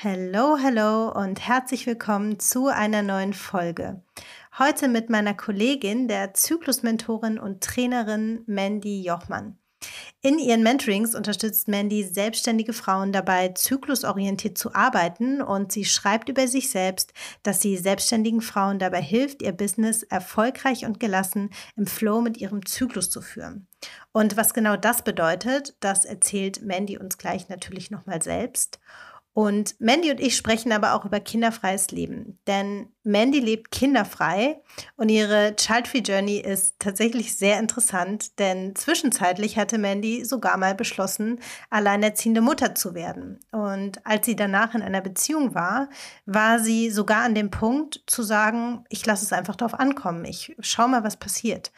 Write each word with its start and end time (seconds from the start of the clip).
Hallo, 0.00 0.58
hallo 0.62 1.10
und 1.10 1.40
herzlich 1.40 1.84
willkommen 1.84 2.38
zu 2.38 2.68
einer 2.68 3.02
neuen 3.02 3.34
Folge. 3.34 4.00
Heute 4.56 4.86
mit 4.86 5.10
meiner 5.10 5.34
Kollegin, 5.34 6.06
der 6.06 6.34
Zyklusmentorin 6.34 7.36
und 7.36 7.64
Trainerin 7.64 8.44
Mandy 8.46 9.02
Jochmann. 9.02 9.58
In 10.22 10.38
ihren 10.38 10.62
Mentorings 10.62 11.16
unterstützt 11.16 11.66
Mandy 11.66 12.04
selbstständige 12.04 12.74
Frauen 12.74 13.10
dabei, 13.10 13.48
zyklusorientiert 13.48 14.56
zu 14.56 14.72
arbeiten 14.72 15.42
und 15.42 15.72
sie 15.72 15.84
schreibt 15.84 16.28
über 16.28 16.46
sich 16.46 16.70
selbst, 16.70 17.12
dass 17.42 17.60
sie 17.60 17.76
selbstständigen 17.76 18.40
Frauen 18.40 18.78
dabei 18.78 19.02
hilft, 19.02 19.42
ihr 19.42 19.52
Business 19.52 20.04
erfolgreich 20.04 20.84
und 20.84 21.00
gelassen 21.00 21.50
im 21.76 21.88
Flow 21.88 22.20
mit 22.20 22.36
ihrem 22.36 22.64
Zyklus 22.64 23.10
zu 23.10 23.20
führen. 23.20 23.66
Und 24.12 24.36
was 24.36 24.54
genau 24.54 24.76
das 24.76 25.02
bedeutet, 25.02 25.76
das 25.80 26.04
erzählt 26.04 26.62
Mandy 26.62 26.98
uns 26.98 27.18
gleich 27.18 27.48
natürlich 27.48 27.90
nochmal 27.90 28.22
selbst. 28.22 28.78
Und 29.38 29.76
Mandy 29.78 30.10
und 30.10 30.18
ich 30.18 30.36
sprechen 30.36 30.72
aber 30.72 30.94
auch 30.94 31.04
über 31.04 31.20
kinderfreies 31.20 31.92
Leben. 31.92 32.40
Denn 32.48 32.88
Mandy 33.04 33.38
lebt 33.38 33.70
kinderfrei 33.70 34.60
und 34.96 35.10
ihre 35.10 35.54
Child-Free 35.54 36.00
Journey 36.00 36.38
ist 36.38 36.80
tatsächlich 36.80 37.36
sehr 37.36 37.60
interessant, 37.60 38.40
denn 38.40 38.74
zwischenzeitlich 38.74 39.56
hatte 39.56 39.78
Mandy 39.78 40.24
sogar 40.24 40.56
mal 40.56 40.74
beschlossen, 40.74 41.38
alleinerziehende 41.70 42.40
Mutter 42.40 42.74
zu 42.74 42.96
werden. 42.96 43.38
Und 43.52 44.04
als 44.04 44.26
sie 44.26 44.34
danach 44.34 44.74
in 44.74 44.82
einer 44.82 45.02
Beziehung 45.02 45.54
war, 45.54 45.88
war 46.26 46.58
sie 46.58 46.90
sogar 46.90 47.22
an 47.22 47.36
dem 47.36 47.52
Punkt 47.52 48.02
zu 48.08 48.24
sagen, 48.24 48.82
ich 48.88 49.06
lasse 49.06 49.24
es 49.24 49.32
einfach 49.32 49.54
darauf 49.54 49.78
ankommen, 49.78 50.24
ich 50.24 50.56
schau 50.58 50.88
mal, 50.88 51.04
was 51.04 51.16
passiert. 51.16 51.70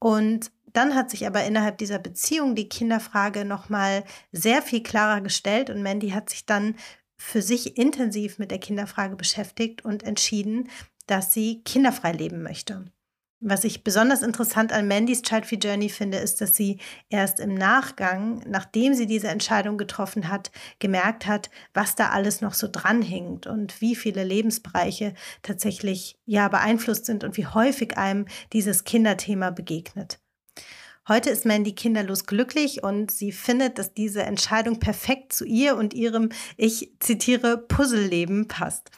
Und 0.00 0.50
dann 0.72 0.96
hat 0.96 1.10
sich 1.10 1.28
aber 1.28 1.44
innerhalb 1.44 1.78
dieser 1.78 2.00
Beziehung 2.00 2.56
die 2.56 2.68
Kinderfrage 2.68 3.44
nochmal 3.44 4.02
sehr 4.32 4.60
viel 4.60 4.82
klarer 4.82 5.20
gestellt 5.20 5.70
und 5.70 5.80
Mandy 5.80 6.10
hat 6.10 6.28
sich 6.28 6.44
dann 6.44 6.74
für 7.16 7.42
sich 7.42 7.76
intensiv 7.76 8.38
mit 8.38 8.50
der 8.50 8.58
Kinderfrage 8.58 9.16
beschäftigt 9.16 9.84
und 9.84 10.02
entschieden, 10.02 10.68
dass 11.06 11.32
sie 11.32 11.62
kinderfrei 11.64 12.12
leben 12.12 12.42
möchte. 12.42 12.84
Was 13.46 13.64
ich 13.64 13.84
besonders 13.84 14.22
interessant 14.22 14.72
an 14.72 14.88
Mandys 14.88 15.20
Child 15.20 15.44
Free 15.44 15.56
Journey 15.56 15.90
finde, 15.90 16.16
ist, 16.16 16.40
dass 16.40 16.56
sie 16.56 16.78
erst 17.10 17.40
im 17.40 17.52
Nachgang, 17.52 18.42
nachdem 18.46 18.94
sie 18.94 19.06
diese 19.06 19.28
Entscheidung 19.28 19.76
getroffen 19.76 20.30
hat, 20.30 20.50
gemerkt 20.78 21.26
hat, 21.26 21.50
was 21.74 21.94
da 21.94 22.08
alles 22.08 22.40
noch 22.40 22.54
so 22.54 22.68
dranhängt 22.72 23.46
und 23.46 23.82
wie 23.82 23.96
viele 23.96 24.24
Lebensbereiche 24.24 25.12
tatsächlich 25.42 26.16
ja 26.24 26.48
beeinflusst 26.48 27.04
sind 27.04 27.22
und 27.22 27.36
wie 27.36 27.46
häufig 27.46 27.98
einem 27.98 28.24
dieses 28.54 28.84
Kinderthema 28.84 29.50
begegnet. 29.50 30.23
Heute 31.06 31.28
ist 31.28 31.44
Mandy 31.44 31.74
kinderlos 31.74 32.24
glücklich 32.24 32.82
und 32.82 33.10
sie 33.10 33.30
findet, 33.30 33.78
dass 33.78 33.92
diese 33.92 34.22
Entscheidung 34.22 34.80
perfekt 34.80 35.34
zu 35.34 35.44
ihr 35.44 35.76
und 35.76 35.92
ihrem, 35.92 36.30
ich 36.56 36.92
zitiere, 36.98 37.58
Puzzleleben 37.58 38.48
passt. 38.48 38.90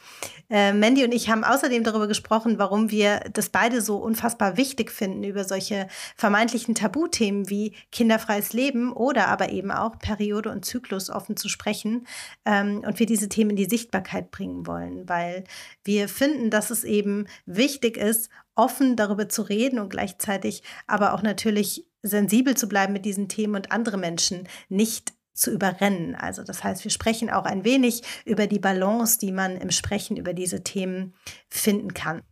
Äh, 0.49 0.71
Mandy 0.71 1.03
und 1.03 1.11
ich 1.11 1.29
haben 1.29 1.43
außerdem 1.43 1.83
darüber 1.83 2.07
gesprochen, 2.07 2.59
warum 2.59 2.91
wir 2.91 3.19
das 3.33 3.49
beide 3.49 3.81
so 3.81 3.97
unfassbar 3.97 4.55
wichtig 4.55 4.89
finden, 4.89 5.25
über 5.25 5.43
solche 5.43 5.89
vermeintlichen 6.15 6.75
Tabuthemen 6.75 7.49
wie 7.49 7.75
kinderfreies 7.91 8.53
Leben 8.53 8.93
oder 8.93 9.27
aber 9.27 9.49
eben 9.49 9.71
auch 9.71 9.99
Periode 9.99 10.49
und 10.49 10.63
Zyklus 10.63 11.09
offen 11.09 11.35
zu 11.35 11.49
sprechen 11.49 12.07
ähm, 12.45 12.83
und 12.87 12.99
wir 12.99 13.05
diese 13.05 13.27
Themen 13.27 13.49
in 13.49 13.55
die 13.57 13.65
Sichtbarkeit 13.65 14.31
bringen 14.31 14.65
wollen, 14.65 15.09
weil 15.09 15.43
wir 15.83 16.07
finden, 16.07 16.51
dass 16.51 16.69
es 16.69 16.85
eben 16.85 17.27
wichtig 17.45 17.97
ist, 17.97 18.29
offen 18.55 18.95
darüber 18.95 19.27
zu 19.27 19.41
reden 19.41 19.79
und 19.79 19.89
gleichzeitig 19.89 20.63
aber 20.87 21.13
auch 21.13 21.21
natürlich 21.21 21.85
sensibel 22.07 22.55
zu 22.55 22.67
bleiben 22.67 22.93
mit 22.93 23.05
diesen 23.05 23.29
Themen 23.29 23.55
und 23.55 23.71
andere 23.71 23.97
Menschen 23.97 24.47
nicht 24.69 25.13
zu 25.33 25.51
überrennen. 25.51 26.15
Also 26.15 26.43
das 26.43 26.63
heißt, 26.63 26.83
wir 26.83 26.91
sprechen 26.91 27.29
auch 27.29 27.45
ein 27.45 27.63
wenig 27.63 28.01
über 28.25 28.47
die 28.47 28.59
Balance, 28.59 29.19
die 29.19 29.31
man 29.31 29.57
im 29.57 29.71
Sprechen 29.71 30.17
über 30.17 30.33
diese 30.33 30.63
Themen 30.63 31.13
finden 31.49 31.93
kann. 31.93 32.23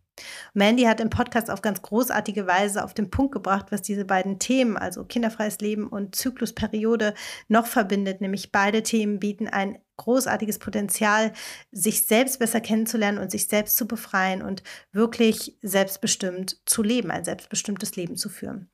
Mandy 0.54 0.84
hat 0.84 1.02
im 1.02 1.10
Podcast 1.10 1.50
auf 1.50 1.62
ganz 1.62 1.82
großartige 1.82 2.48
Weise 2.48 2.84
auf 2.84 2.94
den 2.94 3.10
Punkt 3.10 3.34
gebracht, 3.34 3.68
was 3.72 3.82
diese 3.82 4.06
beiden 4.06 4.40
Themen, 4.40 4.78
also 4.78 5.04
kinderfreies 5.04 5.60
Leben 5.60 5.88
und 5.88 6.16
Zyklusperiode, 6.16 7.14
noch 7.48 7.66
verbindet. 7.68 8.22
Nämlich 8.22 8.52
beide 8.52 8.82
Themen 8.82 9.20
bieten 9.20 9.48
ein 9.48 9.78
großartiges 9.98 10.60
Potenzial, 10.60 11.34
sich 11.72 12.04
selbst 12.04 12.40
besser 12.40 12.62
kennenzulernen 12.62 13.18
und 13.18 13.32
sich 13.32 13.48
selbst 13.48 13.78
zu 13.78 13.88
befreien 13.88 14.42
und 14.42 14.64
wirklich 14.92 15.58
selbstbestimmt 15.62 16.62
zu 16.66 16.82
leben, 16.82 17.12
ein 17.12 17.26
selbstbestimmtes 17.26 17.96
Leben 17.96 18.16
zu 18.16 18.30
führen. 18.30 18.70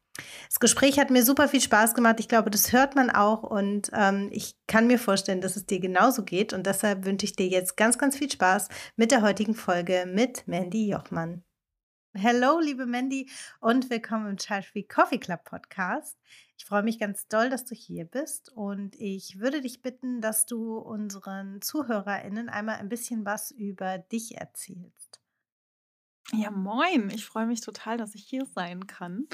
Das 0.49 0.59
Gespräch 0.59 0.99
hat 0.99 1.09
mir 1.09 1.23
super 1.23 1.47
viel 1.47 1.61
Spaß 1.61 1.93
gemacht. 1.93 2.19
Ich 2.19 2.27
glaube, 2.27 2.51
das 2.51 2.71
hört 2.73 2.95
man 2.95 3.09
auch 3.09 3.43
und 3.43 3.89
ähm, 3.93 4.29
ich 4.31 4.55
kann 4.67 4.87
mir 4.87 4.99
vorstellen, 4.99 5.41
dass 5.41 5.55
es 5.55 5.65
dir 5.65 5.79
genauso 5.79 6.23
geht 6.23 6.53
und 6.53 6.67
deshalb 6.67 7.05
wünsche 7.05 7.25
ich 7.25 7.35
dir 7.35 7.47
jetzt 7.47 7.77
ganz, 7.77 7.97
ganz 7.97 8.17
viel 8.17 8.29
Spaß 8.29 8.67
mit 8.95 9.11
der 9.11 9.21
heutigen 9.21 9.55
Folge 9.55 10.05
mit 10.07 10.47
Mandy 10.47 10.89
Jochmann. 10.89 11.43
Hallo, 12.21 12.59
liebe 12.59 12.85
Mandy 12.85 13.29
und 13.61 13.89
willkommen 13.89 14.31
im 14.31 14.37
Child 14.37 14.65
Free 14.65 14.83
Coffee 14.83 15.17
Club 15.17 15.45
Podcast. 15.45 16.17
Ich 16.57 16.65
freue 16.65 16.83
mich 16.83 16.99
ganz 16.99 17.29
doll, 17.29 17.49
dass 17.49 17.63
du 17.63 17.73
hier 17.73 18.03
bist 18.03 18.51
und 18.51 18.97
ich 18.99 19.39
würde 19.39 19.61
dich 19.61 19.81
bitten, 19.81 20.19
dass 20.19 20.45
du 20.45 20.77
unseren 20.77 21.61
ZuhörerInnen 21.61 22.49
einmal 22.49 22.75
ein 22.75 22.89
bisschen 22.89 23.25
was 23.25 23.51
über 23.51 23.97
dich 23.97 24.35
erzählst. 24.37 25.20
Ja, 26.33 26.49
moin. 26.49 27.09
Ich 27.09 27.25
freue 27.25 27.45
mich 27.45 27.61
total, 27.61 27.97
dass 27.97 28.15
ich 28.15 28.23
hier 28.23 28.45
sein 28.45 28.87
kann. 28.87 29.27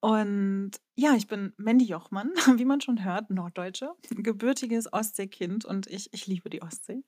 Und 0.00 0.72
ja, 0.94 1.14
ich 1.14 1.26
bin 1.26 1.52
Mandy 1.56 1.84
Jochmann, 1.84 2.32
wie 2.56 2.64
man 2.64 2.80
schon 2.80 3.04
hört, 3.04 3.30
Norddeutsche, 3.30 3.92
gebürtiges 4.10 4.92
Ostseekind 4.92 5.64
und 5.64 5.86
ich, 5.88 6.12
ich 6.12 6.26
liebe 6.26 6.48
die 6.48 6.62
Ostsee. 6.62 7.02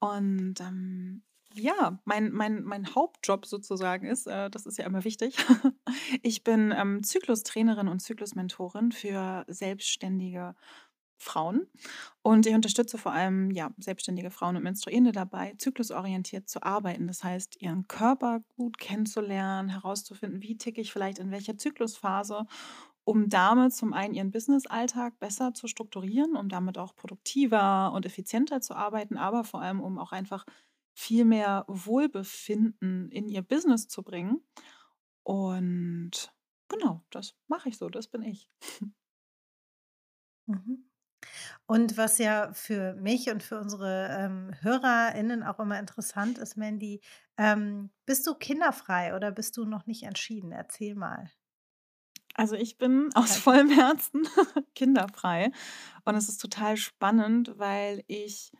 Und 0.00 0.60
ähm, 0.60 1.22
ja, 1.54 2.00
mein, 2.04 2.32
mein, 2.32 2.64
mein 2.64 2.94
Hauptjob 2.94 3.46
sozusagen 3.46 4.06
ist, 4.08 4.26
äh, 4.26 4.50
das 4.50 4.66
ist 4.66 4.78
ja 4.78 4.86
immer 4.86 5.04
wichtig, 5.04 5.36
ich 6.22 6.42
bin 6.42 6.74
ähm, 6.76 7.04
Zyklustrainerin 7.04 7.86
und 7.86 8.00
Zyklusmentorin 8.00 8.90
für 8.90 9.44
selbstständige 9.46 10.56
Frauen. 11.18 11.66
Und 12.22 12.46
ich 12.46 12.54
unterstütze 12.54 12.98
vor 12.98 13.12
allem 13.12 13.50
ja, 13.50 13.70
selbstständige 13.78 14.30
Frauen 14.30 14.56
und 14.56 14.62
Menstruierende 14.62 15.12
dabei, 15.12 15.54
zyklusorientiert 15.58 16.48
zu 16.48 16.62
arbeiten. 16.62 17.06
Das 17.06 17.24
heißt, 17.24 17.60
ihren 17.60 17.88
Körper 17.88 18.40
gut 18.56 18.78
kennenzulernen, 18.78 19.68
herauszufinden, 19.68 20.42
wie 20.42 20.56
ticke 20.56 20.80
ich 20.80 20.92
vielleicht 20.92 21.18
in 21.18 21.30
welcher 21.30 21.56
Zyklusphase, 21.58 22.46
um 23.04 23.28
damit 23.28 23.74
zum 23.74 23.92
einen 23.92 24.14
ihren 24.14 24.30
Business-Alltag 24.30 25.18
besser 25.18 25.52
zu 25.54 25.68
strukturieren, 25.68 26.36
um 26.36 26.48
damit 26.48 26.78
auch 26.78 26.94
produktiver 26.96 27.92
und 27.92 28.06
effizienter 28.06 28.60
zu 28.60 28.74
arbeiten, 28.74 29.16
aber 29.18 29.44
vor 29.44 29.60
allem, 29.60 29.80
um 29.80 29.98
auch 29.98 30.12
einfach 30.12 30.44
viel 30.94 31.24
mehr 31.24 31.64
Wohlbefinden 31.68 33.10
in 33.10 33.28
ihr 33.28 33.42
Business 33.42 33.88
zu 33.88 34.02
bringen. 34.02 34.40
Und 35.24 36.32
genau, 36.68 37.02
das 37.10 37.34
mache 37.48 37.68
ich 37.68 37.78
so, 37.78 37.88
das 37.88 38.08
bin 38.08 38.22
ich. 38.22 38.48
Mhm. 40.48 40.74
Und 41.66 41.96
was 41.96 42.18
ja 42.18 42.52
für 42.52 42.94
mich 42.94 43.30
und 43.30 43.42
für 43.42 43.58
unsere 43.58 44.08
ähm, 44.10 44.52
HörerInnen 44.60 45.42
auch 45.42 45.58
immer 45.58 45.78
interessant 45.78 46.38
ist, 46.38 46.56
Mandy, 46.56 47.00
ähm, 47.36 47.90
bist 48.06 48.26
du 48.26 48.34
kinderfrei 48.34 49.14
oder 49.14 49.30
bist 49.30 49.56
du 49.56 49.64
noch 49.64 49.86
nicht 49.86 50.04
entschieden? 50.04 50.52
Erzähl 50.52 50.94
mal. 50.94 51.30
Also 52.34 52.56
ich 52.56 52.78
bin 52.78 53.10
aus 53.14 53.36
vollem 53.36 53.70
Herzen 53.70 54.26
kinderfrei 54.74 55.52
und 56.04 56.16
es 56.16 56.28
ist 56.28 56.38
total 56.38 56.76
spannend, 56.76 57.52
weil 57.56 58.02
ich 58.08 58.52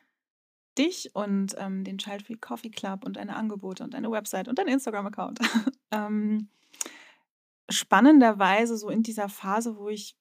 dich 0.79 1.15
und 1.15 1.55
ähm, 1.59 1.85
den 1.85 1.99
Child 1.99 2.23
Free 2.27 2.37
Coffee 2.37 2.71
Club 2.71 3.05
und 3.05 3.17
deine 3.17 3.37
Angebote 3.37 3.85
und 3.85 3.95
deine 3.95 4.11
Website 4.11 4.49
und 4.49 4.59
deinen 4.59 4.69
Instagram-Account 4.69 5.41
ähm, 5.91 6.49
spannenderweise 7.71 8.77
so 8.77 8.91
in 8.91 9.03
dieser 9.03 9.29
Phase, 9.29 9.77
wo 9.77 9.89
ich 9.89 10.17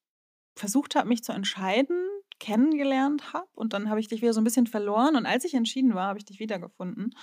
versucht 0.55 0.95
habe, 0.95 1.07
mich 1.07 1.23
zu 1.23 1.31
entscheiden, 1.31 2.07
kennengelernt 2.39 3.33
habe 3.33 3.49
und 3.53 3.73
dann 3.73 3.89
habe 3.89 3.99
ich 3.99 4.07
dich 4.07 4.21
wieder 4.21 4.33
so 4.33 4.41
ein 4.41 4.43
bisschen 4.43 4.67
verloren 4.67 5.15
und 5.15 5.25
als 5.25 5.45
ich 5.45 5.53
entschieden 5.53 5.93
war, 5.95 6.07
habe 6.07 6.19
ich 6.19 6.25
dich 6.25 6.39
wiedergefunden. 6.39 7.15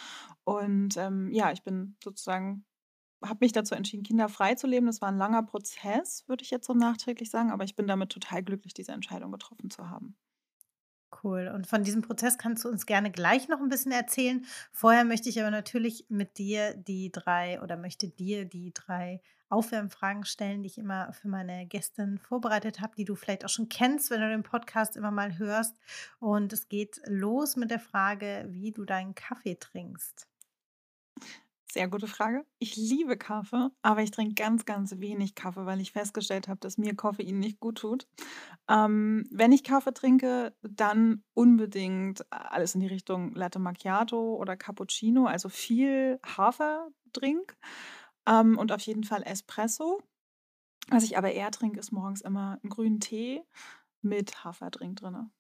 Und 0.45 0.97
ähm, 0.97 1.31
ja, 1.33 1.53
ich 1.53 1.63
bin 1.63 1.97
sozusagen, 2.03 2.65
habe 3.25 3.39
mich 3.43 3.53
dazu 3.53 3.75
entschieden, 3.75 4.05
kinderfrei 4.05 4.55
zu 4.55 4.67
leben. 4.67 4.87
Das 4.87 5.01
war 5.01 5.09
ein 5.09 5.19
langer 5.19 5.43
Prozess, 5.43 6.25
würde 6.27 6.45
ich 6.45 6.51
jetzt 6.51 6.67
so 6.67 6.75
nachträglich 6.75 7.31
sagen, 7.31 7.51
aber 7.51 7.65
ich 7.65 7.77
bin 7.77 7.87
damit 7.87 8.11
total 8.11 8.43
glücklich, 8.43 8.75
diese 8.75 8.93
Entscheidung 8.93 9.33
getroffen 9.33 9.71
zu 9.71 9.91
haben. 9.91 10.17
Cool. 11.23 11.51
Und 11.55 11.67
von 11.67 11.83
diesem 11.83 12.03
Prozess 12.03 12.39
kannst 12.39 12.65
du 12.65 12.69
uns 12.69 12.87
gerne 12.87 13.11
gleich 13.11 13.49
noch 13.49 13.61
ein 13.61 13.69
bisschen 13.69 13.93
erzählen. 13.93 14.47
Vorher 14.73 15.05
möchte 15.05 15.29
ich 15.29 15.41
aber 15.41 15.51
natürlich 15.51 16.07
mit 16.09 16.39
dir 16.39 16.75
die 16.75 17.11
drei 17.11 17.61
oder 17.61 17.77
möchte 17.77 18.09
dir 18.09 18.45
die 18.45 18.73
drei 18.73 19.21
Aufwärmfragen 19.51 20.25
stellen, 20.25 20.63
die 20.63 20.69
ich 20.69 20.79
immer 20.79 21.13
für 21.13 21.29
meine 21.29 21.67
Gäste 21.67 22.17
vorbereitet 22.23 22.81
habe, 22.81 22.95
die 22.97 23.05
du 23.05 23.15
vielleicht 23.15 23.45
auch 23.45 23.51
schon 23.51 23.69
kennst, 23.69 24.11
wenn 24.11 24.21
du 24.21 24.29
den 24.29 24.43
Podcast 24.43 24.97
immer 24.97 25.11
mal 25.11 25.39
hörst. 25.39 25.77
Und 26.19 26.53
es 26.53 26.69
geht 26.69 27.01
los 27.07 27.57
mit 27.57 27.71
der 27.71 27.81
Frage, 27.81 28.47
wie 28.49 28.73
du 28.73 28.85
deinen 28.85 29.15
Kaffee 29.15 29.57
trinkst. 29.57 30.29
Sehr 31.73 31.87
gute 31.87 32.09
Frage. 32.09 32.45
Ich 32.59 32.75
liebe 32.77 33.17
Kaffee, 33.17 33.69
aber 33.83 34.03
ich 34.03 34.11
trinke 34.11 34.35
ganz, 34.35 34.65
ganz 34.65 34.99
wenig 34.99 35.37
Kaffee, 35.37 35.67
weil 35.67 35.81
ich 35.81 35.93
festgestellt 35.93 36.49
habe, 36.49 36.59
dass 36.59 36.79
mir 36.79 36.97
Koffein 36.97 37.39
nicht 37.39 37.61
gut 37.61 37.79
tut. 37.79 38.09
Ähm, 38.69 39.25
wenn 39.31 39.53
ich 39.53 39.63
Kaffee 39.63 39.95
trinke, 39.95 40.53
dann 40.63 41.23
unbedingt 41.33 42.27
alles 42.33 42.75
in 42.75 42.81
die 42.81 42.89
Richtung 42.89 43.35
Latte 43.37 43.61
Macchiato 43.61 44.35
oder 44.35 44.57
Cappuccino, 44.57 45.27
also 45.27 45.49
viel 45.49 46.19
Haferdrink 46.27 47.57
ähm, 48.27 48.59
und 48.59 48.73
auf 48.73 48.81
jeden 48.83 49.05
Fall 49.05 49.23
Espresso. 49.23 50.03
Was 50.89 51.05
ich 51.05 51.17
aber 51.17 51.33
eher 51.33 51.51
trinke, 51.51 51.79
ist 51.79 51.93
morgens 51.93 52.21
immer 52.21 52.59
einen 52.63 52.71
grünen 52.71 53.01
Tee 53.01 53.43
mit 54.03 54.45
Haferdrink 54.45 54.97
drin. 54.97 55.31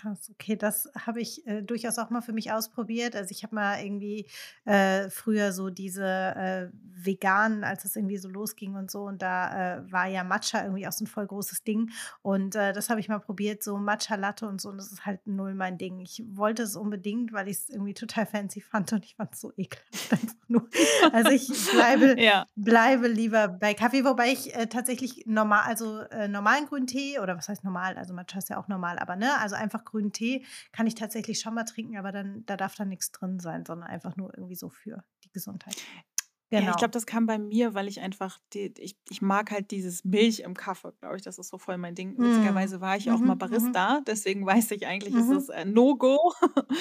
Krass, 0.00 0.28
okay, 0.30 0.56
das 0.56 0.90
habe 1.06 1.20
ich, 1.20 1.46
äh, 1.46 1.62
durchaus 1.62 1.98
auch 1.98 2.10
mal 2.10 2.20
für 2.20 2.32
mich 2.32 2.50
ausprobiert. 2.50 3.14
Also, 3.14 3.30
ich 3.30 3.42
habe 3.44 3.54
mal 3.54 3.80
irgendwie, 3.84 4.26
äh, 4.64 5.08
früher 5.08 5.52
so 5.52 5.70
diese, 5.70 6.04
äh, 6.04 6.68
veganen 7.06 7.64
als 7.64 7.84
es 7.84 7.96
irgendwie 7.96 8.16
so 8.16 8.28
losging 8.28 8.76
und 8.76 8.90
so 8.90 9.02
und 9.04 9.20
da, 9.20 9.76
äh, 9.76 9.92
war 9.92 10.06
ja 10.06 10.24
Matcha 10.24 10.62
irgendwie 10.62 10.86
auch 10.88 10.92
so 10.92 11.04
ein 11.04 11.06
voll 11.06 11.26
großes 11.26 11.64
Ding 11.64 11.90
und, 12.22 12.56
äh, 12.56 12.72
das 12.72 12.88
habe 12.88 12.98
ich 12.98 13.08
mal 13.08 13.18
probiert, 13.20 13.62
so 13.62 13.76
Matcha 13.76 14.14
Latte 14.16 14.48
und 14.48 14.60
so 14.60 14.70
und 14.70 14.78
das 14.78 14.90
ist 14.90 15.04
halt 15.04 15.26
null 15.26 15.54
mein 15.54 15.76
Ding. 15.78 16.00
Ich 16.00 16.24
wollte 16.32 16.62
es 16.62 16.76
unbedingt, 16.76 17.32
weil 17.32 17.48
ich 17.48 17.58
es 17.58 17.68
irgendwie 17.68 17.94
total 17.94 18.24
fancy 18.26 18.60
fand 18.62 18.92
und 18.94 19.04
ich 19.04 19.16
fand 19.16 19.34
es 19.34 19.40
so 19.42 19.52
ekelhaft 19.56 19.84
einfach 20.12 20.34
nur. 20.48 20.68
Also, 21.12 21.30
ich 21.30 21.48
bleibe 21.70 22.16
Ja. 22.20 22.46
bleibe 22.56 23.06
lieber 23.08 23.48
bei 23.48 23.74
Kaffee, 23.74 24.04
wobei 24.04 24.32
ich, 24.32 24.54
äh, 24.56 24.66
tatsächlich 24.66 25.24
normal 25.26 25.62
also, 25.66 26.02
normalen 26.28 26.66
grünen 26.66 26.86
Tee 26.86 27.18
oder 27.20 27.36
was 27.36 27.48
heißt 27.48 27.64
normal? 27.64 27.96
Also, 27.98 28.14
Matcha 28.14 28.38
ist 28.38 28.48
ja 28.48 28.56
auch 28.58 28.68
normal, 28.68 28.98
aber 28.98 29.14
ne, 29.16 29.38
also 29.40 29.56
einfach 29.56 29.83
einfach 29.84 29.92
grünen 29.92 30.12
Tee 30.12 30.44
kann 30.72 30.86
ich 30.86 30.94
tatsächlich 30.94 31.40
schon 31.40 31.54
mal 31.54 31.64
trinken, 31.64 31.96
aber 31.96 32.12
dann 32.12 32.44
da 32.46 32.56
darf 32.56 32.74
da 32.76 32.84
nichts 32.84 33.12
drin 33.12 33.40
sein, 33.40 33.64
sondern 33.66 33.88
einfach 33.88 34.16
nur 34.16 34.36
irgendwie 34.36 34.56
so 34.56 34.70
für 34.70 35.04
die 35.24 35.30
Gesundheit. 35.32 35.78
Ja, 36.52 36.62
ich 36.68 36.76
glaube, 36.76 36.90
Genau. 36.90 36.92
das 36.92 37.06
kam 37.06 37.26
bei 37.26 37.38
mir, 37.38 37.74
weil 37.74 37.88
ich 37.88 38.00
einfach 38.00 38.38
die 38.52 38.72
ich 38.78 38.96
ich 39.08 39.20
mag 39.22 39.50
halt 39.50 39.70
dieses 39.72 40.04
Milch 40.04 40.40
im 40.40 40.54
Kaffee, 40.54 40.92
glaube 41.00 41.16
ich, 41.16 41.22
das 41.22 41.38
ist 41.38 41.48
so 41.48 41.58
voll 41.58 41.78
mein 41.78 41.96
Ding. 41.96 42.16
Mhm. 42.16 42.20
Witzigerweise 42.22 42.80
war 42.80 42.96
ich 42.96 43.10
auch 43.10 43.22
mal 43.22 43.34
Mhm, 43.34 43.42
mhm, 43.48 43.76
Barista, 43.76 44.00
deswegen 44.06 44.46
weiß 44.46 44.70
ich 44.72 44.86
eigentlich, 44.86 45.16
ist 45.16 45.30
es 45.32 45.48
mhm, 45.48 45.50
ein 45.50 45.72
No-Go. 45.72 46.32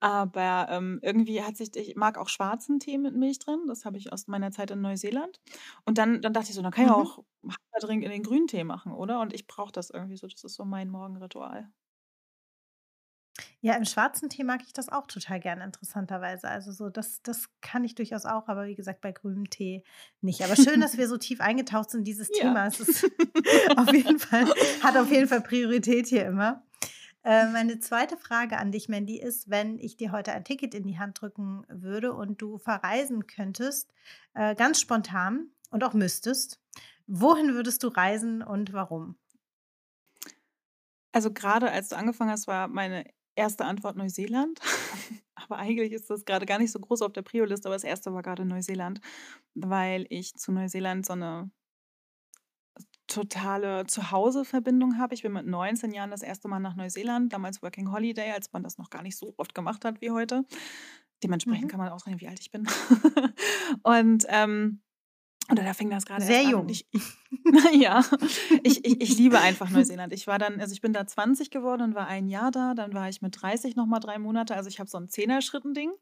Aber, 0.00 0.66
ähm, 0.70 0.98
irgendwie 1.02 1.42
hat 1.42 1.56
sich 1.56 1.74
ich 1.76 1.96
mag 1.96 2.18
auch 2.18 2.28
schwarzen 2.28 2.80
Tee 2.80 2.98
mit 2.98 3.14
Milch 3.16 3.38
drin, 3.38 3.62
das 3.68 3.84
habe 3.86 3.96
ich 3.98 4.12
aus 4.12 4.26
meiner 4.26 4.50
Zeit 4.50 4.70
in 4.70 4.80
Neuseeland. 4.82 5.40
Und 5.86 5.96
dann 5.98 6.20
dann 6.22 6.32
dachte 6.34 6.50
ich 6.50 6.54
so: 6.56 6.62
„Dann 6.62 6.72
kann 6.72 6.84
ich 6.86 6.90
mhm. 6.90 7.04
auch 7.04 7.24
Hafertrink 7.72 8.02
in 8.04 8.10
den 8.10 8.22
Grüntee 8.24 8.64
machen, 8.64 8.92
oder?“ 8.92 9.20
Und 9.20 9.32
ich 9.32 9.46
brauche 9.46 9.72
das 9.72 9.90
irgendwie 9.90 10.16
so, 10.16 10.26
das 10.26 10.44
ist 10.44 10.54
so 10.54 10.64
mein 10.66 10.90
Morgenritual. 10.90 11.70
Ja, 13.64 13.76
im 13.76 13.86
schwarzen 13.86 14.28
Tee 14.28 14.44
mag 14.44 14.60
ich 14.66 14.74
das 14.74 14.90
auch 14.90 15.06
total 15.06 15.40
gerne, 15.40 15.64
interessanterweise. 15.64 16.48
Also 16.48 16.70
so, 16.70 16.90
das 16.90 17.22
das 17.22 17.48
kann 17.62 17.82
ich 17.82 17.94
durchaus 17.94 18.26
auch, 18.26 18.46
aber 18.46 18.66
wie 18.66 18.74
gesagt, 18.74 19.00
bei 19.00 19.10
grünem 19.10 19.48
Tee 19.48 19.84
nicht. 20.20 20.44
Aber 20.44 20.54
schön, 20.54 20.82
dass 20.82 20.98
wir 20.98 21.08
so 21.08 21.16
tief 21.16 21.40
eingetaucht 21.40 21.88
sind 21.90 22.00
in 22.00 22.04
dieses 22.04 22.28
Ja. 22.28 22.42
Thema. 22.42 22.66
Es 22.66 22.78
ist 22.78 23.04
auf 23.78 23.90
jeden 23.90 24.18
Fall 24.18 24.44
hat 24.82 24.98
auf 24.98 25.10
jeden 25.10 25.28
Fall 25.28 25.40
Priorität 25.40 26.08
hier 26.08 26.26
immer. 26.26 26.62
Äh, 27.22 27.46
meine 27.52 27.78
zweite 27.80 28.18
Frage 28.18 28.58
an 28.58 28.70
dich, 28.70 28.90
Mandy, 28.90 29.18
ist, 29.18 29.48
wenn 29.48 29.78
ich 29.78 29.96
dir 29.96 30.12
heute 30.12 30.32
ein 30.32 30.44
Ticket 30.44 30.74
in 30.74 30.82
die 30.84 30.98
Hand 30.98 31.22
drücken 31.22 31.64
würde 31.70 32.12
und 32.12 32.42
du 32.42 32.58
verreisen 32.58 33.26
könntest, 33.26 33.94
äh, 34.34 34.54
ganz 34.54 34.78
spontan 34.78 35.48
und 35.70 35.84
auch 35.84 35.94
müsstest, 35.94 36.60
wohin 37.06 37.54
würdest 37.54 37.82
du 37.82 37.88
reisen 37.88 38.42
und 38.42 38.74
warum? 38.74 39.16
Also, 41.12 41.32
gerade 41.32 41.70
als 41.70 41.88
du 41.88 41.96
angefangen 41.96 42.30
hast, 42.30 42.46
war 42.46 42.68
meine 42.68 43.06
erste 43.36 43.64
Antwort 43.64 43.96
Neuseeland. 43.96 44.60
Aber 45.34 45.58
eigentlich 45.58 45.92
ist 45.92 46.08
das 46.10 46.24
gerade 46.24 46.46
gar 46.46 46.58
nicht 46.58 46.72
so 46.72 46.78
groß 46.80 47.02
auf 47.02 47.12
der 47.12 47.22
Prio-Liste, 47.22 47.68
aber 47.68 47.74
das 47.74 47.84
erste 47.84 48.14
war 48.14 48.22
gerade 48.22 48.44
Neuseeland, 48.44 49.00
weil 49.54 50.06
ich 50.08 50.34
zu 50.36 50.52
Neuseeland 50.52 51.04
so 51.04 51.12
eine 51.14 51.50
totale 53.06 53.86
Zuhause-Verbindung 53.86 54.98
habe. 54.98 55.14
Ich 55.14 55.22
bin 55.22 55.32
mit 55.32 55.46
19 55.46 55.92
Jahren 55.92 56.10
das 56.10 56.22
erste 56.22 56.48
Mal 56.48 56.60
nach 56.60 56.74
Neuseeland, 56.76 57.32
damals 57.32 57.62
Working 57.62 57.92
Holiday, 57.92 58.32
als 58.32 58.52
man 58.52 58.62
das 58.62 58.78
noch 58.78 58.88
gar 58.90 59.02
nicht 59.02 59.16
so 59.18 59.34
oft 59.36 59.54
gemacht 59.54 59.84
hat 59.84 60.00
wie 60.00 60.10
heute. 60.10 60.44
Dementsprechend 61.22 61.66
Mhm. 61.66 61.68
kann 61.68 61.80
man 61.80 61.90
ausrechnen, 61.90 62.20
wie 62.20 62.28
alt 62.28 62.40
ich 62.40 62.50
bin. 62.50 62.66
Und, 63.82 64.24
ähm 64.28 64.80
oder 65.50 65.62
da 65.64 65.74
fing 65.74 65.90
das 65.90 66.06
gerade 66.06 66.24
Sehr 66.24 66.24
erst 66.26 66.44
an 66.44 66.62
jung. 66.62 66.68
ich 66.68 66.86
ich 66.92 67.18
ja, 67.74 68.02
ich 68.62 68.84
ich 68.84 69.00
ich 69.00 69.16
liebe 69.18 69.40
einfach 69.40 69.68
Neuseeland. 69.70 70.12
Ich 70.12 70.26
war 70.26 70.38
dann 70.38 70.60
also, 70.60 70.72
ich 70.72 70.80
bin 70.80 70.92
da 70.92 71.06
20 71.06 71.50
geworden 71.50 71.82
und 71.82 71.94
war 71.94 72.06
ein 72.06 72.28
Jahr 72.28 72.50
da, 72.52 72.74
dann 72.74 72.94
war 72.94 73.08
ich 73.08 73.22
mit 73.22 73.40
30 73.42 73.76
noch 73.76 73.86
mal 73.86 73.98
3 74.00 74.18
Monate. 74.18 74.54
Also, 74.56 74.68
ich 74.68 74.78
habe 74.80 74.88
so 74.88 74.98
'n 74.98 75.08
Zehner-Schritten-Ding. 75.08 75.92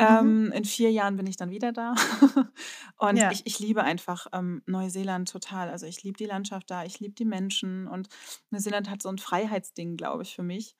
Mhm. 0.00 0.38
Ähm, 0.38 0.52
in 0.54 0.64
4 0.64 0.90
Jahren 0.92 1.16
bin 1.16 1.26
ich 1.26 1.36
dann 1.36 1.50
wieder 1.50 1.72
da. 1.72 1.94
Und 2.98 3.22
Ja, 3.22 3.32
ich 3.32 3.46
ich 3.46 3.58
liebe 3.60 3.84
einfach, 3.84 4.26
ähm, 4.32 4.62
Neuseeland 4.66 5.30
total. 5.30 5.70
Also, 5.70 5.86
ich 5.86 6.02
liebe 6.02 6.18
die 6.18 6.26
Landschaft 6.26 6.70
da, 6.70 6.84
ich 6.84 7.00
liebe 7.00 7.14
die 7.14 7.24
Menschen 7.26 7.88
und 7.88 8.08
Neuseeland 8.50 8.90
hat 8.90 9.02
so 9.02 9.08
'n 9.10 9.18
Freiheitsding, 9.18 9.96
glaube 9.96 10.22
ich, 10.24 10.34
für 10.34 10.42
mich. 10.44 10.76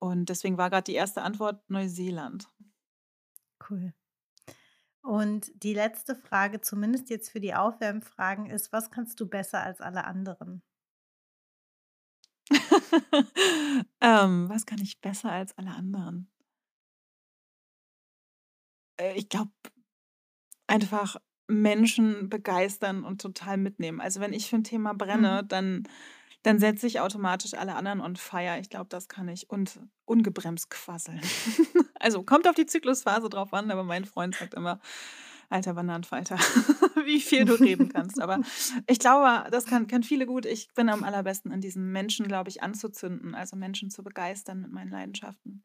Und 0.00 0.28
deswegen 0.30 0.58
war 0.58 0.70
grad 0.70 0.88
die 0.88 0.94
erste 0.94 1.22
Antwort 1.22 1.62
Neuseeland. 1.70 2.48
cool. 3.60 3.92
Und 5.02 5.50
die 5.64 5.74
letzte 5.74 6.14
Frage, 6.14 6.60
zumindest 6.60 7.10
jetzt 7.10 7.30
für 7.30 7.40
die 7.40 7.52
Aufwärmfragen, 7.54 8.46
ist: 8.46 8.72
Was 8.72 8.90
kannst 8.92 9.18
du 9.20 9.26
besser 9.28 9.60
als 9.60 9.80
alle 9.80 10.04
anderen? 10.04 10.62
Ähm, 14.00 14.48
was 14.48 14.66
kann 14.66 14.80
ich 14.80 15.00
besser 15.00 15.32
als 15.32 15.56
alle 15.58 15.70
anderen? 15.70 16.28
Äh, 18.96 19.14
ich 19.16 19.28
glaube 19.28 19.50
Einfach 20.66 21.16
Menschen 21.50 22.28
begeistern 22.28 23.04
und 23.04 23.22
total 23.22 23.56
mitnehmen. 23.56 24.00
Also, 24.00 24.20
wenn 24.20 24.34
ich 24.34 24.48
für 24.50 24.56
'n 24.56 24.64
Thema 24.64 24.92
Mhm. 24.92 24.98
brenne, 24.98 25.44
dann 25.48 25.84
dann 26.42 26.58
setze 26.58 26.86
ich 26.86 27.00
automatisch 27.00 27.54
alle 27.54 27.74
anderen 27.74 28.00
on 28.00 28.16
fire. 28.16 28.58
Ich 28.60 28.70
glaube, 28.70 28.86
das 28.88 29.08
kann 29.08 29.28
ich 29.28 29.50
und 29.50 29.80
ungebremst 30.04 30.70
quasseln. 30.70 31.20
Also, 32.00 32.22
kommt 32.22 32.46
auf 32.46 32.54
die 32.54 32.66
Zyklusphase 32.66 33.28
drauf 33.28 33.52
an, 33.52 33.72
aber 33.72 33.82
mein 33.82 34.04
Freund 34.04 34.36
sagt 34.36 34.54
immer: 34.54 34.78
„Alter 35.50 35.74
Bananenfalter, 35.74 36.36
wie 37.04 37.20
viel 37.20 37.44
du 37.44 37.54
reden 37.54 37.88
kannst.“ 37.88 38.20
Aber 38.20 38.40
ich 38.86 39.00
glaube, 39.00 39.50
das 39.50 39.66
kann 39.66 39.88
können 39.88 40.04
viele 40.04 40.24
gut. 40.26 40.46
Ich 40.46 40.72
bin 40.74 40.88
am 40.90 41.02
allerbesten 41.02 41.50
in 41.50 41.60
diesem 41.60 41.90
Menschen, 41.90 42.28
glaube 42.28 42.50
ich, 42.50 42.62
anzuzünden, 42.62 43.34
also 43.34 43.56
Menschen 43.56 43.90
zu 43.90 44.04
begeistern 44.04 44.60
mit 44.60 44.70
meinen 44.70 44.90
Leidenschaften. 44.90 45.64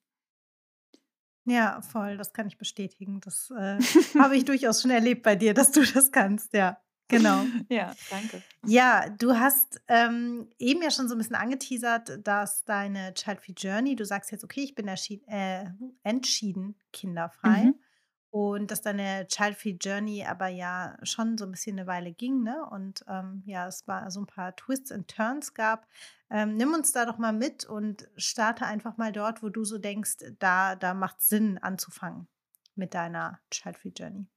Ja, 1.45 1.81
voll, 1.81 2.17
das 2.17 2.31
kann 2.33 2.47
ich 2.47 2.57
bestätigen. 2.57 3.19
Das, 3.21 3.49
äh, 3.51 3.81
habe 4.17 4.35
ich 4.37 4.45
durchaus 4.45 4.81
schon 4.81 4.91
erlebt 4.91 5.23
bei 5.23 5.35
dir, 5.35 5.53
dass 5.53 5.71
du 5.71 5.83
das 5.83 6.11
kannst, 6.11 6.53
ja, 6.53 6.77
genau. 7.13 7.49
Ja, 7.69 7.97
danke. 8.09 8.43
Ja, 8.65 9.09
du 9.09 9.33
hast, 9.37 9.81
ähm, 9.89 10.49
eben 10.57 10.81
ja 10.81 10.89
schon 10.89 11.09
so 11.09 11.15
ein 11.15 11.17
bisschen 11.17 11.35
angeteasert, 11.35 12.25
dass 12.25 12.63
deine 12.63 13.13
Child-Free 13.13 13.53
Journey 13.57 13.95
du 13.97 14.05
sagst 14.05 14.31
jetzt: 14.31 14.43
„Okay, 14.45 14.61
ich 14.63 14.73
bin 14.75 14.87
äh, 14.87 15.65
entschieden 16.03 16.75
kinderfrei.“ 16.93 17.71
Mhm. 17.71 17.83
Und 18.31 18.71
dass 18.71 18.81
deine 18.81 19.27
Child-Free 19.27 19.77
Journey 19.81 20.25
aber 20.25 20.47
ja 20.47 20.97
schon 21.03 21.37
so 21.37 21.45
ein 21.45 21.51
bisschen 21.51 21.77
eine 21.79 21.87
Weile 21.87 22.13
ging, 22.13 22.41
ne? 22.43 22.65
Und, 22.69 23.05
ähm, 23.07 23.43
ja, 23.45 23.67
es 23.67 23.87
war 23.87 24.09
so 24.11 24.21
ein 24.21 24.27
paar 24.27 24.55
Twists 24.55 24.91
and 24.91 25.07
Turns 25.07 25.53
gab. 25.53 25.87
Ähm, 26.31 26.55
nimm 26.57 26.73
uns 26.73 26.91
da 26.93 27.05
doch 27.05 27.17
mal 27.19 27.33
mit 27.33 27.65
und 27.65 28.09
starte 28.17 28.65
einfach 28.65 28.97
mal 28.97 29.11
dort, 29.11 29.43
wo 29.43 29.49
du 29.49 29.63
so 29.65 29.77
denkst, 29.77 30.17
da 30.39 30.75
da 30.75 30.93
macht's 30.95 31.29
Sinn 31.29 31.57
anzufangen 31.59 32.27
mit 32.75 32.93
deiner 32.95 33.39
Child-Free 33.51 33.91
Journey. 33.95 34.27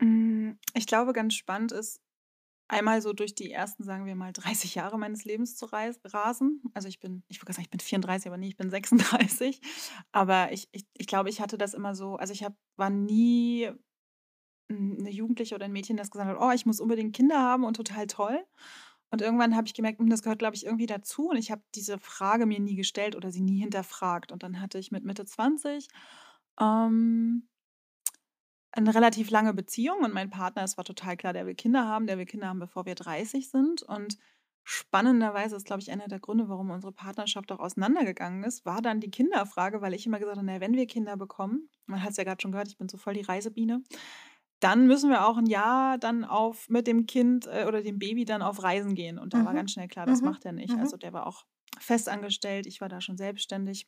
Hm, 0.00 0.58
ich 0.74 0.86
glaube, 0.86 1.12
ganz 1.12 1.34
spannend 1.34 1.72
ist, 1.72 2.00
einmal 2.68 3.02
so 3.02 3.12
durch 3.14 3.34
die 3.34 3.52
ersten, 3.52 3.84
sagen 3.84 4.06
wir 4.06 4.16
mal, 4.16 4.32
30 4.32 4.74
Jahre 4.76 4.98
meines 4.98 5.24
Lebens 5.24 5.56
zu 5.56 5.66
rasen. 5.66 6.62
Also, 6.74 6.88
ich 6.88 7.00
bin 7.00 7.24
ich 7.28 7.40
grad 7.40 7.54
sagen, 7.56 7.64
ich 7.64 7.70
bin 7.70 7.80
34, 7.80 8.28
aber 8.28 8.38
ne, 8.38 8.48
ich 8.48 8.56
bin 8.56 8.70
36. 8.70 9.60
Aber 10.12 10.52
ich 10.52 10.68
ich 10.72 10.86
ich 10.94 11.06
glaube, 11.08 11.30
ich 11.30 11.40
hatte 11.40 11.58
das 11.58 11.74
immer 11.74 11.94
so 11.96 12.16
also, 12.16 12.32
ich 12.32 12.44
habe 12.44 12.56
war 12.76 12.90
nie, 12.90 13.70
hm, 14.70 14.96
'ne 14.98 15.10
Jugendliche 15.10 15.54
oder 15.56 15.66
'n 15.66 15.72
Mädchen, 15.72 15.96
das 15.96 16.10
gesagt 16.10 16.30
hat: 16.30 16.38
„Oh, 16.40 16.52
ich 16.54 16.66
muss 16.66 16.80
unbedingt 16.80 17.14
Kinder 17.16 17.40
haben 17.40 17.64
und 17.64 17.76
total 17.76 18.06
toll.“ 18.08 18.44
Und 19.12 19.22
irgendwann 19.22 19.56
habe 19.56 19.66
ich 19.68 19.74
gemerkt, 19.74 20.00
hm, 20.00 20.10
das 20.10 20.22
gehört, 20.22 20.40
glaube 20.40 20.56
ich, 20.56 20.66
irgendwie 20.66 20.86
dazu. 20.86 21.30
Und 21.30 21.36
ich 21.38 21.50
habe 21.52 21.62
diese 21.76 21.98
Frage 21.98 22.46
mir 22.46 22.60
nie 22.60 22.76
gestellt 22.76 23.16
oder 23.16 23.30
sie 23.32 23.42
nie 23.42 23.60
hinterfragt. 23.60 24.32
Und 24.32 24.42
dann 24.44 24.60
hatte 24.60 24.78
ich 24.78 24.90
mit 24.92 25.04
Mitte 25.04 25.24
20, 25.26 25.88
ähm 26.60 27.48
'Ne 28.76 28.94
relativ 28.94 29.30
lange 29.30 29.54
Beziehung 29.54 30.00
und 30.00 30.12
mein 30.12 30.30
Partner 30.30 30.62
es 30.64 30.76
war 30.76 30.84
total 30.84 31.16
klar, 31.16 31.32
der 31.32 31.46
will 31.46 31.54
Kinder 31.54 31.86
haben. 31.86 32.06
Der 32.06 32.18
will 32.18 32.26
Kinder 32.26 32.48
haben, 32.48 32.58
bevor 32.58 32.86
wir 32.86 32.94
30 32.96 33.48
sind. 33.50 33.82
Und 33.82 34.16
spannenderweise 34.64 35.54
ist, 35.56 35.66
glaube 35.66 35.80
ich, 35.82 35.90
einer 35.92 36.08
der 36.08 36.18
Gründe, 36.20 36.48
warum 36.48 36.70
unsere 36.70 36.92
Partnerschaft 36.92 37.52
auch 37.52 37.60
auseinandergegangen 37.60 38.42
ist, 38.44 38.64
war 38.64 38.82
dann 38.82 39.00
die 39.00 39.10
Kinderfrage, 39.10 39.80
weil 39.80 39.94
ich 39.94 40.06
immer 40.06 40.18
gesagt 40.18 40.38
habe, 40.38 40.46
na, 40.46 40.60
wenn 40.60 40.74
wir 40.74 40.86
Kinder 40.86 41.16
bekommen, 41.16 41.68
man 41.86 42.02
hat 42.02 42.10
es 42.12 42.16
ja 42.16 42.24
gerade 42.24 42.40
schon 42.42 42.50
gehört, 42.52 42.68
ich 42.68 42.78
bin 42.78 42.88
so 42.88 42.96
voll 42.96 43.14
die 43.14 43.20
Reisebiene, 43.20 43.82
dann 44.60 44.86
müssen 44.86 45.10
wir 45.10 45.26
auch 45.28 45.36
ein 45.38 45.46
Jahr 45.46 45.98
dann 45.98 46.24
auf 46.24 46.68
mit 46.70 46.86
dem 46.86 47.06
Kind 47.06 47.46
äh, 47.46 47.66
oder 47.68 47.82
dem 47.82 47.98
Baby 47.98 48.24
dann 48.24 48.42
auf 48.42 48.62
Reisen 48.62 48.94
gehen. 48.94 49.18
Und 49.18 49.34
da 49.34 49.44
war 49.44 49.52
Mhm. 49.52 49.54
ganz 49.54 49.72
schnell 49.72 49.88
klar, 49.88 50.06
das 50.06 50.22
Mhm. 50.22 50.24
macht 50.24 50.44
er 50.46 50.52
nicht. 50.52 50.76
Mhm. 50.76 50.80
Also 50.80 50.96
der 50.96 51.12
war 51.12 51.26
auch 51.26 51.44
festangestellt, 51.80 52.66
ich 52.66 52.80
war 52.80 52.88
da 52.88 53.00
schon 53.00 53.16
selbstständig 53.18 53.86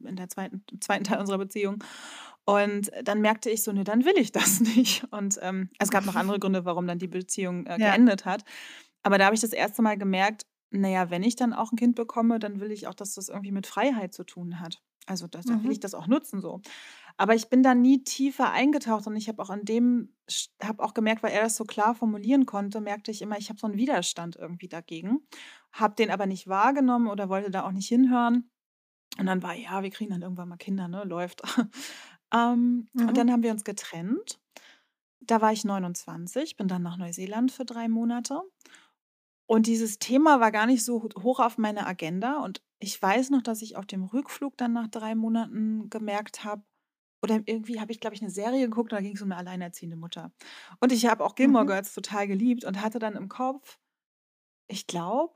in 0.00 0.16
der 0.16 0.28
zweiten, 0.28 0.64
im 0.72 0.80
zweiten 0.80 1.04
Teil 1.04 1.20
unserer 1.20 1.38
Beziehung. 1.38 1.78
Und 2.48 2.90
dann 3.02 3.20
merkte 3.20 3.50
ich 3.50 3.62
so, 3.64 3.72
ne, 3.72 3.82
dann 3.84 4.04
will 4.04 4.16
ich 4.16 4.32
das 4.32 4.60
nicht. 4.76 5.04
Und 5.12 5.38
ähm, 5.42 5.68
es 5.78 5.90
gab 5.90 6.06
noch 6.06 6.14
andere 6.14 6.38
Gründe, 6.38 6.64
warum 6.64 6.86
dann 6.86 6.98
die 6.98 7.08
Beziehung 7.08 7.66
äh, 7.66 7.72
Ja. 7.78 7.90
geendet 7.90 8.24
hat. 8.24 8.44
Aber 9.02 9.18
da 9.18 9.26
habe 9.26 9.34
ich 9.34 9.40
das 9.40 9.52
erste 9.52 9.82
Mal 9.82 9.98
gemerkt, 9.98 10.46
naja, 10.70 11.10
wenn 11.10 11.22
ich 11.22 11.36
dann 11.36 11.52
auch 11.52 11.72
ein 11.72 11.76
Kind 11.76 11.94
bekomme, 11.96 12.38
dann 12.38 12.60
will 12.60 12.70
ich 12.72 12.86
auch, 12.86 12.94
dass 12.94 13.14
das 13.14 13.28
irgendwie 13.28 13.52
mit 13.52 13.66
Freiheit 13.66 14.14
zu 14.14 14.24
tun 14.24 14.60
hat. 14.60 14.80
Also 15.06 15.28
das, 15.28 15.44
dann 15.44 15.62
will 15.62 15.70
ich 15.70 15.78
Mhm. 15.78 15.82
das 15.82 15.94
auch 15.94 16.06
nutzen 16.08 16.40
so. 16.40 16.60
Aber 17.16 17.34
ich 17.34 17.48
bin 17.48 17.62
da 17.62 17.74
nie 17.74 18.02
tiefer 18.04 18.50
eingetaucht 18.50 19.06
und 19.06 19.16
ich 19.16 19.28
habe 19.28 19.40
auch 19.42 19.50
an 19.50 19.64
dem, 19.64 20.14
habe 20.62 20.82
auch 20.82 20.94
gemerkt, 20.94 21.22
weil 21.22 21.32
er 21.32 21.42
das 21.42 21.56
so 21.56 21.64
klar 21.64 21.94
formulieren 21.94 22.46
konnte, 22.46 22.80
merkte 22.80 23.10
ich 23.12 23.22
immer, 23.22 23.38
ich 23.38 23.48
habe 23.48 23.58
so 23.60 23.66
einen 23.68 23.76
Widerstand 23.76 24.36
irgendwie 24.36 24.68
dagegen, 24.68 25.20
habe 25.72 25.94
den 25.94 26.10
aber 26.10 26.26
nicht 26.26 26.48
wahrgenommen 26.48 27.06
oder 27.08 27.28
wollte 27.28 27.50
da 27.50 27.64
auch 27.64 27.72
nicht 27.72 27.88
hinhören. 27.88 28.50
Und 29.18 29.26
dann 29.26 29.42
war, 29.42 29.54
ja, 29.54 29.82
wir 29.82 29.90
kriegen 29.90 30.10
dann 30.10 30.22
irgendwann 30.22 30.48
mal 30.48 30.56
Kinder, 30.58 30.88
ne, 30.88 31.04
läuft. 31.04 31.42
Ähm, 32.32 32.88
und 33.06 33.14
Mhm. 33.14 33.14
dann 33.16 33.32
haben 33.32 33.42
wir 33.42 33.52
uns 33.52 33.64
getrennt. 33.64 34.40
Da 35.20 35.40
war 35.42 35.52
ich 35.52 35.64
29, 35.64 36.56
bin 36.56 36.68
dann 36.68 36.82
nach 36.82 36.96
Neuseeland 36.98 37.52
für 37.52 37.64
drei 37.64 37.88
Monate. 37.88 38.42
Und 39.48 39.66
dieses 39.66 39.98
Thema 39.98 40.40
war 40.40 40.50
gar 40.50 40.66
nicht 40.66 40.84
so 40.84 41.02
ho- 41.04 41.22
hoch 41.22 41.40
auf 41.40 41.58
meiner 41.58 41.86
Agenda. 41.86 42.40
Und 42.42 42.62
ich 42.80 43.00
weiß 43.00 43.30
noch, 43.30 43.42
dass 43.42 43.62
ich 43.62 43.76
auf 43.76 43.86
dem 43.86 44.02
Rückflug 44.04 44.56
dann 44.56 44.72
nach 44.72 44.88
drei 44.88 45.14
Monaten 45.14 45.88
gemerkt 45.90 46.44
habe, 46.44 46.62
oder 47.22 47.40
irgendwie 47.46 47.80
habe 47.80 47.92
ich, 47.92 48.00
glaube 48.00 48.14
ich, 48.14 48.22
eine 48.22 48.30
Serie 48.30 48.66
geguckt, 48.68 48.92
da 48.92 49.00
ging 49.00 49.16
es 49.16 49.22
um 49.22 49.32
eine 49.32 49.38
alleinerziehende 49.40 49.96
Mutter. 49.96 50.32
Und 50.80 50.92
ich 50.92 51.06
habe 51.06 51.24
auch 51.24 51.34
Gilmore 51.34 51.64
Mhm. 51.64 51.66
Girls 51.66 51.94
total 51.94 52.28
geliebt 52.28 52.64
und 52.64 52.80
hatte 52.82 52.98
dann 53.00 53.16
im 53.16 53.28
Kopf, 53.28 53.80
ich 54.68 54.86
glaube, 54.86 55.34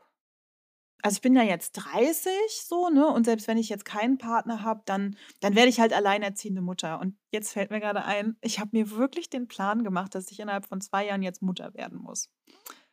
also 1.02 1.16
ich 1.16 1.21
bin 1.23 1.35
ja 1.37 1.42
jetzt 1.42 1.73
30 1.73 2.33
so, 2.64 2.88
ne? 2.90 3.07
Und 3.09 3.25
selbst 3.25 3.49
wenn 3.49 3.59
ich 3.59 3.69
jetzt 3.69 3.85
keinen 3.85 4.19
Partner 4.19 4.62
habe, 4.62 4.83
dann, 4.87 5.16
dann 5.40 5.54
werde 5.54 5.69
ich 5.69 5.80
halt 5.80 5.92
alleinerziehende 5.92 6.61
Mutter. 6.62 7.00
Und 7.00 7.16
jetzt 7.30 7.52
fällt 7.52 7.71
mir 7.71 7.80
gerade 7.80 8.04
ein, 8.04 8.37
ich 8.40 8.59
habe 8.61 8.71
mir 8.73 8.90
wirklich 8.90 9.30
den 9.30 9.49
Plan 9.49 9.85
gemacht, 9.85 10.14
dass 10.14 10.30
ich 10.30 10.40
innerhalb 10.40 10.66
von 10.66 10.80
zwei 10.80 11.07
Jahren 11.07 11.23
jetzt 11.23 11.42
Mutter 11.42 11.75
werden 11.75 11.99
muss. 11.99 12.30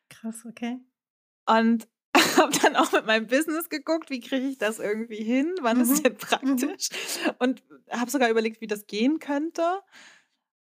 Krass, 0.09 0.45
okay. 0.47 0.79
Und 1.47 1.87
habe 2.37 2.51
dann 2.61 2.75
auch 2.75 2.91
mit 2.91 3.05
meinem 3.05 3.27
Business 3.27 3.69
geguckt, 3.69 4.09
wie 4.09 4.19
kriege 4.21 4.47
ich 4.47 4.57
das 4.57 4.79
irgendwie 4.79 5.23
hin, 5.23 5.53
wann 5.61 5.79
ist 5.81 5.99
Mhm. 5.99 6.03
denn 6.03 6.17
praktisch 6.17 6.89
und 7.39 7.63
habe 7.91 8.09
sogar 8.11 8.29
überlegt, 8.29 8.61
wie 8.61 8.67
das 8.67 8.87
gehen 8.87 9.19
könnte 9.19 9.63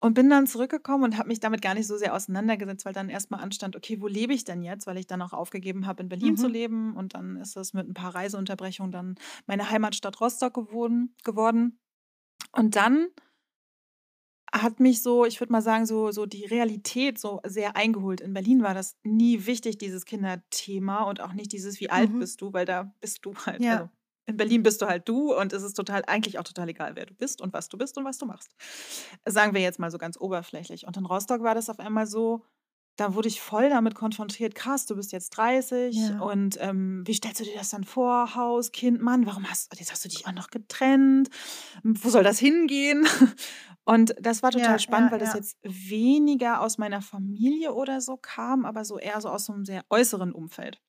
und 0.02 0.14
bin 0.14 0.30
dann 0.30 0.48
zurückgekommen 0.48 1.04
und 1.04 1.18
habe 1.18 1.30
mich 1.30 1.40
damit 1.40 1.62
gar 1.62 1.74
nicht 1.74 1.88
so 1.88 1.98
sehr 1.98 2.14
auseinandergesetzt, 2.14 2.86
weil 2.86 2.94
dann 2.94 3.10
erstmal 3.10 3.42
anstand, 3.42 3.76
okay, 3.76 4.02
wo 4.02 4.08
lebe 4.08 4.34
ich 4.34 4.44
denn 4.44 4.62
jetzt, 4.62 4.88
weil 4.88 4.98
ich 4.98 5.08
dann 5.08 5.22
auch 5.22 5.34
aufgegeben 5.34 5.88
habe, 5.88 6.04
in 6.04 6.10
Berlin 6.10 6.38
zu 6.38 6.48
Mhm. 6.48 6.50
leben 6.50 6.96
und 6.96 7.16
dann 7.16 7.38
ist 7.38 7.58
es 7.58 7.74
mit 7.74 7.88
ein 7.88 7.94
paar 7.94 8.14
Reiseunterbrechungen 8.16 8.92
dann 8.92 9.16
meine 9.48 9.70
Heimatstadt 9.70 10.22
Rostock 10.22 10.54
geworden. 10.54 11.16
geworden. 11.24 11.80
Und 12.54 12.76
dann 12.76 13.10
hat 14.54 14.80
mich 14.80 15.02
so, 15.02 15.26
ich 15.26 15.40
würde 15.42 15.52
mal 15.52 15.62
sagen, 15.62 15.86
so, 15.86 16.12
so 16.12 16.26
die 16.26 16.46
Realität 16.46 17.20
so 17.20 17.42
sehr 17.46 17.76
eingeholt. 17.76 18.22
In 18.22 18.34
Berlin 18.34 18.64
war 18.64 18.74
das 18.74 18.96
nie 19.04 19.46
wichtig, 19.46 19.78
dieses 19.78 20.06
Kinderthema 20.06 21.04
und 21.04 21.20
auch 21.22 21.34
nicht 21.34 21.52
dieses, 21.52 21.80
wie 21.80 21.90
alt 21.90 22.16
Mhm. 22.16 22.18
bist 22.18 22.42
du, 22.42 22.54
weil 22.54 22.66
da 22.66 22.94
bist 23.02 23.26
du 23.26 23.34
halt, 23.36 23.66
Ja. 23.66 23.70
also 23.70 23.90
in 24.26 24.38
Berlin 24.38 24.64
bist 24.64 24.82
du 24.82 24.88
halt 24.88 25.08
du 25.08 25.34
und 25.34 25.54
es 25.54 25.64
ist 25.64 25.74
total, 25.76 26.04
eigentlich 26.08 26.40
auch 26.40 26.44
total 26.44 26.70
egal, 26.70 26.96
wer 26.96 27.06
du 27.06 27.14
bist 27.14 27.42
und 27.42 27.54
was 27.54 27.70
du 27.70 27.78
bist 27.78 27.98
und 27.98 28.06
was 28.06 28.18
du 28.18 28.26
machst. 28.26 28.56
Sagen 29.26 29.54
wir 29.54 29.62
jetzt 29.62 29.80
mal 29.80 29.92
so 29.92 29.98
ganz 29.98 30.18
oberflächlich. 30.20 30.86
Und 30.88 30.98
in 30.98 31.06
Rostock 31.06 31.42
war 31.44 31.56
das 31.56 31.70
auf 31.70 31.80
einmal 31.80 32.08
so, 32.08 32.44
da 32.98 33.14
wurde 33.14 33.28
ich 33.28 33.42
voll 33.42 33.70
damit 33.70 33.94
konfrontiert, 33.96 34.56
krass, 34.56 34.86
du 34.86 34.96
bist 34.96 35.12
jetzt 35.12 35.32
30 35.32 35.98
Ja. 35.98 36.20
und 36.20 36.58
ähm, 36.62 37.04
wie 37.06 37.14
stellst 37.14 37.42
du 37.42 37.44
dir 37.44 37.56
das 37.56 37.70
dann 37.70 37.84
vor, 37.84 38.36
Haus, 38.36 38.72
Kind, 38.72 39.02
Mann, 39.02 39.26
warum 39.26 39.50
hast, 39.50 39.78
jetzt 39.78 39.92
hast 39.92 40.06
du 40.06 40.10
dich 40.10 40.26
auch 40.28 40.32
noch 40.32 40.50
getrennt, 40.50 41.30
wo 41.84 42.10
soll 42.10 42.24
das 42.24 42.40
hingehen? 42.40 43.06
Und 43.88 44.16
das 44.20 44.42
war 44.42 44.50
total 44.52 44.80
Ja, 44.80 44.80
spannend, 44.80 45.12
ja, 45.12 45.12
weil 45.12 45.20
das 45.20 45.34
jetzt 45.34 45.58
weniger 45.62 46.62
aus 46.62 46.80
meiner 46.80 47.02
Familie 47.04 47.74
oder 47.74 48.02
so 48.02 48.18
kam, 48.18 48.66
aber 48.66 48.84
so 48.84 48.98
eher 48.98 49.22
so 49.22 49.30
aus 49.30 49.46
so 49.46 49.54
einem 49.54 49.64
sehr 49.66 49.84
äußeren 49.92 50.32
Umfeld. 50.34 50.82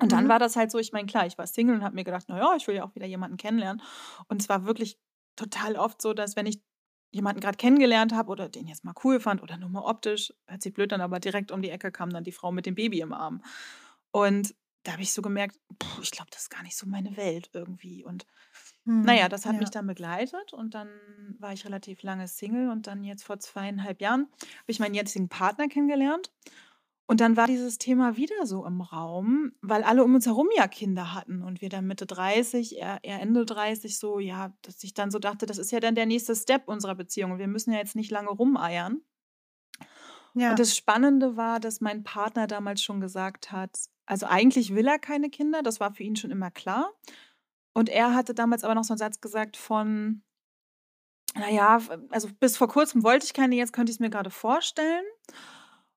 Und 0.00 0.12
dann 0.12 0.28
Mhm. 0.28 0.28
war 0.28 0.38
das 0.38 0.56
halt 0.56 0.70
so, 0.70 0.78
ich 0.78 0.92
meine, 0.92 1.06
klar, 1.06 1.26
ich 1.26 1.38
war 1.38 1.46
Single 1.46 1.76
und 1.76 1.84
habe 1.84 1.94
mir 1.94 2.04
gedacht, 2.04 2.28
naja, 2.28 2.54
ich 2.56 2.66
will 2.66 2.74
ja 2.74 2.84
auch 2.84 2.94
wieder 2.94 3.06
jemanden 3.06 3.36
kennenlernen. 3.36 3.82
Und 4.28 4.40
es 4.42 4.48
war 4.48 4.64
wirklich 4.66 4.98
total 5.36 5.76
oft 5.76 6.02
so, 6.02 6.14
dass 6.14 6.36
wenn 6.36 6.46
ich 6.46 6.60
jemanden 7.12 7.40
gerade 7.40 7.56
kennengelernt 7.56 8.12
habe 8.12 8.30
oder 8.32 8.48
den 8.48 8.66
jetzt 8.66 8.84
mal 8.84 8.94
cool 9.04 9.20
fand 9.20 9.40
oder 9.42 9.56
nur 9.56 9.68
mal 9.68 9.82
optisch, 9.82 10.32
hört 10.46 10.62
sich 10.62 10.74
blöd 10.74 10.90
dann, 10.90 11.00
aber 11.00 11.20
direkt 11.20 11.52
um 11.52 11.62
die 11.62 11.70
Ecke 11.70 11.92
kam 11.92 12.10
dann 12.10 12.24
die 12.24 12.32
Frau 12.32 12.50
mit 12.50 12.66
dem 12.66 12.74
Baby 12.74 13.00
im 13.00 13.12
Arm. 13.12 13.42
Und 14.10 14.54
da 14.82 14.92
habe 14.92 15.02
ich 15.02 15.12
so 15.12 15.22
gemerkt, 15.22 15.58
puh, 15.78 16.02
ich 16.02 16.10
glaube, 16.10 16.30
das 16.30 16.42
ist 16.42 16.50
gar 16.50 16.62
nicht 16.62 16.76
so 16.76 16.86
meine 16.86 17.16
Welt 17.16 17.50
irgendwie. 17.52 18.04
Und 18.04 18.26
naja, 19.02 19.28
Mhm. 19.28 19.28
das 19.28 19.46
hat 19.46 19.58
mich 19.58 19.70
Ja. 19.70 19.70
dann 19.70 19.86
begleitet 19.86 20.52
und 20.54 20.74
dann 20.74 20.88
war 21.38 21.52
ich 21.52 21.64
relativ 21.66 22.02
lange 22.02 22.26
Single 22.28 22.70
und 22.70 22.86
dann 22.86 23.04
jetzt 23.04 23.24
vor 23.24 23.38
zweieinhalb 23.38 24.00
Jahren 24.00 24.28
habe 24.32 24.64
ich 24.72 24.80
meinen 24.80 24.94
jetzigen 24.94 25.28
Partner 25.28 25.68
kennengelernt. 25.68 26.32
Und 27.06 27.20
dann 27.20 27.36
war 27.36 27.46
dieses 27.46 27.76
Thema 27.78 28.16
wieder 28.16 28.46
so 28.46 28.64
im 28.64 28.80
Raum, 28.80 29.52
weil 29.60 29.84
alle 29.84 30.02
um 30.04 30.14
uns 30.14 30.24
herum 30.26 30.48
ja 30.56 30.66
Kinder 30.68 31.12
hatten 31.12 31.42
und 31.42 31.60
wir 31.60 31.68
dann 31.68 31.86
Mitte 31.86 32.06
30, 32.06 32.78
er, 32.80 32.98
er 33.02 33.20
Ende 33.20 33.44
30 33.44 33.98
so, 33.98 34.18
ja, 34.18 34.54
dass 34.62 34.82
ich 34.82 34.94
dann 34.94 35.10
so 35.10 35.18
dachte, 35.18 35.44
das 35.44 35.58
ist 35.58 35.70
ja 35.70 35.80
dann 35.80 35.94
der 35.94 36.06
nächste 36.06 36.34
Step 36.34 36.66
unserer 36.66 36.94
Beziehung 36.94 37.32
und 37.32 37.38
wir 37.38 37.48
müssen 37.48 37.72
ja 37.72 37.78
jetzt 37.78 37.94
nicht 37.96 38.10
lange 38.10 38.30
rumeiern. 38.30 39.02
Und 40.34 40.40
Ja. 40.40 40.54
das 40.58 40.76
Spannende 40.76 41.36
war, 41.36 41.60
dass 41.60 41.80
mein 41.80 42.02
Partner 42.04 42.46
damals 42.46 42.82
schon 42.82 43.00
gesagt 43.00 43.52
hat, 43.52 43.70
also 44.06 44.26
eigentlich 44.26 44.74
will 44.74 44.86
er 44.86 44.98
keine 44.98 45.30
Kinder, 45.30 45.62
das 45.62 45.80
war 45.80 45.92
für 45.94 46.02
ihn 46.02 46.16
schon 46.16 46.30
immer 46.30 46.50
klar. 46.50 46.92
Und 47.74 47.88
er 47.88 48.14
hatte 48.14 48.34
damals 48.34 48.64
aber 48.64 48.74
noch 48.74 48.84
so 48.84 48.94
einen 48.94 48.98
Satz 48.98 49.20
gesagt 49.20 49.56
von, 49.56 50.22
naja, 51.34 51.80
also 52.10 52.28
bis 52.40 52.56
vor 52.56 52.68
kurzem 52.68 53.02
wollte 53.02 53.26
ich 53.26 53.34
keine, 53.34 53.56
jetzt 53.56 53.72
könnte 53.72 53.90
ich 53.90 53.96
es 53.96 54.00
mir 54.00 54.10
gerade 54.10 54.30
vorstellen. 54.30 55.04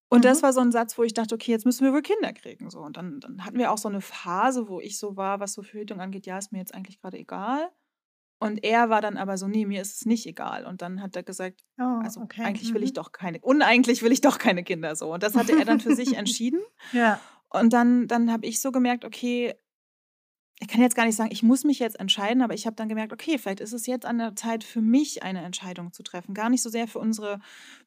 Und 0.10 0.24
das 0.26 0.40
Mhm. 0.40 0.44
war 0.44 0.54
so 0.54 0.62
ein 0.62 0.72
Satz, 0.72 0.98
wo 0.98 1.04
ich 1.04 1.14
dachte, 1.14 1.36
okay, 1.36 1.52
jetzt 1.52 1.66
müssen 1.66 1.84
wir 1.86 1.94
wohl 1.94 2.02
Kinder 2.02 2.32
kriegen. 2.34 2.70
So. 2.70 2.80
Und 2.80 2.96
dann, 2.98 3.20
dann 3.20 3.44
hatten 3.46 3.58
wir 3.58 3.72
auch 3.72 3.78
so 3.78 3.90
eine 3.90 4.02
Phase, 4.02 4.68
wo 4.70 4.80
ich 4.80 4.98
so 4.98 5.18
war, 5.18 5.40
was 5.40 5.54
so 5.54 5.64
Verhütung 5.64 6.00
angeht, 6.00 6.26
ja, 6.26 6.38
ist 6.38 6.52
mir 6.54 6.60
jetzt 6.60 6.74
eigentlich 6.74 7.00
gerade 7.02 7.18
egal. 7.18 7.70
Und 8.40 8.64
er 8.64 8.90
war 8.90 9.02
dann 9.02 9.18
aber 9.18 9.38
so, 9.38 9.48
nee, 9.48 9.66
mir 9.66 9.82
ist 9.82 9.96
es 9.96 10.06
nicht 10.06 10.26
egal. 10.28 10.66
Und 10.66 10.82
dann 10.84 11.02
hat 11.02 11.16
er 11.16 11.24
gesagt, 11.24 11.66
Oh, 11.80 12.00
also 12.04 12.22
okay. 12.22 12.44
eigentlich 12.44 12.74
will 12.74 12.84
ich 12.84 12.92
Mhm. 12.92 12.96
doch 12.96 13.12
keine, 13.12 13.40
uneigentlich 13.42 14.02
will 14.04 14.12
ich 14.12 14.22
doch 14.22 14.38
keine 14.38 14.64
Kinder 14.64 14.96
so. 14.96 15.12
Und 15.14 15.24
das 15.24 15.36
hatte 15.36 15.58
er 15.58 15.66
dann 15.66 15.80
für 15.80 15.96
sich 15.96 16.16
entschieden. 16.18 16.62
Ja. 16.94 17.20
Und 17.50 17.74
dann, 17.74 18.08
dann 18.08 18.32
habe 18.32 18.46
ich 18.46 18.62
so 18.62 18.72
gemerkt, 18.72 19.06
okay, 19.06 19.56
ich 20.60 20.68
kann 20.68 20.82
jetzt 20.82 20.96
gar 20.96 21.06
nicht 21.06 21.16
sagen, 21.16 21.32
ich 21.32 21.44
muss 21.44 21.64
mich 21.64 21.80
jetzt 21.80 22.00
entscheiden, 22.00 22.42
aber 22.42 22.54
ich 22.56 22.66
habe 22.66 22.76
dann 22.76 22.90
gemerkt, 22.90 23.14
okay, 23.14 23.38
vielleicht 23.38 23.60
ist 23.60 23.74
es 23.74 23.86
jetzt 23.86 24.06
an 24.06 24.18
der 24.18 24.36
Zeit 24.36 24.64
für 24.64 24.82
mich 24.82 25.22
eine 25.24 25.44
Entscheidung 25.44 25.94
zu 25.94 26.02
treffen. 26.04 26.34
Gar 26.34 26.50
nicht 26.50 26.64
so 26.64 26.70
sehr 26.70 26.88
für 26.88 26.98
unsere 27.00 27.40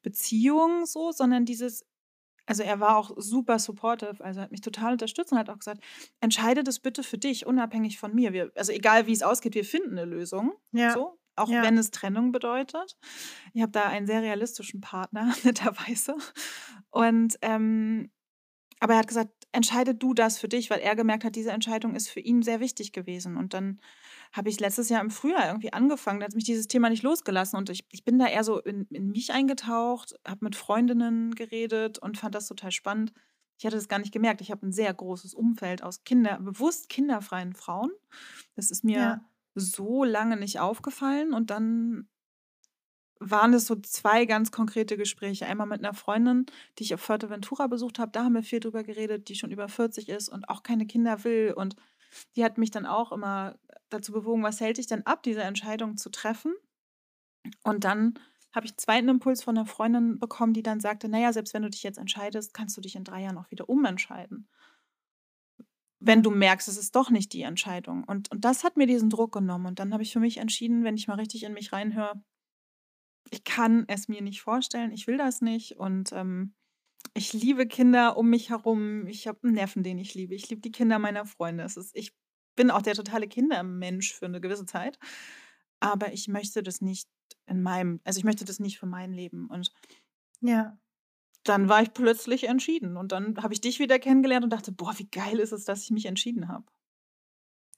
Beziehung 0.03 0.85
so, 0.85 1.11
sondern 1.11 1.45
dieses, 1.45 1.85
also 2.45 2.63
er 2.63 2.79
war 2.79 2.97
auch 2.97 3.11
super 3.17 3.59
supportive, 3.59 4.23
also 4.23 4.41
hat 4.41 4.51
mich 4.51 4.61
total 4.61 4.93
unterstützt 4.93 5.31
und 5.31 5.37
hat 5.37 5.49
auch 5.49 5.59
gesagt, 5.59 5.81
entscheide 6.19 6.63
das 6.63 6.79
bitte 6.79 7.03
für 7.03 7.17
dich, 7.17 7.45
unabhängig 7.45 7.99
von 7.99 8.13
mir. 8.13 8.33
Wir, 8.33 8.51
also 8.55 8.71
egal 8.71 9.07
wie 9.07 9.13
es 9.13 9.23
ausgeht, 9.23 9.55
wir 9.55 9.65
finden 9.65 9.91
eine 9.97 10.05
Lösung. 10.05 10.53
Ja. 10.71 10.93
So, 10.93 11.17
auch 11.35 11.49
Ja. 11.49 11.63
wenn 11.63 11.77
es 11.77 11.91
Trennung 11.91 12.31
bedeutet. 12.31 12.97
Ich 13.53 13.61
habe 13.61 13.71
da 13.71 13.85
einen 13.85 14.07
sehr 14.07 14.21
realistischen 14.21 14.81
Partner, 14.81 15.33
netterweise. 15.43 16.15
Und 16.89 17.37
ähm, 17.41 18.11
aber 18.79 18.93
er 18.93 18.99
hat 18.99 19.07
gesagt, 19.07 19.29
entscheide 19.51 19.93
du 19.93 20.13
das 20.15 20.39
für 20.39 20.47
dich, 20.47 20.71
weil 20.71 20.79
er 20.79 20.95
gemerkt 20.95 21.23
hat, 21.23 21.35
diese 21.35 21.51
Entscheidung 21.51 21.93
ist 21.95 22.09
für 22.09 22.19
ihn 22.19 22.41
sehr 22.41 22.59
wichtig 22.59 22.91
gewesen. 22.93 23.37
Und 23.37 23.53
dann 23.53 23.79
habe 24.33 24.49
ich 24.49 24.59
letztes 24.59 24.89
Jahr 24.89 25.01
im 25.01 25.11
Frühjahr 25.11 25.47
irgendwie 25.47 25.73
angefangen, 25.73 26.19
da 26.19 26.25
hat 26.25 26.35
mich 26.35 26.45
dieses 26.45 26.67
Thema 26.67 26.89
nicht 26.89 27.03
losgelassen. 27.03 27.57
Und 27.57 27.69
ich, 27.69 27.85
ich 27.91 28.03
bin 28.05 28.17
da 28.17 28.27
eher 28.27 28.43
so 28.43 28.59
in, 28.59 28.85
in 28.89 29.09
mich 29.09 29.31
eingetaucht, 29.33 30.15
habe 30.27 30.45
mit 30.45 30.55
Freundinnen 30.55 31.35
geredet 31.35 31.99
und 31.99 32.17
fand 32.17 32.33
das 32.35 32.47
total 32.47 32.71
spannend. 32.71 33.11
Ich 33.57 33.65
hatte 33.65 33.75
das 33.75 33.87
gar 33.89 33.99
nicht 33.99 34.13
gemerkt. 34.13 34.41
Ich 34.41 34.49
habe 34.49 34.65
ein 34.65 34.71
sehr 34.71 34.93
großes 34.93 35.33
Umfeld 35.33 35.83
aus 35.83 36.03
Kinder, 36.03 36.39
bewusst 36.39 36.89
kinderfreien 36.89 37.53
Frauen. 37.53 37.91
Das 38.55 38.71
ist 38.71 38.83
mir 38.83 38.97
Ja. 38.99 39.25
so 39.53 40.03
lange 40.03 40.37
nicht 40.37 40.59
aufgefallen. 40.59 41.33
Und 41.33 41.49
dann 41.51 42.07
waren 43.19 43.53
es 43.53 43.67
so 43.67 43.75
zwei 43.75 44.25
ganz 44.25 44.51
konkrete 44.51 44.97
Gespräche. 44.97 45.45
Einmal 45.45 45.67
mit 45.67 45.79
einer 45.83 45.93
Freundin, 45.93 46.45
die 46.79 46.83
ich 46.83 46.93
auf 46.95 47.01
Fuerteventura 47.01 47.67
besucht 47.67 47.99
habe. 47.99 48.11
Da 48.11 48.23
haben 48.23 48.33
wir 48.33 48.41
viel 48.43 48.59
drüber 48.59 48.83
geredet, 48.83 49.29
die 49.29 49.35
schon 49.35 49.51
über 49.51 49.67
40 49.67 50.09
ist 50.09 50.29
und 50.29 50.49
auch 50.49 50.63
keine 50.63 50.87
Kinder 50.87 51.23
will. 51.23 51.53
Und 51.55 51.75
die 52.35 52.43
hat 52.43 52.57
mich 52.57 52.71
dann 52.71 52.85
auch 52.85 53.11
immer 53.11 53.57
dazu 53.89 54.11
bewogen, 54.11 54.43
was 54.43 54.59
hält 54.59 54.77
dich 54.77 54.87
denn 54.87 55.05
ab, 55.05 55.23
diese 55.23 55.43
Entscheidung 55.43 55.97
zu 55.97 56.09
treffen? 56.09 56.53
Und 57.63 57.83
dann 57.83 58.19
habe 58.53 58.65
ich 58.65 58.73
einen 58.73 58.77
zweiten 58.79 59.09
Impuls 59.09 59.43
von 59.43 59.57
einer 59.57 59.65
Freundin 59.65 60.19
bekommen, 60.19 60.53
die 60.53 60.63
dann 60.63 60.79
sagte, 60.79 61.09
naja, 61.09 61.31
selbst 61.33 61.53
wenn 61.53 61.63
du 61.63 61.69
dich 61.69 61.83
jetzt 61.83 61.97
entscheidest, 61.97 62.53
kannst 62.53 62.75
du 62.77 62.81
dich 62.81 62.95
in 62.95 63.03
drei 63.03 63.21
Jahren 63.23 63.37
auch 63.37 63.49
wieder 63.51 63.69
umentscheiden. 63.69 64.47
wenn 66.03 66.23
du 66.23 66.31
merkst, 66.31 66.67
es 66.67 66.77
ist 66.77 66.95
doch 66.95 67.11
nicht 67.11 67.31
die 67.31 67.43
Entscheidung. 67.43 68.03
Und, 68.03 68.31
und 68.31 68.43
das 68.43 68.63
hat 68.63 68.75
mir 68.75 68.87
diesen 68.87 69.09
Druck 69.11 69.31
genommen. 69.33 69.67
Und 69.67 69.79
dann 69.79 69.93
habe 69.93 70.03
ich 70.03 70.11
für 70.11 70.19
mich 70.19 70.37
entschieden, 70.37 70.83
wenn 70.83 70.95
ich 70.97 71.07
mal 71.07 71.15
richtig 71.15 71.43
in 71.43 71.53
mich 71.53 71.71
reinhöre, 71.71 72.23
ich 73.29 73.43
kann 73.43 73.85
es 73.87 74.07
mir 74.07 74.21
nicht 74.21 74.41
vorstellen, 74.41 74.91
ich 74.91 75.05
will 75.05 75.17
das 75.17 75.41
nicht. 75.41 75.77
Und 75.77 76.11
ähm, 76.11 76.55
ich 77.13 77.33
liebe 77.33 77.67
Kinder 77.67 78.17
um 78.17 78.29
mich 78.29 78.49
herum. 78.49 79.05
Ich 79.07 79.27
habe 79.27 79.39
einen 79.43 79.53
Neffen, 79.53 79.83
den 79.83 79.97
ich 79.97 80.13
liebe. 80.13 80.35
Ich 80.35 80.49
liebe 80.49 80.61
die 80.61 80.71
Kinder 80.71 80.99
meiner 80.99 81.25
Freunde. 81.25 81.63
Es 81.63 81.77
ist, 81.77 81.95
ich 81.95 82.13
bin 82.55 82.71
auch 82.71 82.81
der 82.81 82.95
totale 82.95 83.27
Kindermensch 83.27 84.13
für 84.13 84.25
eine 84.25 84.41
gewisse 84.41 84.65
Zeit. 84.65 84.97
Aber 85.79 86.13
ich 86.13 86.27
möchte 86.27 86.63
das 86.63 86.81
nicht 86.81 87.09
in 87.47 87.61
meinem, 87.61 87.99
also 88.03 88.17
ich 88.17 88.23
möchte 88.23 88.45
das 88.45 88.59
nicht 88.59 88.79
für 88.79 88.85
mein 88.85 89.13
Leben. 89.13 89.47
Und 89.47 89.71
Ja. 90.41 90.77
dann 91.43 91.69
war 91.69 91.81
ich 91.81 91.93
plötzlich 91.93 92.45
entschieden. 92.45 92.97
Und 92.97 93.11
dann 93.11 93.41
habe 93.41 93.53
ich 93.53 93.61
dich 93.61 93.79
wieder 93.79 93.99
kennengelernt 93.99 94.43
und 94.43 94.53
dachte, 94.53 94.71
boah, 94.71 94.93
wie 94.97 95.07
geil 95.07 95.39
ist 95.39 95.51
es, 95.51 95.65
dass 95.65 95.83
ich 95.83 95.91
mich 95.91 96.05
entschieden 96.05 96.47
habe. 96.47 96.65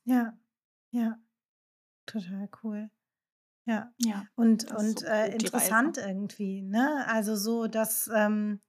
Ja. 0.05 0.37
Ja. 0.91 1.17
Total 2.05 2.49
cool. 2.63 2.89
Ja. 3.65 3.93
Ja, 3.97 4.27
Und, 4.35 4.69
und 4.71 4.99
so 4.99 5.05
äh, 5.05 5.31
interessant 5.33 5.97
irgendwie, 5.97 6.61
ne? 6.61 7.07
Also 7.07 7.35
so, 7.35 7.67
dass, 7.67 8.09
ähm, 8.13 8.59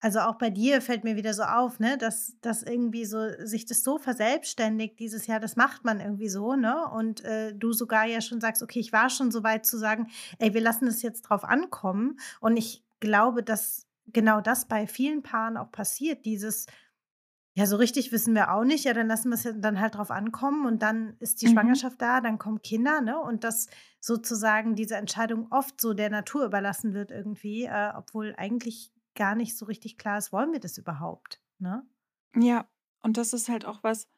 also 0.00 0.20
auch 0.20 0.36
bei 0.36 0.50
dir 0.50 0.82
fällt 0.82 1.04
mir 1.04 1.16
wieder 1.16 1.32
so 1.34 1.42
auf, 1.42 1.80
ne, 1.80 1.96
dass, 1.98 2.34
dass 2.42 2.62
irgendwie 2.62 3.04
so 3.06 3.18
sich 3.44 3.64
das 3.66 3.82
so 3.82 3.98
verselbstständigt 3.98 4.98
dieses 5.00 5.26
Jahr, 5.26 5.40
das 5.40 5.56
macht 5.56 5.84
man 5.84 6.00
irgendwie 6.00 6.28
so, 6.28 6.54
ne? 6.54 6.86
Und 6.90 7.24
äh, 7.24 7.54
du 7.54 7.72
sogar 7.72 8.04
ja 8.06 8.20
schon 8.20 8.40
sagst, 8.40 8.62
okay, 8.62 8.78
ich 8.80 8.92
war 8.92 9.08
schon 9.10 9.30
so 9.30 9.42
weit 9.42 9.64
zu 9.66 9.78
sagen, 9.78 10.08
ey, 10.38 10.52
wir 10.54 10.60
lassen 10.60 10.86
es 10.86 11.02
jetzt 11.02 11.22
drauf 11.22 11.44
ankommen. 11.44 12.18
Und 12.40 12.56
ich 12.56 12.84
glaube, 13.00 13.42
dass 13.42 13.86
genau 14.06 14.40
das 14.40 14.68
bei 14.68 14.86
vielen 14.86 15.22
Paaren 15.22 15.56
auch 15.56 15.70
passiert, 15.72 16.24
dieses, 16.26 16.66
ja, 17.54 17.64
so 17.66 17.76
richtig 17.76 18.12
wissen 18.12 18.34
wir 18.34 18.52
auch 18.52 18.64
nicht, 18.64 18.84
ja, 18.84 18.92
dann 18.92 19.06
lassen 19.08 19.30
wir 19.30 19.34
es 19.36 19.48
dann 19.60 19.80
halt 19.80 19.94
drauf 19.94 20.10
ankommen 20.10 20.66
und 20.66 20.82
dann 20.82 21.16
ist 21.20 21.40
die 21.40 21.46
Mhm. 21.46 21.48
Schwangerschaft 21.48 22.00
da, 22.02 22.20
dann 22.20 22.38
kommen 22.38 22.60
Kinder, 22.60 23.00
ne? 23.00 23.18
Und 23.18 23.44
dass 23.44 23.68
sozusagen 24.00 24.74
diese 24.74 24.96
Entscheidung 24.96 25.46
oft 25.50 25.80
so 25.80 25.94
der 25.94 26.10
Natur 26.10 26.44
überlassen 26.44 26.92
wird 26.92 27.10
irgendwie, 27.10 27.64
äh, 27.64 27.92
obwohl 27.96 28.34
eigentlich 28.36 28.92
gar 29.16 29.34
nicht 29.34 29.56
so 29.56 29.66
richtig 29.66 29.98
klar 29.98 30.18
ist, 30.18 30.32
wollen 30.32 30.52
wir 30.52 30.60
das 30.60 30.78
überhaupt, 30.78 31.40
ne? 31.58 31.84
Ja, 32.36 32.68
und 33.02 33.16
das 33.16 33.32
ist 33.32 33.48
halt 33.48 33.64
auch 33.64 33.82
was, 33.82 34.08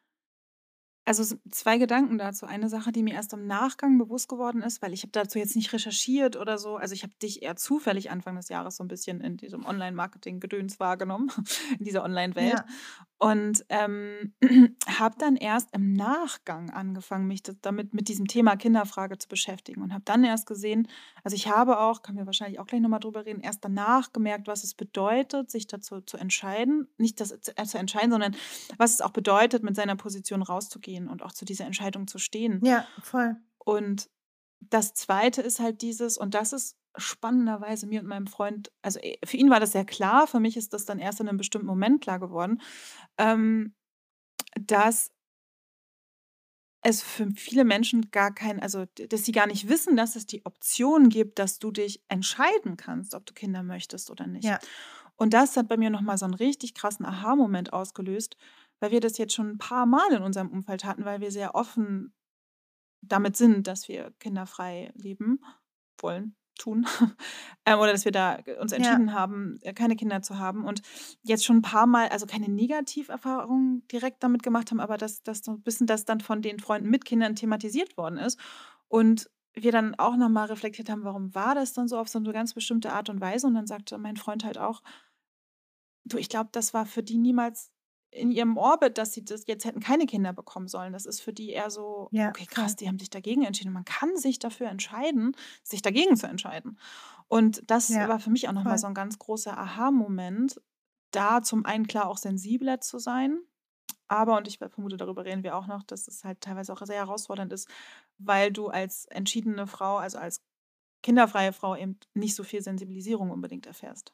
also 1.05 1.35
zwei 1.49 1.79
Gedanken 1.79 2.19
dazu. 2.19 2.45
Eine 2.45 2.69
Sache, 2.69 2.91
die 2.91 3.01
mir 3.01 3.15
erst 3.15 3.33
im 3.33 3.47
Nachgang 3.47 3.97
bewusst 3.97 4.29
geworden 4.29 4.61
ist, 4.61 4.81
weil 4.83 4.93
ich 4.93 5.01
habe 5.01 5.11
dazu 5.11 5.39
jetzt 5.39 5.55
nicht 5.55 5.73
recherchiert 5.73 6.35
oder 6.35 6.59
so. 6.59 6.75
Also 6.75 6.93
ich 6.93 7.01
habe 7.01 7.13
dich 7.15 7.41
eher 7.41 7.55
zufällig 7.55 8.11
Anfang 8.11 8.35
des 8.35 8.49
Jahres 8.49 8.75
so 8.75 8.83
ein 8.83 8.87
bisschen 8.87 9.19
in 9.21 9.35
diesem 9.35 9.65
Online-Marketing-Gedöns 9.65 10.79
wahrgenommen, 10.79 11.31
in 11.79 11.85
dieser 11.85 12.03
Online-Welt. 12.03 12.53
Ja, 12.53 12.65
Und 13.21 13.65
ähm, 13.67 14.33
habe 14.87 15.15
dann 15.19 15.35
erst 15.35 15.75
im 15.75 15.91
Nachgang 15.91 16.69
angefangen, 16.69 17.27
mich 17.27 17.43
damit 17.43 17.93
mit 17.93 18.07
diesem 18.07 18.27
Thema 18.27 18.55
Kinderfrage 18.55 19.17
zu 19.17 19.27
beschäftigen 19.27 19.81
und 19.81 19.91
habe 19.91 20.03
dann 20.05 20.23
erst 20.23 20.47
gesehen, 20.47 20.87
also 21.25 21.35
ich 21.35 21.49
habe 21.49 21.81
auch, 21.81 22.01
können 22.01 22.17
wir 22.17 22.25
wahrscheinlich 22.25 22.59
auch 22.59 22.65
gleich 22.65 22.79
nochmal 22.79 23.01
drüber 23.01 23.25
reden, 23.25 23.41
erst 23.41 23.65
danach 23.65 24.13
gemerkt, 24.13 24.47
was 24.47 24.63
es 24.63 24.73
bedeutet, 24.73 25.51
sich 25.51 25.67
dazu 25.67 25.99
zu 25.99 26.15
entscheiden, 26.15 26.87
nicht 26.97 27.19
das 27.19 27.37
zu, 27.41 27.57
äh, 27.57 27.65
zu 27.65 27.77
entscheiden, 27.77 28.11
sondern 28.11 28.35
was 28.77 28.93
es 28.93 29.01
auch 29.01 29.11
bedeutet, 29.11 29.63
mit 29.63 29.75
seiner 29.75 29.97
Position 29.97 30.41
rauszugehen 30.41 31.09
und 31.09 31.21
auch 31.21 31.33
zu 31.33 31.43
dieser 31.43 31.65
Entscheidung 31.65 32.07
zu 32.07 32.19
stehen. 32.19 32.63
ja, 32.63 32.87
voll. 33.03 33.35
Und 33.57 34.09
das 34.61 34.93
Zweite 34.93 35.41
ist 35.41 35.59
halt 35.59 35.81
dieses, 35.81 36.17
und 36.17 36.33
das 36.33 36.53
ist 36.53 36.78
spannenderweise 36.97 37.87
mir 37.87 38.01
und 38.01 38.07
meinem 38.07 38.27
Freund, 38.27 38.71
also 38.81 38.99
eh, 38.99 39.17
für 39.25 39.37
ihn 39.37 39.49
war 39.49 39.59
das 39.59 39.71
sehr 39.73 39.85
klar, 39.85 40.27
für 40.27 40.39
mich 40.39 40.57
ist 40.57 40.73
das 40.73 40.85
dann 40.85 40.99
erst 40.99 41.19
in 41.21 41.29
einem 41.29 41.37
bestimmten 41.37 41.67
Moment 41.67 42.01
klar 42.01 42.19
geworden, 42.19 42.61
ähm, 43.17 43.75
dass 44.59 45.11
es 46.81 47.01
für 47.01 47.29
viele 47.35 47.65
Menschen 47.65 48.09
gar 48.11 48.33
kein, 48.33 48.61
also 48.61 48.85
dass 49.09 49.25
sie 49.25 49.31
gar 49.33 49.47
nicht 49.47 49.67
wissen, 49.67 49.97
dass 49.97 50.15
es 50.15 50.25
die 50.25 50.45
Option 50.45 51.09
gibt, 51.09 51.37
dass 51.39 51.59
du 51.59 51.71
dich 51.71 52.03
entscheiden 52.07 52.77
kannst, 52.77 53.15
ob 53.15 53.25
du 53.25 53.33
Kinder 53.33 53.63
möchtest 53.63 54.09
oder 54.09 54.27
nicht. 54.27 54.45
Ja, 54.45 54.59
Und 55.17 55.33
das 55.33 55.57
hat 55.57 55.67
bei 55.67 55.77
mir 55.77 55.89
nochmal 55.89 56.17
so 56.17 56.25
einen 56.25 56.33
richtig 56.35 56.73
krassen 56.73 57.05
Aha-Moment 57.05 57.73
ausgelöst, 57.73 58.37
weil 58.79 58.91
wir 58.91 59.01
das 59.01 59.17
jetzt 59.17 59.33
schon 59.33 59.49
ein 59.49 59.57
paar 59.57 59.85
Mal 59.85 60.13
in 60.13 60.23
unserem 60.23 60.49
Umfeld 60.49 60.85
hatten, 60.85 61.05
weil 61.05 61.19
wir 61.21 61.31
sehr 61.31 61.55
offen 61.55 62.13
damit 63.01 63.37
sind, 63.37 63.67
dass 63.67 63.87
wir 63.89 64.13
kinderfrei 64.19 64.91
leben 64.95 65.41
wollen, 66.01 66.35
tun. 66.59 66.85
ähm, 67.65 67.79
oder 67.79 67.91
dass 67.91 68.05
wir 68.05 68.11
da 68.11 68.39
uns 68.59 68.71
ja, 68.71 68.77
entschieden 68.77 69.13
haben, 69.13 69.59
äh, 69.61 69.73
keine 69.73 69.95
Kinder 69.95 70.21
zu 70.21 70.37
haben. 70.37 70.65
Und 70.65 70.81
jetzt 71.23 71.45
schon 71.45 71.57
ein 71.57 71.61
paar 71.61 71.87
Mal, 71.87 72.09
also 72.09 72.25
keine 72.25 72.49
Negativerfahrungen 72.49 73.87
direkt 73.87 74.23
damit 74.23 74.43
gemacht 74.43 74.71
haben, 74.71 74.79
aber 74.79 74.97
dass, 74.97 75.23
dass 75.23 75.39
so 75.39 75.53
ein 75.53 75.61
bisschen 75.61 75.87
das 75.87 76.05
dann 76.05 76.21
von 76.21 76.41
den 76.41 76.59
Freunden 76.59 76.89
mit 76.89 77.05
Kindern 77.05 77.35
thematisiert 77.35 77.97
worden 77.97 78.17
ist. 78.17 78.39
Und 78.87 79.29
wir 79.53 79.71
dann 79.71 79.95
auch 79.95 80.15
nochmal 80.15 80.47
reflektiert 80.47 80.89
haben, 80.89 81.03
warum 81.03 81.33
war 81.33 81.55
das 81.55 81.73
dann 81.73 81.87
so 81.87 81.97
auf 81.97 82.07
so 82.07 82.19
eine 82.19 82.31
ganz 82.31 82.53
bestimmte 82.53 82.93
Art 82.93 83.09
und 83.09 83.19
Weise. 83.21 83.47
Und 83.47 83.55
dann 83.55 83.67
sagte 83.67 83.97
mein 83.97 84.17
Freund 84.17 84.43
halt 84.43 84.57
auch, 84.57 84.81
du, 86.05 86.17
ich 86.17 86.29
glaube, 86.29 86.49
das 86.51 86.73
war 86.73 86.85
für 86.85 87.03
die 87.03 87.17
niemals 87.17 87.71
in 88.11 88.31
ihrem 88.31 88.57
Orbit, 88.57 88.97
dass 88.97 89.13
sie 89.13 89.23
das 89.25 89.45
jetzt 89.47 89.65
hätten 89.65 89.79
keine 89.81 90.05
Kinder 90.05 90.33
bekommen 90.33 90.67
sollen. 90.67 90.93
Das 90.93 91.05
ist 91.05 91.21
für 91.21 91.33
die 91.33 91.51
eher 91.51 91.69
so, 91.69 92.11
ja, 92.11 92.29
okay, 92.29 92.45
krass, 92.45 92.75
die 92.75 92.87
haben 92.87 92.99
sich 92.99 93.09
dagegen 93.09 93.43
entschieden. 93.43 93.73
Man 93.73 93.85
kann 93.85 94.17
sich 94.17 94.39
dafür 94.39 94.67
entscheiden, 94.69 95.35
sich 95.63 95.81
dagegen 95.81 96.15
zu 96.17 96.27
entscheiden. 96.27 96.79
Und 97.27 97.61
das 97.69 97.97
Ja, 97.97 98.07
war 98.07 98.19
für 98.19 98.31
mich 98.31 98.47
auch 98.49 98.53
nochmal 98.53 98.77
so 98.79 98.87
ein 98.87 98.93
ganz 98.95 99.19
großer 99.19 99.57
Aha-Moment, 99.57 100.61
da 101.11 101.41
zum 101.43 101.65
einen 101.65 101.87
klar 101.87 102.07
auch 102.07 102.17
sensibler 102.17 102.81
zu 102.81 102.99
sein. 102.99 103.39
Aber, 104.07 104.37
und 104.37 104.47
ich 104.47 104.57
vermute, 104.59 104.97
darüber 104.97 105.25
reden 105.25 105.43
wir 105.43 105.55
auch 105.55 105.67
noch, 105.67 105.83
dass 105.83 106.07
es 106.07 106.23
halt 106.23 106.41
teilweise 106.41 106.73
auch 106.73 106.81
sehr 106.85 106.97
herausfordernd 106.97 107.53
ist, 107.53 107.69
weil 108.17 108.51
du 108.51 108.67
als 108.69 109.05
entschiedene 109.05 109.67
Frau, 109.67 109.97
also 109.97 110.17
als 110.19 110.41
kinderfreie 111.03 111.53
Frau 111.53 111.75
eben 111.75 111.99
nicht 112.15 112.35
so 112.35 112.43
viel 112.43 112.61
Sensibilisierung 112.63 113.31
unbedingt 113.31 113.67
erfährst 113.67 114.13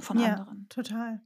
von 0.00 0.18
Ja, 0.18 0.20
anderen. 0.20 0.68
total. 0.68 1.22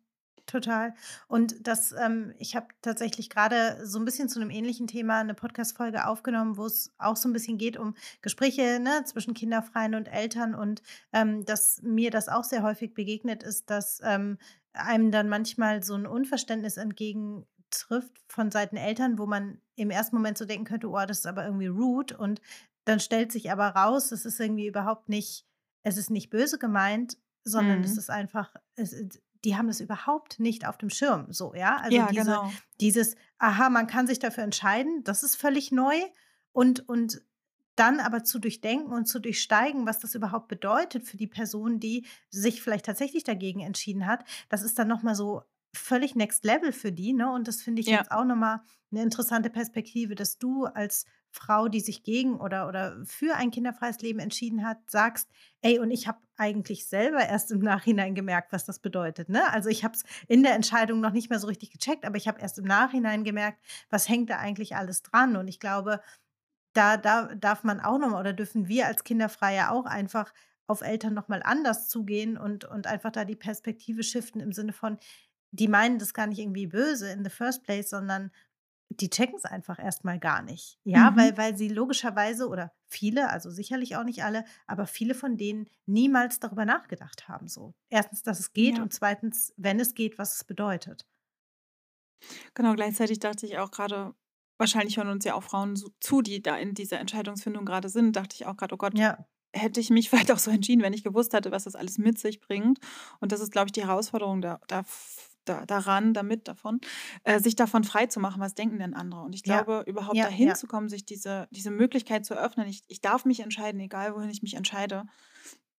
Total. 0.52 0.92
Und 1.28 1.66
das, 1.66 1.92
ähm, 1.92 2.34
ich 2.38 2.54
habe 2.54 2.66
tatsächlich 2.82 3.30
gerade 3.30 3.86
so 3.86 3.98
ein 3.98 4.04
bisschen 4.04 4.28
zu 4.28 4.38
einem 4.38 4.50
ähnlichen 4.50 4.86
Thema 4.86 5.18
eine 5.20 5.32
Podcast-Folge 5.32 6.06
aufgenommen, 6.06 6.58
wo 6.58 6.66
es 6.66 6.92
auch 6.98 7.16
so 7.16 7.26
ein 7.26 7.32
bisschen 7.32 7.56
geht 7.56 7.78
um 7.78 7.94
Gespräche 8.20 8.78
ne, 8.78 9.02
zwischen 9.06 9.32
Kinderfreien 9.32 9.94
und 9.94 10.08
Eltern 10.08 10.54
und 10.54 10.82
ähm, 11.14 11.46
dass 11.46 11.80
mir 11.80 12.10
das 12.10 12.28
auch 12.28 12.44
sehr 12.44 12.62
häufig 12.62 12.92
begegnet 12.92 13.42
ist, 13.42 13.70
dass 13.70 14.02
ähm, 14.04 14.36
einem 14.74 15.10
dann 15.10 15.30
manchmal 15.30 15.82
so 15.82 15.94
ein 15.94 16.06
Unverständnis 16.06 16.76
entgegentrifft 16.76 18.12
von 18.28 18.50
Seiten 18.50 18.76
Eltern, 18.76 19.18
wo 19.18 19.24
man 19.24 19.58
im 19.76 19.88
ersten 19.90 20.16
Moment 20.16 20.36
so 20.36 20.44
denken 20.44 20.66
könnte, 20.66 20.90
oh, 20.90 21.06
das 21.06 21.20
ist 21.20 21.26
aber 21.26 21.46
irgendwie 21.46 21.68
rude. 21.68 22.18
Und 22.18 22.42
dann 22.84 23.00
stellt 23.00 23.32
sich 23.32 23.50
aber 23.50 23.68
raus, 23.68 24.12
es 24.12 24.26
ist 24.26 24.38
irgendwie 24.38 24.66
überhaupt 24.66 25.08
nicht, 25.08 25.46
es 25.82 25.96
ist 25.96 26.10
nicht 26.10 26.28
böse 26.28 26.58
gemeint, 26.58 27.16
sondern 27.42 27.82
es 27.82 27.92
Mhm. 27.92 27.98
ist 27.98 28.10
einfach, 28.10 28.54
es, 28.76 28.94
die 29.44 29.56
haben 29.56 29.66
das 29.68 29.80
überhaupt 29.80 30.38
nicht 30.40 30.66
auf 30.66 30.78
dem 30.78 30.90
Schirm, 30.90 31.32
so, 31.32 31.54
ja. 31.54 31.76
Also 31.78 31.98
Ja, 31.98 32.10
diese, 32.10 32.40
genau. 32.40 32.62
dieses, 32.80 33.16
aha, 33.38 33.70
man 33.70 33.86
kann 33.86 34.06
sich 34.06 34.18
dafür 34.18 34.44
entscheiden, 34.44 35.02
das 35.04 35.22
ist 35.22 35.36
völlig 35.36 35.72
neu. 35.72 35.94
Und, 36.52 36.88
und 36.88 37.22
dann 37.76 38.00
aber 38.00 38.22
zu 38.24 38.38
durchdenken 38.38 38.92
und 38.92 39.06
zu 39.06 39.18
durchsteigen, 39.18 39.86
was 39.86 39.98
das 39.98 40.14
überhaupt 40.14 40.48
bedeutet 40.48 41.04
für 41.04 41.16
die 41.16 41.26
Person, 41.26 41.80
die 41.80 42.06
sich 42.30 42.60
vielleicht 42.62 42.84
tatsächlich 42.86 43.24
dagegen 43.24 43.60
entschieden 43.60 44.06
hat, 44.06 44.24
das 44.50 44.62
ist 44.62 44.78
dann 44.78 44.88
nochmal 44.88 45.14
so 45.14 45.42
völlig 45.74 46.14
next 46.14 46.44
level 46.44 46.72
für 46.72 46.92
die, 46.92 47.14
ne? 47.14 47.32
Und 47.32 47.48
das 47.48 47.62
finde 47.62 47.80
ich 47.80 47.88
Ja. 47.88 48.02
jetzt 48.02 48.10
auch 48.12 48.24
nochmal 48.26 48.60
eine 48.90 49.02
interessante 49.02 49.48
Perspektive, 49.48 50.14
dass 50.14 50.36
du 50.38 50.66
als 50.66 51.06
Frau, 51.32 51.68
die 51.68 51.80
sich 51.80 52.02
gegen 52.02 52.38
oder, 52.38 52.68
oder 52.68 52.96
für 53.04 53.34
ein 53.34 53.50
kinderfreies 53.50 54.00
Leben 54.00 54.18
entschieden 54.18 54.66
hat, 54.66 54.78
sagst, 54.90 55.30
ey, 55.62 55.78
und 55.78 55.90
ich 55.90 56.06
habe 56.06 56.18
eigentlich 56.36 56.86
selber 56.86 57.24
erst 57.26 57.50
im 57.50 57.60
Nachhinein 57.60 58.14
gemerkt, 58.14 58.52
was 58.52 58.66
das 58.66 58.78
bedeutet. 58.78 59.30
Ne? 59.30 59.50
Also 59.50 59.70
ich 59.70 59.82
habe 59.82 59.94
es 59.94 60.04
in 60.28 60.42
der 60.42 60.54
Entscheidung 60.54 61.00
noch 61.00 61.12
nicht 61.12 61.30
mehr 61.30 61.38
so 61.38 61.46
richtig 61.46 61.70
gecheckt, 61.70 62.04
aber 62.04 62.16
ich 62.16 62.28
habe 62.28 62.40
erst 62.40 62.58
im 62.58 62.66
Nachhinein 62.66 63.24
gemerkt, 63.24 63.58
was 63.88 64.08
hängt 64.08 64.28
da 64.28 64.36
eigentlich 64.36 64.76
alles 64.76 65.02
dran. 65.02 65.36
Und 65.36 65.48
ich 65.48 65.58
glaube, 65.58 66.00
da, 66.74 66.98
da 66.98 67.34
darf 67.34 67.64
man 67.64 67.80
auch 67.80 67.98
nochmal 67.98 68.20
oder 68.20 68.32
dürfen 68.34 68.68
wir 68.68 68.86
als 68.86 69.04
Kinderfreie 69.04 69.70
auch 69.70 69.86
einfach 69.86 70.32
auf 70.66 70.82
Eltern 70.82 71.14
nochmal 71.14 71.42
anders 71.42 71.88
zugehen 71.88 72.36
und, 72.36 72.64
und 72.64 72.86
einfach 72.86 73.10
da 73.10 73.24
die 73.24 73.36
Perspektive 73.36 74.02
shiften 74.02 74.40
im 74.40 74.52
Sinne 74.52 74.72
von, 74.72 74.98
die 75.50 75.68
meinen 75.68 75.98
das 75.98 76.14
gar 76.14 76.26
nicht 76.26 76.38
irgendwie 76.38 76.66
böse 76.66 77.10
in 77.10 77.24
the 77.24 77.30
first 77.30 77.62
place, 77.64 77.90
sondern 77.90 78.30
die 79.00 79.10
checken 79.10 79.36
es 79.36 79.44
einfach 79.44 79.78
erstmal 79.78 80.18
gar 80.18 80.42
nicht. 80.42 80.78
Ja, 80.84 81.10
Mhm. 81.10 81.16
weil, 81.16 81.36
weil 81.36 81.56
sie 81.56 81.68
logischerweise 81.68 82.48
oder 82.48 82.72
viele, 82.88 83.30
also 83.30 83.50
sicherlich 83.50 83.96
auch 83.96 84.04
nicht 84.04 84.24
alle, 84.24 84.44
aber 84.66 84.86
viele 84.86 85.14
von 85.14 85.36
denen 85.36 85.68
niemals 85.86 86.40
darüber 86.40 86.64
nachgedacht 86.64 87.28
haben. 87.28 87.48
So. 87.48 87.74
Erstens, 87.90 88.22
dass 88.22 88.40
es 88.40 88.52
geht 88.52 88.78
Ja. 88.78 88.82
und 88.82 88.92
zweitens, 88.92 89.52
wenn 89.56 89.80
es 89.80 89.94
geht, 89.94 90.18
was 90.18 90.36
es 90.36 90.44
bedeutet. 90.44 91.06
Genau, 92.54 92.74
gleichzeitig 92.74 93.18
dachte 93.18 93.46
ich 93.46 93.58
auch 93.58 93.70
gerade, 93.70 94.14
wahrscheinlich 94.58 94.96
hören 94.96 95.08
uns 95.08 95.24
ja 95.24 95.34
auch 95.34 95.42
Frauen 95.42 95.76
zu, 96.00 96.22
die 96.22 96.42
da 96.42 96.56
in 96.56 96.74
dieser 96.74 97.00
Entscheidungsfindung 97.00 97.64
gerade 97.64 97.88
sind, 97.88 98.14
dachte 98.16 98.34
ich 98.36 98.46
auch 98.46 98.56
gerade, 98.56 98.74
oh 98.74 98.78
Gott, 98.78 98.94
Ja, 98.94 99.26
hätte 99.54 99.80
ich 99.80 99.90
mich 99.90 100.08
vielleicht 100.28 100.30
auch 100.32 100.38
so 100.38 100.50
entschieden, 100.50 100.82
wenn 100.82 100.92
ich 100.92 101.04
gewusst 101.04 101.32
hätte, 101.34 101.50
was 101.50 101.64
das 101.64 101.74
alles 101.74 101.98
mit 101.98 102.18
sich 102.18 102.40
bringt. 102.40 102.78
Und 103.20 103.32
das 103.32 103.40
ist, 103.40 103.52
glaube 103.52 103.68
ich, 103.68 103.72
die 103.72 103.82
Herausforderung 103.86 104.40
da, 104.42 104.60
da 104.68 104.84
da, 105.44 105.66
daran, 105.66 106.14
damit, 106.14 106.48
davon, 106.48 106.80
äh, 107.24 107.40
sich 107.40 107.56
davon 107.56 107.84
frei 107.84 108.06
zu 108.06 108.20
machen, 108.20 108.40
was 108.40 108.54
denken 108.54 108.78
denn 108.78 108.94
andere. 108.94 109.22
Und 109.22 109.34
ich 109.34 109.42
Ja, 109.44 109.64
glaube, 109.64 109.84
überhaupt 109.86 110.16
ja, 110.16 110.24
dahin 110.24 110.46
ja. 110.46 110.54
zu 110.54 110.66
kommen, 110.66 110.88
sich 110.88 111.04
diese, 111.04 111.48
diese 111.50 111.70
Möglichkeit 111.70 112.24
zu 112.26 112.34
öffnen, 112.34 112.68
ich, 112.68 112.82
ich 112.88 113.00
darf 113.00 113.24
mich 113.24 113.40
entscheiden, 113.40 113.80
egal 113.80 114.14
wohin 114.14 114.30
ich 114.30 114.42
mich 114.42 114.54
entscheide, 114.54 115.04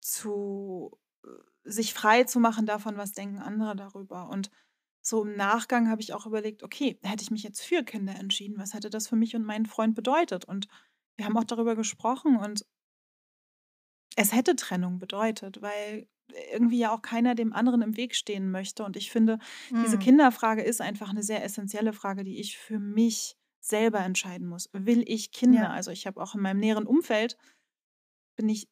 zu 0.01 0.99
äh, 1.23 1.29
sich 1.63 1.93
frei 1.93 2.23
zu 2.25 2.39
machen 2.39 2.65
davon, 2.65 2.97
was 2.97 3.13
denken 3.13 3.39
andere 3.39 3.75
darüber. 3.75 4.29
Und 4.29 4.49
so 5.01 5.23
im 5.23 5.35
Nachgang 5.35 5.89
habe 5.89 6.01
ich 6.01 6.13
auch 6.13 6.25
überlegt, 6.25 6.63
okay, 6.63 6.99
hätte 7.03 7.23
ich 7.23 7.31
mich 7.31 7.43
jetzt 7.43 7.61
für 7.61 7.83
Kinder 7.83 8.15
entschieden, 8.15 8.57
was 8.57 8.73
hätte 8.73 8.89
das 8.89 9.07
für 9.07 9.15
mich 9.15 9.35
und 9.35 9.43
meinen 9.45 9.65
Freund 9.65 9.95
bedeutet? 9.95 10.45
Und 10.45 10.67
wir 11.17 11.25
haben 11.25 11.37
auch 11.37 11.43
darüber 11.45 11.75
gesprochen 11.75 12.37
und 12.37 12.65
es 14.15 14.33
hätte 14.33 14.55
Trennung 14.55 14.99
bedeutet, 14.99 15.61
weil 15.61 16.07
irgendwie 16.51 16.79
ja 16.79 16.91
auch 16.91 17.01
keiner 17.01 17.35
dem 17.35 17.53
anderen 17.53 17.81
im 17.81 17.97
Weg 17.97 18.15
stehen 18.15 18.51
möchte. 18.51 18.83
Und 18.83 18.97
ich 18.97 19.11
finde, 19.11 19.39
diese 19.69 19.97
Mm, 19.97 19.99
Kinderfrage 19.99 20.61
ist 20.61 20.81
einfach 20.81 21.09
eine 21.09 21.23
sehr 21.23 21.43
essentielle 21.43 21.93
Frage, 21.93 22.23
die 22.23 22.39
ich 22.39 22.57
für 22.57 22.79
mich 22.79 23.37
selber 23.59 23.99
entscheiden 23.99 24.47
muss. 24.47 24.69
Will 24.73 25.03
ich 25.07 25.31
Kinder? 25.31 25.63
Ja, 25.63 25.69
Also 25.71 25.91
ich 25.91 26.07
habe 26.07 26.21
auch 26.21 26.35
in 26.35 26.41
meinem 26.41 26.59
näheren 26.59 26.85
Umfeld, 26.85 27.37
bin 28.35 28.49
ich 28.49 28.67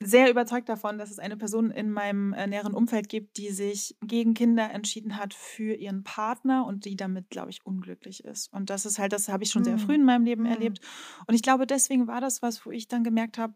sehr 0.00 0.30
überzeugt 0.30 0.68
davon, 0.68 0.98
dass 0.98 1.10
es 1.10 1.18
eine 1.18 1.36
Person 1.36 1.70
in 1.70 1.90
meinem 1.90 2.32
äh, 2.34 2.46
näheren 2.46 2.74
Umfeld 2.74 3.08
gibt, 3.08 3.38
die 3.38 3.50
sich 3.50 3.96
gegen 4.02 4.34
Kinder 4.34 4.70
entschieden 4.70 5.16
hat 5.16 5.34
für 5.34 5.74
ihren 5.74 6.04
Partner 6.04 6.66
und 6.66 6.84
die 6.84 6.96
damit, 6.96 7.30
glaube 7.30 7.50
ich, 7.50 7.64
unglücklich 7.64 8.24
ist. 8.24 8.52
Und 8.52 8.70
das 8.70 8.86
ist 8.86 8.98
halt, 8.98 9.12
das 9.12 9.28
habe 9.28 9.44
ich 9.44 9.50
schon 9.50 9.64
sehr 9.64 9.78
früh 9.78 9.92
mm, 9.92 10.00
in 10.00 10.04
meinem 10.04 10.24
Leben 10.24 10.42
mm. 10.42 10.46
erlebt. 10.46 10.80
Und 11.26 11.34
ich 11.34 11.42
glaube, 11.42 11.66
deswegen 11.66 12.06
war 12.06 12.20
das 12.20 12.42
was, 12.42 12.66
wo 12.66 12.70
ich 12.70 12.88
dann 12.88 13.04
gemerkt 13.04 13.38
habe, 13.38 13.54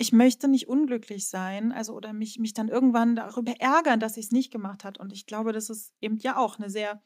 ich 0.00 0.12
möchte 0.12 0.48
nicht 0.48 0.66
unglücklich 0.66 1.28
sein, 1.28 1.72
also 1.72 1.92
oder 1.92 2.14
mich, 2.14 2.38
mich 2.38 2.54
dann 2.54 2.68
irgendwann 2.68 3.16
darüber 3.16 3.52
ärgern, 3.60 4.00
dass 4.00 4.16
ich 4.16 4.26
es 4.26 4.32
nicht 4.32 4.50
gemacht 4.50 4.82
hat. 4.82 4.98
Und 4.98 5.12
ich 5.12 5.26
glaube, 5.26 5.52
das 5.52 5.68
ist 5.68 5.92
eben 6.00 6.16
ja 6.16 6.38
auch 6.38 6.58
eine 6.58 6.70
sehr 6.70 7.02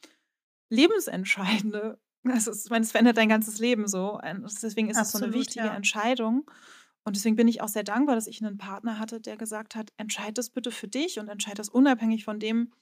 lebensentscheidende, 0.71 1.99
also 2.25 2.53
ich 2.53 2.71
meine, 2.71 2.85
es 2.85 2.93
verändert 2.93 3.17
dein 3.17 3.29
ganzes 3.29 3.59
Leben 3.59 3.89
so. 3.89 4.21
Deswegen 4.63 4.91
ist 4.91 5.01
es 5.01 5.11
so 5.11 5.19
eine 5.19 5.33
wichtige 5.33 5.67
ja. 5.67 5.75
Entscheidung. 5.75 6.49
Und 7.05 7.17
deswegen 7.17 7.35
bin 7.35 7.49
ich 7.49 7.63
auch 7.63 7.69
sehr 7.69 7.83
dankbar, 7.83 8.15
dass 8.15 8.29
ich 8.29 8.41
einen 8.41 8.59
Partner 8.59 9.01
hatte, 9.01 9.21
der 9.21 9.37
gesagt 9.37 9.75
hat, 9.75 9.93
entscheid 9.97 10.39
das 10.39 10.51
bitte 10.51 10.71
für 10.71 10.87
dich 10.87 11.19
und 11.19 11.29
entscheid 11.29 11.59
das 11.59 11.69
unabhängig 11.69 12.25
von 12.25 12.39
dem, 12.39 12.73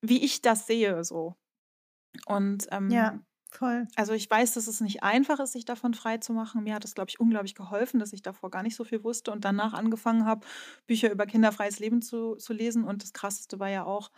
wie 0.00 0.24
ich 0.24 0.42
das 0.42 0.66
sehe, 0.66 1.04
so. 1.04 1.36
Und 2.26 2.66
Ja, 2.88 3.12
ähm, 3.12 3.24
voll. 3.52 3.86
also 3.96 4.12
ich 4.12 4.28
weiß, 4.28 4.54
dass 4.54 4.66
es 4.66 4.80
nicht 4.80 5.02
einfach 5.02 5.40
ist, 5.40 5.52
sich 5.52 5.64
davon 5.64 5.94
frei 5.94 6.18
zu 6.18 6.32
machen. 6.32 6.64
Mir 6.64 6.74
hat 6.74 6.84
es, 6.84 6.94
glaube 6.94 7.10
ich, 7.10 7.20
unglaublich 7.20 7.54
geholfen, 7.54 8.00
dass 8.00 8.12
ich 8.12 8.22
davor 8.22 8.50
gar 8.50 8.62
nicht 8.62 8.76
so 8.76 8.84
viel 8.84 9.04
wusste 9.04 9.30
und 9.30 9.44
danach 9.44 9.72
angefangen 9.72 10.24
habe, 10.24 10.46
Bücher 10.86 11.10
über 11.10 11.26
kinderfreies 11.26 11.78
Leben 11.78 12.02
zu, 12.02 12.36
zu 12.36 12.52
lesen. 12.52 12.84
Und 12.84 13.02
das 13.02 13.12
Krasseste 13.12 13.58
war 13.58 13.68
ja 13.68 13.84
auch, 13.84 14.10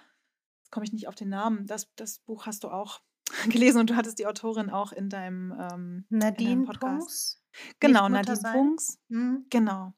jetzt 0.63 0.71
komme 0.71 0.85
ich 0.85 0.93
nicht 0.93 1.09
auf 1.09 1.15
den 1.15 1.29
Namen, 1.29 1.67
das, 1.67 1.95
das 1.97 2.21
Buch 2.21 2.47
hast 2.47 2.65
du 2.65 2.69
auch 2.69 3.01
gelesen 3.49 3.81
und 3.81 3.91
du 3.91 3.97
hattest 3.97 4.19
die 4.19 4.27
Autorin 4.27 4.71
auch 4.71 4.93
in 4.93 5.09
deinem, 5.09 5.53
ähm, 5.53 6.07
in 6.11 6.21
deinem 6.21 6.33
Nadine 6.33 6.65
Podcast. 6.65 6.99
Punks, 6.99 7.44
Genau, 7.81 8.09
Nadine 8.09 8.37
sein. 8.37 8.53
Punks. 8.53 8.99
Mm, 9.09 9.37
Genau. 9.51 9.93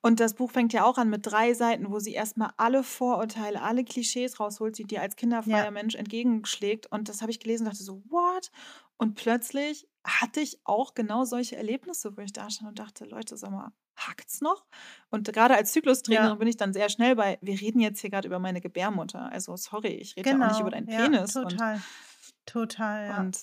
Und 0.00 0.20
das 0.20 0.34
Buch 0.34 0.50
fängt 0.52 0.72
ja 0.72 0.84
auch 0.84 0.96
an 0.98 1.10
mit 1.10 1.26
drei 1.26 1.52
Seiten, 1.54 1.90
wo 1.90 1.98
sie 1.98 2.12
erstmal 2.12 2.50
alle 2.56 2.84
Vorurteile, 2.84 3.62
alle 3.62 3.84
Klischees 3.84 4.38
rausholt, 4.38 4.78
die 4.78 4.84
dir 4.84 5.02
als 5.02 5.16
kinderfreier 5.16 5.64
Ja, 5.64 5.70
Mensch 5.70 5.96
entgegenschlägt. 5.96 6.86
Und 6.92 7.08
das 7.08 7.20
habe 7.22 7.30
ich 7.32 7.40
gelesen 7.40 7.64
und 7.66 7.72
dachte 7.72 7.82
so, 7.82 8.02
what? 8.08 8.50
Und 8.96 9.14
plötzlich 9.16 9.88
hatte 10.04 10.40
ich 10.40 10.60
auch 10.64 10.94
genau 10.94 11.24
solche 11.24 11.56
Erlebnisse, 11.56 12.16
wo 12.16 12.20
ich 12.20 12.32
da 12.32 12.48
stand 12.48 12.68
und 12.70 12.78
dachte, 12.78 13.04
Leute, 13.06 13.36
sag 13.36 13.50
mal, 13.50 13.72
hackt's 13.96 14.40
noch? 14.40 14.66
Und 15.10 15.32
gerade 15.32 15.56
als 15.56 15.72
Zyklustrainerin 15.72 16.28
ja, 16.28 16.34
bin 16.36 16.48
ich 16.48 16.56
dann 16.56 16.72
sehr 16.72 16.88
schnell 16.88 17.16
bei, 17.16 17.38
wir 17.40 17.60
reden 17.60 17.80
jetzt 17.80 18.00
hier 18.00 18.10
gerade 18.10 18.28
über 18.28 18.38
meine 18.38 18.60
Gebärmutter. 18.60 19.30
Also 19.32 19.56
sorry, 19.56 19.88
ich 19.94 20.16
rede 20.16 20.30
ja 20.30 20.36
auch 20.36 20.48
nicht 20.48 20.60
über 20.60 20.70
genau. 20.70 20.86
deinen 20.86 20.88
Ja, 20.88 21.08
Penis. 21.08 21.36
Und, 21.36 21.50
total. 21.50 21.82
Total, 22.44 23.06
ja. 23.08 23.20
und 23.20 23.38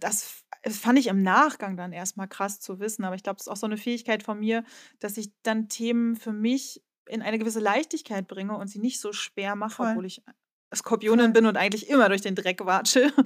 das 0.00 0.44
das 0.64 0.78
fand 0.78 0.96
ich 0.98 1.08
im 1.08 1.22
Nachgang 1.22 1.76
dann 1.76 1.92
erstmal 1.92 2.28
krass 2.28 2.60
zu 2.60 2.78
wissen, 2.78 3.04
aber 3.04 3.16
ich 3.16 3.24
glaube, 3.24 3.36
das 3.38 3.46
ist 3.48 3.52
auch 3.52 3.56
so 3.56 3.66
eine 3.66 3.76
Fähigkeit 3.76 4.22
von 4.22 4.38
mir, 4.38 4.64
dass 5.00 5.16
ich 5.16 5.32
dann 5.42 5.68
Themen 5.68 6.14
für 6.14 6.32
mich 6.32 6.84
in 7.08 7.20
eine 7.22 7.38
gewisse 7.38 7.58
Leichtigkeit 7.58 8.28
bringe 8.28 8.56
und 8.56 8.68
sie 8.68 8.78
nicht 8.78 9.00
so 9.00 9.12
schwer 9.12 9.56
mache, 9.56 9.82
Voll, 9.82 9.82
obwohl 9.82 10.06
ich 10.06 10.22
Skorpionin 10.74 11.32
voll. 11.32 11.34
bin 11.34 11.46
und 11.46 11.56
eigentlich 11.56 11.88
immer 11.90 12.08
durch 12.08 12.22
den 12.22 12.34
Dreck 12.34 12.64
watsche. 12.64 13.12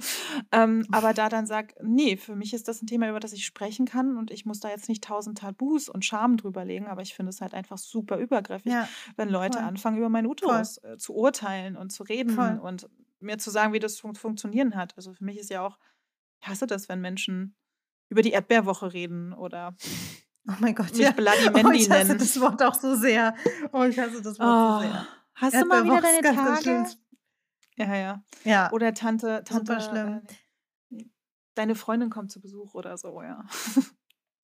Ähm, 0.51 0.87
aber 0.91 1.13
da 1.13 1.29
dann 1.29 1.45
sage: 1.47 1.75
„Ne, 1.83 2.17
für 2.17 2.35
mich 2.35 2.53
ist 2.53 2.67
das 2.67 2.81
ein 2.81 2.87
Thema, 2.87 3.09
über 3.09 3.19
das 3.19 3.33
ich 3.33 3.45
sprechen 3.45 3.85
kann 3.85 4.17
und 4.17 4.31
ich 4.31 4.45
muss 4.45 4.59
da 4.59 4.69
jetzt 4.69 4.89
nicht 4.89 5.03
tausend 5.03 5.37
Tabus 5.39 5.89
und 5.89 6.05
Scham 6.05 6.37
drüber 6.37 6.65
legen.“ 6.65 6.87
Aber 6.87 7.01
ich 7.01 7.13
finde 7.13 7.29
es 7.31 7.41
halt 7.41 7.53
einfach 7.53 7.77
super 7.77 8.17
übergriffig, 8.17 8.73
Ja, 8.73 8.95
wenn 9.17 9.29
Leute 9.29 9.61
voll, 9.61 9.63
anfangen, 9.63 9.97
über 9.97 10.09
meinen 10.09 10.27
voll, 10.43 10.67
Uterus, 10.67 10.77
äh, 10.83 10.97
zu 10.97 11.15
urteilen 11.15 11.75
und 11.77 11.91
zu 11.91 12.03
reden 12.03 12.35
voll. 12.35 12.59
und 12.59 12.89
mir 13.19 13.37
zu 13.37 13.49
sagen, 13.51 13.73
wie 13.73 13.79
das 13.79 13.99
fun 13.99 14.15
funktionieren 14.15 14.75
hat. 14.75 14.93
Also, 14.97 15.13
für 15.13 15.23
mich 15.25 15.37
ist 15.37 15.49
ja 15.49 15.65
auch 15.65 15.77
ich 16.41 16.47
hasse 16.47 16.67
das, 16.67 16.87
wenn 16.89 17.01
Menschen 17.01 17.55
über 18.09 18.21
die 18.21 18.31
Erdbeerwoche 18.31 18.93
reden 18.93 19.33
oder 19.33 19.75
Oh 20.49 20.53
mein 20.59 20.73
Gott, 20.75 20.91
mich 20.91 20.99
ja. 20.99 21.11
Bloody 21.11 21.47
Oh, 21.49 21.51
Mandy 21.51 21.79
ich 21.79 21.89
hasse 21.89 22.05
nennen. 22.07 22.19
das 22.19 22.39
Wort 22.39 22.63
auch 22.63 22.73
so 22.75 22.95
sehr. 22.95 23.35
Oh, 23.73 23.83
ich 23.83 23.99
hasse 23.99 24.21
das 24.21 24.39
Wort 24.39 24.79
so 24.81 24.87
Oh, 24.87 24.89
sehr. 24.91 25.07
hast 25.35 25.53
du 25.55 25.65
mal 25.65 25.83
wieder 25.83 26.01
deine. 26.01 26.35
Tage? 26.35 26.85
Ja, 27.75 27.95
ja. 27.95 28.23
Ja, 28.43 28.71
Oder 28.71 28.93
Tante 28.93 29.43
super 29.47 29.65
Tante, 29.65 29.81
schlimm. 29.81 30.07
äh, 30.89 30.95
ne, 30.95 31.05
deine 31.55 31.75
Freundin 31.75 32.09
kommt 32.09 32.31
zu 32.31 32.39
Besuch 32.41 32.73
oder 32.75 32.97
so, 32.97 33.21
ja. 33.21 33.43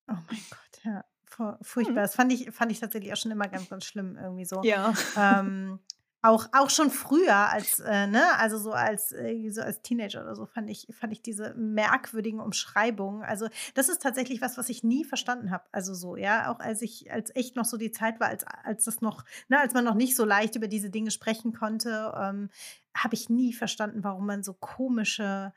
Oh 0.08 0.16
mein 0.28 0.42
Gott, 0.50 0.84
ja. 0.84 1.06
Fu 1.26 1.54
furchtbar. 1.62 1.96
Das 2.04 2.14
fand 2.16 2.32
ich 2.34 2.52
fand 2.52 2.72
ich 2.72 2.80
tatsächlich 2.80 3.12
auch 3.14 3.18
schon 3.18 3.32
immer 3.32 3.48
ganz, 3.48 3.70
ganz 3.70 3.86
schlimm 3.86 4.18
irgendwie 4.22 4.46
so. 4.46 4.62
Ja. 4.64 4.94
Ähm, 5.18 5.80
auch 6.24 6.48
auch 6.54 6.70
schon 6.70 6.90
früher 6.90 7.36
als, 7.36 7.80
äh, 7.82 8.08
ne, 8.08 8.24
also 8.40 8.58
so 8.58 8.72
als 8.72 9.12
irgendwie 9.12 9.50
so 9.52 9.62
als 9.62 9.82
Teenager 9.82 10.22
oder 10.24 10.36
so 10.36 10.46
fand 10.46 10.70
ich 10.70 10.88
fand 10.98 11.12
ich 11.14 11.22
diese 11.22 11.54
merkwürdigen 11.56 12.40
Umschreibungen 12.40 13.24
also, 13.24 13.48
das 13.76 13.90
ist 13.90 14.02
tatsächlich 14.02 14.42
was, 14.42 14.58
was 14.58 14.70
ich 14.70 14.84
nie 14.84 15.04
verstanden 15.06 15.52
habe. 15.52 15.66
Also 15.72 15.94
so, 15.94 16.16
ja, 16.16 16.52
auch 16.52 16.60
als 16.60 16.82
ich 16.82 17.12
als 17.12 17.36
echt 17.36 17.56
noch 17.56 17.66
so 17.66 17.78
die 17.78 17.92
Zeit 17.92 18.20
war, 18.20 18.28
als 18.30 18.46
als 18.46 18.86
das 18.86 19.02
noch 19.02 19.26
ne, 19.50 19.60
als 19.60 19.74
man 19.74 19.84
noch 19.86 19.96
nicht 19.96 20.16
so 20.16 20.26
leicht 20.26 20.56
über 20.56 20.68
diese 20.68 20.90
Dinge 20.90 21.12
sprechen 21.12 21.54
konnte, 21.54 22.14
ähm, 22.18 22.50
habe 22.96 23.16
ich 23.16 23.30
nie 23.30 23.54
verstanden, 23.54 24.04
warum 24.04 24.26
man 24.26 24.44
so 24.44 24.54
komische 24.54 25.54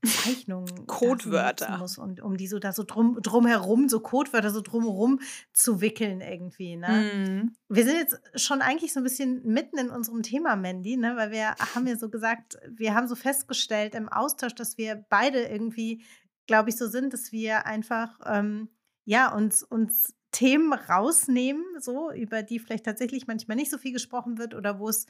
Bezeichnungen 0.00 0.86
Codewörter. 0.86 1.78
muss 1.78 1.98
und 1.98 2.20
um 2.20 2.36
die 2.36 2.46
so 2.46 2.58
da 2.58 2.72
so 2.72 2.84
drum 2.84 3.18
drumherum 3.22 3.88
so 3.88 4.00
Codewörter 4.00 4.50
so 4.50 4.60
drumherum 4.60 5.20
zu 5.52 5.80
wickeln 5.80 6.20
irgendwie, 6.20 6.76
ne? 6.76 7.12
Mhm. 7.14 7.52
Wir 7.68 7.84
sind 7.84 7.96
jetzt 7.96 8.20
schon 8.34 8.62
eigentlich 8.62 8.92
so 8.92 9.00
ein 9.00 9.04
bisschen 9.04 9.42
mitten 9.44 9.78
in 9.78 9.90
unserem 9.90 10.22
Thema, 10.22 10.56
Mandy, 10.56 10.96
ne, 10.96 11.16
weil 11.16 11.30
wir 11.30 11.54
haben 11.74 11.86
ja 11.86 11.96
so 11.96 12.08
gesagt 12.08 12.56
wir 12.68 12.94
haben 12.94 13.08
so 13.08 13.14
festgestellt 13.14 13.94
im 13.94 14.08
Austausch, 14.08 14.54
dass 14.54 14.78
wir 14.78 15.04
beide 15.10 15.42
irgendwie, 15.42 16.02
glaube 16.46 16.70
ich, 16.70 16.76
so 16.76 16.88
sind, 16.88 17.12
dass 17.12 17.32
wir 17.32 17.66
einfach, 17.66 18.18
ähm, 18.24 18.70
ja, 19.04 19.34
uns 19.34 19.62
uns 19.62 20.14
Themen 20.32 20.72
rausnehmen, 20.72 21.64
so, 21.80 22.10
über 22.12 22.42
die 22.42 22.58
vielleicht 22.58 22.84
tatsächlich 22.84 23.26
manchmal 23.26 23.56
nicht 23.56 23.70
so 23.70 23.78
viel 23.78 23.92
gesprochen 23.92 24.38
wird 24.38 24.54
oder 24.54 24.78
wo 24.78 24.88
es 24.88 25.06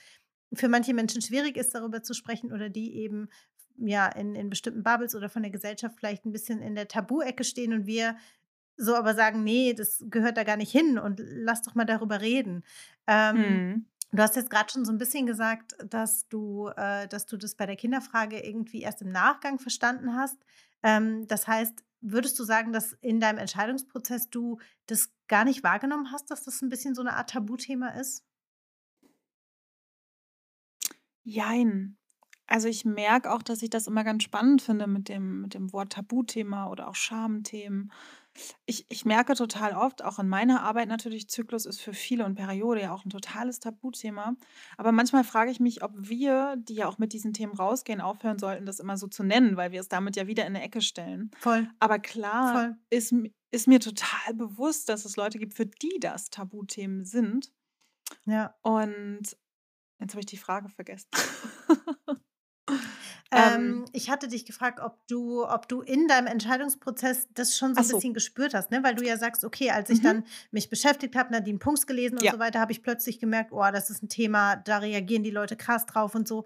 für 0.52 0.68
manche 0.68 0.94
Menschen 0.94 1.22
schwierig 1.22 1.56
ist, 1.56 1.74
darüber 1.74 2.02
zu 2.02 2.14
sprechen 2.14 2.52
oder 2.52 2.68
die 2.68 2.96
eben, 2.96 3.28
ja, 3.86 4.08
in 4.08 4.34
in 4.34 4.50
bestimmten 4.50 4.82
Bubbles 4.82 5.14
oder 5.14 5.28
von 5.28 5.42
der 5.42 5.50
Gesellschaft 5.52 5.96
vielleicht 5.98 6.24
ein 6.26 6.32
bisschen 6.32 6.60
in 6.62 6.74
der 6.74 6.88
Tabuecke 6.88 7.44
stehen 7.44 7.72
und 7.72 7.86
wir 7.86 8.16
so 8.76 8.94
aber 8.96 9.14
sagen: 9.14 9.44
„Ne, 9.44 9.74
das 9.74 10.04
gehört 10.10 10.36
da 10.36 10.44
gar 10.44 10.56
nicht 10.56 10.72
hin 10.72 10.98
und 10.98 11.20
lass 11.24 11.62
doch 11.62 11.74
mal 11.74 11.84
darüber 11.86 12.20
reden.“ 12.20 12.64
Ähm, 13.06 13.62
Mhm. 13.62 13.84
du 14.12 14.22
hast 14.22 14.36
jetzt 14.36 14.50
gerade 14.50 14.70
schon 14.72 14.84
so 14.84 14.92
ein 14.92 14.98
bisschen 14.98 15.26
gesagt, 15.26 15.74
dass 15.88 16.28
du 16.28 16.68
äh, 16.76 17.08
dass 17.08 17.26
du 17.26 17.36
das 17.36 17.54
bei 17.56 17.66
der 17.66 17.76
Kinderfrage 17.76 18.40
irgendwie 18.40 18.82
erst 18.82 19.02
im 19.02 19.10
Nachgang 19.12 19.58
verstanden 19.58 20.14
hast. 20.16 20.38
Ähm, 20.82 21.26
das 21.28 21.46
heißt, 21.48 21.84
würdest 22.00 22.38
du 22.38 22.44
sagen, 22.44 22.72
dass 22.72 22.92
in 23.02 23.20
deinem 23.20 23.38
Entscheidungsprozess 23.38 24.30
du 24.30 24.58
das 24.86 25.10
gar 25.28 25.44
nicht 25.44 25.62
wahrgenommen 25.62 26.12
hast, 26.12 26.30
dass 26.30 26.44
das 26.44 26.62
ein 26.62 26.68
bisschen 26.70 26.94
so 26.94 27.02
eine 27.02 27.14
Art 27.14 27.30
Tabuthema 27.30 27.88
ist? 27.90 28.24
Jein. 31.24 31.96
Also, 32.52 32.66
ich 32.66 32.84
merke 32.84 33.30
auch, 33.32 33.42
dass 33.44 33.62
ich 33.62 33.70
das 33.70 33.86
immer 33.86 34.02
ganz 34.02 34.24
spannend 34.24 34.60
finde 34.60 34.88
mit 34.88 35.08
dem 35.08 35.42
mit 35.42 35.54
dem 35.54 35.72
Wort 35.72 35.92
Tabuthema 35.92 36.66
oder 36.68 36.88
auch 36.88 36.96
Schamthemen. 36.96 37.92
Ich 38.66 38.86
ich 38.88 39.04
merke 39.04 39.34
total 39.34 39.72
oft, 39.74 40.02
auch 40.04 40.18
in 40.18 40.28
meiner 40.28 40.62
Arbeit 40.62 40.88
natürlich, 40.88 41.28
Zyklus 41.28 41.64
ist 41.64 41.80
für 41.80 41.92
viele 41.92 42.24
und 42.24 42.34
Periode 42.34 42.80
ja 42.82 42.92
auch 42.92 43.04
ein 43.04 43.10
totales 43.10 43.60
Tabuthema. 43.60 44.34
Aber 44.76 44.90
manchmal 44.90 45.22
frage 45.22 45.52
ich 45.52 45.60
mich, 45.60 45.84
ob 45.84 45.92
wir, 45.96 46.56
die 46.58 46.74
ja 46.74 46.88
auch 46.88 46.98
mit 46.98 47.12
diesen 47.12 47.32
Themen 47.32 47.52
rausgehen, 47.54 48.00
aufhören 48.00 48.38
sollten, 48.40 48.66
das 48.66 48.80
immer 48.80 48.96
so 48.96 49.06
zu 49.06 49.22
nennen, 49.22 49.56
weil 49.56 49.70
wir 49.70 49.80
es 49.80 49.88
damit 49.88 50.16
ja 50.16 50.26
wieder 50.26 50.44
in 50.46 50.54
'ne 50.54 50.62
Ecke 50.62 50.80
stellen. 50.82 51.30
Voll, 51.42 51.68
Aber 51.78 51.98
klar 52.00 52.52
voll. 52.52 52.80
ist 52.90 53.14
ist 53.52 53.68
mir 53.68 53.80
total 53.80 54.34
bewusst, 54.34 54.88
dass 54.88 55.04
es 55.04 55.16
Leute 55.16 55.38
gibt, 55.38 55.54
für 55.54 55.66
die 55.66 55.98
das 56.00 56.30
Tabuthemen 56.30 57.04
sind. 57.04 57.52
Ja. 58.26 58.56
Und 58.64 59.36
jetzt 60.00 60.12
habe 60.12 60.20
ich 60.20 60.26
die 60.26 60.36
Frage 60.38 60.68
vergessen. 60.70 61.08
Ähm, 63.34 63.82
Ähm, 63.82 63.84
ich 63.92 64.10
hatte 64.10 64.28
dich 64.28 64.44
gefragt, 64.44 64.80
ob 64.80 65.06
du, 65.06 65.46
ob 65.46 65.68
du 65.68 65.82
in 65.82 66.08
deinem 66.08 66.26
Entscheidungsprozess 66.26 67.28
das 67.34 67.56
schon 67.56 67.74
so 67.74 67.82
ein 67.82 67.86
so. 67.86 67.86
bisschen 67.88 68.12
gespürt 68.14 68.54
hast, 68.54 68.70
ne? 68.70 68.82
Weil 68.82 68.94
du 68.96 69.04
ja 69.04 69.16
sagst, 69.16 69.44
okay, 69.44 69.70
als 69.70 69.88
ich 69.90 70.00
Mhm. 70.00 70.00
dann 70.00 70.24
mich 70.50 70.68
beschäftigt 70.68 71.14
habe, 71.16 71.32
Nadine 71.32 71.58
Punks 71.58 71.86
gelesen 71.86 72.18
und 72.18 72.26
Ja. 72.26 72.32
so 72.32 72.38
weiter, 72.38 72.60
habe 72.60 72.72
ich 72.72 72.82
plötzlich 72.82 73.20
gemerkt, 73.20 73.52
oh, 73.52 73.62
das 73.72 73.90
ist 73.90 74.02
ein 74.02 74.08
Thema, 74.08 74.56
da 74.56 74.78
reagieren 74.78 75.22
die 75.22 75.30
Leute 75.30 75.56
krass 75.56 75.86
drauf 75.86 76.14
und 76.14 76.26
so. 76.26 76.44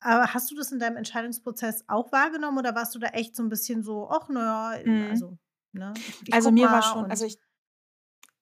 Aber 0.00 0.34
hast 0.34 0.50
du 0.50 0.56
das 0.56 0.72
in 0.72 0.80
deinem 0.80 0.96
Entscheidungsprozess 0.98 1.84
auch 1.88 2.12
wahrgenommen 2.12 2.58
oder 2.58 2.74
warst 2.74 2.94
du 2.94 2.98
da 3.00 3.08
echt 3.08 3.36
so 3.36 3.42
ein 3.44 3.48
bisschen 3.50 3.82
so, 3.82 4.10
ach, 4.10 4.28
na 4.30 4.74
ja, 4.76 4.82
Mhm. 4.84 5.04
also, 5.08 5.38
ne, 5.72 6.04
ich, 6.26 6.26
Also 6.30 6.50
mir 6.50 6.70
war 6.70 6.82
schon, 6.82 7.10
also 7.10 7.24
ich 7.26 7.38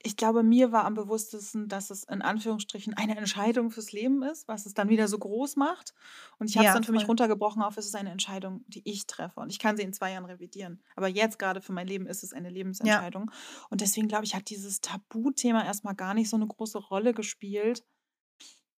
Ich 0.06 0.16
glaube, 0.16 0.44
mir 0.44 0.70
war 0.70 0.84
am 0.84 0.94
bewusstesten, 0.94 1.66
dass 1.66 1.90
es 1.90 2.04
in 2.04 2.22
Anführungsstrichen 2.22 2.94
eine 2.94 3.16
Entscheidung 3.16 3.72
fürs 3.72 3.90
Leben 3.90 4.22
ist, 4.22 4.46
was 4.46 4.64
es 4.64 4.72
dann 4.72 4.88
wieder 4.88 5.08
so 5.08 5.18
groß 5.18 5.56
macht. 5.56 5.94
Und 6.38 6.48
ich 6.48 6.56
habe 6.58 6.68
es 6.68 6.72
ja, 6.72 6.74
dann 6.74 6.84
für 6.84 6.92
mich 6.92 7.02
voll. 7.02 7.06
runtergebrochen 7.06 7.60
auf, 7.60 7.76
es 7.76 7.86
ist 7.86 7.96
eine 7.96 8.12
Entscheidung, 8.12 8.64
die 8.68 8.88
ich 8.88 9.08
treffe. 9.08 9.40
Und 9.40 9.50
ich 9.50 9.58
kann 9.58 9.76
sie 9.76 9.82
in 9.82 9.92
zwei 9.92 10.12
Jahren 10.12 10.24
revidieren. 10.24 10.80
Aber 10.94 11.08
jetzt 11.08 11.40
gerade 11.40 11.60
für 11.60 11.72
mein 11.72 11.88
Leben 11.88 12.06
ist 12.06 12.22
es 12.22 12.32
eine 12.32 12.50
Ja, 12.80 13.08
Lebensentscheidung. 13.08 13.32
Und 13.68 13.80
deswegen 13.80 14.06
glaube 14.06 14.24
ich, 14.24 14.36
hat 14.36 14.48
dieses 14.48 14.80
Tabuthema 14.80 15.64
erstmal 15.64 15.96
gar 15.96 16.14
nicht 16.14 16.30
so 16.30 16.36
eine 16.36 16.46
große 16.46 16.78
Rolle 16.78 17.12
gespielt. 17.12 17.84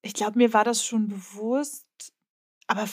Ich 0.01 0.15
glaube, 0.15 0.39
mir 0.39 0.55
war 0.55 0.65
das 0.65 0.83
schon 0.83 1.09
bewusst, 1.09 1.87
aber 2.69 2.89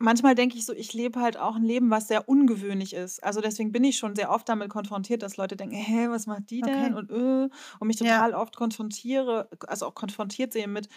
manchmal 0.00 0.34
denke 0.34 0.56
ich 0.56 0.66
so, 0.66 0.72
ich 0.72 0.92
lebe 0.94 1.20
halt 1.20 1.36
auch 1.38 1.56
ein 1.56 1.62
Leben, 1.64 1.90
was 1.90 2.08
sehr 2.08 2.28
ungewöhnlich 2.28 2.94
ist. 2.94 3.22
Also 3.22 3.40
deswegen 3.40 3.70
bin 3.72 3.84
ich 3.84 3.98
schon 3.98 4.16
sehr 4.16 4.30
oft 4.30 4.48
damit 4.48 4.70
konfrontiert, 4.70 5.22
dass 5.22 5.36
Leute 5.36 5.56
denken, 5.56 5.76
hä, 5.76 6.08
was 6.08 6.26
macht 6.26 6.50
die 6.50 6.62
denn? 6.62 6.94
okay. 6.94 6.94
Und, 6.94 7.10
äh, 7.10 7.48
und 7.78 7.86
mich 7.86 7.96
Ja, 7.98 8.18
total 8.18 8.34
oft 8.34 8.56
konfrontiere, 8.56 9.48
also 9.68 9.86
auch 9.86 9.94
konfrontiert 9.94 10.52
sehe 10.52 10.68
mit, 10.68 10.88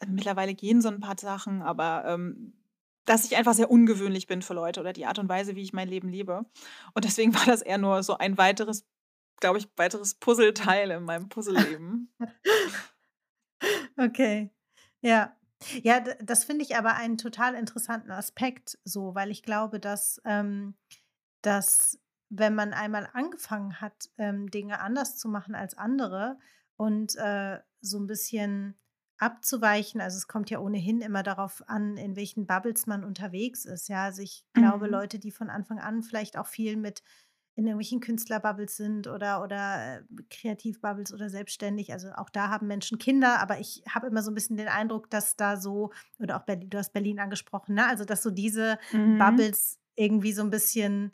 äh, 0.00 0.06
mittlerweile 0.06 0.54
gehen 0.54 0.80
so 0.80 0.88
ein 0.88 1.00
paar 1.00 1.18
Sachen, 1.18 1.62
aber 1.62 2.04
ähm, 2.06 2.54
dass 3.06 3.24
ich 3.24 3.36
einfach 3.36 3.54
sehr 3.54 3.70
ungewöhnlich 3.70 4.26
bin 4.26 4.42
für 4.42 4.54
Leute 4.54 4.80
oder 4.80 4.92
die 4.92 5.06
Art 5.06 5.18
und 5.18 5.28
Weise, 5.28 5.56
wie 5.56 5.62
ich 5.62 5.72
mein 5.72 5.88
Leben 5.88 6.08
lebe. 6.08 6.44
Und 6.94 7.04
deswegen 7.04 7.34
war 7.34 7.46
das 7.46 7.62
eher 7.62 7.78
nur 7.78 8.02
so 8.02 8.16
ein 8.18 8.38
weiteres, 8.38 8.86
glaube 9.40 9.58
ich, 9.58 9.68
weiteres 9.76 10.14
Puzzleteil 10.14 10.90
in 10.90 11.04
meinem 11.04 11.28
Puzzleleben. 11.28 12.12
okay. 13.98 14.50
Ja. 15.02 15.36
Ja, 15.82 16.00
das 16.00 16.44
finde 16.44 16.64
ich 16.64 16.76
aber 16.76 16.94
einen 16.96 17.18
total 17.18 17.54
interessanten 17.54 18.10
Aspekt 18.10 18.78
so, 18.84 19.14
weil 19.14 19.30
ich 19.30 19.42
glaube, 19.42 19.78
dass, 19.80 20.20
ähm, 20.24 20.74
dass 21.42 22.00
wenn 22.30 22.54
man 22.54 22.72
einmal 22.72 23.08
angefangen 23.12 23.80
hat, 23.80 24.10
ähm, 24.18 24.48
Dinge 24.50 24.80
anders 24.80 25.18
zu 25.18 25.28
machen 25.28 25.54
als 25.54 25.76
andere 25.76 26.38
und 26.76 27.16
äh, 27.16 27.60
so 27.80 27.98
ein 27.98 28.06
bisschen 28.06 28.78
abzuweichen, 29.18 30.00
also 30.00 30.16
es 30.16 30.28
kommt 30.28 30.50
ja 30.50 30.60
ohnehin 30.60 31.02
immer 31.02 31.22
darauf 31.22 31.62
an, 31.68 31.96
in 31.98 32.16
welchen 32.16 32.46
Bubbles 32.46 32.86
man 32.86 33.04
unterwegs 33.04 33.64
ist. 33.66 33.88
Ja, 33.88 34.04
also 34.04 34.22
ich 34.22 34.46
glaube, 34.54 34.86
Mhm. 34.86 34.88
Leute, 34.88 35.18
die 35.18 35.30
von 35.32 35.50
Anfang 35.50 35.78
an 35.80 36.02
vielleicht 36.02 36.38
auch 36.38 36.46
viel 36.46 36.76
mit 36.76 37.02
in 37.60 37.66
irgendwelchen 37.66 38.00
Künstlerbubbles 38.00 38.76
sind 38.76 39.06
oder, 39.06 39.42
oder 39.42 39.98
äh, 40.00 40.02
Kreativbubbles 40.30 41.12
oder 41.12 41.28
selbstständig. 41.28 41.92
Also 41.92 42.10
auch 42.12 42.30
da 42.30 42.48
haben 42.48 42.66
Menschen 42.66 42.98
Kinder, 42.98 43.38
aber 43.40 43.60
ich 43.60 43.82
habe 43.88 44.06
immer 44.06 44.22
so 44.22 44.30
ein 44.30 44.34
bisschen 44.34 44.56
den 44.56 44.68
Eindruck, 44.68 45.10
dass 45.10 45.36
da 45.36 45.56
so, 45.56 45.90
oder 46.18 46.36
auch 46.38 46.44
Berlin, 46.44 46.70
du 46.70 46.78
hast 46.78 46.92
Berlin 46.92 47.20
angesprochen, 47.20 47.74
ne? 47.74 47.86
Also 47.86 48.04
dass 48.04 48.22
so 48.22 48.30
diese 48.30 48.78
Mhm. 48.92 49.18
Bubbles 49.18 49.78
irgendwie 49.96 50.32
so 50.32 50.42
ein 50.42 50.50
bisschen 50.50 51.12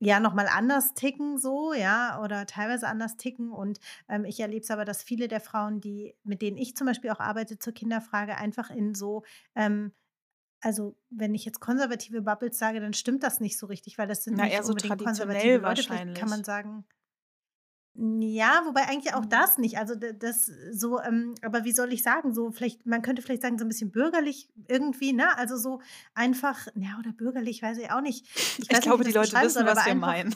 ja 0.00 0.20
noch 0.20 0.34
mal 0.34 0.46
anders 0.48 0.94
ticken 0.94 1.38
so, 1.38 1.72
ja, 1.72 2.22
oder 2.22 2.46
teilweise 2.46 2.86
anders 2.88 3.16
ticken. 3.16 3.50
Und 3.52 3.80
ähm, 4.08 4.24
ich 4.24 4.38
erlebe 4.40 4.62
es 4.62 4.70
aber, 4.70 4.84
dass 4.84 5.02
viele 5.02 5.28
der 5.28 5.40
Frauen, 5.40 5.80
die, 5.80 6.14
mit 6.24 6.42
denen 6.42 6.56
ich 6.56 6.76
zum 6.76 6.86
Beispiel 6.86 7.10
auch 7.10 7.20
arbeite 7.20 7.58
zur 7.58 7.72
Kinderfrage, 7.74 8.36
einfach 8.36 8.70
in 8.70 8.94
so 8.94 9.24
ähm, 9.56 9.92
also, 10.60 10.96
wenn 11.10 11.34
ich 11.34 11.44
jetzt 11.44 11.60
konservative 11.60 12.22
Bubbles 12.22 12.58
sage, 12.58 12.80
dann 12.80 12.92
stimmt 12.92 13.22
das 13.22 13.40
nicht 13.40 13.58
so 13.58 13.66
richtig, 13.66 13.98
weil 13.98 14.08
das 14.08 14.24
sind 14.24 14.36
Na, 14.36 14.44
nicht 14.44 14.54
eher 14.54 14.62
so 14.64 14.70
unbedingt 14.70 15.02
konservative 15.02 15.58
Leute. 15.58 15.82
Vielleicht 15.82 16.14
kann 16.16 16.28
man 16.28 16.44
sagen, 16.44 16.84
ja, 18.00 18.62
wobei 18.64 18.82
eigentlich 18.82 19.14
auch 19.14 19.24
Mhm. 19.24 19.28
das 19.30 19.58
nicht. 19.58 19.76
Also 19.78 19.94
das 19.96 20.46
so, 20.72 21.00
ähm, 21.00 21.34
aber 21.42 21.64
wie 21.64 21.72
soll 21.72 21.92
ich 21.92 22.04
sagen, 22.04 22.32
so 22.32 22.52
vielleicht, 22.52 22.86
man 22.86 23.02
könnte 23.02 23.22
vielleicht 23.22 23.42
sagen, 23.42 23.58
so 23.58 23.64
ein 23.64 23.68
bisschen 23.68 23.90
bürgerlich 23.90 24.48
irgendwie, 24.68 25.12
ne? 25.12 25.36
Also 25.36 25.56
so 25.56 25.80
einfach, 26.14 26.68
ja, 26.76 26.96
oder 27.00 27.12
bürgerlich, 27.12 27.60
weiß 27.60 27.78
ich 27.78 27.90
auch 27.90 28.00
nicht. 28.00 28.24
Ich 28.36 28.58
Ich 28.60 28.68
nicht, 28.68 28.82
glaube, 28.82 29.02
ich 29.02 29.08
die 29.08 29.14
Leute 29.14 29.34
wissen, 29.42 29.64
soll, 29.64 29.66
was 29.66 29.84
wir 29.84 29.94
meinen. 29.96 30.32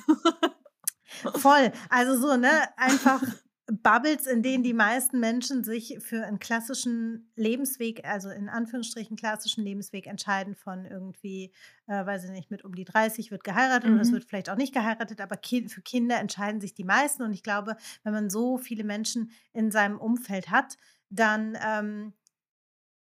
Voll. 1.37 1.71
Also 1.89 2.21
so, 2.21 2.37
ne, 2.37 2.51
einfach 2.77 3.23
Bubbles, 3.67 4.27
in 4.27 4.43
denen 4.43 4.65
die 4.65 4.75
meisten 4.75 5.21
Menschen 5.21 5.63
sich 5.63 5.99
für 6.01 6.25
einen 6.27 6.41
klassischen 6.41 7.31
Lebensweg, 7.37 8.05
also 8.05 8.29
in 8.29 8.49
Anführungsstrichen 8.49 9.17
klassischen 9.17 9.63
Lebensweg 9.65 10.09
entscheiden 10.09 10.57
von 10.57 10.85
irgendwie, 10.85 11.53
äh, 11.87 12.05
weiß 12.05 12.25
ich 12.25 12.31
nicht, 12.33 12.51
mit 12.51 12.65
um 12.65 12.75
die 12.75 12.85
30 12.85 13.31
wird 13.31 13.45
geheiratet 13.45 13.93
oder 13.93 14.03
es 14.03 14.11
Mhm. 14.11 14.13
wird 14.13 14.25
vielleicht 14.25 14.51
auch 14.51 14.57
nicht 14.57 14.75
geheiratet, 14.75 15.21
aber 15.21 15.37
ki 15.37 15.69
für 15.69 15.81
Kinder 15.81 16.19
entscheiden 16.19 16.61
sich 16.61 16.75
die 16.75 16.85
meisten. 16.85 17.23
Und 17.23 17.33
ich 17.33 17.45
glaube, 17.45 17.77
wenn 18.03 18.13
man 18.13 18.31
so 18.31 18.59
viele 18.59 18.83
Menschen 18.85 19.31
in 19.53 19.71
seinem 19.71 19.99
Umfeld 19.99 20.51
hat, 20.51 20.77
dann 21.09 21.57
ähm, 21.65 22.15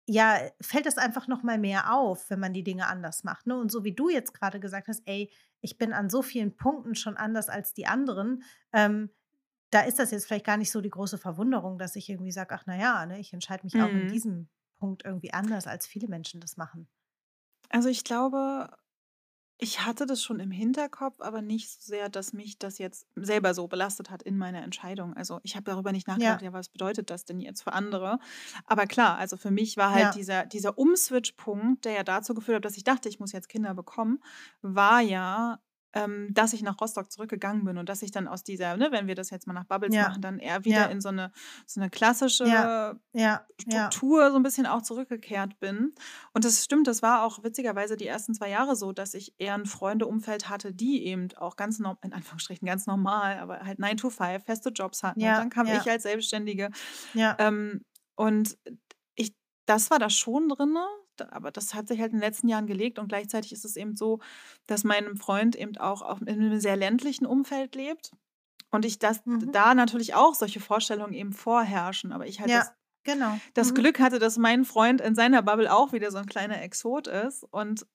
ja, 0.08 0.39
fällt 0.62 0.88
es 0.88 0.98
einfach 0.98 1.28
noch 1.28 1.43
mal 1.43 1.60
mehr 1.60 1.93
auf, 1.93 2.30
wenn 2.30 2.39
man 2.39 2.54
die 2.54 2.63
Dinge 2.63 2.88
anders 2.88 3.24
macht, 3.24 3.45
ne? 3.45 3.56
Und 3.58 3.72
so 3.72 3.84
wie 3.84 3.93
du 3.93 4.10
jetzt 4.10 4.34
gerade 4.34 4.60
gesagt 4.60 4.88
hast: 4.88 5.04
„Ey, 5.06 5.32
ich 5.62 5.78
bin 5.78 5.93
an 5.93 6.10
so 6.10 6.22
vielen 6.24 6.56
Punkten 6.56 6.95
schon 6.95 7.15
anders 7.17 7.48
als 7.50 7.74
die 7.74 7.86
anderen“, 7.86 8.43
ähm, 8.74 9.12
da 9.72 9.82
ist 9.82 10.00
das 10.00 10.12
jetzt 10.12 10.26
vielleicht 10.28 10.46
gar 10.46 10.58
nicht 10.58 10.72
so 10.72 10.82
die 10.82 10.90
große 10.90 11.18
Verwunderung, 11.18 11.78
dass 11.80 11.96
ich 11.96 12.10
irgendwie 12.10 12.32
sage: 12.32 12.56
„Ach 12.56 12.64
na 12.66 12.78
ja, 12.78 13.06
ne, 13.06 13.20
ich 13.20 13.34
entscheide 13.34 13.64
mich 13.66 13.82
auch 13.82 13.94
in 13.96 14.06
Mhm. 14.06 14.08
diesem 14.08 14.50
Punkt 14.80 15.04
irgendwie 15.06 15.34
anders, 15.34 15.68
als 15.68 15.88
viele 15.88 16.08
Menschen 16.08 16.42
das 16.42 16.58
machen.“ 16.58 16.90
Also, 17.70 17.90
ich 17.90 18.04
glaube, 18.04 18.70
ich 19.60 19.82
hatte 19.86 20.06
das 20.08 20.24
schon 20.24 20.40
im 20.42 20.52
Hinterkopf, 20.52 21.22
aber 21.22 21.42
nicht 21.42 21.70
so 21.72 21.80
sehr, 21.82 22.10
dass 22.10 22.34
mich 22.34 22.60
das 22.60 22.80
jetzt 22.80 23.08
selber 23.16 23.54
so 23.56 23.68
belastet 23.68 24.10
hat 24.12 24.24
in 24.24 24.38
meiner 24.38 24.64
Entscheidung. 24.64 25.16
Also, 25.16 25.40
ich 25.44 25.56
habe 25.56 25.66
darüber 25.66 25.92
nicht 25.94 26.08
nachgedacht, 26.08 26.42
Ja, 26.42 26.44
ja, 26.44 26.54
was 26.54 26.70
bedeutet 26.70 27.10
das 27.12 27.26
denn 27.26 27.42
jetzt 27.42 27.64
für 27.64 27.74
andere? 27.74 28.20
Aber 28.68 28.88
klar, 28.88 29.18
also 29.20 29.38
für 29.38 29.52
mich 29.52 29.78
war 29.78 29.92
halt 29.92 30.14
ja, 30.14 30.16
dieser 30.16 30.46
dieser 30.48 30.78
Umswitch-Punkt, 30.80 31.86
der 31.86 31.94
ja 31.94 32.04
dazu 32.04 32.34
geführt 32.36 32.58
hat, 32.58 32.66
dass 32.66 32.78
ich 32.78 32.84
dachte, 32.86 33.10
ich 33.10 33.20
muss 33.22 33.34
jetzt 33.34 33.50
Kinder 33.50 33.74
bekommen, 33.76 34.22
war 34.62 35.02
ja, 35.02 35.60
ähm, 35.93 36.30
dass 36.34 36.54
ich 36.54 36.62
nach 36.63 36.80
Rostock 36.82 37.12
zurückgegangen 37.12 37.65
bin 37.65 37.78
und 37.78 37.89
dass 37.89 38.02
ich 38.02 38.12
dann 38.12 38.28
aus 38.28 38.43
dieser 38.43 38.78
ne, 38.78 38.89
wenn 38.91 39.08
wir 39.08 39.15
das 39.15 39.30
jetzt 39.32 39.47
mal 39.47 39.54
nach 39.54 39.65
Bubbles 39.65 39.97
ja, 39.97 39.99
machen, 39.99 40.21
dann 40.21 40.39
eher 40.39 40.65
wieder 40.65 40.89
ja, 40.89 40.89
in 40.89 41.02
so 41.02 41.10
eine 41.10 41.32
so 41.67 41.80
'ne 41.82 41.89
ja, 42.43 42.69
klassische 42.69 42.99
ja, 43.13 43.45
Struktur 43.62 44.32
so 44.32 44.38
ein 44.38 44.43
bisschen 44.43 44.65
auch 44.65 44.82
zurückgekehrt 44.82 45.60
bin. 45.60 45.93
Und 46.34 46.45
das 46.45 46.63
stimmt, 46.63 46.88
das 46.88 47.02
war 47.02 47.23
auch 47.23 47.43
witzigerweise 47.43 47.97
die 47.97 48.08
ersten 48.08 48.34
2 48.34 48.49
Jahre 48.49 48.75
so, 48.78 48.93
dass 48.93 49.13
ich 49.13 49.34
eher 49.38 49.56
'n 49.56 49.65
Freundeumfeld 49.65 50.49
hatte, 50.49 50.73
die 50.73 51.06
eben 51.06 51.28
auch 51.38 51.56
ganz 51.58 51.80
norm 51.80 51.97
in 52.04 52.13
Anführungsstrichen 52.13 52.65
ganz 52.65 52.88
normal, 52.88 53.38
aber 53.39 53.60
halt 53.62 53.80
9 53.80 53.97
to 53.97 54.10
5 54.10 54.45
feste 54.45 54.69
Jobs 54.69 55.04
hatten. 55.04 55.25
Und 55.25 55.38
dann 55.38 55.49
kam 55.49 55.71
ich 55.73 55.89
als 55.91 56.04
Selbstständige. 56.04 56.69
ja, 57.13 57.39
Ähm, 57.39 57.82
und 58.15 58.58
ich 59.15 59.34
das 59.65 59.91
war 59.91 59.99
da 59.99 60.10
schon 60.10 60.49
drinne, 60.49 60.80
d 60.82 61.09
aber 61.22 61.52
das 61.52 61.74
hat 61.74 61.88
sich 61.88 62.00
halt 62.00 62.12
in 62.14 62.18
den 62.20 62.24
letzten 62.28 62.48
Jahren 62.50 62.68
gelegt 62.68 63.00
und 63.00 63.08
gleichzeitig 63.10 63.52
ist 63.54 63.66
es 63.66 63.76
eben 63.76 63.96
so, 63.96 64.20
dass 64.68 64.84
mein 64.84 65.16
Freund 65.18 65.56
eben 65.56 65.78
auch 65.78 66.02
auch 66.02 66.22
in 66.22 66.40
'nem 66.40 66.60
sehr 66.60 66.76
ländlichen 66.78 67.26
Umfeld 67.26 67.76
lebt 67.76 68.12
und 68.72 68.86
ich 68.86 69.00
das 69.00 69.22
mhm, 69.26 69.54
da 69.54 69.76
natürlich 69.76 70.16
auch 70.16 70.36
solche 70.36 70.60
Vorstellungen 70.62 71.14
eben 71.14 71.34
vorherrschen, 71.34 72.14
aber 72.14 72.28
ich 72.28 72.42
halt 72.42 72.54
ja, 72.54 72.56
das 72.56 72.74
genau, 73.04 73.42
das 73.54 73.74
mhm, 73.74 73.76
Glück 73.76 74.00
hatte, 74.00 74.20
dass 74.20 74.38
mein 74.38 74.66
Freund 74.66 75.02
in 75.02 75.16
seiner 75.16 75.42
Bubble 75.44 75.74
auch 75.74 75.94
wieder 75.94 76.12
so 76.12 76.18
'n 76.18 76.26
kleiner 76.28 76.62
Exot 76.62 77.08
ist 77.08 77.44
und 77.52 77.86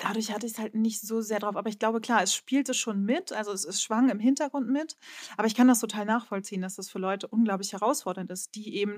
dadurch 0.00 0.32
hatte 0.32 0.46
ich's 0.46 0.58
halt 0.58 0.74
nicht 0.74 1.00
so 1.00 1.20
sehr 1.20 1.38
drauf. 1.40 1.56
Aber 1.56 1.68
ich 1.68 1.78
glaube, 1.78 2.00
klar, 2.00 2.22
es 2.22 2.34
spielte 2.34 2.74
schon 2.74 3.04
mit, 3.04 3.32
also 3.32 3.52
es 3.52 3.64
es 3.64 3.82
schwang 3.82 4.08
im 4.10 4.18
Hintergrund 4.20 4.68
mit. 4.68 4.96
Aber 5.36 5.46
ich 5.46 5.54
kann 5.54 5.68
das 5.68 5.80
total 5.80 6.04
nachvollziehen, 6.06 6.62
dass 6.62 6.76
das 6.76 6.90
für 6.90 6.98
Leute 6.98 7.28
unglaublich 7.28 7.72
herausfordernd 7.72 8.30
ist, 8.30 8.54
die 8.54 8.76
eben 8.76 8.96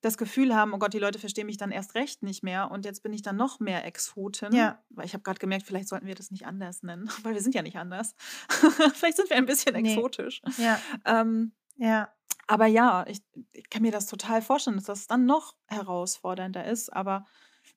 das 0.00 0.16
Gefühl 0.18 0.54
haben: 0.54 0.72
„Oh 0.74 0.78
Gott, 0.78 0.94
die 0.94 0.98
Leute 0.98 1.18
verstehen 1.18 1.46
mich 1.46 1.56
dann 1.56 1.70
erst 1.70 1.94
recht 1.94 2.22
nicht 2.22 2.42
mehr 2.42 2.70
und 2.70 2.84
jetzt 2.84 3.02
bin 3.02 3.12
ich 3.12 3.22
dann 3.22 3.36
noch 3.36 3.60
mehr 3.60 3.84
Exotin.“ 3.84 4.72
ja, 4.72 4.82
Weil 4.90 5.06
ich 5.06 5.12
habe 5.14 5.22
grad 5.22 5.40
gemerkt, 5.40 5.66
vielleicht 5.66 5.88
sollten 5.88 6.06
wir 6.06 6.14
das 6.14 6.30
nicht 6.30 6.46
anders 6.46 6.82
nennen, 6.82 7.08
weil 7.22 7.34
wir 7.34 7.42
sind 7.42 7.54
ja 7.54 7.62
nicht 7.62 7.76
anders. 7.76 8.14
Vielleicht 8.94 9.16
sind 9.16 9.30
wir 9.30 9.36
ein 9.36 9.46
bisschen 9.46 9.74
ne, 9.74 10.06
exotisch. 10.06 10.42
ja, 10.56 10.86
Ähm 11.04 11.52
ja, 11.76 12.12
aber 12.46 12.66
ja, 12.66 13.04
ich 13.08 13.22
ich 13.52 13.68
kann 13.70 13.82
mir 13.82 13.92
das 13.92 14.06
total 14.06 14.42
vorstellen, 14.42 14.76
dass 14.76 14.86
das 14.86 15.06
dann 15.06 15.26
noch 15.26 15.54
herausfordernder 15.68 16.64
ist. 16.66 16.92
Aber 16.92 17.26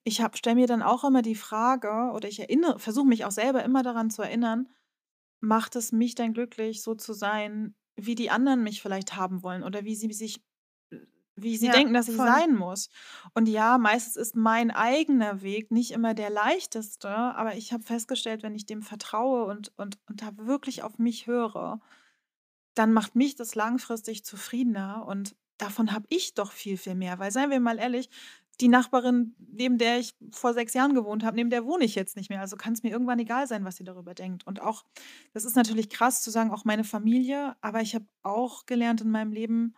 ich 0.09 0.21
habe 0.21 0.37
stelle 0.37 0.55
mir 0.55 0.67
dann 0.67 0.81
auch 0.81 1.03
immer 1.03 1.21
die 1.21 1.35
Frage 1.35 2.11
oder 2.13 2.27
ich 2.27 2.39
erinnere 2.39 2.79
versuche 2.79 3.07
mich 3.07 3.25
auch 3.25 3.31
selber 3.31 3.63
immer 3.63 3.83
daran 3.83 4.09
zu 4.09 4.21
erinnern: 4.23 4.69
Macht 5.41 5.75
es 5.75 5.91
mich 5.91 6.15
denn 6.15 6.33
glücklich, 6.33 6.83
so 6.83 6.95
zu 6.95 7.13
sein, 7.13 7.75
wie 7.95 8.15
die 8.15 8.31
anderen 8.31 8.63
mich 8.63 8.81
vielleicht 8.81 9.15
haben 9.15 9.43
wollen 9.43 9.63
oder 9.63 9.85
wie 9.85 9.95
sie 9.95 10.11
sich 10.13 10.43
wie 11.35 11.57
sie 11.57 11.67
ja, 11.67 11.71
denken, 11.71 11.93
dass 11.93 12.09
ich 12.09 12.15
voll, 12.17 12.25
sein 12.25 12.55
muss? 12.55 12.89
Und 13.33 13.47
ja, 13.47 13.77
meistens 13.77 14.17
ist 14.17 14.35
mein 14.35 14.71
eigener 14.71 15.41
Weg 15.41 15.71
nicht 15.71 15.91
immer 15.91 16.13
der 16.13 16.29
leichteste, 16.29 17.09
aber 17.09 17.55
ich 17.55 17.71
habe 17.71 17.83
festgestellt, 17.83 18.43
wenn 18.43 18.55
ich 18.55 18.65
dem 18.65 18.81
vertraue 18.81 19.45
und 19.45 19.71
und 19.77 19.99
und 20.07 20.21
da 20.21 20.31
wirklich 20.37 20.83
auf 20.83 20.97
mich 20.97 21.27
höre 21.27 21.79
dann 22.75 22.93
macht 22.93 23.15
mich 23.15 23.35
das 23.35 23.55
langfristig 23.55 24.23
zufriedener 24.25 25.05
und 25.05 25.35
davon 25.57 25.91
habe 25.91 26.05
ich 26.09 26.33
doch 26.33 26.51
viel, 26.51 26.77
viel 26.77 26.95
mehr. 26.95 27.19
Weil 27.19 27.31
seien 27.31 27.49
wir 27.51 27.59
mal 27.59 27.77
ehrlich, 27.79 28.09
die 28.61 28.67
Nachbarin, 28.67 29.35
neben 29.39 29.77
der 29.77 29.99
ich 29.99 30.15
vor 30.31 30.53
sechs 30.53 30.73
Jahren 30.73 30.93
gewohnt 30.93 31.23
habe, 31.23 31.35
neben 31.35 31.49
der 31.49 31.65
wohne 31.65 31.85
ich 31.85 31.95
jetzt 31.95 32.15
nicht 32.17 32.29
mehr. 32.29 32.41
Also 32.41 32.57
kann 32.57 32.73
es 32.73 32.83
mir 32.83 32.89
irgendwann 32.91 33.19
egal 33.19 33.47
sein, 33.47 33.65
was 33.65 33.77
sie 33.77 33.83
darüber 33.83 34.13
denkt. 34.13 34.45
Und 34.47 34.61
auch, 34.61 34.83
das 35.33 35.45
ist 35.45 35.55
natürlich 35.55 35.89
krass 35.89 36.21
zu 36.21 36.31
sagen, 36.31 36.51
auch 36.51 36.65
meine 36.65 36.83
Familie, 36.83 37.55
aber 37.61 37.81
ich 37.81 37.95
habe 37.95 38.05
auch 38.23 38.65
gelernt 38.65 39.01
in 39.01 39.11
meinem 39.11 39.31
Leben, 39.31 39.75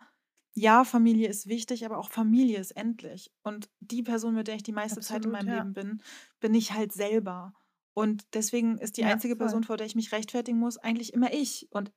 ja, 0.54 0.84
Familie 0.84 1.28
ist 1.28 1.46
wichtig, 1.46 1.86
aber 1.86 1.96
auch 1.98 2.10
Familie 2.10 2.58
ist 2.58 2.72
endlich. 2.72 3.32
Und 3.42 3.70
die 3.80 4.02
Person, 4.02 4.34
mit 4.34 4.48
der 4.48 4.56
ich 4.56 4.62
die 4.62 4.72
meiste 4.72 5.00
Zeit 5.00 5.24
in 5.24 5.30
Absolut, 5.30 5.32
meinem 5.32 5.48
ja. 5.48 5.50
Leben 5.50 5.72
bin, 5.72 6.02
bin 6.40 6.54
ich 6.54 6.72
halt 6.72 6.92
selber. 6.92 7.54
Und 7.94 8.26
deswegen 8.34 8.76
ist 8.78 8.96
die 8.98 9.04
Ja, 9.04 9.06
einzige 9.06 9.36
voll. 9.36 9.36
Person, 9.36 9.64
vor 9.64 9.76
der 9.78 9.86
ich 9.86 9.94
mich 9.94 10.12
rechtfertigen 10.12 10.58
muss, 10.58 10.76
eigentlich 10.76 11.14
immer 11.14 11.32
ich. 11.32 11.68
Und 11.70 11.92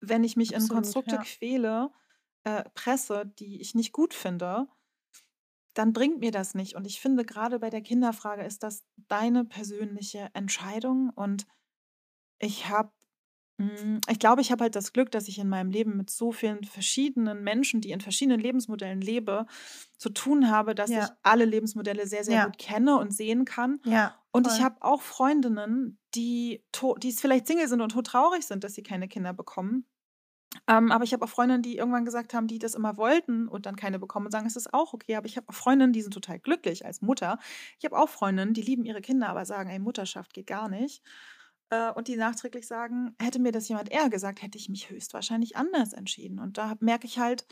wenn 0.00 0.24
ich 0.24 0.36
mich 0.36 0.54
in 0.54 0.68
Absolut, 0.68 0.68
Konstrukte 0.68 1.18
ja. 1.18 1.18
quäle, 1.18 1.90
äh, 2.44 2.64
presse, 2.74 3.26
die 3.38 3.60
ich 3.60 3.74
nicht 3.74 3.92
gut 3.92 4.14
finde, 4.14 4.68
dann 5.76 5.92
bringt 5.92 6.20
mir 6.20 6.30
das 6.32 6.54
nicht. 6.54 6.74
Und 6.76 6.86
ich 6.86 7.00
finde, 7.00 7.24
gerade 7.24 7.58
bei 7.58 7.70
der 7.70 7.82
Kinderfrage 7.82 8.44
ist 8.44 8.62
das 8.62 8.84
deine 9.08 9.44
persönliche 9.44 10.30
Entscheidung. 10.34 11.10
Und 11.10 11.46
ich 12.40 12.68
habe, 12.68 12.92
ich 14.08 14.18
glaube, 14.18 14.42
ich 14.42 14.52
habe 14.52 14.64
halt 14.64 14.76
das 14.76 14.92
Glück, 14.92 15.10
dass 15.10 15.28
ich 15.28 15.38
in 15.38 15.48
meinem 15.48 15.70
Leben 15.70 15.96
mit 15.96 16.10
so 16.10 16.32
vielen 16.32 16.64
verschiedenen 16.64 17.42
Menschen, 17.42 17.80
die 17.80 17.90
in 17.90 18.00
verschiedenen 18.00 18.40
Lebensmodellen 18.40 19.00
lebe, 19.00 19.46
zu 19.98 20.10
tun 20.10 20.50
habe, 20.50 20.74
dass 20.74 20.96
ich 20.96 21.08
Ja, 21.08 21.16
alle 21.22 21.44
Lebensmodelle 21.44 22.06
sehr, 22.06 22.24
sehr 22.24 22.38
ja, 22.38 22.40
gut 22.40 22.58
kenne 22.58 22.98
und 22.98 23.12
sehen 23.12 23.44
kann. 23.44 23.80
ja, 23.84 24.24
Und 24.32 24.46
ich 24.46 24.60
habe 24.60 24.76
auch 24.82 25.00
Freundinnen, 25.02 25.98
die, 26.14 26.64
die 26.98 27.12
vielleicht 27.12 27.46
Single 27.46 27.68
sind 27.68 27.80
und 27.80 27.92
todtraurig 27.92 28.44
sind, 28.46 28.64
dass 28.64 28.74
sie 28.74 28.82
keine 28.82 29.08
Kinder 29.08 29.32
bekommen. 29.32 29.86
Ähm, 30.68 30.92
aber 30.92 31.04
ich 31.04 31.12
habe 31.12 31.24
auch 31.24 31.28
Freundinnen, 31.28 31.62
die 31.62 31.76
irgendwann 31.76 32.04
gesagt 32.04 32.34
haben, 32.34 32.46
die 32.46 32.58
das 32.58 32.74
immer 32.74 32.96
wollten 32.96 33.48
und 33.48 33.66
dann 33.66 33.76
keine 33.76 33.98
bekommen 33.98 34.26
und 34.26 34.32
sagen, 34.32 34.46
es 34.46 34.56
ist 34.56 34.72
auch 34.74 34.92
okay. 34.94 35.16
Aber 35.16 35.26
ich 35.26 35.36
habe 35.36 35.48
auch 35.48 35.54
Freundinnen, 35.54 35.92
die 35.92 36.02
sind 36.02 36.14
total 36.14 36.38
glücklich 36.38 36.84
als 36.86 37.02
Mutter. 37.02 37.38
Ich 37.78 37.84
habe 37.84 37.98
auch 37.98 38.08
Freundinnen, 38.08 38.54
die 38.54 38.62
lieben 38.62 38.84
ihre 38.84 39.00
Kinder, 39.00 39.28
aber 39.28 39.44
sagen, 39.46 39.70
ey, 39.70 39.78
Mutterschaft 39.78 40.34
geht 40.34 40.46
gar 40.46 40.68
nicht. 40.68 41.02
Äh, 41.70 41.90
und 41.92 42.08
die 42.08 42.16
nachträglich 42.16 42.66
sagen, 42.66 43.14
hätte 43.20 43.38
mir 43.40 43.52
das 43.52 43.68
jemand 43.68 43.90
eher 43.90 44.10
gesagt, 44.10 44.42
hätte 44.42 44.58
ich 44.58 44.68
mich 44.68 44.90
höchstwahrscheinlich 44.90 45.56
anders 45.56 45.92
entschieden. 45.92 46.38
Und 46.38 46.58
da 46.58 46.76
merke 46.80 47.06
ich 47.06 47.18
halt, 47.18 47.46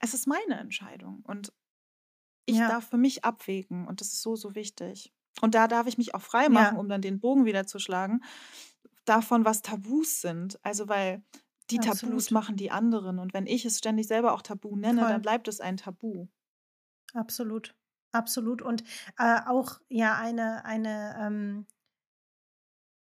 es 0.00 0.14
ist 0.14 0.26
meine 0.28 0.58
Entscheidung 0.60 1.22
und 1.26 1.52
ich 2.46 2.64
Ja, 2.64 2.64
darf 2.64 2.88
für 2.90 2.96
mich 2.98 3.24
abwägen 3.24 3.86
und 3.86 4.00
das 4.00 4.08
ist 4.08 4.22
so, 4.22 4.36
so 4.36 4.54
wichtig. 4.54 5.12
Und 5.40 5.54
da 5.54 5.68
darf 5.68 5.86
ich 5.86 5.98
mich 5.98 6.14
auch 6.14 6.22
frei 6.22 6.48
machen, 6.48 6.76
ja, 6.76 6.78
um 6.78 6.88
dann 6.88 7.00
den 7.02 7.20
Bogen 7.20 7.44
wieder 7.44 7.66
zu 7.66 7.78
schlagen, 7.78 8.20
davon, 9.04 9.44
was 9.44 9.62
Tabus 9.62 10.20
sind. 10.20 10.58
Also, 10.64 10.88
weil 10.88 11.24
die 11.70 11.78
Tabus 11.78 12.02
absolut. 12.02 12.30
machen 12.30 12.56
die 12.56 12.70
anderen. 12.70 13.18
Und 13.18 13.34
wenn 13.34 13.46
ich 13.46 13.64
es 13.64 13.78
ständig 13.78 14.06
selber 14.06 14.32
auch 14.32 14.42
Tabu 14.42 14.76
nenne, 14.76 15.00
dann 15.00 15.10
Voll. 15.12 15.20
bleibt 15.20 15.48
es 15.48 15.60
ein 15.60 15.76
Tabu. 15.76 16.26
Absolut. 17.14 17.74
Absolut. 18.12 18.62
Und 18.62 18.84
äh, 19.18 19.40
auch 19.46 19.80
ja 19.88 20.16
eine, 20.16 20.64
eine, 20.64 21.16
ähm, 21.18 21.66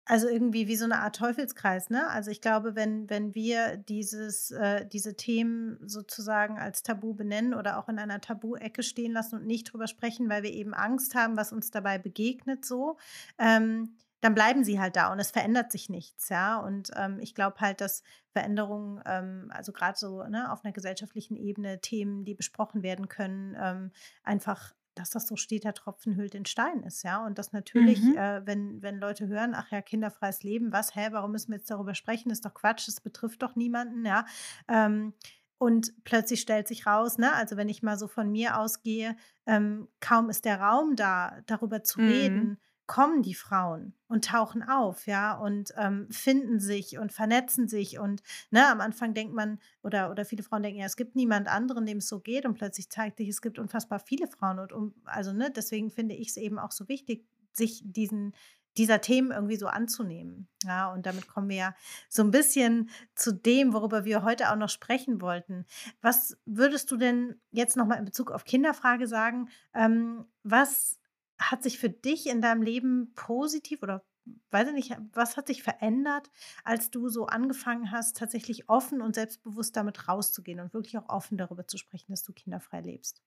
also 0.04 0.28
irgendwie 0.28 0.66
wie 0.68 0.76
so 0.76 0.84
eine 0.84 1.00
Art 1.00 1.16
Teufelskreis, 1.16 1.90
ne? 1.90 2.08
Also 2.08 2.30
ich 2.30 2.40
glaube, 2.40 2.74
wenn, 2.74 3.08
wenn 3.10 3.34
wir 3.34 3.76
dieses, 3.76 4.50
äh, 4.50 4.86
diese 4.86 5.16
Themen 5.16 5.78
sozusagen 5.86 6.58
als 6.58 6.82
Tabu 6.82 7.14
benennen 7.14 7.54
oder 7.54 7.78
auch 7.78 7.88
in 7.88 7.98
einer 7.98 8.20
Tabu-Ecke 8.20 8.82
stehen 8.82 9.12
lassen 9.12 9.36
und 9.36 9.46
nicht 9.46 9.72
drüber 9.72 9.86
sprechen, 9.86 10.28
weil 10.28 10.42
wir 10.42 10.52
eben 10.52 10.74
Angst 10.74 11.14
haben, 11.14 11.36
was 11.36 11.52
uns 11.52 11.70
dabei 11.70 11.98
begegnet, 11.98 12.64
so, 12.64 12.96
ähm, 13.38 13.96
dann 14.20 14.34
bleiben 14.34 14.64
sie 14.64 14.78
halt 14.80 14.96
da 14.96 15.12
und 15.12 15.18
es 15.18 15.30
verändert 15.30 15.72
sich 15.72 15.88
nichts, 15.88 16.28
ja. 16.28 16.58
Und 16.58 16.90
ähm, 16.96 17.18
ich 17.20 17.34
glaube 17.34 17.58
halt, 17.60 17.80
dass 17.80 18.02
Veränderungen, 18.32 19.00
ähm, 19.06 19.50
also 19.54 19.72
gerade 19.72 19.98
so 19.98 20.22
ne, 20.24 20.52
auf 20.52 20.64
einer 20.64 20.72
gesellschaftlichen 20.72 21.36
Ebene, 21.36 21.80
Themen, 21.80 22.24
die 22.24 22.34
besprochen 22.34 22.82
werden 22.82 23.08
können, 23.08 23.56
ähm, 23.60 23.92
einfach 24.22 24.72
dass 24.96 25.10
das 25.10 25.26
so 25.28 25.36
steter 25.36 25.72
Tropfen 25.72 26.16
hüllt 26.16 26.34
den 26.34 26.44
Stein 26.46 26.82
ist, 26.82 27.04
ja. 27.04 27.24
Und 27.24 27.38
das 27.38 27.52
natürlich, 27.52 28.10
Mhm. 28.10 28.16
äh, 28.16 28.44
wenn, 28.44 28.82
wenn 28.82 28.98
Leute 28.98 29.28
hören, 29.28 29.54
ach 29.54 29.70
ja, 29.70 29.80
kinderfreies 29.82 30.42
Leben, 30.42 30.72
was, 30.72 30.94
hä, 30.96 31.08
warum 31.12 31.30
müssen 31.32 31.52
wir 31.52 31.58
jetzt 31.58 31.70
darüber 31.70 31.94
sprechen? 31.94 32.30
Ist 32.30 32.44
doch 32.44 32.52
Quatsch, 32.54 32.88
das 32.88 33.00
betrifft 33.00 33.42
doch 33.42 33.54
niemanden, 33.56 34.04
ja. 34.04 34.26
Ähm, 34.68 35.14
und 35.58 35.92
plötzlich 36.04 36.40
stellt 36.40 36.68
sich 36.68 36.86
raus, 36.86 37.18
ne, 37.18 37.32
also 37.34 37.56
wenn 37.56 37.68
ich 37.68 37.82
mal 37.82 37.98
so 37.98 38.08
von 38.08 38.30
mir 38.32 38.58
ausgehe, 38.58 39.16
ähm, 39.46 39.88
kaum 40.00 40.30
ist 40.30 40.44
der 40.44 40.60
Raum 40.60 40.96
da, 40.96 41.40
darüber 41.46 41.82
zu 41.82 42.00
Mhm. 42.00 42.00
reden, 42.00 42.58
kommen 42.90 43.22
die 43.22 43.34
Frauen 43.34 43.94
und 44.08 44.24
tauchen 44.24 44.64
auf, 44.64 45.06
ja, 45.06 45.38
und 45.38 45.72
ähm, 45.76 46.08
finden 46.10 46.58
sich 46.58 46.98
und 46.98 47.12
vernetzen 47.12 47.68
sich. 47.68 48.00
Und 48.00 48.20
ne, 48.50 48.66
am 48.66 48.80
Anfang 48.80 49.14
denkt 49.14 49.32
man, 49.32 49.60
oder, 49.84 50.10
oder 50.10 50.24
viele 50.24 50.42
Frauen 50.42 50.64
denken, 50.64 50.80
ja, 50.80 50.86
es 50.86 50.96
gibt 50.96 51.14
niemand 51.14 51.46
anderen, 51.46 51.86
dem 51.86 51.98
es 51.98 52.08
so 52.08 52.18
geht. 52.18 52.46
Und 52.46 52.54
plötzlich 52.54 52.90
zeigt 52.90 53.18
sich, 53.18 53.28
es 53.28 53.42
gibt 53.42 53.60
unfassbar 53.60 54.00
viele 54.00 54.26
Frauen. 54.26 54.58
Und 54.58 54.72
um, 54.72 54.92
also, 55.04 55.32
ne, 55.32 55.52
deswegen 55.54 55.92
finde 55.92 56.16
ich 56.16 56.30
es 56.30 56.36
eben 56.36 56.58
auch 56.58 56.72
so 56.72 56.88
wichtig, 56.88 57.24
sich 57.52 57.80
diesen, 57.84 58.34
dieser 58.76 59.00
Themen 59.00 59.30
irgendwie 59.30 59.56
so 59.56 59.68
anzunehmen. 59.68 60.48
Ja, 60.64 60.92
und 60.92 61.06
damit 61.06 61.28
kommen 61.28 61.48
wir 61.48 61.56
ja 61.56 61.74
so 62.08 62.24
ein 62.24 62.32
bisschen 62.32 62.90
zu 63.14 63.30
dem, 63.30 63.72
worüber 63.72 64.04
wir 64.04 64.24
heute 64.24 64.50
auch 64.50 64.56
noch 64.56 64.68
sprechen 64.68 65.20
wollten. 65.20 65.64
Was 66.00 66.36
würdest 66.44 66.90
du 66.90 66.96
denn 66.96 67.40
jetzt 67.52 67.76
nochmal 67.76 68.00
in 68.00 68.04
Bezug 68.04 68.32
auf 68.32 68.44
Kinderfrage 68.44 69.06
sagen? 69.06 69.48
Ähm, 69.74 70.24
was 70.42 70.99
hat 71.40 71.62
sich 71.62 71.78
für 71.78 71.90
dich 71.90 72.26
in 72.28 72.40
deinem 72.42 72.62
Leben 72.62 73.12
positiv 73.14 73.82
oder 73.82 74.04
weiß 74.50 74.68
ich 74.68 74.74
nicht, 74.74 74.96
was 75.12 75.36
hat 75.36 75.46
sich 75.48 75.62
verändert, 75.62 76.30
als 76.64 76.90
du 76.90 77.08
so 77.08 77.26
angefangen 77.26 77.90
hast, 77.90 78.16
tatsächlich 78.16 78.68
offen 78.68 79.00
und 79.02 79.14
selbstbewusst 79.14 79.76
damit 79.76 80.08
rauszugehen 80.08 80.60
und 80.60 80.74
wirklich 80.74 80.98
auch 80.98 81.08
offen 81.08 81.38
darüber 81.38 81.66
zu 81.66 81.78
sprechen, 81.78 82.12
dass 82.12 82.22
du 82.22 82.32
kinderfrei 82.32 82.80
lebst? 82.82 83.22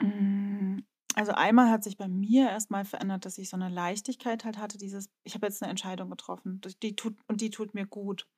Mm, 0.00 0.80
Also 1.14 1.32
einmal 1.32 1.70
hat 1.70 1.84
sich 1.84 1.96
bei 1.98 2.08
mir 2.08 2.48
erstmal 2.50 2.84
verändert, 2.84 3.24
dass 3.26 3.38
ich 3.38 3.50
so 3.50 3.56
eine 3.56 3.68
Leichtigkeit 3.68 4.44
halt 4.44 4.58
hatte, 4.58 4.78
dieses, 4.78 5.10
ich 5.24 5.34
habe 5.34 5.46
jetzt 5.46 5.62
eine 5.62 5.70
Entscheidung 5.70 6.10
getroffen, 6.10 6.60
die 6.82 6.96
tut, 6.96 7.16
und 7.28 7.40
die 7.40 7.50
tut 7.50 7.74
mir 7.74 7.86
gut. 7.86 8.28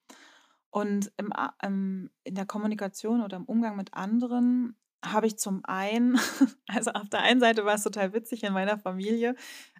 Und 0.71 1.13
im, 1.19 1.33
ähm, 1.63 2.11
in 2.25 2.35
der 2.35 2.47
Kommunikation 2.47 3.23
oder 3.23 3.37
im 3.37 3.45
Umgang 3.45 3.77
mit 3.77 3.95
anderen 3.95 4.77
habe 5.05 5.27
ich 5.27 5.39
zum 5.39 5.61
einen, 5.65 6.19
also 6.69 6.91
auf 6.93 7.09
der 7.09 7.21
einen 7.21 7.41
Seite 7.41 7.65
war 7.65 7.75
es 7.75 7.83
total 7.83 8.13
witzig 8.13 8.43
in 8.43 8.53
meiner 8.53 8.79
Familie. 8.79 9.35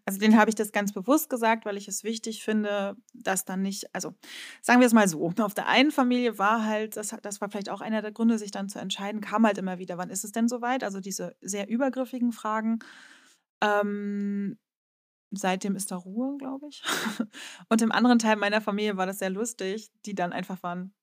Also 0.07 0.19
denen 0.19 0.39
habe 0.39 0.51
ich 0.51 0.55
das 0.55 0.73
ganz 0.73 0.93
bewusst 0.93 1.31
gesagt, 1.31 1.65
weil 1.65 1.79
ich 1.79 1.89
es 1.89 2.05
wichtig 2.05 2.45
finde, 2.45 2.97
dass 3.15 3.47
dann 3.47 3.63
nicht, 3.63 3.95
also 3.95 4.15
sagen 4.61 4.81
wir 4.81 4.87
es 4.87 4.93
mal 4.93 5.09
so, 5.09 5.33
auf 5.41 5.55
der 5.55 5.67
einen 5.67 5.91
Familie 5.91 6.39
war 6.39 6.67
halt, 6.67 6.97
das, 6.97 7.17
das 7.23 7.41
war 7.41 7.49
vielleicht 7.49 7.71
auch 7.71 7.81
einer 7.81 8.03
der 8.03 8.13
Gründe, 8.13 8.39
sich 8.39 8.51
dann 8.51 8.69
zu 8.69 8.79
entscheiden, 8.79 9.23
kam 9.23 9.47
halt 9.47 9.57
immer 9.57 9.79
wieder, 9.79 9.97
wann 9.97 10.11
ist 10.11 10.25
es 10.25 10.33
denn 10.33 10.49
soweit? 10.49 10.85
Also 10.85 11.01
diese 11.01 11.37
sehr 11.41 11.69
übergriffigen 11.69 12.33
Fragen. 12.33 12.81
Ähm, 13.63 14.59
Seitdem 15.37 15.77
ist 15.77 15.91
da 15.91 15.97
Ruhe, 15.97 16.37
glaube 16.39 16.69
ich. 16.69 16.83
Und 17.69 17.83
im 17.83 17.93
anderen 17.93 18.19
Teil 18.19 18.37
meiner 18.37 18.61
Familie 18.61 18.97
war 18.97 19.07
das 19.07 19.19
sehr 19.19 19.31
lustig, 19.31 19.91
die 20.07 20.15
dann 20.15 20.33
einfach 20.33 20.63
waren, 20.63 20.95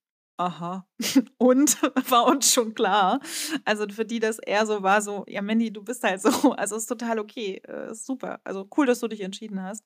aha. 0.46 0.86
Und 1.38 1.80
war 2.10 2.26
uns 2.26 2.52
schon 2.52 2.74
klar. 2.74 3.20
Also 3.64 3.86
für 3.88 4.04
die 4.04 4.20
das 4.20 4.38
eher 4.38 4.66
so 4.66 4.82
war, 4.82 5.02
so, 5.02 5.24
ja, 5.28 5.42
Mandy, 5.42 5.72
du 5.72 5.82
bist 5.82 6.02
halt 6.04 6.20
so. 6.22 6.30
Also 6.56 6.76
ist 6.76 6.86
total 6.86 7.18
okay. 7.18 7.60
äh, 7.66 7.90
Ist 7.90 8.06
super. 8.06 8.40
Also 8.44 8.68
cool, 8.76 8.86
dass 8.86 9.00
du 9.00 9.08
dich 9.08 9.20
entschieden 9.22 9.62
hast. 9.62 9.84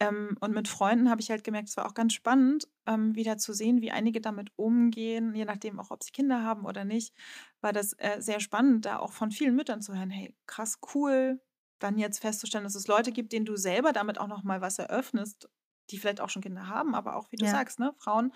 Ähm, 0.00 0.36
und 0.40 0.54
mit 0.54 0.68
Freunden 0.68 1.10
habe 1.10 1.20
ich 1.20 1.30
halt 1.30 1.44
gemerkt, 1.44 1.68
es 1.68 1.76
war 1.76 1.86
auch 1.86 1.94
ganz 1.94 2.12
spannend, 2.14 2.68
ähm, 2.86 3.14
wieder 3.14 3.38
zu 3.38 3.52
sehen, 3.52 3.80
wie 3.80 3.90
einige 3.90 4.20
damit 4.20 4.50
umgehen, 4.56 5.34
je 5.34 5.44
nachdem 5.44 5.80
auch, 5.80 5.90
ob 5.90 6.02
sie 6.04 6.12
Kinder 6.12 6.42
haben 6.42 6.64
oder 6.66 6.84
nicht, 6.84 7.14
war 7.60 7.72
das 7.72 7.94
äh, 7.98 8.20
sehr 8.20 8.40
spannend, 8.40 8.84
da 8.86 8.98
auch 8.98 9.12
von 9.12 9.30
vielen 9.30 9.54
Müttern 9.56 9.80
zu 9.82 9.94
hören, 9.96 10.10
hey, 10.10 10.34
krass, 10.46 10.78
cool, 10.94 11.40
dann 11.78 11.98
jetzt 11.98 12.20
festzustellen, 12.20 12.64
dass 12.64 12.74
es 12.74 12.86
Leute 12.86 13.12
gibt, 13.12 13.32
denen 13.32 13.46
du 13.46 13.56
selber 13.56 13.92
damit 13.92 14.18
auch 14.18 14.28
noch 14.28 14.44
mal 14.44 14.60
was 14.60 14.78
eröffnest, 14.78 15.48
die 15.90 15.98
vielleicht 15.98 16.20
auch 16.20 16.30
schon 16.30 16.42
Kinder 16.42 16.68
haben, 16.68 16.94
aber 16.94 17.16
auch, 17.16 17.30
wie 17.32 17.36
du 17.36 17.44
Ja, 17.44 17.46
sagst, 17.46 17.78
ne, 17.78 17.94
Frauen, 17.98 18.32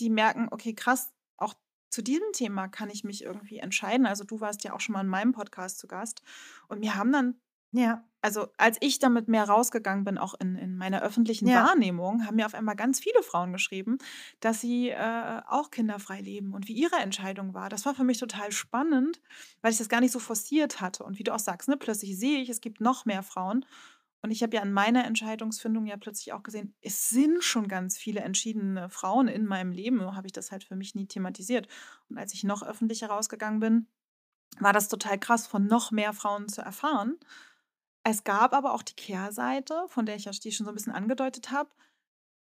die 0.00 0.10
merken, 0.10 0.48
okay, 0.50 0.74
krass, 0.74 1.12
auch 1.36 1.54
zu 1.90 2.02
diesem 2.02 2.32
Thema 2.32 2.68
kann 2.68 2.90
ich 2.90 3.04
mich 3.04 3.24
irgendwie 3.24 3.58
entscheiden. 3.58 4.06
Also 4.06 4.24
du 4.24 4.40
warst 4.40 4.64
ja 4.64 4.72
auch 4.72 4.80
schon 4.80 4.92
mal 4.92 5.00
in 5.00 5.08
meinem 5.08 5.32
Podcast 5.32 5.78
zu 5.78 5.86
Gast 5.86 6.22
und 6.68 6.80
mir 6.80 6.94
haben 6.94 7.12
dann 7.12 7.40
ja, 7.72 8.02
also 8.22 8.48
als 8.56 8.78
ich 8.80 8.98
damit 8.98 9.28
mehr 9.28 9.44
rausgegangen 9.44 10.04
bin, 10.04 10.16
auch 10.16 10.34
in, 10.40 10.56
in 10.56 10.76
meiner 10.78 11.02
öffentlichen 11.02 11.46
ja, 11.46 11.66
Wahrnehmung, 11.66 12.24
haben 12.26 12.36
mir 12.36 12.46
auf 12.46 12.54
einmal 12.54 12.76
ganz 12.76 12.98
viele 12.98 13.22
Frauen 13.22 13.52
geschrieben, 13.52 13.98
dass 14.40 14.60
sie 14.60 14.88
äh, 14.88 15.42
auch 15.46 15.70
kinderfrei 15.70 16.20
leben 16.20 16.54
und 16.54 16.66
wie 16.66 16.72
ihre 16.72 16.96
Entscheidung 16.96 17.52
war. 17.52 17.68
Das 17.68 17.84
war 17.84 17.94
für 17.94 18.04
mich 18.04 18.18
total 18.18 18.52
spannend, 18.52 19.20
weil 19.60 19.72
ich 19.72 19.78
das 19.78 19.90
gar 19.90 20.00
nicht 20.00 20.12
so 20.12 20.18
forciert 20.18 20.80
hatte. 20.80 21.04
Und 21.04 21.18
wie 21.18 21.24
du 21.24 21.34
auch 21.34 21.38
sagst, 21.38 21.68
ne, 21.68 21.76
plötzlich 21.76 22.18
sehe 22.18 22.40
ich, 22.40 22.48
es 22.48 22.62
gibt 22.62 22.80
noch 22.80 23.04
mehr 23.04 23.22
Frauen. 23.22 23.66
Und 24.20 24.30
ich 24.30 24.42
habe 24.42 24.56
ja 24.56 24.62
an 24.62 24.72
meiner 24.72 25.04
Entscheidungsfindung 25.04 25.86
ja 25.86 25.96
plötzlich 25.96 26.32
auch 26.32 26.42
gesehen, 26.42 26.74
es 26.80 27.08
sind 27.08 27.44
schon 27.44 27.68
ganz 27.68 27.96
viele 27.96 28.20
entschiedene 28.20 28.88
Frauen 28.88 29.28
in 29.28 29.46
meinem 29.46 29.70
Leben. 29.70 30.00
So 30.00 30.16
habe 30.16 30.26
ich 30.26 30.32
das 30.32 30.50
halt 30.50 30.64
für 30.64 30.74
mich 30.74 30.94
nie 30.94 31.06
thematisiert. 31.06 31.68
Und 32.08 32.18
als 32.18 32.34
ich 32.34 32.42
noch 32.44 32.62
öffentlicher 32.62 33.08
rausgegangen 33.08 33.60
bin, 33.60 33.86
war 34.58 34.72
das 34.72 34.88
total 34.88 35.18
krass, 35.18 35.46
von 35.46 35.66
noch 35.66 35.92
mehr 35.92 36.12
Frauen 36.12 36.48
zu 36.48 36.62
erfahren. 36.62 37.16
Es 38.02 38.24
gab 38.24 38.54
aber 38.54 38.74
auch 38.74 38.82
die 38.82 38.94
Kehrseite, 38.94 39.84
von 39.88 40.06
der 40.06 40.16
ich 40.16 40.24
ja 40.24 40.32
die 40.32 40.52
schon 40.52 40.64
so 40.64 40.72
ein 40.72 40.74
bisschen 40.74 40.94
angedeutet 40.94 41.50
habe, 41.50 41.70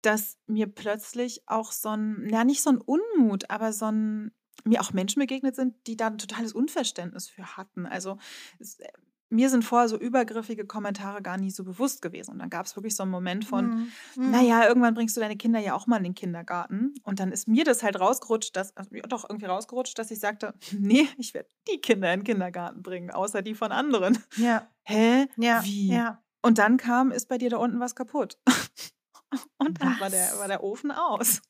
dass 0.01 0.39
mir 0.47 0.67
plötzlich 0.67 1.47
auch 1.47 1.71
so 1.71 1.89
ein, 1.89 2.27
ja, 2.29 2.43
nicht 2.43 2.63
so 2.63 2.71
ein 2.71 2.81
Unmut, 2.81 3.49
aber 3.49 3.71
so 3.71 3.85
ein 3.85 4.31
mir 4.63 4.81
auch 4.81 4.93
Menschen 4.93 5.19
begegnet 5.19 5.55
sind, 5.55 5.75
die 5.87 5.97
da 5.97 6.07
ein 6.07 6.17
totales 6.17 6.53
Unverständnis 6.53 7.29
für 7.29 7.57
hatten. 7.57 7.85
Also 7.85 8.17
es, 8.59 8.79
äh, 8.79 8.91
mir 9.31 9.49
sind 9.49 9.63
vorher 9.63 9.87
so 9.89 9.97
übergriffige 9.97 10.65
Kommentare 10.65 11.21
gar 11.21 11.37
nie 11.37 11.49
so 11.51 11.63
bewusst 11.63 12.01
gewesen. 12.01 12.31
Und 12.31 12.39
dann 12.39 12.49
gab 12.49 12.65
es 12.65 12.75
wirklich 12.75 12.95
so 12.95 13.03
einen 13.03 13.11
Moment 13.11 13.45
von, 13.45 13.65
Mhm. 13.69 13.91
Mhm. 14.17 14.31
naja, 14.31 14.67
irgendwann 14.67 14.93
bringst 14.93 15.15
du 15.17 15.21
deine 15.21 15.37
Kinder 15.37 15.59
ja 15.59 15.73
auch 15.73 15.87
mal 15.87 15.97
in 15.97 16.03
den 16.03 16.15
Kindergarten. 16.15 16.93
Und 17.03 17.19
dann 17.19 17.31
ist 17.31 17.47
mir 17.47 17.63
das 17.63 17.81
halt 17.83 17.99
rausgerutscht, 17.99 18.55
dass, 18.55 18.75
also, 18.77 18.91
doch 19.07 19.27
irgendwie 19.29 19.45
rausgerutscht, 19.47 19.97
dass 19.97 20.11
ich 20.11 20.19
sagte, 20.19 20.53
nee, 20.77 21.07
ich 21.17 21.33
werde 21.33 21.49
die 21.71 21.79
Kinder 21.81 22.13
in 22.13 22.19
den 22.19 22.25
Kindergarten 22.25 22.83
bringen, 22.83 23.09
außer 23.11 23.41
die 23.41 23.55
von 23.55 23.71
anderen. 23.71 24.17
Ja, 24.35 24.67
Hä? 24.83 25.27
ja, 25.37 25.63
Wie? 25.63 25.87
ja. 25.93 26.21
Und 26.43 26.57
dann 26.57 26.77
kam, 26.77 27.11
ist 27.11 27.27
bei 27.29 27.37
dir 27.37 27.49
da 27.51 27.57
unten 27.57 27.79
was 27.79 27.95
kaputt. 27.95 28.37
Und 29.59 29.81
dann 29.81 29.97
war 29.99 30.09
der, 30.09 30.37
war 30.39 30.47
der 30.49 30.61
Ofen 30.61 30.91
aus. 30.91 31.41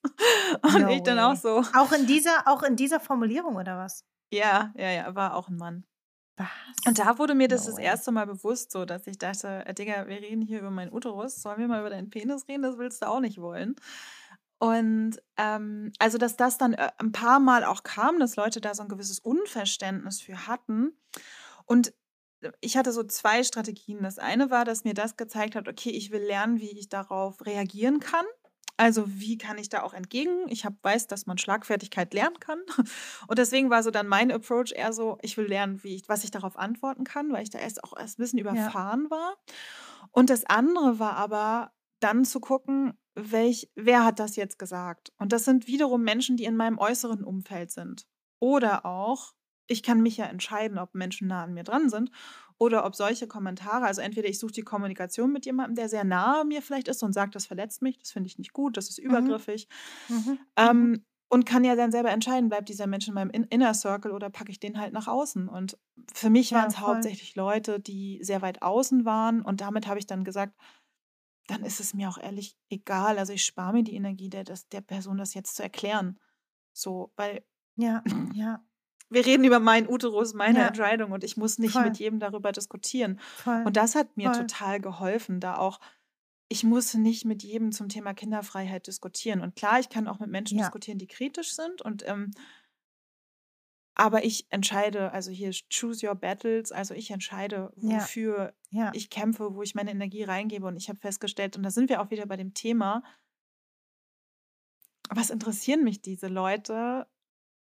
Und 0.62 0.82
No 0.82 0.90
ich 0.90 1.02
dann 1.02 1.18
auch 1.18 1.36
so, 1.36 1.64
Auch 1.76 1.92
in 1.94 2.06
dieser, 2.06 2.48
auch 2.48 2.62
in 2.62 2.76
dieser 2.76 3.00
Formulierung 3.00 3.56
oder 3.56 3.78
was? 3.78 4.06
ja, 4.32 4.72
ja, 4.78 4.92
ja, 4.92 5.16
war 5.16 5.36
auch 5.36 5.50
ein 5.50 5.58
Mann. 5.58 5.84
Was? 6.42 6.88
Und 6.88 7.00
da 7.00 7.18
wurde 7.18 7.36
mir 7.36 7.48
das 7.48 7.66
No 7.66 7.72
das 7.72 7.80
erste 7.80 8.12
Mal 8.12 8.26
bewusst, 8.26 8.72
so 8.72 8.86
dass 8.86 9.06
ich 9.08 9.18
dachte, 9.18 9.66
äh, 9.66 9.74
Digga, 9.74 10.08
wir 10.08 10.22
reden 10.22 10.42
hier 10.42 10.60
über 10.60 10.72
meinen 10.72 10.92
Uterus, 10.94 11.42
sollen 11.42 11.60
wir 11.60 11.68
mal 11.68 11.82
über 11.82 11.90
deinen 11.90 12.10
Penis 12.10 12.48
reden? 12.48 12.64
Das 12.64 12.78
willst 12.78 13.02
du 13.02 13.08
auch 13.08 13.20
nicht 13.20 13.40
wollen. 13.40 13.76
Und 14.60 15.20
ähm, 15.38 15.92
also, 15.98 16.20
dass 16.20 16.38
das 16.38 16.60
dann 16.60 16.74
äh, 16.74 16.92
ein 17.00 17.12
paar 17.12 17.40
Mal 17.40 17.64
auch 17.64 17.82
kam, 17.82 18.20
dass 18.20 18.36
Leute 18.36 18.62
da 18.62 18.76
so 18.76 18.84
ein 18.84 18.90
gewisses 18.90 19.18
Unverständnis 19.18 20.22
für 20.22 20.46
hatten. 20.46 20.96
Und 21.66 21.94
äh, 22.42 22.52
ich 22.62 22.78
hatte 22.78 22.92
so 22.92 23.04
zwei 23.04 23.44
Strategien. 23.44 24.04
Das 24.04 24.20
eine 24.20 24.52
war, 24.52 24.64
dass 24.64 24.84
mir 24.84 24.94
das 24.94 25.18
gezeigt 25.18 25.56
hat, 25.56 25.68
okay, 25.68 25.90
ich 25.90 26.12
will 26.12 26.22
lernen, 26.22 26.60
wie 26.60 26.78
ich 26.78 26.90
darauf 26.90 27.44
reagieren 27.46 28.00
kann. 28.00 28.26
Also 28.82 29.04
wie 29.08 29.38
kann 29.38 29.60
ich 29.60 29.70
da 29.70 29.84
auch 29.84 29.94
entgegen? 29.94 30.48
Ich 30.48 30.66
hab, 30.66 30.74
weiß, 30.84 31.06
dass 31.06 31.28
man 31.28 31.38
Schlagfertigkeit 31.38 32.16
lernen 32.16 32.40
kann. 32.40 32.60
Und 33.28 33.38
deswegen 33.38 33.70
war 33.70 33.84
so 33.84 33.92
dann 33.92 34.08
mein 34.08 34.32
Approach 34.32 34.72
eher 34.76 34.92
so, 34.92 35.20
ich 35.22 35.38
will 35.38 35.46
lernen, 35.46 35.84
wie 35.84 35.94
ich, 35.96 36.10
was 36.10 36.24
ich 36.24 36.32
darauf 36.32 36.58
antworten 36.58 37.04
kann, 37.04 37.32
weil 37.32 37.44
ich 37.44 37.52
da 37.52 37.60
erst 37.60 37.84
auch 37.84 37.96
erst 37.96 38.18
ein 38.18 38.24
bisschen 38.24 38.40
Ja, 38.50 38.72
überfahren 38.72 39.12
war. 39.12 39.38
Und 40.10 40.32
das 40.32 40.46
andere 40.46 40.98
war 40.98 41.14
aber 41.16 41.74
dann 42.00 42.26
zu 42.26 42.40
gucken, 42.40 42.94
welch, 43.14 43.70
wer 43.76 44.04
hat 44.04 44.18
das 44.20 44.36
jetzt 44.36 44.58
gesagt? 44.58 45.14
Und 45.20 45.32
das 45.32 45.46
sind 45.46 45.68
wiederum 45.68 46.02
Menschen, 46.02 46.36
die 46.36 46.46
in 46.46 46.58
meinem 46.58 46.80
äußeren 46.80 47.24
Umfeld 47.24 47.70
sind. 47.72 48.08
Oder 48.40 48.84
auch, 48.86 49.34
ich 49.68 49.84
kann 49.84 50.02
mich 50.02 50.18
ja 50.18 50.26
entscheiden, 50.26 50.80
ob 50.80 50.96
Menschen 50.96 51.28
nah 51.28 51.44
an 51.44 51.54
mir 51.54 51.64
dran 51.64 51.90
sind 51.90 52.10
oder 52.62 52.86
ob 52.86 52.96
solche 52.96 53.26
Kommentare, 53.26 53.86
also 53.86 54.02
entweder 54.02 54.30
ich 54.30 54.38
suche 54.38 54.52
die 54.52 54.62
Kommunikation 54.62 55.32
mit 55.34 55.48
jemandem, 55.48 55.74
der 55.74 55.90
sehr 55.90 56.04
nahe 56.04 56.46
mir 56.46 56.62
vielleicht 56.62 56.88
ist 56.90 57.02
und 57.02 57.12
sagt, 57.12 57.34
das 57.34 57.48
verletzt 57.48 57.82
mich, 57.82 57.98
das 57.98 58.12
finde 58.12 58.28
ich 58.28 58.38
nicht 58.38 58.54
gut, 58.54 58.78
das 58.78 58.88
ist 58.88 59.00
mhm. 59.00 59.06
übergriffig. 59.06 59.68
Mhm. 60.08 60.16
Mhm. 60.16 60.40
Ähm, 60.58 61.06
und 61.28 61.48
kann 61.48 61.64
ja 61.64 61.76
dann 61.76 61.92
selber 61.92 62.12
entscheiden, 62.12 62.50
bleibt 62.50 62.70
dieser 62.70 62.86
Mensch 62.86 63.08
in 63.08 63.16
meinem 63.16 63.32
In 63.32 63.46
Inner 63.46 63.74
Circle 63.74 64.12
oder 64.12 64.30
packe 64.30 64.52
ich 64.52 64.60
den 64.60 64.80
halt 64.80 64.94
nach 64.94 65.08
außen. 65.08 65.48
Und 65.48 65.80
für 66.14 66.30
mich 66.30 66.52
waren 66.52 66.68
es 66.68 66.78
hauptsächlich 66.78 67.36
Leute, 67.36 67.80
die 67.80 68.20
sehr 68.22 68.44
weit 68.44 68.62
außen 68.62 69.06
waren. 69.06 69.42
Und 69.42 69.62
damit 69.62 69.88
habe 69.88 69.98
ich 69.98 70.06
dann 70.06 70.24
gesagt, 70.24 70.54
dann 71.48 71.66
ist 71.66 71.80
es 71.80 71.96
mir 71.96 72.10
auch 72.10 72.20
ehrlich 72.20 72.58
egal. 72.70 73.18
Also 73.18 73.34
ich 73.34 73.44
spare 73.44 73.74
mir 73.74 73.84
die 73.84 73.96
Energie, 73.96 74.30
der, 74.30 74.44
der 74.44 74.82
Person 74.82 75.18
das 75.18 75.34
jetzt 75.34 75.56
zu 75.56 75.64
erklären. 75.64 76.20
So, 76.74 77.12
weil 77.16 77.44
Ja, 77.76 78.04
ja, 78.36 78.64
wir 79.12 79.26
reden 79.26 79.44
über 79.44 79.60
meinen 79.60 79.88
Uterus, 79.88 80.34
meine 80.34 80.60
ja, 80.60 80.68
Entscheidung 80.68 81.12
und 81.12 81.24
ich 81.24 81.38
muss 81.38 81.60
nicht 81.60 81.74
voll, 81.74 81.84
mit 81.84 82.00
jedem 82.00 82.20
darüber 82.20 82.52
diskutieren. 82.52 83.20
voll, 83.36 83.64
Und 83.66 83.78
das 83.78 83.96
hat 83.96 84.16
mir 84.16 84.34
voll. 84.34 84.48
total 84.48 84.80
geholfen, 84.80 85.40
da 85.40 85.58
auch, 85.58 85.80
ich 86.48 86.64
muss 86.64 86.94
nicht 86.94 87.26
mit 87.26 87.44
jedem 87.44 87.72
zum 87.72 87.90
Thema 87.90 88.14
Kinderfreiheit 88.14 88.88
diskutieren. 88.88 89.42
Und 89.42 89.56
klar, 89.56 89.80
ich 89.80 89.90
kann 89.90 90.08
auch 90.08 90.20
mit 90.20 90.30
Menschen 90.30 90.58
Ja, 90.58 90.66
diskutieren, 90.66 90.98
die 90.98 91.08
kritisch 91.08 91.54
sind. 91.54 91.82
Und 91.82 92.08
ähm, 92.08 92.32
aber 93.96 94.24
ich 94.24 94.48
entscheide, 94.50 95.12
also 95.12 95.32
hier 95.32 95.52
choose 95.70 96.08
your 96.08 96.16
battles, 96.16 96.72
also 96.72 96.94
ich 96.94 97.12
entscheide, 97.12 97.72
wofür 97.76 98.54
ja, 98.70 98.92
ich 98.94 99.10
kämpfe, 99.10 99.54
wo 99.54 99.62
ich 99.62 99.76
meine 99.76 99.92
Energie 99.92 100.24
reingebe. 100.24 100.66
Und 100.66 100.78
ich 100.78 100.90
habe 100.90 101.00
festgestellt, 101.00 101.58
und 101.58 101.64
da 101.64 101.70
sind 101.70 101.90
wir 101.90 102.02
auch 102.02 102.10
wieder 102.10 102.26
bei 102.26 102.38
dem 102.38 102.54
Thema, 102.54 103.04
was 105.10 105.30
interessieren 105.30 105.84
mich 105.84 106.02
diese 106.02 106.28
Leute, 106.28 107.08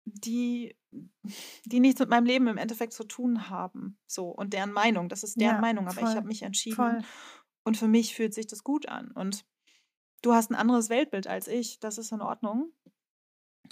die, 0.05 0.76
die 1.64 1.80
nichts 1.80 2.01
mit 2.01 2.09
meinem 2.09 2.26
Leben 2.26 2.47
im 2.49 2.57
Endeffekt 2.59 2.93
zu 2.93 3.05
tun 3.05 3.51
haben. 3.51 3.99
So, 4.07 4.28
und 4.28 4.53
deren 4.53 4.72
Meinung, 4.72 5.09
das 5.09 5.22
ist 5.22 5.41
deren 5.41 5.57
ja, 5.57 5.61
Meinung, 5.61 5.86
aber 5.89 6.01
ich 6.01 6.07
habe 6.07 6.20
voll, 6.20 6.24
mich 6.24 6.43
entschieden 6.43 6.76
voll. 6.76 7.03
und 7.64 7.76
für 7.76 7.89
mich 7.89 8.14
fühlt 8.14 8.34
sich 8.34 8.47
das 8.47 8.64
gut 8.64 8.89
an. 8.89 9.11
Und 9.12 9.45
du 10.22 10.32
hast 10.32 10.51
ein 10.51 10.55
anderes 10.55 10.89
Weltbild 10.89 11.26
als 11.26 11.49
ich, 11.49 11.78
das 11.80 11.99
ist 11.99 12.12
in 12.12 12.22
Ordnung. 12.22 12.72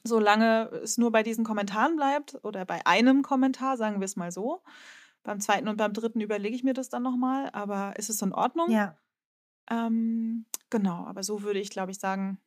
Solange 0.04 0.68
es 0.82 0.98
nur 0.98 1.10
bei 1.10 1.22
diesen 1.22 1.44
Kommentaren 1.44 1.96
bleibt 1.96 2.38
oder 2.44 2.64
bei 2.64 2.84
einem 2.86 3.22
Kommentar, 3.22 3.76
sagen 3.76 4.00
wir 4.00 4.04
es 4.04 4.16
mal 4.16 4.30
so. 4.30 4.62
Beim 5.22 5.40
zweiten 5.40 5.66
und 5.68 5.78
beim 5.78 5.92
dritten 5.92 6.20
überlege 6.20 6.54
ich 6.54 6.62
mir 6.62 6.74
das 6.74 6.88
dann 6.88 7.02
nochmal, 7.02 7.50
aber 7.52 7.96
ist 7.96 8.10
es 8.10 8.22
in 8.22 8.32
Ordnung? 8.32 8.70
Ja, 8.70 8.96
Ähm, 9.68 10.46
genau, 10.70 11.04
aber 11.06 11.22
so 11.22 11.42
würde 11.42 11.58
ich, 11.58 11.70
glaube 11.70 11.90
ich, 11.90 11.98
sagen, 11.98 12.38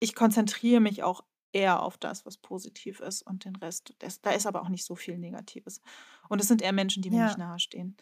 ich 0.00 0.16
konzentriere 0.16 0.80
mich 0.80 1.04
auch 1.04 1.24
eher 1.52 1.82
auf 1.82 1.98
das, 1.98 2.24
was 2.26 2.36
positiv 2.38 3.00
ist 3.00 3.22
und 3.22 3.44
den 3.44 3.56
Rest, 3.56 3.94
das, 3.98 4.20
da 4.20 4.30
ist 4.32 4.46
aber 4.46 4.62
auch 4.62 4.68
nicht 4.68 4.84
so 4.84 4.94
viel 4.96 5.18
Negatives. 5.18 5.80
Und 6.28 6.40
es 6.40 6.48
sind 6.48 6.62
eher 6.62 6.72
Menschen, 6.72 7.02
die 7.02 7.10
mir 7.10 7.22
nicht 7.22 7.38
ja, 7.38 7.46
nahestehen. 7.46 7.96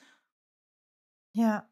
ja. 1.32 1.68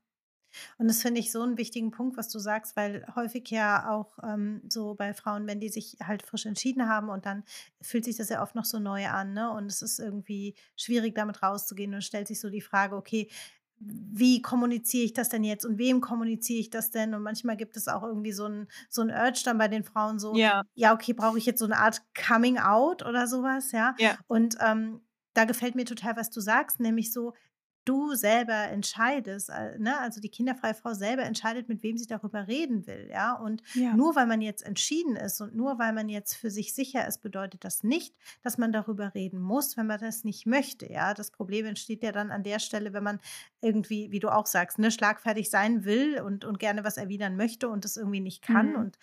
Und 0.79 0.89
das 0.89 1.03
finde 1.03 1.21
ich 1.21 1.31
so 1.31 1.43
einen 1.43 1.59
wichtigen 1.59 1.91
Punkt, 1.91 2.17
was 2.17 2.31
du 2.31 2.39
sagst, 2.39 2.75
weil 2.77 3.07
häufig 3.15 3.51
ja 3.51 3.91
auch 3.91 4.19
ähm, 4.23 4.63
so 4.69 4.95
bei 4.95 5.13
Frauen, 5.13 5.47
wenn 5.47 5.61
die 5.61 5.69
sich 5.69 5.99
halt 6.03 6.23
frisch 6.23 6.47
entschieden 6.47 6.89
haben 6.89 7.11
und 7.11 7.27
dann 7.27 7.45
fühlt 7.83 8.05
sich 8.05 8.17
das 8.17 8.31
ja 8.31 8.43
oft 8.43 8.55
noch 8.55 8.65
so 8.65 8.79
neu 8.79 9.07
an, 9.09 9.35
ne? 9.35 9.51
Und 9.53 9.67
es 9.67 9.83
ist 9.83 9.99
irgendwie 9.99 10.55
schwierig, 10.77 11.15
damit 11.15 11.43
rauszugehen 11.43 11.95
und 11.95 12.03
stellt 12.03 12.29
sich 12.29 12.41
so 12.41 12.51
die 12.51 12.63
Frage, 12.63 12.97
okay, 12.97 13.29
wie 13.81 14.43
kommuniziere 14.43 15.05
ich 15.05 15.13
das 15.13 15.29
denn 15.29 15.45
jetzt 15.45 15.65
und 15.65 15.79
wem 15.79 16.01
kommuniziere 16.01 16.61
ich 16.61 16.71
das 16.71 16.91
denn? 16.91 17.15
Und 17.15 17.23
manchmal 17.23 17.57
gibt 17.57 17.77
es 17.77 17.89
auch 17.89 18.03
irgendwie 18.03 18.33
so 18.33 18.47
ein, 18.47 18.69
so 18.89 19.03
ein 19.03 19.11
Urge 19.11 19.43
dann 19.45 19.59
bei 19.59 19.69
den 19.69 19.85
Frauen 19.85 20.19
so, 20.19 20.41
Ja, 20.41 20.63
ja, 20.75 20.93
okay, 20.95 21.13
brauche 21.13 21.39
ich 21.39 21.47
jetzt 21.47 21.59
so 21.61 21.65
eine 21.65 21.79
Art 21.79 22.03
Coming 22.15 22.59
Out 22.59 23.05
oder 23.05 23.27
sowas, 23.27 23.73
ja? 23.73 23.95
ja, 23.97 24.19
Und 24.27 24.57
ähm, 24.61 25.03
da 25.35 25.45
gefällt 25.45 25.75
mir 25.77 25.85
total, 25.85 26.17
was 26.17 26.31
du 26.31 26.41
sagst, 26.41 26.81
nämlich 26.81 27.13
so, 27.13 27.35
du 27.89 28.15
selber 28.15 28.69
entscheidest, 28.69 29.51
ne? 29.79 29.99
also 29.99 30.21
die 30.21 30.29
kinderfreie 30.29 30.75
Frau 30.75 30.93
selber 30.93 31.23
entscheidet, 31.23 31.69
mit 31.69 31.83
wem 31.83 31.97
sie 31.97 32.07
darüber 32.07 32.47
reden 32.47 32.87
will, 32.87 33.09
ja. 33.11 33.33
Und 33.33 33.63
ja. 33.75 33.95
nur 33.95 34.15
weil 34.15 34.27
man 34.27 34.41
jetzt 34.41 34.63
entschieden 34.63 35.17
ist 35.17 35.41
und 35.41 35.55
nur 35.57 35.79
weil 35.79 35.93
man 35.93 36.09
jetzt 36.09 36.35
für 36.35 36.51
sich 36.51 36.75
sicher 36.75 37.07
ist, 37.09 37.23
bedeutet 37.23 37.65
das 37.65 37.83
nicht, 37.83 38.15
dass 38.43 38.59
man 38.59 38.73
darüber 38.73 39.15
reden 39.15 39.41
muss, 39.41 39.77
wenn 39.77 39.87
man 39.87 39.99
das 39.99 40.25
nicht 40.25 40.47
möchte, 40.47 40.91
ja. 40.93 41.15
Das 41.15 41.31
Problem 41.31 41.65
entsteht 41.67 42.03
ja 42.03 42.13
dann 42.13 42.31
an 42.31 42.43
der 42.43 42.59
Stelle, 42.59 42.93
wenn 42.93 43.05
man 43.05 43.21
irgendwie, 43.61 44.11
wie 44.11 44.21
du 44.21 44.29
auch 44.29 44.47
sagst, 44.47 44.79
ne, 44.79 44.91
schlagfertig 44.91 45.49
sein 45.49 45.85
will 45.85 46.21
und, 46.21 46.45
und 46.45 46.59
gerne 46.59 46.85
was 46.85 46.99
erwidern 46.99 47.37
möchte 47.37 47.69
und 47.69 47.85
das 47.85 47.97
irgendwie 47.97 48.21
nicht 48.21 48.43
kann. 48.43 48.71
Mhm. 48.71 48.77
Und 48.77 48.99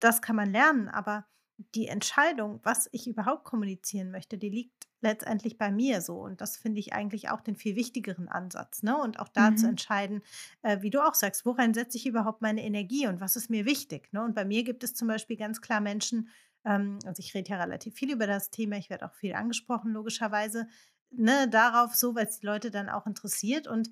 das 0.00 0.22
kann 0.22 0.36
man 0.36 0.50
lernen, 0.50 0.88
aber 0.88 1.26
die 1.74 1.88
Entscheidung, 1.88 2.60
was 2.62 2.88
ich 2.92 3.08
überhaupt 3.08 3.44
kommunizieren 3.44 4.10
möchte, 4.10 4.38
die 4.38 4.48
liegt 4.48 4.86
letztendlich 5.00 5.58
bei 5.58 5.70
mir 5.70 6.00
so. 6.00 6.16
Und 6.20 6.40
das 6.40 6.56
finde 6.56 6.80
ich 6.80 6.92
eigentlich 6.92 7.30
auch 7.30 7.40
den 7.40 7.56
viel 7.56 7.76
wichtigeren 7.76 8.28
Ansatz. 8.28 8.82
Ne? 8.82 8.96
Und 8.96 9.18
auch 9.20 9.28
da 9.28 9.54
zu 9.54 9.66
Mhm. 9.66 9.70
entscheiden, 9.70 10.22
äh, 10.62 10.80
wie 10.82 10.90
du 10.90 11.04
auch 11.06 11.14
sagst, 11.14 11.44
worein 11.46 11.74
setze 11.74 11.96
ich 11.98 12.06
überhaupt 12.06 12.42
meine 12.42 12.62
Energie 12.64 13.06
und 13.06 13.20
was 13.20 13.36
ist 13.36 13.50
mir 13.50 13.64
wichtig. 13.64 14.12
Ne? 14.12 14.22
Und 14.22 14.34
bei 14.34 14.44
mir 14.44 14.62
gibt 14.64 14.84
es 14.84 14.94
zum 14.94 15.08
Beispiel 15.08 15.36
ganz 15.36 15.60
klar 15.60 15.80
Menschen, 15.80 16.28
ähm, 16.64 16.98
also 17.06 17.20
ich 17.20 17.34
rede 17.34 17.50
ja 17.50 17.58
relativ 17.60 17.94
viel 17.94 18.12
über 18.12 18.26
das 18.26 18.50
Thema, 18.50 18.76
ich 18.76 18.90
werde 18.90 19.06
auch 19.06 19.14
viel 19.14 19.34
angesprochen, 19.34 19.92
logischerweise, 19.92 20.66
ne, 21.10 21.48
darauf 21.48 21.94
so, 21.94 22.14
weil 22.14 22.26
es 22.26 22.40
die 22.40 22.46
Leute 22.46 22.70
dann 22.70 22.88
auch 22.88 23.06
interessiert. 23.06 23.66
Und 23.66 23.90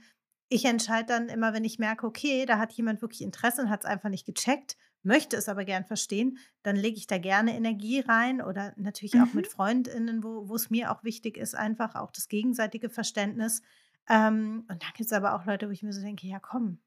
ich 0.48 0.64
entscheide 0.64 1.06
dann 1.06 1.28
immer, 1.28 1.52
wenn 1.52 1.64
ich 1.64 1.78
merke, 1.78 2.06
okay, 2.06 2.46
da 2.46 2.58
hat 2.58 2.72
jemand 2.72 3.02
wirklich 3.02 3.22
Interesse 3.22 3.62
und 3.62 3.70
hat 3.70 3.80
es 3.84 3.90
einfach 3.90 4.08
nicht 4.10 4.26
gecheckt, 4.26 4.76
möchte 5.06 5.36
es 5.36 5.48
aber 5.48 5.64
gern 5.64 5.84
verstehen, 5.86 6.38
dann 6.62 6.76
lege 6.76 6.98
ich 6.98 7.06
da 7.06 7.18
gerne 7.18 7.56
Energie 7.56 8.00
rein 8.00 8.42
oder 8.42 8.74
natürlich 8.76 9.20
auch 9.22 9.32
Mhm. 9.32 9.34
mit 9.34 9.46
Freundinnen, 9.48 10.22
wo 10.24 10.48
wo 10.48 10.54
es 10.56 10.70
mir 10.70 10.92
auch 10.92 11.04
wichtig 11.04 11.36
ist, 11.38 11.54
einfach 11.56 11.94
auch 11.94 12.10
das 12.10 12.28
gegenseitige 12.28 12.90
Verständnis. 12.90 13.62
Ähm, 14.08 14.64
und 14.68 14.82
dann 14.82 14.90
gibt 14.96 15.06
es 15.06 15.12
aber 15.12 15.34
auch 15.34 15.46
Leute, 15.46 15.68
wo 15.68 15.72
ich 15.72 15.82
mir 15.82 15.92
so 15.92 16.02
denke, 16.02 16.26
ja 16.26 16.38
komm, 16.40 16.80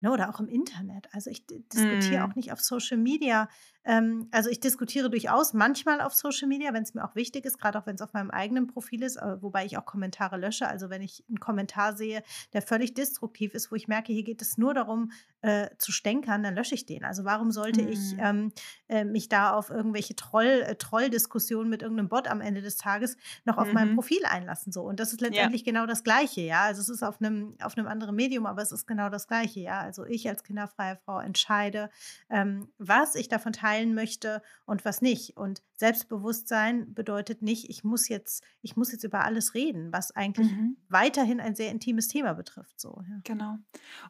ne, 0.00 0.12
oder 0.12 0.30
auch 0.30 0.40
im 0.40 0.48
Internet. 0.48 1.08
Also 1.14 1.30
ich 1.30 1.46
diskutiere 1.48 2.24
auch 2.24 2.34
Mhm. 2.34 2.36
nicht 2.36 2.52
auf 2.52 2.60
Social 2.60 2.98
Media. 2.98 3.48
Ähm, 3.86 4.28
also 4.32 4.50
ich 4.50 4.60
diskutiere 4.60 5.08
durchaus 5.10 5.52
manchmal 5.54 6.00
auf 6.00 6.14
Social 6.14 6.48
Media, 6.48 6.74
wenn 6.74 6.82
es 6.82 6.92
mir 6.94 7.04
auch 7.04 7.14
wichtig 7.14 7.44
ist, 7.46 7.58
gerade 7.58 7.78
auch 7.78 7.86
wenn 7.86 7.94
es 7.94 8.02
auf 8.02 8.12
meinem 8.12 8.30
eigenen 8.30 8.66
Profil 8.66 9.02
ist, 9.02 9.16
äh, 9.16 9.40
wobei 9.40 9.64
ich 9.64 9.78
auch 9.78 9.84
Kommentare 9.86 10.36
lösche. 10.36 10.68
Also 10.68 10.90
wenn 10.90 11.02
ich 11.02 11.24
einen 11.28 11.40
Kommentar 11.40 11.96
sehe, 11.96 12.22
der 12.52 12.62
völlig 12.62 12.94
destruktiv 12.94 13.54
ist, 13.54 13.70
wo 13.70 13.76
ich 13.76 13.88
merke, 13.88 14.12
hier 14.12 14.24
geht 14.24 14.42
es 14.42 14.58
nur 14.58 14.74
darum, 14.74 15.12
äh, 15.42 15.68
zu 15.78 15.92
stänkern, 15.92 16.42
dann 16.42 16.54
lösche 16.56 16.74
ich 16.74 16.86
den. 16.86 17.04
Also 17.04 17.24
warum 17.24 17.52
sollte 17.52 17.80
ich 17.80 18.14
Mhm. 18.14 18.18
ähm, 18.18 18.52
äh, 18.88 19.04
mich 19.04 19.28
da 19.28 19.52
auf 19.52 19.70
irgendwelche 19.70 20.16
Troll, 20.16 20.64
äh, 20.66 20.74
Trolldiskussionen 20.74 21.70
mit 21.70 21.82
irgendeinem 21.82 22.08
Bot 22.08 22.26
am 22.28 22.40
Ende 22.40 22.62
des 22.62 22.76
Tages 22.76 23.16
noch 23.44 23.56
auf 23.58 23.72
mein 23.72 23.88
Mhm. 23.88 23.94
Profil 23.94 24.24
einlassen? 24.24 24.72
So. 24.72 24.82
Und 24.82 24.98
das 24.98 25.12
ist 25.12 25.20
Ja. 25.28 25.50
letztendlich 25.50 25.64
genau 25.64 25.86
das 25.86 26.02
Gleiche, 26.02 26.40
ja. 26.40 26.62
Also 26.64 26.80
es 26.82 26.88
ist 26.88 27.02
auf 27.04 27.20
einem, 27.20 27.54
auf 27.62 27.76
einem 27.78 27.86
anderen 27.86 28.16
Medium, 28.16 28.46
aber 28.46 28.62
es 28.62 28.72
ist 28.72 28.86
genau 28.86 29.08
das 29.10 29.28
Gleiche, 29.28 29.60
ja. 29.60 29.78
Also 29.80 30.04
ich 30.04 30.28
als 30.28 30.42
kinderfreie 30.42 30.96
Frau 31.04 31.20
entscheide, 31.20 31.90
ähm, 32.30 32.72
was 32.78 33.14
ich 33.14 33.28
davon 33.28 33.52
teile 33.52 33.75
teilen 33.76 33.94
möchte 33.94 34.42
und 34.64 34.84
was 34.84 35.02
nicht. 35.02 35.36
Und 35.36 35.62
Selbstbewusstsein 35.74 36.94
bedeutet 36.94 37.42
nicht, 37.42 37.68
ich 37.68 37.84
muss 37.84 38.08
jetzt, 38.08 38.42
ich 38.62 38.76
muss 38.76 38.92
jetzt 38.92 39.04
über 39.04 39.24
alles 39.24 39.54
reden, 39.54 39.92
was 39.92 40.10
eigentlich 40.12 40.50
Mhm. 40.50 40.76
weiterhin 40.88 41.40
ein 41.40 41.54
sehr 41.54 41.70
intimes 41.70 42.08
Thema 42.08 42.34
betrifft. 42.34 42.80
So, 42.80 43.02
ja. 43.08 43.20
Genau. 43.24 43.58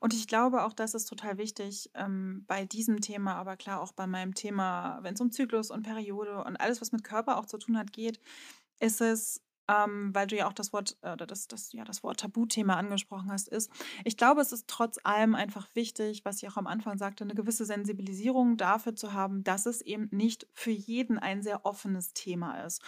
Und 0.00 0.14
ich 0.14 0.28
glaube 0.28 0.64
auch, 0.64 0.72
das 0.72 0.94
ist 0.94 1.06
total 1.06 1.38
wichtig 1.38 1.90
ähm, 1.94 2.44
bei 2.46 2.64
diesem 2.64 3.00
Thema, 3.00 3.34
aber 3.34 3.56
klar 3.56 3.80
auch 3.80 3.92
bei 3.92 4.06
meinem 4.06 4.34
Thema, 4.34 4.98
wenn 5.02 5.14
es 5.14 5.20
um 5.20 5.32
Zyklus 5.32 5.70
und 5.70 5.82
Periode 5.82 6.44
und 6.44 6.56
alles, 6.56 6.80
was 6.80 6.92
mit 6.92 7.04
Körper 7.04 7.38
auch 7.38 7.46
zu 7.46 7.58
tun 7.58 7.76
hat, 7.78 7.92
geht, 7.92 8.20
ist 8.80 9.00
es, 9.00 9.42
ähm, 9.68 10.14
weil 10.14 10.26
du 10.26 10.36
ja 10.36 10.48
auch 10.48 10.52
das 10.52 10.72
Wort, 10.72 10.96
äh, 11.02 11.12
oder 11.12 11.26
das, 11.26 11.48
das, 11.48 11.72
ja, 11.72 11.84
das 11.84 12.02
Wort 12.02 12.20
Tabuthema 12.20 12.74
angesprochen 12.74 13.30
hast, 13.30 13.48
ist, 13.48 13.70
ich 14.04 14.16
glaube, 14.16 14.40
es 14.40 14.52
ist 14.52 14.68
trotz 14.68 14.98
allem 15.04 15.34
einfach 15.34 15.68
wichtig, 15.74 16.24
was 16.24 16.42
ich 16.42 16.48
auch 16.48 16.56
am 16.56 16.66
Anfang 16.66 16.98
sagte, 16.98 17.24
eine 17.24 17.34
gewisse 17.34 17.64
Sensibilisierung 17.64 18.56
dafür 18.56 18.94
zu 18.94 19.12
haben, 19.12 19.44
dass 19.44 19.66
es 19.66 19.80
eben 19.82 20.08
nicht 20.10 20.46
für 20.52 20.70
jeden 20.70 21.18
ein 21.18 21.42
sehr 21.42 21.64
offenes 21.64 22.12
Thema 22.12 22.64
ist. 22.64 22.82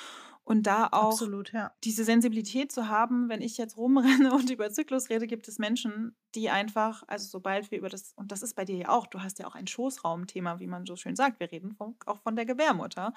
Und 0.48 0.66
da 0.66 0.86
auch 0.86 1.12
Absolut, 1.12 1.52
ja. 1.52 1.72
diese 1.84 2.04
Sensibilität 2.04 2.72
zu 2.72 2.88
haben, 2.88 3.28
wenn 3.28 3.42
ich 3.42 3.58
jetzt 3.58 3.76
rumrenne 3.76 4.32
und 4.34 4.48
über 4.48 4.70
Zyklus 4.70 5.10
rede, 5.10 5.26
gibt 5.26 5.46
es 5.46 5.58
Menschen, 5.58 6.16
die 6.34 6.48
einfach, 6.48 7.02
also 7.06 7.28
sobald 7.28 7.70
wir 7.70 7.76
über 7.76 7.90
das, 7.90 8.14
und 8.16 8.32
das 8.32 8.42
ist 8.42 8.54
bei 8.54 8.64
dir 8.64 8.76
ja 8.76 8.88
auch, 8.88 9.06
du 9.06 9.20
hast 9.20 9.38
ja 9.38 9.46
auch 9.46 9.54
ein 9.54 9.66
Schoßraumthema, 9.66 10.58
wie 10.58 10.66
man 10.66 10.86
so 10.86 10.96
schön 10.96 11.16
sagt, 11.16 11.38
wir 11.38 11.52
reden 11.52 11.72
von, 11.72 11.96
auch 12.06 12.22
von 12.22 12.34
der 12.34 12.46
Gebärmutter 12.46 13.12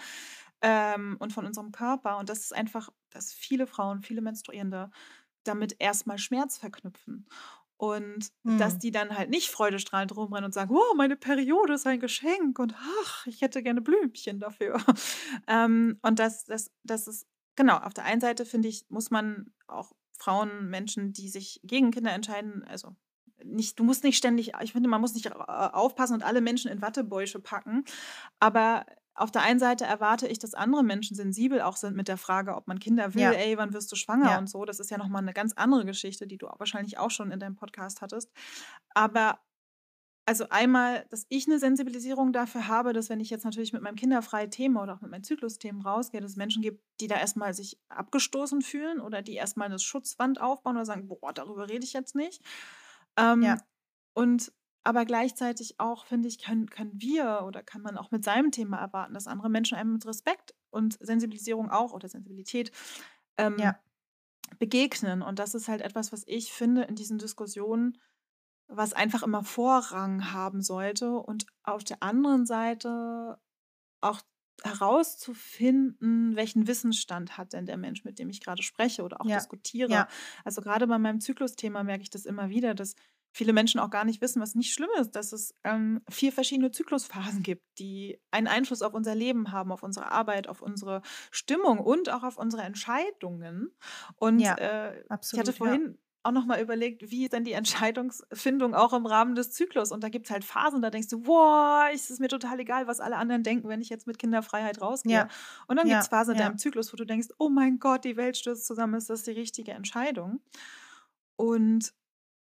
ähm, 0.62 1.18
und 1.20 1.34
von 1.34 1.46
unserem 1.46 1.72
Körper. 1.72 2.18
Und 2.18 2.30
das 2.30 2.40
ist 2.40 2.56
einfach, 2.56 2.90
dass 3.10 3.34
viele 3.34 3.68
Frauen, 3.68 4.02
viele 4.02 4.22
Menstruierende 4.22 4.92
damit 5.44 5.76
erstmal 5.80 6.18
Schmerz 6.18 6.58
verknüpfen. 6.58 7.28
Und 7.78 8.32
dass 8.44 8.74
Hm. 8.74 8.80
die 8.80 8.92
dann 8.92 9.18
halt 9.18 9.32
nicht 9.32 9.50
freudestrahlend 9.50 10.16
rumrennen 10.16 10.46
und 10.46 10.54
sagen, 10.54 10.70
oh, 10.72 10.94
meine 10.96 11.16
Periode 11.18 11.74
ist 11.74 11.88
ein 11.88 12.00
Geschenk 12.00 12.60
und 12.60 12.76
ach, 12.78 13.26
ich 13.26 13.42
hätte 13.42 13.64
gerne 13.64 13.82
Blümchen 13.82 14.40
dafür. 14.40 14.78
ähm, 15.48 15.98
und 16.04 16.20
das, 16.20 16.46
das, 16.46 16.72
das 16.84 17.08
ist, 17.08 17.26
genau, 17.56 17.78
auf 17.78 17.96
der 17.96 18.06
einen 18.06 18.22
Seite 18.22 18.46
finde 18.46 18.68
ich, 18.68 18.86
muss 18.90 19.10
man 19.10 19.52
auch 19.68 19.94
Frauen, 20.16 20.70
Menschen, 20.70 21.12
die 21.12 21.28
sich 21.28 21.60
gegen 21.64 21.90
Kinder 21.90 22.12
entscheiden, 22.12 22.64
also 22.68 22.96
nicht, 23.44 23.80
du 23.80 23.84
musst 23.84 24.04
nicht 24.04 24.18
ständig, 24.18 24.52
ich 24.62 24.74
finde, 24.74 24.88
man 24.88 25.02
muss 25.02 25.16
nicht 25.16 25.36
aufpassen 25.36 26.14
und 26.14 26.24
alle 26.24 26.42
Menschen 26.42 26.70
in 26.70 26.84
Wattebäusche 26.84 27.40
packen. 27.40 27.84
Aber 28.40 28.86
auf 29.22 29.32
der 29.32 29.44
einen 29.44 29.60
Seite 29.60 29.86
erwarte 29.86 30.28
ich, 30.28 30.40
dass 30.40 30.54
andere 30.54 30.84
Menschen 30.84 31.16
sensibel 31.16 31.62
auch 31.62 31.78
sind 31.78 31.96
mit 31.96 32.08
der 32.08 32.18
Frage, 32.18 32.56
ob 32.56 32.68
man 32.68 32.80
Kinder 32.80 33.14
will, 33.14 33.22
Ja, 33.22 33.32
ey, 33.32 33.58
wann 33.58 33.74
wirst 33.74 33.92
du 33.92 33.96
schwanger 33.96 34.32
ja, 34.32 34.38
und 34.40 34.48
so. 34.48 34.66
Das 34.66 34.80
ist 34.80 34.90
ja 34.90 34.98
nochmal 34.98 35.22
eine 35.22 35.34
ganz 35.34 35.54
andere 35.54 35.86
Geschichte, 35.86 36.26
die 36.26 36.38
du 36.38 36.48
wahrscheinlich 36.58 36.98
auch 36.98 37.12
schon 37.12 37.32
in 37.32 37.40
deinem 37.40 37.56
Podcast 37.56 38.02
hattest. 38.02 38.32
Aber 38.96 39.40
also 40.26 40.48
einmal, 40.50 41.06
dass 41.10 41.26
ich 41.30 41.48
eine 41.48 41.60
Sensibilisierung 41.60 42.32
dafür 42.34 42.68
habe, 42.68 42.94
dass 42.94 43.10
wenn 43.10 43.20
ich 43.20 43.30
jetzt 43.30 43.44
natürlich 43.44 43.74
mit 43.74 43.82
meinem 43.82 43.96
kinderfreien 43.96 44.50
Thema 44.50 44.84
oder 44.84 44.94
auch 44.96 45.02
mit 45.02 45.12
meinen 45.12 45.24
Zyklusthemen 45.24 45.82
rausgehe, 45.82 46.22
dass 46.22 46.32
es 46.32 46.38
Menschen 46.38 46.62
gibt, 46.62 46.84
die 47.00 47.08
da 47.08 47.16
erstmal 47.16 47.54
sich 47.54 47.80
abgestoßen 47.90 48.62
fühlen 48.62 49.00
oder 49.00 49.22
die 49.22 49.34
erstmal 49.34 49.68
eine 49.68 49.80
Schutzwand 49.80 50.40
aufbauen 50.42 50.78
oder 50.78 50.86
sagen, 50.86 51.08
boah, 51.08 51.34
darüber 51.34 51.70
rede 51.70 51.86
ich 51.86 51.94
jetzt 51.94 52.16
nicht. 52.16 52.42
Ähm, 53.18 53.42
ja, 53.44 53.58
und 54.14 54.52
aber 54.84 55.06
gleichzeitig 55.06 55.80
auch, 55.80 56.06
finde 56.06 56.28
ich, 56.28 56.40
können, 56.40 56.70
können 56.70 56.94
wir 56.96 57.44
oder 57.46 57.62
kann 57.62 57.82
man 57.82 57.98
auch 57.98 58.12
mit 58.12 58.24
seinem 58.24 58.52
Thema 58.52 58.78
erwarten, 58.78 59.14
dass 59.14 59.28
andere 59.28 59.50
Menschen 59.50 59.78
einem 59.78 59.94
mit 59.94 60.06
Respekt 60.06 60.56
und 60.70 60.98
Sensibilisierung 61.00 61.70
auch 61.70 61.94
oder 61.94 62.08
Sensibilität 62.08 62.72
ähm, 63.38 63.58
ja, 63.60 63.80
begegnen. 64.58 65.22
Und 65.22 65.40
das 65.40 65.54
ist 65.54 65.68
halt 65.68 65.82
etwas, 65.82 66.12
was 66.12 66.24
ich 66.26 66.52
finde 66.52 66.84
in 66.84 66.96
diesen 66.96 67.20
Diskussionen, 67.20 67.98
was 68.68 68.94
einfach 68.94 69.24
immer 69.24 69.44
Vorrang 69.44 70.32
haben 70.32 70.62
sollte. 70.62 71.18
Und 71.18 71.46
auf 71.64 71.84
der 71.84 72.02
anderen 72.02 72.46
Seite 72.46 73.40
auch 74.02 74.22
herauszufinden, 74.64 76.36
welchen 76.36 76.68
Wissensstand 76.68 77.38
hat 77.38 77.54
denn 77.54 77.66
der 77.66 77.78
Mensch, 77.78 78.04
mit 78.04 78.20
dem 78.20 78.30
ich 78.30 78.42
gerade 78.42 78.62
spreche 78.62 79.04
oder 79.04 79.22
auch 79.22 79.26
ja, 79.26 79.38
diskutiere. 79.38 79.92
ja, 79.92 80.08
Also 80.44 80.62
gerade 80.62 80.88
bei 80.88 80.98
meinem 80.98 81.20
Zyklusthema 81.20 81.84
merke 81.84 82.04
ich 82.04 82.10
das 82.10 82.26
immer 82.26 82.50
wieder, 82.50 82.74
dass 82.76 82.96
viele 83.32 83.54
Menschen 83.54 83.80
auch 83.80 83.90
gar 83.90 84.06
nicht 84.06 84.22
wissen, 84.22 84.42
was 84.42 84.56
nicht 84.56 84.74
schlimm 84.74 84.90
ist, 85.00 85.12
dass 85.16 85.32
es 85.32 85.56
ähm, 85.64 86.02
vier 86.10 86.32
verschiedene 86.32 86.72
Zyklusphasen 86.72 87.44
gibt, 87.44 87.64
die 87.80 88.20
einen 88.32 88.48
Einfluss 88.48 88.82
auf 88.82 88.94
unser 88.94 89.16
Leben 89.16 89.52
haben, 89.52 89.72
auf 89.72 89.84
unsere 89.84 90.12
Arbeit, 90.12 90.48
auf 90.48 90.62
unsere 90.62 91.02
Stimmung 91.32 91.80
und 91.80 92.10
auch 92.10 92.24
auf 92.24 92.38
unsere 92.38 92.64
Entscheidungen. 92.64 93.72
Und 94.16 94.40
ja, 94.40 94.56
äh, 94.56 94.94
ich 94.94 95.00
hatte 95.00 95.12
absolut, 95.12 95.48
ja. 95.48 95.54
vorhin 95.54 95.98
auch 96.24 96.32
nochmal 96.32 96.62
überlegt, 96.62 97.10
wie 97.10 97.24
ist 97.24 97.34
denn 97.34 97.44
die 97.44 97.54
Entscheidungsfindung 97.54 98.76
auch 98.76 98.94
im 98.94 99.06
Rahmen 99.06 99.36
des 99.36 99.52
Zyklus? 99.52 99.92
Und 99.92 100.04
da 100.04 100.10
gibt 100.10 100.28
es 100.28 100.32
halt 100.32 100.44
Phasen, 100.44 100.82
da 100.82 100.90
denkst 100.90 101.08
du, 101.08 101.22
boah, 101.22 101.88
es 101.92 102.10
ist 102.10 102.20
mir 102.20 102.28
total 102.28 102.60
egal, 102.60 102.88
was 102.88 103.00
alle 103.00 103.18
anderen 103.18 103.44
denken, 103.44 103.68
wenn 103.70 103.82
ich 103.82 103.90
jetzt 103.90 104.08
mit 104.08 104.20
Kinderfreiheit 104.20 104.82
rausgehe. 104.82 105.14
Ja, 105.14 105.28
Und 105.68 105.78
dann 105.78 105.88
gibt 105.88 106.00
es 106.00 106.08
ja, 106.08 106.18
Phasen 106.18 106.36
in 106.36 106.40
ja, 106.40 106.48
deinem 106.48 106.58
Zyklus, 106.58 106.94
wo 106.94 106.98
du 106.98 107.06
denkst, 107.06 107.30
oh 107.40 107.50
mein 107.50 107.80
Gott, 107.80 108.06
die 108.06 108.18
Welt 108.18 108.38
stürzt 108.38 108.68
zusammen, 108.68 108.96
ist 108.96 109.10
das 109.10 109.24
die 109.24 109.32
richtige 109.32 109.72
Entscheidung? 109.72 110.42
Und 111.38 111.94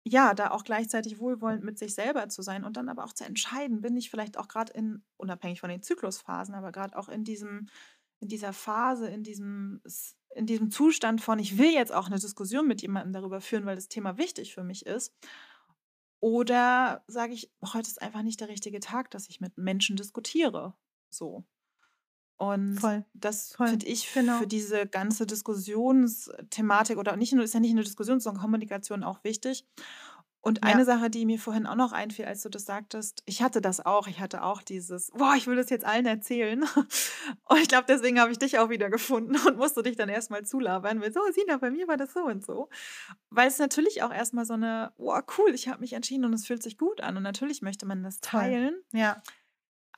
ja, 0.04 0.34
da 0.34 0.50
auch 0.50 0.64
gleichzeitig 0.64 1.18
wohlwollend 1.18 1.62
mit 1.62 1.78
sich 1.78 1.94
selber 1.94 2.28
zu 2.28 2.42
sein 2.42 2.64
und 2.64 2.76
dann 2.76 2.88
aber 2.88 3.04
auch 3.04 3.12
zu 3.12 3.24
entscheiden, 3.24 3.80
bin 3.82 3.96
ich 3.96 4.10
vielleicht 4.10 4.38
auch 4.38 4.48
gerade 4.48 4.72
in, 4.72 5.02
unabhängig 5.16 5.60
von 5.60 5.70
den 5.70 5.82
Zyklusphasen, 5.82 6.54
aber 6.54 6.72
gerade 6.72 6.96
auch 6.96 7.08
in 7.08 7.24
diesem, 7.24 7.68
in 8.20 8.28
dieser 8.28 8.52
Phase, 8.52 9.08
in 9.08 9.22
diesem, 9.22 9.82
in 10.34 10.46
diesem 10.46 10.70
Zustand 10.70 11.20
von, 11.20 11.38
ich 11.38 11.58
will 11.58 11.72
jetzt 11.72 11.92
auch 11.92 12.06
eine 12.06 12.18
Diskussion 12.18 12.66
mit 12.66 12.82
jemandem 12.82 13.12
darüber 13.12 13.40
führen, 13.40 13.66
weil 13.66 13.76
das 13.76 13.88
Thema 13.88 14.16
wichtig 14.16 14.54
für 14.54 14.64
mich 14.64 14.86
ist. 14.86 15.14
Oder 16.20 17.02
sage 17.06 17.32
ich, 17.32 17.50
heute 17.62 17.88
ist 17.88 18.02
einfach 18.02 18.22
nicht 18.22 18.40
der 18.40 18.48
richtige 18.48 18.80
Tag, 18.80 19.10
dass 19.10 19.28
ich 19.28 19.40
mit 19.40 19.56
Menschen 19.58 19.96
diskutiere. 19.96 20.74
So. 21.10 21.44
Und 22.40 22.78
voll, 22.78 23.04
das 23.12 23.54
finde 23.54 23.84
ich 23.84 24.10
genau. 24.14 24.38
für 24.38 24.46
diese 24.46 24.86
ganze 24.86 25.26
Diskussionsthematik 25.26 26.96
oder 26.96 27.14
nicht 27.16 27.34
nur, 27.34 27.44
ist 27.44 27.52
ja 27.52 27.60
nicht 27.60 27.74
nur 27.74 27.84
Diskussion, 27.84 28.18
sondern 28.18 28.40
Kommunikation 28.40 29.04
auch 29.04 29.22
wichtig. 29.24 29.66
Und 30.40 30.62
eine 30.64 30.80
Ja, 30.80 30.86
Sache, 30.86 31.10
die 31.10 31.26
mir 31.26 31.38
vorhin 31.38 31.66
auch 31.66 31.74
noch 31.74 31.92
einfiel, 31.92 32.24
als 32.24 32.40
du 32.40 32.48
das 32.48 32.64
sagtest, 32.64 33.22
ich 33.26 33.42
hatte 33.42 33.60
das 33.60 33.84
auch, 33.84 34.06
ich 34.06 34.20
hatte 34.20 34.42
auch 34.42 34.62
dieses, 34.62 35.10
boah, 35.10 35.34
ich 35.36 35.46
will 35.48 35.56
das 35.56 35.68
jetzt 35.68 35.84
allen 35.84 36.06
erzählen. 36.06 36.64
Und 37.44 37.58
ich 37.58 37.68
glaube, 37.68 37.84
deswegen 37.86 38.18
habe 38.18 38.32
ich 38.32 38.38
dich 38.38 38.58
auch 38.58 38.70
wieder 38.70 38.88
gefunden 38.88 39.36
und 39.46 39.58
musste 39.58 39.82
dich 39.82 39.96
dann 39.96 40.08
erstmal 40.08 40.46
zulabern 40.46 40.98
mit, 40.98 41.12
so, 41.12 41.20
Sina, 41.32 41.58
bei 41.58 41.70
mir 41.70 41.88
war 41.88 41.98
das 41.98 42.14
so 42.14 42.20
und 42.24 42.42
so. 42.42 42.70
Weil 43.28 43.48
es 43.48 43.58
natürlich 43.58 44.02
auch 44.02 44.12
erstmal 44.14 44.46
so 44.46 44.54
eine, 44.54 44.94
boah, 44.96 45.22
cool, 45.36 45.50
ich 45.54 45.68
habe 45.68 45.80
mich 45.80 45.92
entschieden 45.92 46.24
und 46.24 46.32
es 46.32 46.46
fühlt 46.46 46.62
sich 46.62 46.78
gut 46.78 47.02
an. 47.02 47.18
Und 47.18 47.22
natürlich 47.22 47.60
möchte 47.60 47.84
man 47.84 48.02
das 48.02 48.22
teilen. 48.22 48.80
Ja, 48.92 49.22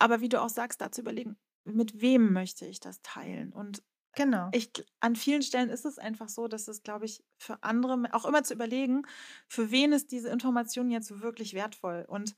Aber 0.00 0.20
wie 0.20 0.28
du 0.28 0.42
auch 0.42 0.48
sagst, 0.48 0.80
da 0.80 0.90
zu 0.90 1.02
überlegen, 1.02 1.36
mit 1.64 2.00
wem 2.00 2.32
möchte 2.32 2.66
ich 2.66 2.80
das 2.80 3.02
teilen? 3.02 3.52
Und 3.52 3.82
genau. 4.14 4.48
ich, 4.52 4.70
an 5.00 5.16
vielen 5.16 5.42
Stellen 5.42 5.70
ist 5.70 5.84
es 5.84 5.98
einfach 5.98 6.28
so, 6.28 6.48
dass 6.48 6.68
es, 6.68 6.82
glaube 6.82 7.04
ich, 7.04 7.24
für 7.38 7.62
andere 7.62 7.98
auch 8.12 8.24
immer 8.24 8.42
zu 8.42 8.54
überlegen, 8.54 9.02
für 9.48 9.70
wen 9.70 9.92
ist 9.92 10.12
diese 10.12 10.28
Information 10.28 10.90
jetzt 10.90 11.20
wirklich 11.20 11.54
wertvoll? 11.54 12.04
Und 12.08 12.36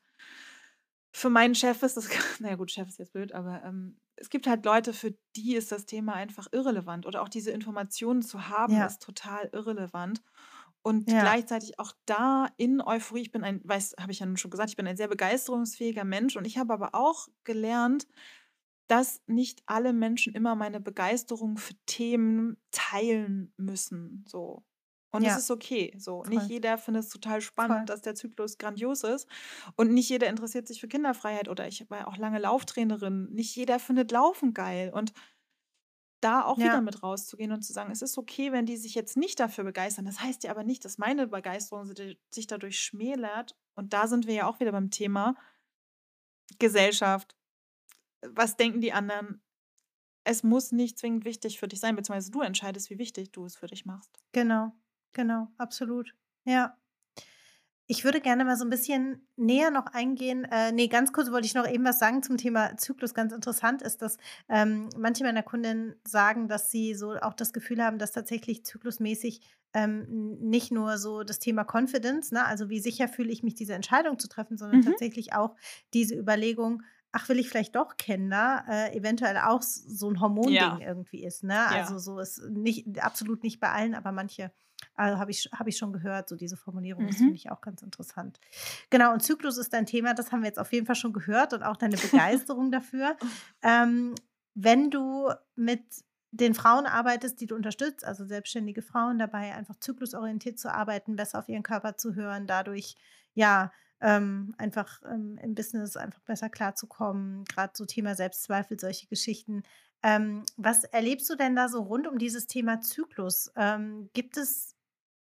für 1.13 1.31
meinen 1.31 1.55
Chef 1.55 1.83
ist 1.83 1.97
das, 1.97 2.09
naja 2.41 2.57
gut, 2.57 2.71
Chef 2.71 2.89
ist 2.89 2.99
jetzt 2.99 3.13
blöd, 3.13 3.33
aber 3.33 3.63
ähm, 3.65 3.99
es 4.17 4.31
gibt 4.31 4.47
halt 4.47 4.65
Leute, 4.65 4.93
für 4.93 5.15
die 5.37 5.55
ist 5.55 5.73
das 5.73 5.87
Thema 5.87 6.15
einfach 6.15 6.47
irrelevant 6.53 7.07
oder 7.07 7.23
auch 7.23 7.29
diese 7.29 7.51
Informationen 7.51 8.23
zu 8.23 8.49
haben, 8.49 8.75
Ja, 8.75 8.87
ist 8.87 9.03
total 9.03 9.49
irrelevant. 9.53 10.23
Und 10.83 11.11
ja, 11.11 11.23
gleichzeitig 11.23 11.79
auch 11.79 11.93
da 12.05 12.49
in 12.59 12.83
Euphorie, 12.83 13.23
ich 13.23 13.33
bin 13.33 13.43
ein, 13.43 13.61
weiß, 13.65 13.95
habe 13.99 14.13
ich 14.13 14.19
ja 14.19 14.27
nun 14.27 14.37
schon 14.37 14.51
gesagt, 14.51 14.69
ich 14.69 14.77
bin 14.77 14.87
ein 14.87 14.99
sehr 14.99 15.09
begeisterungsfähiger 15.09 16.05
Mensch 16.05 16.37
und 16.37 16.47
ich 16.47 16.59
habe 16.59 16.75
aber 16.75 16.95
auch 16.95 17.29
gelernt, 17.45 18.07
dass 18.87 19.23
nicht 19.27 19.63
alle 19.67 19.93
Menschen 19.93 20.35
immer 20.35 20.55
meine 20.55 20.81
Begeisterung 20.81 21.57
für 21.57 21.75
Themen 21.87 22.57
teilen 22.71 23.53
müssen. 23.57 24.25
So. 24.29 24.65
Und 25.11 25.23
es 25.23 25.29
ja, 25.29 25.37
ist 25.37 25.51
okay. 25.51 25.95
So. 25.97 26.25
Nicht 26.25 26.49
jeder 26.49 26.77
findet 26.77 27.05
es 27.05 27.09
total 27.09 27.41
spannend, 27.41 27.79
voll. 27.79 27.87
dass 27.87 28.03
der 28.03 28.17
Zyklus 28.17 28.59
grandios 28.59 29.05
ist. 29.05 29.29
Und 29.77 29.93
nicht 29.95 30.09
jeder 30.09 30.29
interessiert 30.29 30.67
sich 30.67 30.81
für 30.81 30.89
Kinderfreiheit. 30.89 31.49
Oder 31.49 31.69
ich 31.69 31.89
war 31.89 32.09
auch 32.09 32.17
lange 32.17 32.41
Lauftrainerin. 32.41 33.31
Nicht 33.33 33.55
jeder 33.55 33.79
findet 33.79 34.11
Laufen 34.11 34.55
geil. 34.55 34.91
Und 34.93 35.13
da 36.21 36.43
auch 36.43 36.57
wieder 36.59 36.67
Ja, 36.67 36.81
mit 36.81 37.03
rauszugehen 37.03 37.53
und 37.53 37.63
zu 37.63 37.73
sagen, 37.73 37.93
es 37.93 38.03
ist 38.03 38.19
okay, 38.19 38.51
wenn 38.51 38.67
die 38.67 38.77
sich 38.77 38.95
jetzt 38.95 39.17
nicht 39.17 39.39
dafür 39.39 39.63
begeistern. 39.63 40.07
Das 40.07 40.21
heißt 40.21 40.43
ja 40.43 40.51
aber 40.51 40.65
nicht, 40.65 40.85
dass 40.85 40.99
meine 40.99 41.27
Begeisterung 41.29 41.85
si- 41.85 42.19
sich 42.31 42.47
dadurch 42.47 42.81
schmälert. 42.81 43.57
Und 43.77 43.93
da 43.93 44.09
sind 44.09 44.27
wir 44.27 44.35
ja 44.35 44.47
auch 44.47 44.59
wieder 44.59 44.73
beim 44.73 44.91
Thema 44.91 45.37
Gesellschaft. 46.59 47.37
Was 48.31 48.57
denken 48.57 48.81
die 48.81 48.93
anderen? 48.93 49.43
Es 50.25 50.43
muss 50.45 50.73
nicht 50.73 50.99
zwingend 50.99 51.25
wichtig 51.25 51.59
für 51.61 51.69
dich 51.69 51.81
sein, 51.81 51.97
beziehungsweise 51.97 52.31
du 52.33 52.43
entscheidest, 52.43 52.91
wie 52.91 52.99
wichtig 52.99 53.33
du 53.33 53.45
es 53.47 53.57
für 53.57 53.69
dich 53.69 53.87
machst. 53.87 54.21
genau, 54.33 54.73
genau, 55.13 55.49
absolut. 55.59 56.15
Ja. 56.45 56.79
Ich 57.87 58.03
würde 58.03 58.23
gerne 58.23 58.47
mal 58.47 58.57
so 58.57 58.65
ein 58.65 58.71
bisschen 58.71 59.29
näher 59.37 59.71
noch 59.71 59.87
eingehen. 59.89 60.45
Äh, 60.51 60.73
ne, 60.73 60.89
ganz 60.89 61.13
kurz 61.13 61.31
wollte 61.31 61.47
ich 61.47 61.53
noch 61.55 61.69
eben 61.69 61.85
was 61.85 61.99
sagen 61.99 62.23
zum 62.23 62.39
Thema 62.39 62.79
Zyklus. 62.79 63.13
Ganz 63.13 63.31
interessant 63.35 63.83
ist, 63.83 64.01
dass 64.01 64.17
ähm, 64.49 64.89
manche 64.97 65.23
meiner 65.23 65.43
Kundinnen 65.43 65.95
sagen, 66.07 66.49
dass 66.49 66.71
sie 66.71 66.95
so 66.95 67.13
auch 67.17 67.35
das 67.35 67.53
Gefühl 67.53 67.83
haben, 67.85 67.99
dass 67.99 68.13
tatsächlich 68.13 68.65
zyklusmäßig 68.65 69.43
ähm, 69.75 70.39
nicht 70.41 70.73
nur 70.73 70.97
so 70.97 71.25
das 71.25 71.41
Thema 71.41 71.65
Confidence, 71.71 72.33
ne, 72.33 72.47
also 72.47 72.71
wie 72.71 72.81
sicher 72.81 73.07
fühle 73.09 73.31
ich 73.33 73.43
mich, 73.43 73.55
diese 73.55 73.75
Entscheidung 73.75 74.19
zu 74.19 74.29
treffen, 74.29 74.57
sondern 74.57 74.81
Mhm. 74.81 74.81
tatsächlich 74.81 75.35
auch 75.35 75.55
diese 75.93 76.15
Überlegung, 76.17 76.85
ach, 77.15 77.29
will 77.29 77.39
ich 77.39 77.49
vielleicht 77.49 77.77
doch 77.77 77.97
Kinder, 77.97 78.65
äh, 78.69 78.97
eventuell 78.97 79.39
auch 79.39 79.63
so 79.63 80.11
ein 80.11 80.21
Hormonding 80.21 80.77
Ja, 80.77 80.81
irgendwie 80.81 81.25
ist, 81.25 81.45
ne? 81.45 81.69
Also, 81.69 81.97
ja. 81.97 81.99
so 81.99 82.19
ist 82.19 82.43
nicht 82.51 83.01
absolut 83.03 83.43
nicht 83.43 83.61
bei 83.61 83.71
allen, 83.71 83.95
aber 83.95 84.13
manche, 84.13 84.53
äh, 84.97 85.17
habe 85.17 85.31
ich 85.31 85.49
habe 85.53 85.71
ich 85.71 85.77
schon 85.79 85.93
gehört, 85.93 86.29
so 86.29 86.37
diese 86.37 86.57
Formulierung, 86.57 87.07
das 87.07 87.23
finde 87.23 87.37
Mhm. 87.37 87.39
ich 87.39 87.51
auch 87.51 87.61
ganz 87.61 87.83
interessant. 87.83 88.41
Genau, 88.91 89.13
und 89.13 89.21
Zyklus 89.23 89.59
ist 89.59 89.73
dein 89.73 89.87
Thema, 89.87 90.15
das 90.15 90.33
haben 90.33 90.41
wir 90.43 90.49
jetzt 90.49 90.59
auf 90.59 90.73
jeden 90.73 90.87
Fall 90.87 90.95
schon 90.97 91.13
gehört 91.13 91.53
und 91.53 91.63
auch 91.63 91.77
deine 91.77 91.99
Begeisterung 91.99 92.71
dafür. 92.71 93.17
Ähm, 93.63 94.15
wenn 94.55 94.91
du 94.91 95.31
mit 95.57 95.83
den 96.31 96.55
Frauen 96.55 96.87
arbeitest, 96.87 97.41
die 97.41 97.47
du 97.47 97.55
unterstützt, 97.55 98.05
also 98.05 98.25
selbstständige 98.25 98.83
Frauen 98.83 99.19
dabei, 99.19 99.55
einfach 99.55 99.77
zyklusorientiert 99.77 100.59
zu 100.59 100.73
arbeiten, 100.73 101.17
besser 101.17 101.39
auf 101.39 101.49
ihren 101.49 101.63
Körper 101.63 101.97
zu 101.97 102.15
hören, 102.15 102.47
dadurch, 102.47 102.97
ja, 103.35 103.73
ähm, 104.05 104.55
einfach, 104.59 105.03
ähm, 105.05 105.39
im 105.43 105.57
Business 105.57 105.97
einfach 105.97 106.21
besser 106.23 106.51
klarzukommen, 106.51 107.45
Gerade 107.47 107.73
so 107.77 107.87
Thema 107.87 108.15
Selbstzweifel, 108.15 108.79
solche 108.79 109.09
Geschichten. 109.09 109.65
Ähm, 110.03 110.45
was 110.57 110.85
erlebst 110.85 111.31
du 111.31 111.37
denn 111.37 111.57
da 111.57 111.69
so 111.69 111.83
rund 111.83 112.07
um 112.07 112.19
dieses 112.19 112.47
Thema 112.47 112.81
Zyklus? 112.83 113.51
Ähm, 113.57 114.11
gibt 114.15 114.37
es 114.37 114.77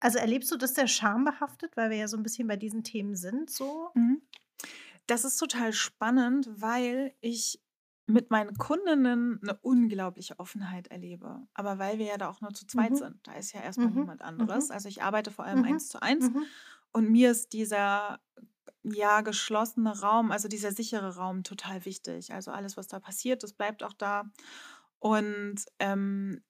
also, 0.03 0.17
erlebst 0.17 0.51
du 0.51 0.57
das 0.57 0.73
sehr 0.75 0.87
schambehaftet, 0.87 1.77
weil 1.77 1.91
wir 1.91 1.97
ja 1.97 2.07
so 2.07 2.17
ein 2.17 2.23
bisschen 2.23 2.47
bei 2.47 2.57
diesen 2.57 2.83
Themen 2.83 3.15
sind 3.15 3.51
so? 3.51 3.91
Mhm. 3.95 4.21
Das 5.07 5.25
ist 5.25 5.37
total 5.37 5.73
spannend, 5.73 6.49
weil 6.61 7.13
ich 7.21 7.61
mit 8.07 8.31
meinen 8.31 8.57
Kundinnen 8.57 9.39
eine 9.41 9.57
unglaubliche 9.61 10.39
Offenheit 10.39 10.87
erlebe. 10.87 11.47
Aber 11.53 11.79
weil 11.79 11.97
wir 11.99 12.07
ja 12.07 12.17
da 12.17 12.29
auch 12.29 12.41
nur 12.41 12.53
zu 12.53 12.65
zweit 12.67 12.91
Mhm, 12.91 12.97
sind, 12.97 13.19
da 13.23 13.33
ist 13.33 13.53
ja 13.53 13.61
erstmal 13.61 13.91
mhm, 13.91 13.97
niemand 13.99 14.21
anderes. 14.21 14.69
mhm, 14.69 14.71
Also, 14.71 14.89
ich 14.89 15.03
arbeite 15.03 15.31
vor 15.31 15.45
allem 15.45 15.59
mhm, 15.59 15.65
eins 15.65 15.87
zu 15.89 16.01
eins 16.01 16.33
mhm. 16.33 16.45
und 16.91 17.09
mir 17.09 17.31
ist 17.31 17.53
dieser, 17.53 18.19
ja, 18.83 19.21
geschlossene 19.21 19.99
Raum, 20.01 20.31
also 20.31 20.47
dieser 20.47 20.71
sichere 20.71 21.15
Raum 21.15 21.43
total 21.43 21.85
wichtig. 21.85 22.33
Also, 22.33 22.51
alles, 22.51 22.77
was 22.77 22.87
da 22.87 22.99
passiert, 22.99 23.43
das 23.43 23.53
bleibt 23.53 23.83
auch 23.83 23.93
da. 23.93 24.25
Und, 24.99 25.65
ähm, 25.79 26.43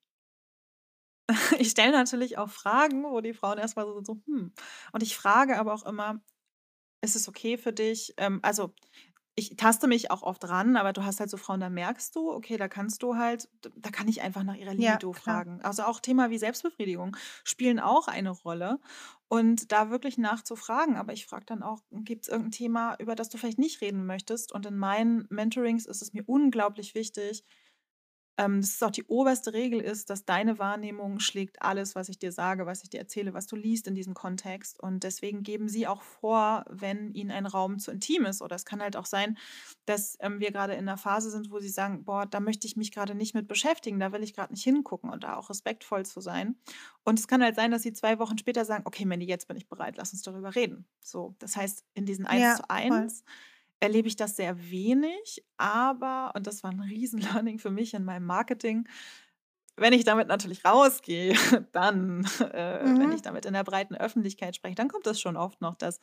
ich 1.60 1.70
stelle 1.72 1.92
natürlich 1.92 2.38
auch 2.38 2.50
Fragen, 2.50 3.04
wo 3.04 3.22
die 3.22 3.34
Frauen 3.34 3.58
erstmal 3.58 3.86
so 3.86 4.04
so: 4.04 4.22
„Hm.“ 4.26 4.54
Und 4.92 5.04
ich 5.04 5.16
frage 5.16 5.58
aber 5.60 5.74
auch 5.74 5.86
immer: 5.86 6.22
ist 7.02 7.16
es 7.16 7.28
okay 7.30 7.58
für 7.58 7.74
dich? 7.74 8.14
Ähm, 8.18 8.40
also, 8.44 8.74
ich 9.50 9.56
taste 9.58 9.88
mich 9.88 10.12
auch 10.12 10.22
oft 10.24 10.48
ran, 10.48 10.76
aber 10.78 10.94
du 10.94 11.04
hast 11.04 11.20
halt 11.20 11.30
so 11.30 11.38
Frauen, 11.38 11.60
da 11.60 11.70
merkst 11.70 12.16
du, 12.16 12.32
okay, 12.32 12.58
da 12.58 12.68
kannst 12.68 13.02
du 13.04 13.16
halt 13.16 13.50
da 13.76 13.90
kann 13.90 14.08
ich 14.08 14.22
einfach 14.22 14.44
nach 14.44 14.56
ihrer 14.56 14.74
Ja, 14.76 15.00
Libido 15.00 15.12
klar. 15.12 15.42
fragen. 15.42 15.62
Also, 15.64 15.84
auch 15.84 16.00
Thema 16.00 16.30
wie 16.30 16.38
Selbstbefriedigung 16.38 17.16
spielen 17.44 17.80
auch 17.80 18.08
eine 18.08 18.30
Rolle 18.30 18.80
und 19.28 19.72
da 19.72 19.90
wirklich 19.90 20.18
nachzufragen. 20.18 20.96
Aber 20.98 21.14
ich 21.14 21.26
frage 21.26 21.46
dann 21.46 21.64
auch: 21.64 21.82
gibt 21.92 22.24
es 22.26 22.30
irgendein 22.30 22.52
Thema, 22.52 22.96
über 23.00 23.16
das 23.16 23.30
du 23.30 23.38
vielleicht 23.38 23.60
nicht 23.60 23.82
reden 23.82 24.06
möchtest? 24.06 24.52
Und 24.52 24.66
in 24.66 24.78
meinen 24.78 25.26
Mentorings 25.30 25.86
ist 25.86 26.02
es 26.02 26.14
mir 26.14 26.24
unglaublich 26.28 26.96
wichtig 26.96 27.44
ähm, 28.38 28.62
dass 28.62 28.72
es 28.76 28.84
auch 28.84 28.92
die 28.92 29.04
oberste 29.06 29.54
Regel 29.54 29.80
ist, 29.82 30.10
dass 30.10 30.26
deine 30.26 30.58
Wahrnehmung 30.60 31.20
schlägt 31.20 31.62
alles, 31.62 31.96
was 31.96 32.10
ich 32.10 32.18
dir 32.20 32.32
sage, 32.32 32.66
was 32.66 32.84
ich 32.84 32.90
dir 32.90 33.00
erzähle, 33.00 33.34
was 33.34 33.46
du 33.48 33.56
liest 33.56 33.88
in 33.88 33.96
diesem 33.96 34.14
Kontext. 34.14 34.80
Und 34.82 35.04
deswegen 35.04 35.44
geben 35.44 35.70
sie 35.70 35.88
auch 35.88 36.02
vor, 36.02 36.66
wenn 36.70 37.14
ihnen 37.14 37.32
ein 37.32 37.46
Raum 37.46 37.78
zu 37.80 37.92
intim 37.92 38.26
ist. 38.26 38.42
Oder 38.42 38.56
es 38.56 38.66
kann 38.66 38.82
halt 38.82 38.96
auch 38.96 39.06
sein, 39.06 39.38
dass 39.86 40.18
ähm, 40.22 40.40
wir 40.40 40.52
gerade 40.52 40.74
in 40.74 40.80
einer 40.88 40.98
Phase 40.98 41.30
sind, 41.30 41.52
wo 41.52 41.60
sie 41.60 41.70
sagen, 41.70 42.04
boah, 42.06 42.26
da 42.26 42.40
möchte 42.40 42.68
ich 42.68 42.76
mich 42.76 42.92
gerade 42.92 43.16
nicht 43.16 43.34
mit 43.36 43.48
beschäftigen, 43.48 44.00
da 44.00 44.12
will 44.12 44.24
ich 44.24 44.34
gerade 44.34 44.54
nicht 44.54 44.64
hingucken 44.64 45.10
und 45.10 45.24
da 45.24 45.36
auch 45.38 45.50
respektvoll 45.50 46.06
zu 46.06 46.22
sein. 46.22 46.58
Und 47.04 47.20
es 47.20 47.28
kann 47.28 47.44
halt 47.44 47.56
sein, 47.56 47.72
dass 47.72 47.84
sie 47.84 47.94
zwei 47.94 48.20
Wochen 48.20 48.38
später 48.38 48.66
sagen, 48.66 48.84
okay, 48.86 49.06
Mandy, 49.06 49.26
jetzt 49.26 49.48
bin 49.48 49.58
ich 49.58 49.68
bereit, 49.68 49.98
lass 49.98 50.14
uns 50.14 50.22
darüber 50.22 50.56
reden. 50.56 50.88
So, 51.02 51.36
das 51.40 51.56
heißt, 51.56 51.86
in 51.94 52.06
diesen 52.06 52.26
eins 52.26 52.44
Ja, 52.44 52.56
zu 52.56 52.64
voll. 52.88 53.08
Erlebe 53.82 54.08
ich 54.10 54.16
das 54.18 54.38
sehr 54.38 54.72
wenig, 54.72 55.46
aber 55.58 56.34
und 56.36 56.48
das 56.48 56.64
war 56.64 56.72
'n 56.72 56.82
Riesen-Learning 56.82 57.60
für 57.60 57.72
mich 57.72 57.94
in 57.96 58.06
meinem 58.06 58.26
Marketing, 58.28 58.88
wenn 59.78 59.94
ich 59.94 60.04
damit 60.06 60.28
natürlich 60.28 60.66
rausgehe, 60.66 61.34
dann 61.74 62.26
äh, 62.42 62.94
wenn 63.00 63.12
ich 63.12 63.22
Mhm. 63.22 63.24
damit 63.24 63.46
in 63.46 63.54
der 63.54 63.64
breiten 63.64 63.96
Öffentlichkeit 63.96 64.56
spreche, 64.56 64.76
dann 64.76 64.90
kommt 64.90 65.06
das 65.08 65.20
schon 65.22 65.38
oft 65.38 65.62
noch, 65.62 65.76
dass 65.76 66.00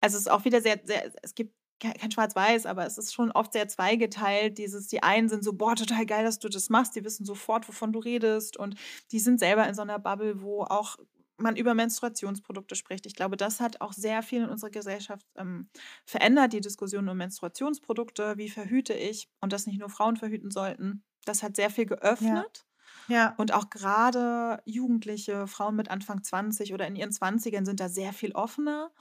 also, 0.00 0.16
es 0.16 0.22
ist 0.22 0.30
auch 0.30 0.44
wieder 0.44 0.60
sehr 0.62 0.80
sehr 0.84 1.12
es 1.22 1.34
gibt 1.34 1.54
kei 1.80 1.92
kein 1.92 2.10
Schwarz-Weiß, 2.12 2.66
aber 2.66 2.86
es 2.86 2.98
ist 2.98 3.12
schon 3.14 3.30
oft 3.32 3.52
sehr 3.52 3.68
zweigeteilt, 3.68 4.58
dieses 4.58 4.88
die 4.88 5.02
einen 5.02 5.28
sind 5.28 5.44
so: 5.44 5.52
„Boah, 5.54 5.76
total 5.76 6.06
geil, 6.06 6.24
dass 6.24 6.38
du 6.38 6.48
das 6.48 6.70
machst.“ 6.70 6.94
Die 6.96 7.04
wissen 7.04 7.24
sofort, 7.26 7.68
wovon 7.68 7.92
du 7.92 7.98
redest 8.00 8.56
und 8.56 8.76
die 9.12 9.20
sind 9.20 9.38
selber 9.40 9.66
in 9.68 9.74
so 9.74 9.82
einer 9.82 9.98
Bubble, 9.98 10.42
wo 10.42 10.62
auch 10.64 10.96
man 11.42 11.56
über 11.56 11.74
Menstruationsprodukte 11.74 12.74
spricht. 12.76 13.06
Ich 13.06 13.14
glaube, 13.14 13.36
das 13.36 13.60
hat 13.60 13.80
auch 13.80 13.92
sehr 13.92 14.22
viel 14.22 14.42
in 14.44 14.48
unserer 14.50 14.70
Gesellschaft, 14.70 15.26
ähm, 15.36 15.68
verändert, 16.06 16.52
die 16.52 16.60
Diskussion 16.60 17.08
um 17.08 17.16
Menstruationsprodukte. 17.16 18.38
Wie 18.38 18.50
verhüte 18.50 18.94
ich? 18.94 19.28
Und 19.40 19.52
dass 19.52 19.66
nicht 19.66 19.78
nur 19.80 19.90
Frauen 19.90 20.16
verhüten 20.16 20.50
sollten. 20.50 21.04
Das 21.24 21.42
hat 21.42 21.56
sehr 21.56 21.70
viel 21.70 21.86
Ja, 22.18 22.46
geöffnet 22.46 22.64
ja, 23.06 23.38
und 23.38 23.52
auch 23.52 23.70
gerade 23.70 24.62
Jugendliche, 24.66 25.46
Frauen 25.46 25.76
mit 25.76 25.90
Anfang 25.90 26.22
20 26.24 26.74
oder 26.74 26.86
in 26.86 26.96
ihren 26.96 27.12
Zwanzigern 27.12 27.64
sind 27.66 27.80
da 27.80 27.88
sehr 27.88 28.12
viel 28.12 28.32
offener. 28.32 28.92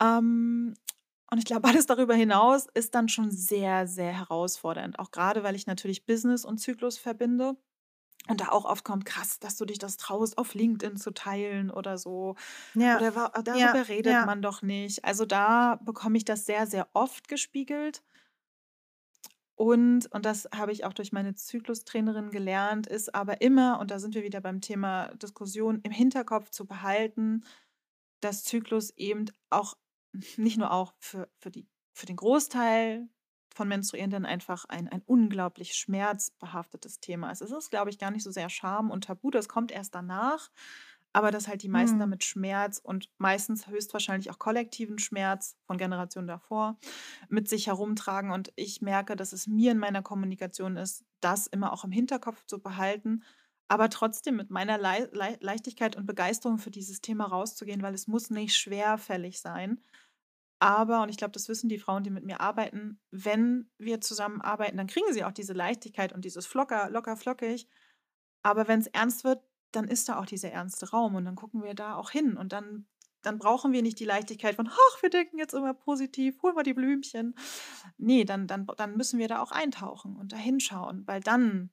Ähm, 0.00 0.74
und 1.30 1.38
ich 1.38 1.44
glaube, 1.44 1.68
alles 1.68 1.86
darüber 1.86 2.14
hinaus 2.14 2.66
ist 2.74 2.94
dann 2.94 3.08
schon 3.08 3.30
sehr, 3.30 3.86
sehr 3.86 4.12
herausfordernd. 4.12 4.98
Auch 4.98 5.10
gerade, 5.10 5.42
weil 5.42 5.56
ich 5.56 5.66
natürlich 5.66 6.06
Business 6.06 6.44
und 6.44 6.58
Zyklus 6.58 6.98
verbinde. 6.98 7.56
Und 8.28 8.40
da 8.42 8.48
auch 8.50 8.64
oft 8.66 8.84
kommt: 8.84 9.04
„Krass, 9.06 9.38
dass 9.40 9.56
du 9.56 9.64
dich 9.64 9.78
das 9.78 9.96
traust, 9.96 10.38
auf 10.38 10.54
LinkedIn 10.54 10.96
zu 10.96 11.12
teilen 11.12 11.70
oder 11.70 11.98
so. 11.98 12.36
ja, 12.74 12.94
Oder 12.94 13.14
wa 13.16 13.32
ja, 13.50 13.74
darüber 13.74 13.88
redet 13.88 14.22
ja, 14.22 14.24
man 14.24 14.42
doch 14.42 14.62
nicht.“ 14.62 15.04
Also, 15.04 15.26
da 15.26 15.76
bekomme 15.84 16.18
ich 16.18 16.24
das 16.26 16.46
sehr, 16.46 16.66
sehr 16.66 16.88
oft 16.94 17.28
gespiegelt. 17.28 18.02
Und 19.56 20.06
und 20.12 20.24
das 20.24 20.48
habe 20.54 20.70
ich 20.72 20.84
auch 20.84 20.92
durch 20.92 21.10
meine 21.12 21.34
Zyklustrainerin 21.34 22.30
gelernt, 22.30 22.86
ist 22.86 23.14
aber 23.14 23.40
immer 23.40 23.80
und 23.80 23.90
da 23.90 23.98
sind 23.98 24.14
wir 24.14 24.22
wieder 24.22 24.40
beim 24.40 24.60
Thema 24.60 25.08
Diskussion, 25.16 25.80
im 25.82 25.90
Hinterkopf 25.90 26.50
zu 26.50 26.64
behalten, 26.66 27.42
dass 28.20 28.44
Zyklus 28.44 28.90
eben 28.96 29.26
auch 29.50 29.74
nicht 30.36 30.58
nur 30.58 30.72
auch 30.72 30.94
für 31.00 31.30
für 31.38 31.50
die 31.50 31.68
für 31.94 32.06
den 32.06 32.16
Großteil 32.16 33.08
von 33.58 33.68
Menstruierenden 33.68 34.24
einfach 34.24 34.64
ein 34.66 34.88
ein 34.88 35.02
unglaublich 35.04 35.74
schmerzbehaftetes 35.74 37.00
Thema 37.00 37.32
ist. 37.32 37.42
Es 37.42 37.50
ist, 37.50 37.70
glaube 37.70 37.90
ich, 37.90 37.98
gar 37.98 38.12
nicht 38.12 38.22
so 38.22 38.30
sehr 38.30 38.48
Scham 38.48 38.90
und 38.90 39.04
Tabu, 39.04 39.30
das 39.30 39.48
kommt 39.48 39.72
erst 39.72 39.96
danach, 39.96 40.50
aber 41.12 41.32
dass 41.32 41.48
halt 41.48 41.64
die 41.64 41.68
meisten 41.68 41.96
mhm, 41.96 42.00
damit 42.00 42.22
Schmerz 42.22 42.78
und 42.78 43.10
meistens 43.18 43.66
höchstwahrscheinlich 43.66 44.30
auch 44.30 44.38
kollektiven 44.38 45.00
Schmerz 45.00 45.56
von 45.66 45.76
Generationen 45.76 46.28
davor 46.28 46.78
mit 47.28 47.48
sich 47.48 47.66
herumtragen. 47.66 48.30
Und 48.30 48.52
ich 48.54 48.80
merke, 48.80 49.16
dass 49.16 49.32
es 49.32 49.48
mir 49.48 49.72
in 49.72 49.78
meiner 49.78 50.02
Kommunikation 50.02 50.76
ist, 50.76 51.04
das 51.20 51.48
immer 51.48 51.72
auch 51.72 51.82
im 51.82 51.90
Hinterkopf 51.90 52.46
zu 52.46 52.60
behalten, 52.60 53.24
aber 53.66 53.90
trotzdem 53.90 54.36
mit 54.36 54.50
meiner 54.50 54.78
Lei 54.78 55.08
Lei 55.10 55.36
Leichtigkeit 55.40 55.96
und 55.96 56.06
Begeisterung 56.06 56.58
für 56.58 56.70
dieses 56.70 57.00
Thema 57.00 57.26
rauszugehen, 57.26 57.82
weil 57.82 57.94
es 57.94 58.06
muss 58.06 58.30
nicht 58.30 58.56
schwerfällig 58.56 59.40
sein. 59.40 59.80
Aber, 60.60 61.02
und 61.02 61.08
ich 61.08 61.16
glaube, 61.16 61.32
das 61.32 61.48
wissen 61.48 61.68
die 61.68 61.78
Frauen, 61.78 62.02
die 62.04 62.10
mit 62.10 62.24
mir 62.24 62.40
arbeiten, 62.40 63.00
wenn 63.10 63.70
wir 63.78 64.00
zusammenarbeiten, 64.00 64.76
dann 64.76 64.88
kriegen 64.88 65.12
sie 65.12 65.24
auch 65.24 65.32
diese 65.32 65.52
Leichtigkeit 65.52 66.12
und 66.12 66.24
dieses 66.24 66.46
Flocker, 66.46 66.90
locker 66.90 67.16
flockig. 67.16 67.68
Aber 68.42 68.68
wenn 68.68 68.80
es 68.80 68.86
ernst 68.88 69.24
wird, 69.24 69.42
dann 69.72 69.88
ist 69.88 70.08
da 70.08 70.18
auch 70.18 70.26
dieser 70.26 70.50
ernste 70.50 70.90
Raum 70.90 71.14
und 71.14 71.24
dann 71.24 71.36
gucken 71.36 71.62
wir 71.62 71.74
da 71.74 71.96
auch 71.96 72.10
hin 72.10 72.36
und 72.36 72.52
dann 72.52 72.86
dann 73.22 73.38
brauchen 73.38 73.72
wir 73.72 73.82
nicht 73.82 73.98
die 73.98 74.04
Leichtigkeit 74.04 74.54
von: 74.54 74.68
„Ach, 74.70 75.02
wir 75.02 75.10
denken 75.10 75.38
jetzt 75.38 75.52
immer 75.52 75.74
positiv, 75.74 76.40
hol 76.42 76.52
mal 76.54 76.62
die 76.62 76.72
Blümchen.“ 76.74 77.34
Ne, 77.98 78.24
dann 78.24 78.46
dann 78.46 78.66
dann 78.76 78.96
müssen 78.96 79.18
wir 79.18 79.28
da 79.28 79.42
auch 79.42 79.50
eintauchen 79.52 80.16
und 80.16 80.32
da 80.32 80.36
hinschauen, 80.36 81.06
weil 81.06 81.20
dann 81.20 81.70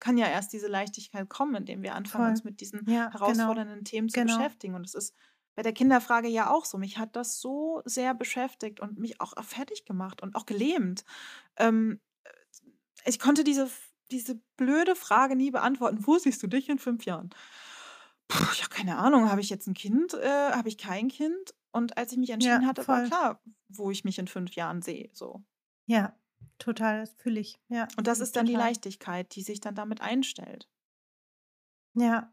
kann 0.00 0.18
ja 0.18 0.26
erst 0.28 0.52
diese 0.52 0.68
Leichtigkeit 0.68 1.28
kommen, 1.28 1.54
indem 1.56 1.82
wir 1.82 1.94
anfangen, 1.94 2.26
voll. 2.26 2.28
uns 2.28 2.44
mit 2.44 2.60
diesen 2.60 2.86
Ja, 2.86 3.14
genau, 3.22 3.56
herausfordernden 3.58 3.84
Themen 3.84 4.08
zu 4.08 4.20
genau. 4.20 4.22
beschäftigen. 4.22 4.74
Und 4.74 4.86
es 4.86 4.94
ist 4.94 5.14
bei 5.54 5.62
der 5.62 5.72
Kinderfrage 5.72 6.28
ja 6.28 6.50
auch 6.50 6.64
so. 6.64 6.78
Mich 6.78 6.98
hat 6.98 7.16
das 7.16 7.40
so 7.40 7.82
sehr 7.84 8.14
beschäftigt 8.14 8.80
und 8.80 8.98
mich 8.98 9.20
auch 9.20 9.34
fertig 9.44 9.84
gemacht 9.84 10.22
und 10.22 10.36
auch 10.36 10.46
gelähmt. 10.46 11.04
Ähm, 11.58 12.00
ich 13.04 13.18
konnte 13.18 13.44
diese 13.44 13.70
diese 14.10 14.40
blöde 14.56 14.96
Frage 14.96 15.36
nie 15.36 15.50
beantworten: 15.52 16.06
„Wo 16.06 16.18
siehst 16.18 16.42
du 16.42 16.46
dich 16.48 16.68
in 16.68 16.78
5 16.78 17.04
Jahren?“ 17.04 17.30
Puh, 18.28 18.44
ja, 18.60 18.66
keine 18.68 18.96
Ahnung. 18.98 19.28
Habe 19.30 19.40
ich 19.40 19.50
jetzt 19.50 19.66
ein 19.66 19.74
Kind? 19.74 20.14
Äh, 20.14 20.52
habe 20.52 20.68
ich 20.68 20.78
kein 20.78 21.08
Kind? 21.08 21.54
Und 21.72 21.96
als 21.98 22.12
ich 22.12 22.18
mich 22.18 22.30
entschieden 22.30 22.66
Ja, 22.66 22.66
hatte, 22.66 22.88
war 22.88 23.00
voll. 23.00 23.02
klar, 23.02 23.42
wo 23.68 23.90
ich 23.90 24.04
mich 24.04 24.18
in 24.18 24.26
5 24.28 24.54
Jahren 24.54 24.82
sehe, 24.82 25.10
so. 25.12 25.44
Ja, 25.86 26.18
total, 26.58 27.00
das 27.00 27.12
fühle 27.18 27.40
ich. 27.40 27.60
Ja, 27.68 27.88
Und 27.96 28.06
das 28.08 28.18
ist 28.20 28.34
dann 28.36 28.46
die 28.46 28.54
total. 28.54 28.56
Leichtigkeit, 28.56 29.34
die 29.36 29.42
sich 29.42 29.60
dann 29.60 29.74
damit 29.76 30.00
einstellt. 30.00 30.68
Ja, 31.94 32.32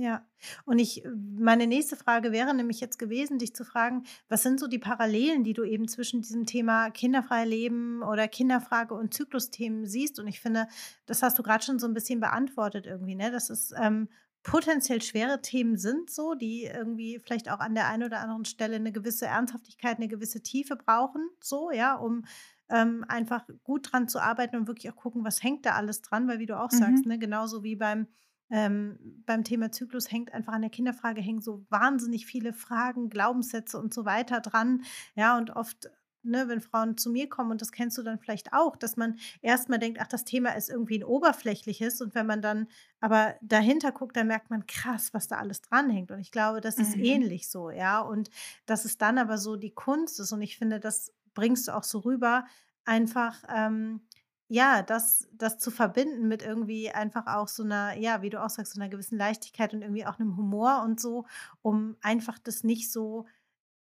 ja. 0.00 0.24
Und 0.64 0.78
ich 0.78 1.02
meine 1.36 1.66
nächste 1.66 1.96
Frage 1.96 2.30
wäre 2.30 2.54
nämlich 2.54 2.78
jetzt 2.80 2.98
gewesen, 3.00 3.38
dich 3.38 3.52
zu 3.54 3.64
fragen, 3.64 4.04
was 4.28 4.44
sind 4.44 4.60
so 4.60 4.68
die 4.68 4.78
Parallelen, 4.78 5.42
die 5.42 5.54
du 5.54 5.64
eben 5.64 5.88
zwischen 5.88 6.20
diesem 6.22 6.46
Thema 6.46 6.90
kinderfrei 6.90 7.44
leben 7.44 8.02
oder 8.04 8.28
Kinderfrage 8.28 8.94
und 8.94 9.12
Zyklusthemen 9.12 9.86
siehst? 9.86 10.20
Und 10.20 10.28
ich 10.28 10.40
finde, 10.40 10.68
das 11.06 11.22
hast 11.22 11.36
du 11.38 11.42
gerade 11.42 11.64
schon 11.64 11.80
so 11.80 11.88
ein 11.88 11.94
bisschen 11.94 12.20
beantwortet 12.20 12.86
irgendwie, 12.86 13.16
ne, 13.16 13.32
dass 13.32 13.50
es, 13.50 13.72
ähm, 13.76 14.08
potenziell 14.44 15.02
schwere 15.02 15.42
Themen 15.42 15.76
sind 15.76 16.10
so, 16.10 16.34
die 16.34 16.62
irgendwie 16.64 17.18
vielleicht 17.18 17.50
auch 17.50 17.58
an 17.58 17.74
der 17.74 17.88
einen 17.88 18.04
oder 18.04 18.20
anderen 18.20 18.44
Stelle 18.44 18.76
eine 18.76 18.92
gewisse 18.92 19.26
Ernsthaftigkeit, 19.26 19.96
eine 19.96 20.06
gewisse 20.08 20.42
Tiefe 20.42 20.76
brauchen 20.76 21.28
so, 21.42 21.72
ja, 21.72 21.96
um 21.96 22.24
ähm, 22.70 23.04
einfach 23.08 23.46
gut 23.64 23.92
dran 23.92 24.08
zu 24.08 24.20
arbeiten 24.20 24.56
und 24.56 24.68
wirklich 24.68 24.90
auch 24.92 24.96
gucken, 24.96 25.24
was 25.24 25.42
hängt 25.42 25.66
da 25.66 25.72
alles 25.72 26.02
dran, 26.02 26.28
weil 26.28 26.38
wie 26.38 26.46
du 26.46 26.58
auch 26.58 26.70
sagst, 26.70 27.04
Mhm. 27.04 27.12
ne, 27.12 27.18
genauso 27.18 27.64
wie 27.64 27.74
beim 27.76 28.06
ähm, 28.50 29.22
beim 29.26 29.44
Thema 29.44 29.70
Zyklus 29.72 30.10
hängt 30.10 30.32
einfach 30.34 30.52
an 30.54 30.62
der 30.62 30.70
Kinderfrage 30.70 31.20
hängen 31.20 31.40
so 31.42 31.64
wahnsinnig 31.70 32.26
viele 32.26 32.52
Fragen, 32.52 33.10
Glaubenssätze 33.10 33.78
und 33.78 33.92
so 33.94 34.04
weiter 34.04 34.40
dran. 34.40 34.82
Ja, 35.14 35.36
und 35.38 35.50
oft, 35.50 35.90
ne, 36.22 36.48
wenn 36.48 36.60
Frauen 36.60 36.96
zu 36.96 37.10
mir 37.10 37.28
kommen, 37.28 37.50
und 37.52 37.60
das 37.62 37.72
kennst 37.72 37.96
du 37.98 38.02
dann 38.02 38.18
vielleicht 38.18 38.52
auch, 38.52 38.76
dass 38.76 38.96
man 38.96 39.18
erst 39.42 39.68
mal 39.68 39.78
denkt: 39.78 39.98
„Ach, 40.00 40.06
das 40.08 40.24
Thema 40.24 40.50
ist 40.56 40.68
irgendwie 40.70 40.96
'n 41.00 41.04
oberflächliches.“ 41.04 42.00
Und 42.00 42.14
wenn 42.14 42.26
man 42.26 42.42
dann 42.42 42.68
aber 43.00 43.36
dahinter 43.42 43.92
guckt, 43.92 44.16
dann 44.16 44.26
merkt 44.28 44.50
man: 44.50 44.66
„Krass, 44.66 45.14
was 45.14 45.28
da 45.28 45.36
alles 45.38 45.62
dranhängt.“ 45.62 46.10
Und 46.10 46.20
ich 46.20 46.30
glaube, 46.32 46.60
das 46.60 46.80
ist 46.80 46.96
Mhm. 46.96 46.98
ähnlich 46.98 47.48
so, 47.50 47.70
ja? 47.70 48.00
Und 48.00 48.30
dass 48.66 48.84
es 48.84 48.98
dann 48.98 49.18
aber 49.18 49.38
so 49.38 49.56
die 49.56 49.74
Kunst 49.74 50.20
ist 50.20 50.32
und 50.32 50.42
ich 50.42 50.58
finde, 50.58 50.80
das 50.80 51.12
bringst 51.34 51.68
du 51.68 51.72
auch 51.76 51.84
so 51.84 52.00
rüber, 52.00 52.46
einfach, 52.84 53.44
ähm, 53.54 54.07
ja, 54.48 54.82
das 54.82 55.28
das 55.32 55.58
zu 55.58 55.70
verbinden 55.70 56.28
mit 56.28 56.42
irgendwie 56.42 56.90
einfach 56.90 57.26
auch 57.26 57.48
so 57.48 57.64
'ner 57.64 57.94
ja, 57.96 58.22
wie 58.22 58.30
du 58.30 58.42
auch 58.42 58.50
sagst, 58.50 58.74
so 58.74 58.80
'ner 58.80 58.88
gewissen 58.88 59.18
Leichtigkeit 59.18 59.74
und 59.74 59.82
irgendwie 59.82 60.06
auch 60.06 60.18
'nem 60.18 60.36
Humor 60.36 60.82
und 60.84 61.00
so, 61.00 61.26
um 61.62 61.96
einfach 62.02 62.38
das 62.38 62.64
nicht 62.64 62.92
so 62.92 63.26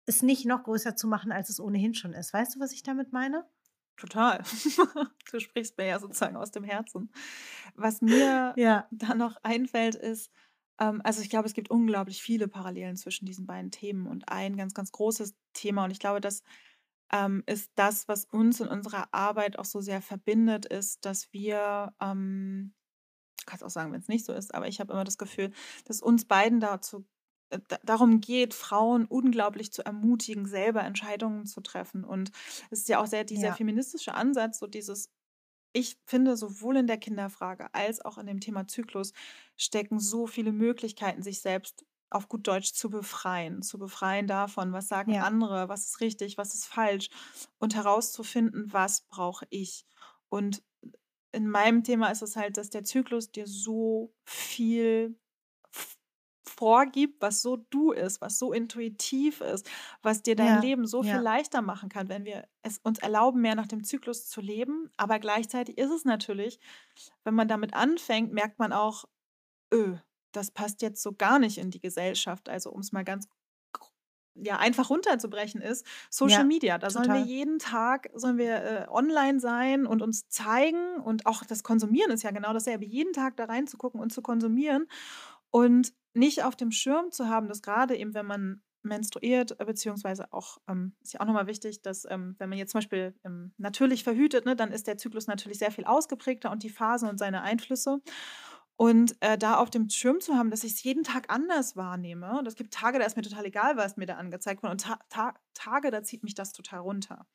es 0.07 0.24
nicht 0.24 0.45
noch 0.45 0.64
größer 0.64 0.95
zu 0.97 1.07
machen, 1.07 1.32
als 1.34 1.49
es 1.49 1.59
ohnehin 1.62 1.93
schon 1.95 2.14
ist. 2.14 2.34
Weißt 2.34 2.55
du, 2.55 2.59
was 2.62 2.74
ich 2.74 2.84
damit 2.84 3.14
meine? 3.14 3.45
Total. 3.97 4.41
Du 5.32 5.39
sprichst 5.39 5.78
mir 5.78 5.88
ja 5.88 5.99
sozusagen 5.99 6.36
aus 6.36 6.51
dem 6.51 6.64
Herzen. 6.64 7.12
Was 7.76 8.01
mir 8.01 8.57
Ja. 8.57 8.91
da 8.91 9.16
noch 9.16 9.38
einfällt, 9.43 9.95
ist 9.95 10.32
ähm, 10.80 11.01
also, 11.03 11.22
ich 11.22 11.30
glaube, 11.30 11.47
es 11.47 11.53
gibt 11.53 11.70
unglaublich 11.70 12.22
viele 12.24 12.47
Parallelen 12.47 12.95
zwischen 12.97 13.26
diesen 13.26 13.45
beiden 13.45 13.72
Themen 13.72 14.07
und 14.07 14.30
ein 14.30 14.57
ganz, 14.57 14.74
ganz 14.74 14.91
großes 14.91 15.36
Thema 15.53 15.86
und 15.86 15.91
ich 15.91 15.99
glaube, 15.99 16.22
das, 16.22 16.43
ähm, 17.12 17.43
ist 17.47 17.72
das, 17.76 18.07
was 18.07 18.26
uns 18.26 18.59
in 18.62 18.68
unserer 18.68 19.14
Arbeit 19.14 19.59
auch 19.59 19.66
so 19.66 19.82
sehr 19.82 20.01
verbindet, 20.01 20.66
ist, 20.66 21.05
dass 21.05 21.32
wir, 21.34 21.93
ähm 22.01 22.74
kannst 23.45 23.64
auch 23.64 23.70
sagen, 23.70 23.91
wenn's 23.93 24.07
nicht 24.07 24.26
so 24.26 24.34
ist, 24.34 24.53
aber 24.55 24.68
ich 24.68 24.80
habe 24.80 24.93
immer 24.93 25.03
das 25.03 25.18
Gefühl, 25.18 25.51
dass 25.86 26.01
uns 26.01 26.26
beiden 26.26 26.59
dazu 26.59 27.05
äh, 27.49 27.59
da 27.68 27.78
darum 27.84 28.22
geht, 28.22 28.53
Frauen 28.53 29.05
unglaublich 29.05 29.72
zu 29.74 29.84
ermutigen, 29.86 30.45
selber 30.47 30.84
Entscheidungen 30.84 31.45
zu 31.47 31.62
treffen. 31.62 32.03
Und 32.03 32.32
es 32.70 32.80
ist 32.82 32.89
ja 32.89 33.01
auch 33.01 33.07
sehr 33.07 33.24
dieser 33.24 33.51
Ja. 33.51 33.53
feministische 33.53 34.14
Ansatz, 34.14 34.59
so 34.59 34.68
dieses 34.68 35.09
ich 35.74 35.97
finde, 36.05 36.36
sowohl 36.38 36.78
in 36.78 36.88
der 36.88 36.97
Kinderfrage 36.97 37.74
als 37.74 38.01
auch 38.03 38.18
in 38.18 38.28
dem 38.28 38.39
Thema 38.41 38.68
Zyklus 38.68 39.14
stecken 39.57 39.99
so 39.99 40.28
viele 40.28 40.51
Möglichkeiten, 40.51 41.22
sich 41.24 41.41
selbst 41.41 41.86
auf 42.12 42.28
gut 42.30 42.47
Deutsch 42.47 42.74
zu 42.74 42.89
befreien. 42.89 43.62
Zu 43.64 43.80
befreien 43.80 44.28
davon: 44.28 44.74
„Was 44.74 44.88
sagen 44.89 45.16
Ja. 45.16 45.22
andere? 45.22 45.70
Was 45.70 45.86
ist 45.88 46.01
richtig? 46.01 46.38
Was 46.38 46.53
ist 46.55 46.66
falsch?“ 46.68 47.09
Und 47.59 47.76
herauszufinden: 47.76 48.74
„Was 48.74 49.01
brauche 49.01 49.45
ich?“ 49.49 49.86
Und 50.30 50.64
in 51.34 51.49
meinem 51.49 51.84
Thema 51.84 52.09
ist 52.12 52.22
es 52.24 52.36
halt, 52.38 52.57
dass 52.57 52.70
der 52.72 52.84
Zyklus 52.84 53.32
dir 53.32 53.47
so 53.47 54.14
viel 54.26 55.18
vorgibt, 56.47 57.22
was 57.22 57.41
so 57.41 57.55
du 57.57 57.91
ist, 57.91 58.20
was 58.22 58.39
so 58.39 58.51
intuitiv 58.51 59.41
ist, 59.41 59.70
was 60.01 60.24
dir 60.24 60.36
dein 60.36 60.55
Ja, 60.55 60.59
Leben 60.59 60.86
so 60.88 61.03
viel 61.03 61.20
ja. 61.20 61.22
leichter 61.22 61.62
machen 61.62 61.88
kann, 61.89 62.09
wenn 62.09 62.26
wir 62.26 62.47
es 62.64 62.80
uns 62.80 62.99
erlauben, 62.99 63.41
mehr 63.41 63.55
nach 63.55 63.68
dem 63.68 63.84
Zyklus 63.84 64.28
zu 64.28 64.41
leben. 64.41 64.89
Aber 64.97 65.20
gleichzeitig 65.20 65.78
ist 65.78 65.91
es 65.91 66.03
natürlich 66.05 66.59
wenn 67.24 67.36
man 67.36 67.47
damit 67.47 67.74
anfängt, 67.76 68.34
merkt 68.34 68.59
man 68.59 68.74
auch: 68.74 69.05
„Öh, 69.74 69.97
das 70.32 70.51
passt 70.51 70.82
jetzt 70.82 71.01
so 71.03 71.13
gar 71.13 71.39
nicht 71.39 71.57
in 71.57 71.71
die 71.71 71.82
Gesellschaft.“ 71.82 72.49
Also, 72.49 72.71
um's 72.71 72.91
mal 72.91 73.03
ganz 73.03 73.27
ja, 74.34 74.57
einfach 74.57 74.89
runterzubrechen 74.89 75.61
ist 75.61 75.86
Social 76.09 76.43
Ja, 76.43 76.45
Media. 76.45 76.77
Da 76.77 76.89
sollen 76.89 77.11
wir 77.11 77.19
total. 77.19 77.19
jeden 77.19 77.59
Tag 77.59 78.09
sollen 78.13 78.38
wir, 78.38 78.55
äh, 78.63 78.88
online 78.89 79.39
sein 79.39 79.86
und 79.86 80.01
uns 80.01 80.29
zeigen 80.29 80.95
und 81.03 81.25
auch 81.25 81.43
das 81.43 81.63
Konsumieren 81.63 82.11
ist 82.11 82.23
ja 82.23 82.32
genau 82.32 82.53
dasselbe. 82.53 82.86
Jeden 82.86 83.13
Tag 83.13 83.36
da 83.38 83.45
reinzugucken 83.45 83.99
und 83.99 84.13
zu 84.13 84.21
konsumieren 84.21 84.88
und 85.51 85.93
nicht 86.13 86.43
auf 86.43 86.55
dem 86.55 86.71
Schirm 86.71 87.11
zu 87.11 87.27
haben, 87.29 87.47
dass 87.49 87.61
grade 87.61 87.95
eben, 87.97 88.13
wenn 88.13 88.25
man 88.25 88.61
menstruiert, 88.84 89.59
äh, 89.59 89.65
beziehungsweise 89.65 90.32
auch, 90.34 90.57
ähm 90.67 90.95
ist 91.01 91.13
ja 91.13 91.19
auch 91.19 91.25
noch 91.25 91.34
mal 91.34 91.47
wichtig, 91.47 91.82
dass, 91.84 92.05
ähm, 92.09 92.36
wenn 92.39 92.49
man 92.49 92.57
jetzt 92.57 92.71
zum 92.71 92.79
Beispiel, 92.79 93.13
ähm, 93.25 93.53
natürlich 93.57 94.03
verhütet, 94.03 94.45
ne, 94.45 94.55
dann 94.55 94.71
ist 94.71 94.88
der 94.88 94.97
Zyklus 94.97 95.27
natürlich 95.27 95.59
sehr 95.59 95.71
viel 95.71 95.86
ausgeprägter 95.86 96.51
und 96.51 96.63
die 96.63 96.69
Phasen 96.69 97.07
und 97.09 97.17
seine 97.19 97.43
Einflüsse. 97.43 98.01
Und, 98.82 99.15
äh, 99.19 99.38
da 99.38 99.57
auf 99.57 99.69
dem 99.69 99.89
Schirm 99.91 100.21
zu 100.21 100.34
haben, 100.36 100.49
dass 100.49 100.63
ich's 100.63 100.82
jeden 100.82 101.03
Tag 101.03 101.32
anders 101.32 101.75
wahrnehme. 101.75 102.39
Und 102.39 102.47
es 102.47 102.55
gibt 102.55 102.73
Tage, 102.73 102.97
da 102.97 103.05
ist 103.05 103.15
mir 103.15 103.21
total 103.21 103.45
egal, 103.45 103.77
was 103.77 103.95
mir 103.95 104.07
da 104.07 104.15
angezeigt 104.15 104.63
wird 104.63 104.71
und 104.71 104.82
Ta 104.82 104.99
Ta 105.09 105.36
Tage, 105.53 105.91
da 105.91 106.01
zieht 106.01 106.23
mich 106.23 106.34
das 106.34 106.51
total 106.51 106.79
runter. 106.79 107.27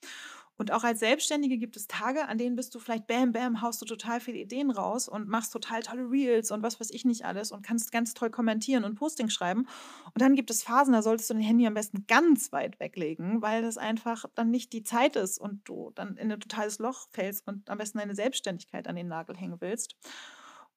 Und 0.57 0.73
auch 0.73 0.83
als 0.85 1.01
Selbstständige 1.01 1.59
gibt 1.59 1.77
es 1.77 1.87
Tage, 1.87 2.27
an 2.27 2.39
denen 2.39 2.57
bist 2.57 2.75
du 2.75 2.81
vielleicht 2.81 3.07
bäm, 3.07 3.31
bäm, 3.33 3.61
haust 3.63 3.81
du 3.81 3.85
total 3.87 4.21
viele 4.21 4.39
Ideen 4.39 4.71
raus 4.73 5.07
und 5.09 5.29
machst 5.29 5.53
total 5.53 5.83
tolle 5.83 6.11
Reels 6.11 6.51
und 6.51 6.63
was 6.63 6.81
weiß 6.81 6.91
ich 6.91 7.05
nicht 7.05 7.27
alles 7.27 7.53
und 7.53 7.63
kannst 7.65 7.93
ganz 7.93 8.15
toll 8.15 8.31
kommentieren 8.31 8.83
und 8.85 8.97
Postings 8.97 9.35
schreiben. 9.35 9.69
Und 10.07 10.21
dann 10.23 10.35
gibt 10.35 10.51
es 10.51 10.63
Phasen, 10.65 10.95
da 10.95 11.03
solltest 11.03 11.31
du 11.31 11.35
dein 11.35 11.43
Handy 11.43 11.67
am 11.67 11.75
besten 11.75 12.07
ganz 12.09 12.51
weit 12.53 12.81
weglegen, 12.81 13.43
weil 13.43 13.63
das 13.63 13.79
einfach 13.79 14.25
dann 14.35 14.51
nicht 14.51 14.73
die 14.73 14.83
Zeit 14.83 15.15
ist 15.17 15.39
und 15.39 15.61
du 15.69 15.93
dann 15.95 16.17
in 16.17 16.31
'n 16.33 16.41
totales 16.41 16.79
Loch 16.81 17.07
fällst 17.13 17.47
und 17.47 17.69
am 17.71 17.79
besten 17.79 17.99
deine 17.99 18.15
Selbstständigkeit 18.17 18.89
an 18.89 18.97
den 18.97 19.09
Nagel 19.09 19.37
hängen 19.37 19.61
willst. 19.61 19.97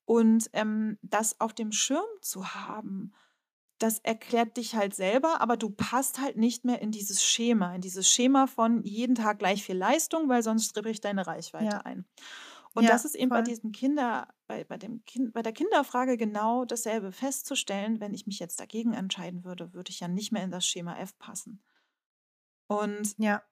Und, 0.09 0.49
ähm, 0.53 0.97
das 1.03 1.39
auf 1.39 1.53
dem 1.53 1.71
Schirm 1.71 2.07
zu 2.21 2.55
haben, 2.55 3.13
das 3.79 3.99
erklärt 3.99 4.57
dich 4.57 4.75
halt 4.75 4.95
selber, 4.95 5.41
aber 5.41 5.57
du 5.57 5.69
passt 5.71 6.19
halt 6.19 6.37
nicht 6.37 6.65
mehr 6.65 6.81
in 6.81 6.91
dieses 6.91 7.23
Schema 7.23 7.75
in 7.75 7.81
dieses 7.81 8.09
Schema 8.11 8.47
von 8.47 8.83
jeden 8.83 9.15
Tag 9.15 9.39
gleich 9.39 9.63
viel 9.63 9.77
Leistung, 9.77 10.29
weil 10.29 10.43
sonst 10.43 10.73
bricht 10.73 11.05
deine 11.05 11.27
Reichweite 11.27 11.77
Ja. 11.77 11.85
ein. 11.85 12.07
Und 12.75 12.89
das 12.89 13.03
Ja, 13.03 13.05
ist 13.05 13.15
eben 13.15 13.31
bei 13.31 13.41
voll. 13.41 13.43
diesen 13.43 13.71
Kinder 13.73 14.29
bei 14.47 14.63
bei 14.65 14.77
dem 14.79 15.05
Kin 15.05 15.31
bei 15.33 15.43
der 15.43 15.53
Kinderfrage 15.53 16.17
genau 16.17 16.65
dasselbe 16.65 17.11
festzustellen: 17.13 17.99
„Wenn 18.01 18.13
ich 18.15 18.27
mich 18.27 18.39
jetzt 18.39 18.59
dagegen 18.61 18.93
entscheiden 18.93 19.45
würde, 19.45 19.73
würde 19.73 19.91
ich 19.91 19.99
ja 20.01 20.07
nicht 20.09 20.31
mehr 20.33 20.43
in 20.45 20.51
das 20.51 20.65
Schema 20.67 20.97
F 20.99 21.17
passen.“ 21.19 21.63
Und 22.69 23.17
Ja. 23.17 23.48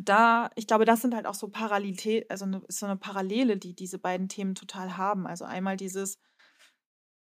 Da 0.00 0.50
ich 0.56 0.66
glaube, 0.66 0.84
das 0.84 1.02
sind 1.02 1.14
halt 1.14 1.26
auch 1.26 1.34
so 1.34 1.48
Parallelitä 1.48 2.26
also, 2.30 2.46
'ne 2.46 2.62
ist 2.68 2.78
so 2.80 2.86
'ne 2.86 2.96
Parallele, 2.96 3.56
die 3.58 3.74
diese 3.74 3.98
beiden 3.98 4.28
Themen 4.28 4.54
total 4.54 4.96
haben. 4.96 5.26
Also, 5.26 5.44
einmal 5.44 5.76
dieses 5.76 6.16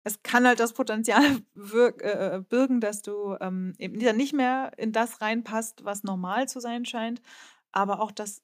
es 0.07 0.23
kann 0.23 0.47
halt 0.47 0.61
das 0.61 0.73
Potenzial 0.73 1.21
wirk 1.55 2.01
äh, 2.03 2.37
äh, 2.37 2.41
birgen, 2.41 2.81
dass 2.81 3.03
du, 3.03 3.37
ähm, 3.41 3.73
eben 3.79 3.97
nicht 4.17 4.33
mehr 4.33 4.71
in 4.79 4.93
das 4.93 5.21
reinpasst, 5.21 5.85
was 5.85 6.05
normal 6.05 6.47
zu 6.49 6.61
sein 6.61 6.85
scheint, 6.85 7.21
aber 7.73 8.01
auch, 8.01 8.13
dass, 8.13 8.41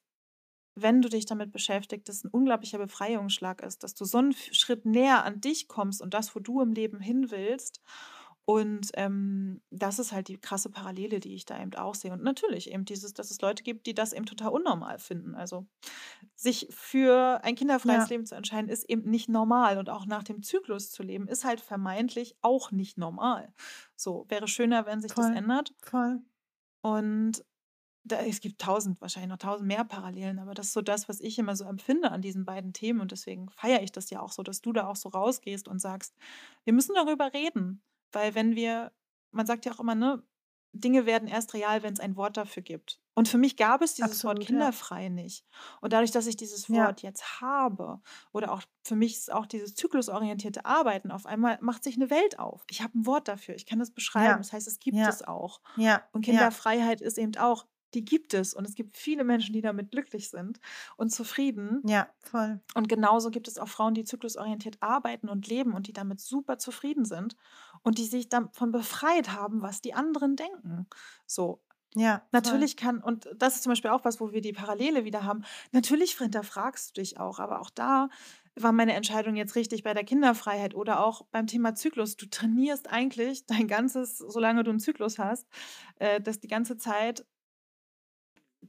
wenn 0.75 1.01
du 1.01 1.09
dich 1.09 1.25
damit 1.25 1.51
beschäftigt, 1.51 2.09
das 2.09 2.23
'n 2.25 2.29
unglaublicher 2.31 2.79
Befreiungsschlag 2.79 3.61
ist, 3.63 3.83
dass 3.83 3.95
du 3.95 4.05
so 4.05 4.19
'n 4.19 4.31
F 4.31 4.53
Schritt 4.53 4.85
näher 4.85 5.25
an 5.25 5.41
dich 5.41 5.67
kommst 5.67 6.01
und 6.01 6.13
das, 6.13 6.35
wo 6.35 6.39
du 6.41 6.61
im 6.61 6.73
Leben 6.73 6.99
hin 7.01 7.31
willst. 7.31 7.81
Und, 8.45 8.91
ähm, 8.95 9.61
das 9.71 9.99
ist 9.99 10.11
halt 10.11 10.27
die 10.27 10.37
krasse 10.37 10.69
Parallele, 10.69 11.19
die 11.21 11.33
ich 11.35 11.45
da 11.45 11.61
eben 11.61 11.73
auch 11.75 11.95
sehe. 11.95 12.11
Und 12.11 12.23
natürlich 12.23 12.71
eben 12.71 12.83
dieses, 12.85 13.13
dass 13.13 13.31
es 13.31 13.39
Leute 13.41 13.63
gibt, 13.63 13.87
die 13.87 13.93
das 13.95 14.11
eben 14.13 14.25
total 14.25 14.49
unnormal 14.51 14.99
finden. 14.99 15.33
Also, 15.35 15.65
sich 16.35 16.67
für 16.71 17.41
ein 17.43 17.55
kinderfreies 17.55 18.07
Ja. 18.07 18.09
Leben 18.09 18.25
zu 18.25 18.35
entscheiden, 18.35 18.69
ist 18.69 18.89
eben 18.89 19.09
nicht 19.09 19.29
normal 19.29 19.77
und 19.77 19.89
auch 19.89 20.05
nach 20.05 20.23
dem 20.23 20.43
Zyklus 20.43 20.91
zu 20.91 21.03
leben, 21.03 21.27
ist 21.27 21.45
halt 21.45 21.61
vermeintlich 21.61 22.35
auch 22.41 22.71
nicht 22.71 22.97
normal. 22.97 23.53
So, 23.95 24.25
wäre 24.29 24.47
schöner, 24.47 24.85
wenn 24.85 25.01
sich 25.01 25.13
das 25.13 25.29
Voll, 25.29 25.31
ändert. 25.31 25.73
voll. 25.83 26.23
Und 26.81 27.43
da 28.05 28.21
es 28.21 28.41
gibt 28.41 28.63
1.000 28.63 29.01
wahrscheinlich 29.01 29.29
noch 29.29 29.37
1.000 29.39 29.67
mehr 29.67 29.85
Parallelen, 29.85 30.39
aber 30.39 30.53
das 30.55 30.67
ist 30.67 30.73
so 30.73 30.81
das, 30.81 31.09
was 31.09 31.21
ich 31.21 31.39
immer 31.39 31.55
so 31.55 31.65
empfinde 31.65 32.11
an 32.11 32.21
diesen 32.21 32.45
beiden 32.45 32.73
Themen 32.73 33.01
und 33.01 33.11
deswegen 33.11 33.49
feiere 33.51 33.83
ich 33.83 33.91
das 33.93 34.09
ja 34.11 34.21
auch 34.21 34.31
so, 34.31 34.43
dass 34.43 34.61
du 34.61 34.73
da 34.73 34.87
auch 34.87 34.95
so 34.97 35.09
rausgehst 35.09 35.67
und 35.67 35.79
sagst: 35.79 36.15
„Wir 36.65 36.73
müssen 36.73 36.95
darüber 36.95 37.33
reden.“ 37.33 37.81
Weil 38.13 38.35
wenn 38.35 38.55
wir 38.55 38.93
man 39.31 39.45
sagt 39.47 39.65
ja 39.65 39.71
auch 39.73 39.79
immer, 39.79 39.95
ne, 39.95 40.23
Dinge 40.73 41.05
werden 41.07 41.27
erst 41.27 41.53
real, 41.55 41.83
wenn's 41.83 41.99
ein 41.99 42.15
Wort 42.15 42.37
dafür 42.37 42.63
gibt. 42.63 42.99
Und 43.15 43.27
für 43.27 43.37
mich 43.39 43.57
gab 43.57 43.81
es 43.83 43.93
dieses 43.95 44.25
Wort 44.25 44.39
Absolut, 44.39 44.49
ja. 44.49 44.69
kinderfrei 44.69 45.09
nicht. 45.09 45.45
Und 45.81 45.93
dadurch, 45.93 46.11
dass 46.11 46.27
ich 46.27 46.35
dieses 46.37 46.69
Ja. 46.69 46.73
Wort 46.73 47.01
jetzt 47.03 47.41
habe 47.41 48.01
oder 48.31 48.51
auch 48.53 48.63
für 48.85 48.95
mich 48.95 49.13
ist 49.17 49.31
auch 49.33 49.45
dieses 49.47 49.75
zyklusorientierte 49.75 50.65
Arbeiten 50.65 51.11
auf 51.11 51.25
einmal 51.27 51.57
macht 51.61 51.83
sich 51.83 51.97
'ne 51.97 52.09
Welt 52.11 52.39
auf. 52.39 52.63
Ich 52.69 52.81
habe 52.83 52.97
'n 52.97 53.05
Wort 53.07 53.27
dafür. 53.27 53.55
Ich 53.55 53.65
kann 53.67 53.79
das 53.79 53.91
beschreiben. 53.91 54.37
Ja. 54.37 54.39
Das 54.39 54.53
heißt, 54.53 54.67
es 54.67 54.79
gibt 54.79 55.07
Ja. 55.07 55.07
es 55.07 55.23
auch. 55.23 55.61
Ja, 55.75 56.07
Und 56.11 56.21
ja. 56.25 56.25
Kinderfreiheit 56.25 57.01
ist 57.01 57.17
eben 57.19 57.35
auch 57.37 57.65
die 57.95 58.05
gibt 58.05 58.33
es 58.33 58.53
und 58.55 58.67
es 58.67 58.73
gibt 58.75 58.97
viele 58.97 59.23
Menschen, 59.23 59.53
die 59.53 59.61
damit 59.61 59.91
glücklich 59.91 60.29
sind 60.31 60.59
und 60.97 61.11
zufrieden. 61.11 61.85
Ja, 61.85 62.13
voll. 62.19 62.63
Und 62.75 62.89
genauso 62.89 63.31
gibt 63.31 63.47
es 63.47 63.57
auch 63.59 63.67
Frauen, 63.69 63.93
die 63.95 64.03
zyklusorientiert 64.05 64.77
arbeiten 64.81 65.29
und 65.29 65.47
leben 65.47 65.73
und 65.73 65.87
die 65.87 65.93
damit 65.93 66.19
super 66.21 66.57
zufrieden 66.59 67.05
sind 67.05 67.35
und 67.83 67.97
die 67.99 68.05
sich 68.05 68.29
davon 68.29 68.71
befreit 68.71 69.31
haben, 69.33 69.61
was 69.61 69.81
die 69.81 69.93
anderen 69.93 70.35
denken. 70.35 70.87
So. 71.27 71.61
Ja, 71.95 72.23
voll. 72.41 72.63
Natürlich 72.63 72.77
kann 72.77 72.99
und 72.99 73.29
das 73.37 73.55
ist 73.55 73.63
zum 73.63 73.71
Beispiel 73.71 73.91
auch 73.91 74.05
was, 74.05 74.19
wo 74.19 74.31
wir 74.31 74.41
die 74.41 74.53
Parallele 74.53 75.05
wieder 75.05 75.23
haben. 75.23 75.43
Natürlich 75.71 76.17
hinterfragst 76.17 76.97
du 76.97 77.01
dich 77.01 77.19
auch, 77.19 77.39
aber 77.39 77.61
auch 77.61 77.69
da 77.69 78.09
war 78.55 78.71
meine 78.71 78.93
Entscheidung 78.93 79.35
jetzt 79.35 79.55
richtig 79.55 79.83
bei 79.83 79.93
der 79.93 80.03
Kinderfreiheit 80.03 80.75
oder 80.75 81.05
auch 81.05 81.23
beim 81.31 81.47
Thema 81.47 81.75
Zyklus. 81.75 82.17
Du 82.17 82.25
trainierst 82.27 82.89
eigentlich 82.91 83.45
dein 83.45 83.67
ganzes 83.67 84.17
solange 84.17 84.63
du 84.63 84.71
'n 84.71 84.79
Zyklus 84.79 85.19
hast, 85.19 85.47
äh, 85.99 86.19
das 86.21 86.39
die 86.39 86.47
ganze 86.47 86.77
Zeit 86.77 87.25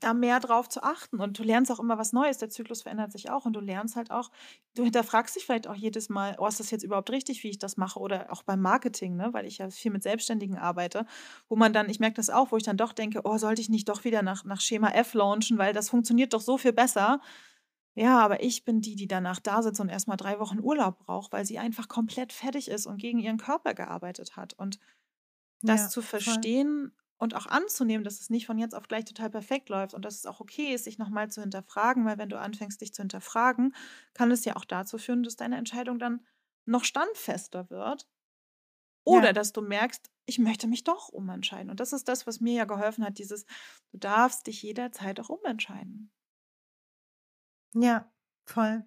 da 0.01 0.15
mehr 0.15 0.41
drauf 0.41 0.69
zu 0.69 0.83
achten. 0.83 1.21
Und 1.21 1.39
du 1.39 1.43
lernst 1.43 1.71
auch 1.71 1.81
immer 1.81 1.99
was 1.99 2.13
Neues. 2.13 2.39
Der 2.39 2.49
Zyklus 2.49 2.83
verändert 2.83 3.13
sich 3.13 3.31
auch 3.31 3.45
und 3.45 3.55
du 3.55 3.61
lernst 3.61 3.97
halt 3.97 4.11
auch, 4.11 4.31
du 4.75 4.85
hinterfragst 4.85 5.37
dich 5.37 5.45
vielleicht 5.45 5.67
auch 5.67 5.75
jedes 5.75 6.09
Mal, 6.09 6.37
oh, 6.39 6.47
ist 6.47 6.61
das 6.61 6.71
jetzt 6.71 6.83
überhaupt 6.85 7.11
richtig, 7.11 7.43
wie 7.43 7.51
ich 7.51 7.59
das 7.59 7.77
mache? 7.77 7.99
Oder 7.99 8.33
auch 8.33 8.43
beim 8.43 8.61
Marketing, 8.61 9.17
ne? 9.17 9.31
weil 9.33 9.47
ich 9.47 9.59
ja 9.59 9.71
viel 9.71 9.91
mit 9.93 10.03
Selbstständigen 10.03 10.59
arbeite, 10.59 11.07
wo 11.49 11.57
man 11.57 11.73
dann, 11.73 11.89
ich 11.89 12.01
merke 12.01 12.17
das 12.17 12.31
auch, 12.31 12.53
wo 12.53 12.57
ich 12.57 12.63
dann 12.65 12.77
doch 12.77 12.93
denke, 12.93 13.21
oh, 13.25 13.39
sollte 13.39 13.61
ich 13.63 13.69
nicht 13.69 13.89
doch 13.89 14.05
wieder 14.05 14.23
nach, 14.23 14.45
nach 14.45 14.61
Schema 14.61 14.91
F 14.91 15.15
launchen, 15.15 15.59
weil 15.59 15.73
das 15.73 15.89
funktioniert 15.91 16.33
doch 16.35 16.41
so 16.41 16.59
viel 16.59 16.73
besser. 16.73 17.21
Ja, 17.97 18.19
aber 18.19 18.43
ich 18.43 18.65
bin 18.65 18.81
die, 18.81 18.97
die 18.97 19.07
danach 19.07 19.39
da 19.39 19.63
sitzt 19.63 19.81
und 19.81 19.89
erstmal 19.89 20.17
drei 20.17 20.41
Wochen 20.41 20.59
Urlaub 20.61 20.99
braucht, 20.99 21.33
weil 21.33 21.45
sie 21.45 21.59
einfach 21.59 21.87
komplett 21.89 22.33
fertig 22.33 22.69
ist 22.69 22.87
und 22.87 22.99
gegen 22.99 23.21
ihren 23.21 23.39
Körper 23.39 23.75
gearbeitet 23.75 24.37
hat. 24.37 24.55
Und 24.55 24.81
das 25.63 25.83
Ja, 25.83 25.89
zu 25.89 26.03
voll. 26.03 26.55
Und 27.25 27.35
auch 27.35 27.47
anzunehmen, 27.47 28.05
dass 28.05 28.21
es 28.21 28.31
nicht 28.31 28.47
von 28.47 28.59
jetzt 28.59 28.75
auf 28.75 28.89
gleich 28.89 29.05
total 29.07 29.31
perfekt 29.31 29.69
läuft 29.71 29.95
und 29.95 30.05
dass 30.05 30.17
es 30.17 30.27
auch 30.27 30.41
okay 30.41 30.75
ist, 30.75 30.85
sich 30.85 30.99
nochmal 30.99 31.31
zu 31.31 31.41
hinterfragen, 31.43 32.05
weil 32.07 32.19
wenn 32.19 32.29
du 32.31 32.39
anfängst, 32.39 32.81
dich 32.81 32.95
zu 32.95 33.03
hinterfragen, 33.03 33.75
kann 34.15 34.31
es 34.31 34.45
ja 34.45 34.57
auch 34.57 34.65
dazu 34.65 34.99
führen, 34.99 35.25
dass 35.25 35.37
deine 35.37 35.57
Entscheidung 35.59 35.99
dann 35.99 36.27
noch 36.67 36.85
standfester 36.85 37.71
wird 37.71 38.09
oder 39.05 39.33
Ja, 39.33 39.35
dass 39.35 39.53
du 39.53 39.63
merkst, 39.63 40.11
ich 40.27 40.39
möchte 40.39 40.67
mich 40.67 40.85
doch 40.85 41.09
umentscheiden. 41.09 41.71
Und 41.71 41.81
das 41.81 41.93
ist 41.93 42.09
das, 42.09 42.27
was 42.27 42.41
mir 42.41 42.55
ja 42.55 42.65
geholfen 42.65 43.05
hat, 43.05 43.19
dieses, 43.19 43.45
du 43.93 43.99
darfst 43.99 44.47
dich 44.47 44.63
jederzeit 44.63 45.21
auch 45.21 45.29
umentscheiden. 45.31 46.13
ja, 47.75 48.13
voll. 48.47 48.85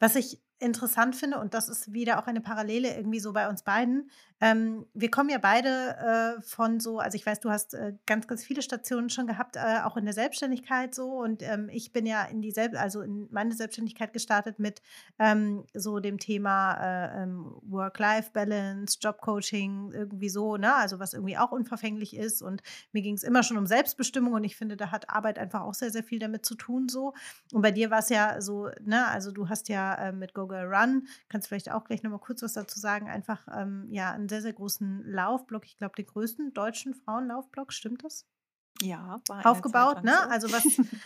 Was 0.00 0.16
ich 0.16 0.42
interessant 0.58 1.14
finde, 1.14 1.38
und 1.38 1.54
das 1.54 1.68
ist 1.68 1.92
wieder 1.92 2.18
auch 2.18 2.26
eine 2.26 2.40
Parallele 2.40 2.96
irgendwie 2.96 3.20
so 3.20 3.32
bei 3.32 3.48
uns 3.48 3.62
beiden. 3.62 4.10
Ähm, 4.40 4.86
wir 4.94 5.10
kommen 5.10 5.30
ja 5.30 5.38
beide 5.38 6.38
äh, 6.38 6.42
von 6.42 6.80
so, 6.80 6.98
also 6.98 7.16
ich 7.16 7.26
weiß, 7.26 7.40
du 7.40 7.50
hast 7.50 7.74
äh, 7.74 7.94
ganz, 8.06 8.26
ganz 8.28 8.44
viele 8.44 8.62
Stationen 8.62 9.10
schon 9.10 9.26
gehabt, 9.26 9.56
äh, 9.56 9.80
auch 9.84 9.96
in 9.96 10.04
der 10.04 10.14
Selbstständigkeit 10.14 10.94
so. 10.94 11.10
Und 11.10 11.42
ähm, 11.42 11.68
ich 11.72 11.92
bin 11.92 12.06
ja 12.06 12.24
in 12.24 12.40
die 12.40 12.50
Selb 12.50 12.74
also 12.76 13.02
in 13.02 13.28
meine 13.30 13.54
Selbstständigkeit 13.54 14.12
gestartet 14.12 14.58
mit 14.58 14.80
ähm, 15.18 15.64
so 15.74 15.98
dem 15.98 16.18
Thema 16.18 16.74
äh, 16.74 17.22
ähm, 17.22 17.56
Work-Life-Balance, 17.62 18.98
Jobcoaching, 19.00 19.92
irgendwie 19.92 20.28
so, 20.28 20.56
ne? 20.56 20.74
Also 20.74 20.98
was 20.98 21.14
irgendwie 21.14 21.38
auch 21.38 21.52
unverfänglich 21.52 22.16
ist. 22.16 22.42
Und 22.42 22.62
mir 22.92 23.02
ging 23.02 23.14
es 23.14 23.22
immer 23.22 23.42
schon 23.42 23.58
um 23.58 23.66
Selbstbestimmung 23.66 24.34
und 24.34 24.44
ich 24.44 24.56
finde, 24.56 24.76
da 24.76 24.90
hat 24.90 25.10
Arbeit 25.10 25.38
einfach 25.38 25.62
auch 25.62 25.74
sehr, 25.74 25.90
sehr 25.90 26.04
viel 26.04 26.18
damit 26.18 26.46
zu 26.46 26.54
tun 26.54 26.88
so. 26.88 27.12
Und 27.52 27.62
bei 27.62 27.70
dir 27.72 27.90
war 27.90 28.00
es 28.00 28.08
ja 28.08 28.40
so, 28.40 28.68
ne, 28.84 29.06
also 29.08 29.32
du 29.32 29.48
hast 29.48 29.68
ja 29.68 29.94
äh, 29.94 30.12
mit 30.12 30.34
Go 30.34 30.47
Girl 30.48 30.72
Run, 30.74 31.06
kannst 31.28 31.48
vielleicht 31.48 31.70
auch 31.70 31.84
gleich 31.84 32.02
nochmal 32.02 32.20
kurz 32.20 32.42
was 32.42 32.54
dazu 32.54 32.80
sagen, 32.80 33.08
einfach 33.08 33.46
ähm, 33.54 33.86
ja 33.90 34.10
einen 34.12 34.28
sehr, 34.28 34.42
sehr 34.42 34.52
großen 34.52 35.04
Laufblock, 35.06 35.64
ich 35.66 35.76
glaube 35.76 35.94
den 35.96 36.06
größten 36.06 36.54
deutschen 36.54 36.94
Frauenlaufblock, 36.94 37.72
stimmt 37.72 38.04
das? 38.04 38.26
Ja, 38.82 39.20
war 39.28 39.44
Aufgebaut, 39.46 40.04
ne? 40.04 40.16
so. 40.22 40.28
Also 40.30 40.52
was 40.52 40.64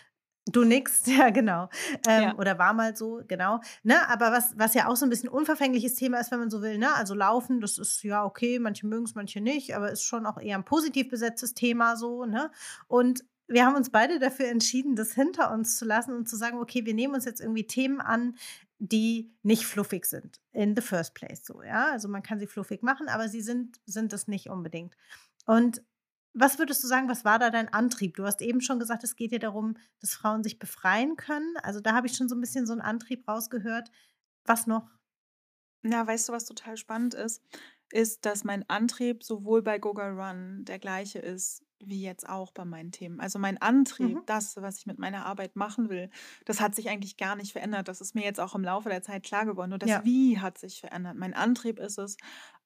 du 0.46 0.64
nix, 0.64 1.06
ja 1.06 1.30
genau. 1.30 1.68
Ähm, 2.06 2.22
Ja. 2.22 2.34
oder 2.36 2.58
war 2.58 2.72
mal 2.74 2.96
so, 2.96 3.22
genau. 3.26 3.60
Ne? 3.82 4.08
Aber 4.08 4.32
was, 4.32 4.58
was 4.58 4.74
ja 4.74 4.88
auch 4.88 4.96
so 4.96 5.06
ein 5.06 5.10
bisschen 5.10 5.28
unverfängliches 5.28 5.94
Thema 5.94 6.18
ist, 6.18 6.30
wenn 6.30 6.40
man 6.40 6.50
so 6.50 6.62
will, 6.62 6.78
ne? 6.78 6.94
Also 6.94 7.14
Laufen, 7.14 7.60
das 7.60 7.78
ist 7.78 8.02
ja 8.02 8.24
okay, 8.24 8.58
manche 8.58 8.86
mögen 8.86 9.04
es, 9.04 9.14
manche 9.14 9.40
nicht, 9.40 9.74
aber 9.74 9.90
ist 9.90 10.04
schon 10.04 10.26
auch 10.26 10.38
eher 10.38 10.56
ein 10.58 10.64
positiv 10.64 11.08
besetztes 11.08 11.54
Thema 11.54 11.96
so, 11.96 12.24
ne? 12.24 12.50
Und 12.88 13.24
wir 13.48 13.66
haben 13.66 13.74
uns 13.76 13.90
beide 13.90 14.18
dafür 14.18 14.48
entschieden, 14.48 14.96
das 14.96 15.12
hinter 15.12 15.52
uns 15.52 15.76
zu 15.76 15.84
lassen 15.84 16.14
und 16.14 16.28
zu 16.28 16.36
sagen, 16.36 16.58
okay, 16.58 16.86
wir 16.86 16.94
nehmen 16.94 17.14
uns 17.14 17.24
jetzt 17.24 17.40
irgendwie 17.40 17.66
Themen 17.66 18.00
an, 18.00 18.36
die 18.84 19.32
nicht 19.42 19.64
fluffig 19.66 20.06
sind 20.06 20.40
in 20.52 20.74
the 20.74 20.82
first 20.82 21.14
place 21.14 21.44
so, 21.46 21.62
ja? 21.62 21.90
Also 21.92 22.08
man 22.08 22.22
kann 22.24 22.40
sie 22.40 22.48
fluffig 22.48 22.82
machen, 22.82 23.08
aber 23.08 23.28
sie 23.28 23.40
sind 23.42 23.80
sind 23.86 24.12
es 24.12 24.26
nicht 24.28 24.48
unbedingt. 24.50 24.96
Und 25.46 25.82
was 26.34 26.58
würdest 26.58 26.82
du 26.82 26.88
sagen, 26.88 27.08
was 27.08 27.24
war 27.24 27.38
da 27.38 27.50
dein 27.50 27.72
Antrieb? 27.72 28.16
Du 28.16 28.24
hast 28.24 28.42
eben 28.42 28.60
schon 28.60 28.80
gesagt, 28.80 29.04
es 29.04 29.16
geht 29.16 29.32
dir 29.32 29.38
darum, 29.38 29.76
dass 30.00 30.14
Frauen 30.14 30.42
sich 30.42 30.58
befreien 30.58 31.16
können. 31.16 31.56
Also, 31.62 31.80
da 31.80 31.92
habe 31.94 32.06
ich 32.08 32.16
schon 32.16 32.28
so 32.28 32.34
ein 32.34 32.40
bisschen 32.40 32.66
so 32.66 32.72
'n 32.72 32.80
Antrieb 32.80 33.28
rausgehört. 33.28 33.90
Was 34.46 34.66
noch? 34.66 34.90
Na, 35.82 36.06
weißt 36.06 36.28
du, 36.28 36.32
was 36.32 36.46
total 36.46 36.76
spannend 36.76 37.14
ist? 37.14 37.42
Ist, 37.90 38.24
dass 38.26 38.44
mein 38.44 38.68
Antrieb 38.70 39.22
sowohl 39.24 39.62
bei 39.62 39.78
Goga 39.78 40.08
Run 40.10 40.64
der 40.64 40.78
gleiche 40.78 41.18
ist 41.18 41.64
wie 41.84 42.02
jetzt 42.02 42.28
auch 42.28 42.52
bei 42.52 42.64
meinen 42.64 42.92
Themen. 42.92 43.20
Also 43.20 43.38
mein 43.38 43.58
Antrieb, 43.60 44.20
Mhm. 44.20 44.26
das, 44.26 44.56
was 44.56 44.78
ich 44.78 44.86
mit 44.86 44.98
meiner 44.98 45.26
Arbeit 45.26 45.56
machen 45.56 45.88
will, 45.90 46.10
das 46.44 46.60
hat 46.60 46.74
sich 46.74 46.88
eigentlich 46.88 47.16
gar 47.16 47.36
nicht 47.36 47.52
verändert. 47.52 47.88
Das 47.88 48.00
ist 48.00 48.14
mir 48.14 48.24
jetzt 48.24 48.40
auch 48.40 48.54
im 48.54 48.62
Laufe 48.64 48.88
der 48.88 49.02
Zeit 49.02 49.24
klar 49.24 49.44
geworden. 49.46 49.70
Nur 49.70 49.78
das 49.78 49.92
Ja, 49.92 50.04
Wie 50.04 50.38
hat 50.40 50.58
sich 50.58 50.80
verändert. 50.80 51.16
Mein 51.16 51.34
Antrieb 51.34 51.78
ist 51.78 51.98
es, 51.98 52.16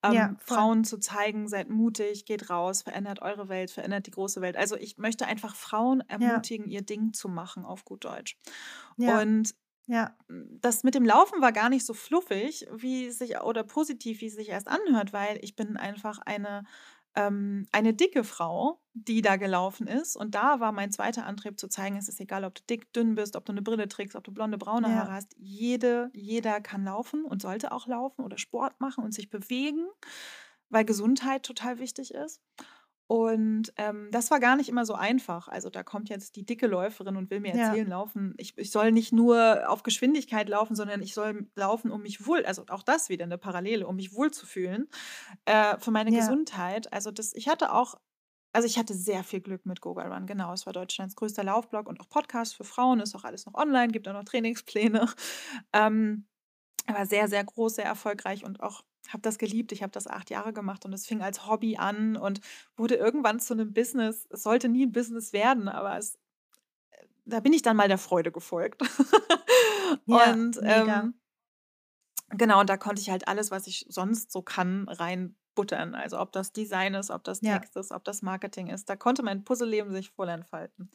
ja, 0.06 0.30
ähm, 0.30 0.36
voll. 0.38 0.66
Frauen 0.66 0.84
zu 0.84 0.98
zeigen, 0.98 1.48
seid 1.48 1.68
mutig, 1.70 2.24
geht 2.26 2.50
raus, 2.50 2.82
verändert 2.82 3.22
eure 3.22 3.48
Welt, 3.48 3.70
verändert 3.70 4.06
die 4.06 4.10
große 4.12 4.40
Welt. 4.40 4.56
Also 4.56 4.76
ich 4.76 4.98
möchte 4.98 5.26
einfach 5.26 5.56
Frauen 5.56 6.00
Ja, 6.18 6.46
ermutigen, 6.48 6.68
ihr 6.68 6.82
Ding 6.82 7.12
zu 7.12 7.28
machen, 7.28 7.64
auf 7.64 7.84
gut 7.84 8.04
Deutsch. 8.04 8.36
ja, 8.96 9.26
Und 9.26 9.54
ja, 9.86 10.16
hm, 10.28 10.58
das 10.60 10.82
mit 10.84 10.94
dem 10.94 11.04
Laufen 11.04 11.40
war 11.40 11.52
gar 11.52 11.68
nicht 11.68 11.86
so 11.86 11.94
fluffig, 11.94 12.66
wie 12.72 13.10
sich 13.10 13.38
oder 13.40 13.62
positiv, 13.64 14.20
wie 14.20 14.26
es 14.26 14.34
sich 14.34 14.48
erst 14.48 14.68
anhört, 14.68 15.12
weil 15.12 15.38
ich 15.42 15.54
bin 15.56 15.76
einfach 15.76 16.18
eine 16.24 16.64
ähm, 17.16 17.66
eine 17.72 17.94
dicke 17.94 18.22
Frau, 18.22 18.80
die 18.92 19.22
da 19.22 19.36
gelaufen 19.36 19.86
ist. 19.86 20.16
Und 20.16 20.34
da 20.34 20.60
war 20.60 20.72
mein 20.72 20.92
zweiter 20.92 21.26
Antrieb 21.26 21.58
zu 21.58 21.68
zeigen, 21.68 21.96
es 21.96 22.08
ist 22.08 22.20
egal, 22.20 22.44
ob 22.44 22.54
du 22.54 22.62
dick, 22.68 22.92
dünn 22.92 23.14
bist, 23.14 23.36
ob 23.36 23.44
du 23.44 23.52
eine 23.52 23.62
Brille 23.62 23.88
trägst, 23.88 24.14
ob 24.14 24.24
du 24.24 24.32
blonde, 24.32 24.58
braune 24.58 24.94
Haare 24.94 25.08
ja, 25.08 25.14
hast. 25.14 25.34
Jede, 25.38 26.10
jeder 26.12 26.60
kann 26.60 26.84
laufen 26.84 27.24
und 27.24 27.42
sollte 27.42 27.72
auch 27.72 27.86
laufen 27.86 28.24
oder 28.24 28.38
Sport 28.38 28.80
machen 28.80 29.02
und 29.02 29.12
sich 29.12 29.30
bewegen, 29.30 29.86
weil 30.68 30.84
Gesundheit 30.84 31.42
total 31.42 31.78
wichtig 31.78 32.14
ist. 32.14 32.40
Und, 33.08 33.72
ähm, 33.76 34.08
das 34.10 34.30
war 34.32 34.40
gar 34.40 34.56
nicht 34.56 34.68
immer 34.68 34.84
so 34.84 34.94
einfach. 34.94 35.46
Also, 35.48 35.70
da 35.70 35.82
kommt 35.84 36.08
jetzt 36.08 36.34
die 36.36 36.44
dicke 36.44 36.66
Läuferin 36.66 37.16
und 37.16 37.30
will 37.30 37.40
mir 37.40 37.54
ja, 37.54 37.68
erzählen, 37.68 37.88
laufen 37.88 38.34
ich 38.36 38.58
ich 38.58 38.70
soll 38.70 38.90
nicht 38.90 39.12
nur 39.12 39.68
auf 39.68 39.84
Geschwindigkeit 39.84 40.48
laufen, 40.48 40.74
sondern 40.74 41.02
ich 41.02 41.14
soll 41.14 41.48
laufen, 41.54 41.90
um 41.90 42.02
mich 42.02 42.26
wohl 42.26 42.44
also, 42.44 42.64
auch 42.68 42.82
das 42.82 43.08
wieder 43.08 43.24
eine 43.24 43.38
Parallele, 43.38 43.86
um 43.86 43.96
mich 43.96 44.12
wohlzufühlen, 44.14 44.88
äh, 45.44 45.78
für 45.78 45.92
meine 45.92 46.10
ja, 46.10 46.18
Gesundheit. 46.18 46.92
Also, 46.92 47.10
das 47.12 47.32
ich 47.34 47.48
hatte 47.48 47.72
auch 47.72 47.96
also, 48.52 48.66
ich 48.66 48.78
hatte 48.78 48.94
sehr 48.94 49.22
viel 49.22 49.40
Glück 49.40 49.66
mit 49.66 49.82
Goga 49.82 50.06
Run, 50.08 50.26
genau. 50.26 50.52
Es 50.52 50.64
war 50.64 50.72
Deutschlands 50.72 51.14
größter 51.14 51.44
Laufblog 51.44 51.88
und 51.88 52.00
auch 52.00 52.08
Podcast 52.08 52.56
für 52.56 52.64
Frauen, 52.64 53.00
ist 53.00 53.14
auch 53.14 53.24
alles 53.24 53.44
noch 53.44 53.54
online, 53.54 53.88
gibt 53.92 54.08
auch 54.08 54.14
noch 54.14 54.24
Trainingspläne. 54.24 55.06
Ähm 55.74 56.26
war 56.94 57.06
sehr, 57.06 57.28
sehr 57.28 57.44
groß, 57.44 57.76
sehr 57.76 57.84
erfolgreich 57.84 58.44
und 58.44 58.62
auch 58.62 58.82
habe 59.12 59.22
das 59.22 59.38
geliebt. 59.38 59.72
Ich 59.72 59.82
habe 59.82 59.92
das 59.92 60.06
8 60.06 60.30
Jahre 60.30 60.52
gemacht 60.52 60.84
und 60.84 60.92
es 60.92 61.06
fing 61.06 61.22
als 61.22 61.46
Hobby 61.46 61.76
an 61.76 62.16
und 62.16 62.40
wurde 62.76 62.96
irgendwann 62.96 63.40
zu 63.40 63.54
einem 63.54 63.72
Business. 63.72 64.26
Es 64.30 64.42
sollte 64.42 64.68
nie 64.68 64.86
ein 64.86 64.92
Business 64.92 65.32
werden, 65.32 65.68
aber 65.68 65.96
es 65.98 66.18
da 67.24 67.40
bin 67.40 67.52
ich 67.52 67.62
dann 67.62 67.76
mal 67.76 67.88
der 67.88 67.98
Freude 67.98 68.32
gefolgt. 68.32 68.82
ja, 70.06 70.32
Und, 70.32 70.60
ähm, 70.62 71.14
genau, 72.30 72.60
und 72.60 72.70
da 72.70 72.76
konnte 72.76 73.00
ich 73.02 73.10
halt 73.10 73.28
alles, 73.28 73.50
was 73.50 73.66
ich 73.66 73.86
sonst 73.88 74.32
so 74.32 74.42
kann, 74.42 74.88
reinbuttern. 74.88 75.94
Also, 75.94 76.20
ob 76.20 76.32
das 76.32 76.52
Design 76.52 76.94
ist, 76.94 77.10
ob 77.10 77.24
das 77.24 77.40
Ja, 77.40 77.58
Text 77.58 77.76
ist, 77.76 77.92
ob 77.92 78.04
das 78.04 78.22
Marketing 78.22 78.68
ist. 78.68 78.88
Da 78.88 78.96
konnte 78.96 79.22
mein 79.22 79.44
Puzzleleben 79.44 79.92
sich 79.92 80.10
voll 80.10 80.28
entfalten. 80.28 80.90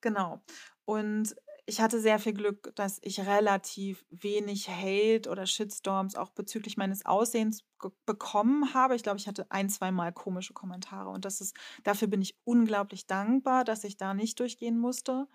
Genau. 0.00 0.42
Und 0.84 1.34
ich 1.68 1.80
hatte 1.80 2.00
sehr 2.00 2.20
viel 2.20 2.32
Glück, 2.32 2.72
dass 2.76 2.98
ich 3.02 3.26
relativ 3.26 4.06
wenig 4.10 4.68
Hate 4.68 5.28
oder 5.28 5.46
Shitstorms 5.46 6.14
auch 6.14 6.30
bezüglich 6.30 6.76
meines 6.76 7.04
Aussehens 7.04 7.64
bekommen 8.06 8.72
habe. 8.72 8.94
Ich 8.94 9.02
glaube, 9.02 9.18
ich 9.18 9.26
hatte 9.26 9.50
ein, 9.50 9.68
zweimal 9.68 10.12
komische 10.12 10.54
Kommentare 10.54 11.10
und 11.10 11.24
das 11.24 11.40
ist 11.40 11.56
dafür 11.82 12.06
bin 12.06 12.22
ich 12.22 12.38
unglaublich 12.44 13.08
dankbar, 13.08 13.64
dass 13.64 13.82
ich 13.82 13.96
da 13.96 14.14
nicht 14.14 14.38
durchgehen 14.38 14.78
musste, 14.78 15.26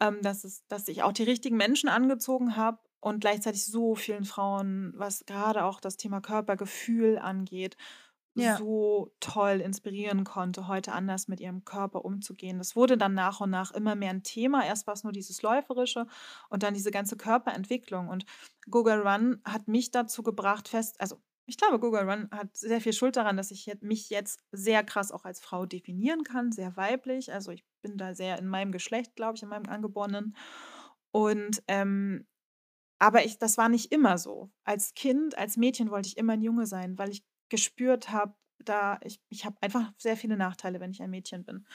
ähm, 0.00 0.20
dass 0.22 0.42
es 0.42 0.66
dass 0.66 0.88
ich 0.88 1.04
auch 1.04 1.12
die 1.12 1.22
richtigen 1.22 1.56
Menschen 1.56 1.88
angezogen 1.88 2.56
habe 2.56 2.80
und 2.98 3.20
gleichzeitig 3.20 3.64
so 3.64 3.94
vielen 3.94 4.24
Frauen, 4.24 4.92
was 4.96 5.24
gerade 5.24 5.64
auch 5.64 5.80
das 5.80 5.96
Thema 5.96 6.20
Körpergefühl 6.20 7.16
angeht, 7.16 7.76
ja, 8.34 8.56
so 8.56 9.12
toll 9.20 9.60
inspirieren 9.60 10.24
konnte, 10.24 10.68
heute 10.68 10.92
anders 10.92 11.28
mit 11.28 11.40
ihrem 11.40 11.64
Körper 11.64 12.04
umzugehen. 12.04 12.58
Das 12.58 12.76
wurde 12.76 12.96
dann 12.96 13.14
nach 13.14 13.40
und 13.40 13.50
nach 13.50 13.72
immer 13.72 13.94
mehr 13.94 14.10
ein 14.10 14.22
Thema. 14.22 14.64
Erst 14.64 14.86
war 14.86 14.94
es 14.94 15.04
nur 15.04 15.12
dieses 15.12 15.42
Läuferische 15.42 16.06
und 16.48 16.62
dann 16.62 16.74
diese 16.74 16.90
ganze 16.90 17.16
Körperentwicklung. 17.16 18.08
Und 18.08 18.24
Google 18.70 19.00
Run 19.06 19.40
hat 19.44 19.68
mich 19.68 19.90
dazu 19.90 20.22
gebracht, 20.22 20.68
fest, 20.68 21.00
also 21.00 21.20
ich 21.46 21.56
glaube, 21.56 21.80
Google 21.80 22.08
Run 22.08 22.28
hat 22.30 22.56
sehr 22.56 22.80
viel 22.80 22.92
Schuld 22.92 23.16
daran, 23.16 23.36
dass 23.36 23.50
ich 23.50 23.70
mich 23.80 24.08
jetzt 24.08 24.44
sehr 24.52 24.84
krass 24.84 25.10
auch 25.10 25.24
als 25.24 25.40
Frau 25.40 25.66
definieren 25.66 26.22
kann, 26.22 26.52
sehr 26.52 26.76
weiblich. 26.76 27.32
Also 27.32 27.50
ich 27.50 27.64
bin 27.82 27.96
da 27.96 28.14
sehr 28.14 28.38
in 28.38 28.46
meinem 28.46 28.70
Geschlecht, 28.70 29.16
glaube 29.16 29.36
ich, 29.36 29.42
in 29.42 29.48
meinem 29.48 29.68
Angeborenen. 29.68 30.36
Und 31.10 31.62
ähm, 31.66 32.26
aber 33.00 33.24
ich 33.24 33.38
das 33.38 33.58
war 33.58 33.68
nicht 33.68 33.92
immer 33.92 34.18
so. 34.18 34.50
Als 34.64 34.94
Kind, 34.94 35.36
als 35.38 35.56
Mädchen 35.56 35.90
wollte 35.90 36.08
ich 36.08 36.18
immer 36.18 36.34
ein 36.34 36.42
Junge 36.42 36.66
sein, 36.66 36.98
weil 36.98 37.10
ich 37.10 37.24
gespürt 37.50 38.10
habe, 38.10 38.34
da 38.58 38.98
ich 39.02 39.20
ich 39.28 39.44
habe 39.44 39.56
einfach 39.60 39.92
sehr 39.98 40.16
viele 40.16 40.36
Nachteile, 40.36 40.80
wenn 40.80 40.90
ich 40.92 41.02
ein 41.02 41.10
Mädchen 41.10 41.44
bin. 41.44 41.66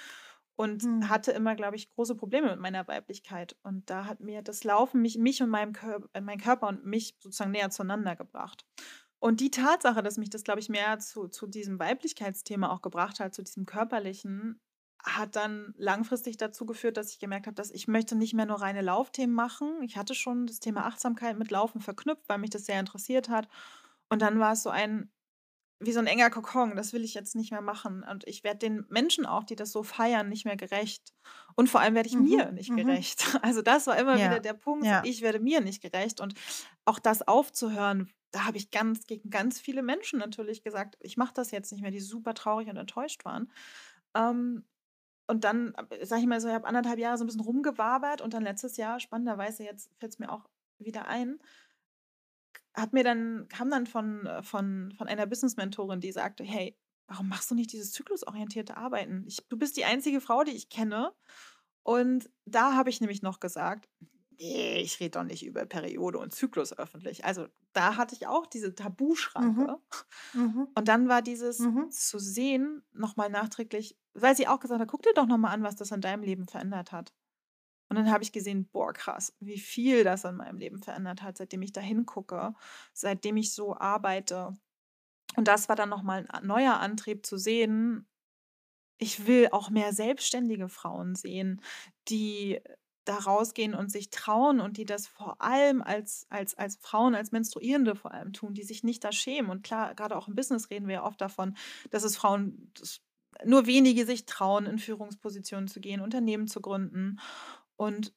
Und 0.57 0.83
mhm, 0.83 1.09
hatte 1.09 1.31
immer, 1.31 1.55
glaube 1.55 1.75
ich, 1.75 1.89
große 1.91 2.15
Probleme 2.15 2.49
mit 2.51 2.59
meiner 2.59 2.87
Weiblichkeit. 2.87 3.57
Und 3.63 3.89
da 3.89 4.05
hat 4.05 4.21
mir 4.21 4.41
das 4.41 4.63
Laufen 4.63 5.01
mich 5.01 5.17
mich 5.17 5.43
und 5.43 5.49
meinem 5.49 5.73
Kör 5.73 6.01
äh, 6.13 6.21
meinen 6.21 6.41
Körper 6.41 6.67
und 6.67 6.85
mich 6.85 7.17
sozusagen 7.19 7.51
näher 7.51 7.69
zueinander 7.71 8.15
gebracht. 8.15 8.65
Und 9.19 9.39
die 9.41 9.51
Tatsache, 9.51 10.03
dass 10.03 10.17
mich 10.17 10.29
das, 10.29 10.43
glaube 10.43 10.59
ich, 10.59 10.69
mehr 10.69 10.99
zu 10.99 11.27
zu 11.27 11.47
diesem 11.47 11.79
Weiblichkeitsthema 11.79 12.71
auch 12.71 12.81
gebracht 12.81 13.19
hat, 13.19 13.33
zu 13.35 13.43
diesem 13.43 13.65
Körperlichen, 13.65 14.61
hat 15.05 15.35
dann 15.35 15.73
langfristig 15.77 16.37
dazu 16.37 16.65
geführt, 16.65 16.97
dass 16.97 17.11
ich 17.11 17.19
gemerkt 17.19 17.47
habe, 17.47 17.55
dass 17.55 17.71
ich 17.71 17.87
möchte 17.87 18.15
nicht 18.15 18.33
mehr 18.33 18.45
nur 18.45 18.61
reine 18.61 18.81
Laufthemen 18.81 19.35
machen. 19.35 19.81
Ich 19.83 19.97
hatte 19.97 20.15
schon 20.15 20.47
das 20.47 20.59
Thema 20.59 20.85
Achtsamkeit 20.85 21.37
mit 21.37 21.51
Laufen 21.51 21.79
verknüpft, 21.79 22.27
weil 22.27 22.39
mich 22.39 22.49
das 22.49 22.65
sehr 22.65 22.79
interessiert 22.79 23.29
hat. 23.29 23.47
Und 24.09 24.21
dann 24.21 24.39
war 24.39 24.53
es 24.53 24.63
so 24.63 24.69
ein, 24.69 25.11
wie 25.79 25.91
so 25.91 25.99
ein 25.99 26.07
enger 26.07 26.29
Kokon, 26.29 26.75
das 26.75 26.93
will 26.93 27.03
ich 27.03 27.13
jetzt 27.13 27.35
nicht 27.35 27.51
mehr 27.51 27.61
machen. 27.61 28.03
Und 28.03 28.25
ich 28.27 28.43
werde 28.43 28.59
den 28.59 28.85
Menschen 28.89 29.25
auch, 29.25 29.43
die 29.43 29.55
das 29.57 29.71
so 29.71 29.83
feiern, 29.83 30.29
nicht 30.29 30.45
mehr 30.45 30.55
gerecht. 30.55 31.13
Und 31.55 31.69
vor 31.69 31.81
allem 31.81 31.95
werde 31.95 32.07
ich 32.09 32.17
Mhm, 32.17 32.19
mir 32.19 32.51
nicht 32.51 32.75
mhm. 32.75 32.75
gerecht. 32.75 33.23
Also 33.43 33.61
das 33.61 33.87
war 33.87 33.97
immer 33.97 34.21
wieder 34.21 34.39
Ja, 34.39 34.39
der 34.39 34.53
Punkt, 34.53 34.87
ja. 34.87 35.01
ich 35.01 35.21
werde 35.21 35.39
mir 35.39 35.61
nicht 35.61 35.81
gerecht. 35.81 36.21
Und 36.21 36.33
auch 36.85 36.99
das 36.99 37.27
aufzuhören, 37.27 38.09
da 38.31 38.45
habe 38.45 38.57
ich 38.57 38.71
ganz 38.71 39.05
gegen 39.05 39.29
ganz 39.29 39.59
viele 39.59 39.83
Menschen 39.83 40.19
natürlich 40.19 40.63
gesagt, 40.63 40.95
ich 41.01 41.17
mache 41.17 41.33
das 41.33 41.51
jetzt 41.51 41.71
nicht 41.71 41.81
mehr, 41.81 41.91
die 41.91 41.99
super 42.01 42.33
traurig 42.33 42.69
und 42.69 42.77
enttäuscht 42.77 43.25
waren. 43.25 43.51
Ähm, 44.15 44.65
und 45.27 45.43
dann, 45.43 45.73
sage 46.03 46.21
ich 46.21 46.27
mal 46.27 46.39
so, 46.41 46.47
ich 46.49 46.53
habe 46.53 46.67
anderthalb 46.67 46.99
Jahre 46.99 47.17
so 47.17 47.23
ein 47.23 47.27
bisschen 47.27 47.41
rumgewabert 47.41 48.21
und 48.21 48.33
dann 48.33 48.43
letztes 48.43 48.77
Jahr, 48.77 48.99
spannenderweise, 48.99 49.63
jetzt 49.63 49.89
fällt 49.99 50.13
es 50.13 50.19
mir 50.19 50.31
auch 50.31 50.45
wieder 50.79 51.07
ein, 51.07 51.39
hat 52.75 52.93
mir 52.93 53.03
dann, 53.03 53.47
kam 53.49 53.69
dann 53.69 53.87
von, 53.87 54.25
äh, 54.25 54.43
von, 54.43 54.93
von 54.97 55.07
einer 55.07 55.25
Business-Mentorin, 55.27 56.01
die 56.01 56.11
sagte, 56.11 56.43
hey, 56.43 56.77
warum 57.07 57.27
machst 57.29 57.51
du 57.51 57.55
nicht 57.55 57.71
dieses 57.73 57.91
zyklusorientierte 57.91 58.77
Arbeiten? 58.77 59.25
Ich, 59.27 59.47
du 59.49 59.57
bist 59.57 59.77
die 59.77 59.85
einzige 59.85 60.21
Frau, 60.21 60.43
die 60.43 60.51
ich 60.51 60.69
kenne. 60.69 61.13
Und 61.83 62.29
da 62.45 62.73
habe 62.75 62.89
ich 62.89 63.01
nämlich 63.01 63.21
noch 63.21 63.39
gesagt, 63.39 63.89
nee, 64.39 64.79
ich 64.81 64.99
rede 64.99 65.11
doch 65.19 65.23
nicht 65.23 65.45
über 65.45 65.65
Periode 65.65 66.19
und 66.19 66.33
Zyklus 66.33 66.77
öffentlich. 66.77 67.25
Also 67.25 67.47
da 67.73 67.97
hatte 67.97 68.15
ich 68.15 68.27
auch 68.27 68.47
diese 68.47 68.75
Mhm, 69.37 69.67
Tabuschranke. 69.69 69.77
mhm, 70.33 70.65
Und 70.75 70.87
dann 70.87 71.07
war 71.07 71.21
dieses 71.21 71.69
mhm. 71.69 71.89
zu 71.89 72.19
sehen, 72.19 72.83
nochmal 72.91 73.29
nachträglich, 73.29 73.97
weil 74.13 74.35
sie 74.35 74.47
auch 74.47 74.59
gesagt 74.59 74.81
hat, 74.81 74.87
guck 74.89 75.03
dir 75.03 75.13
doch 75.13 75.27
nochmal 75.27 75.53
an, 75.53 75.63
was 75.63 75.75
das 75.75 75.91
in 75.91 76.01
deinem 76.01 76.23
Leben 76.23 76.47
verändert 76.47 76.91
hat. 76.91 77.13
Und 77.89 77.97
dann 77.97 78.11
habe 78.11 78.23
ich 78.23 78.31
gesehen, 78.31 78.67
boah, 78.71 78.93
krass, 78.93 79.33
wie 79.39 79.59
viel 79.59 80.03
das 80.03 80.23
in 80.23 80.35
meinem 80.35 80.57
Leben 80.57 80.81
verändert 80.81 81.21
hat, 81.21 81.37
seitdem 81.37 81.61
ich 81.61 81.71
da 81.71 81.81
hingucke, 81.81 82.53
seitdem 82.93 83.37
ich 83.37 83.53
so 83.53 83.77
arbeite. 83.77 84.53
Und 85.35 85.47
das 85.47 85.69
war 85.69 85.75
dann 85.75 85.89
nochmal 85.89 86.25
ein 86.29 86.47
neuer 86.47 86.79
Antrieb 86.79 87.25
zu 87.25 87.37
sehen, 87.37 88.07
ich 88.97 89.27
will 89.27 89.49
auch 89.51 89.69
mehr 89.69 89.93
selbstständige 89.93 90.69
Frauen 90.69 91.15
sehen, 91.15 91.61
die 92.07 92.61
da 93.03 93.17
rausgehen 93.17 93.75
und 93.75 93.91
sich 93.91 94.09
trauen 94.09 94.59
und 94.59 94.77
die 94.77 94.85
das 94.85 95.05
vor 95.05 95.41
allem 95.41 95.81
als, 95.81 96.25
als, 96.29 96.55
als 96.55 96.77
Frauen, 96.77 97.13
als 97.13 97.31
Menstruierende 97.31 97.95
vor 97.95 98.13
allem 98.13 98.33
tun, 98.33 98.53
die 98.53 98.63
sich 98.63 98.83
nicht 98.83 99.03
da 99.03 99.11
schämen. 99.11 99.51
Und 99.51 99.63
klar, 99.63 99.93
gerade 99.93 100.15
auch 100.15 100.27
im 100.27 100.35
Business 100.35 100.69
reden 100.71 100.87
wir 100.87 100.95
ja 100.95 101.03
oft 101.03 101.21
davon, 101.21 101.55
dass 101.91 102.03
es 102.03 102.17
Frauen, 102.17 102.71
dass 102.79 103.01
nur 103.43 103.67
wenige 103.67 104.05
sich 104.05 104.25
trauen, 104.25 104.65
in 104.65 104.79
Führungspositionen 104.79 105.67
zu 105.67 105.81
gehen, 105.81 106.01
Unternehmen 106.01 106.47
zu 106.47 106.61
gründen. 106.61 107.19
Und 107.77 108.13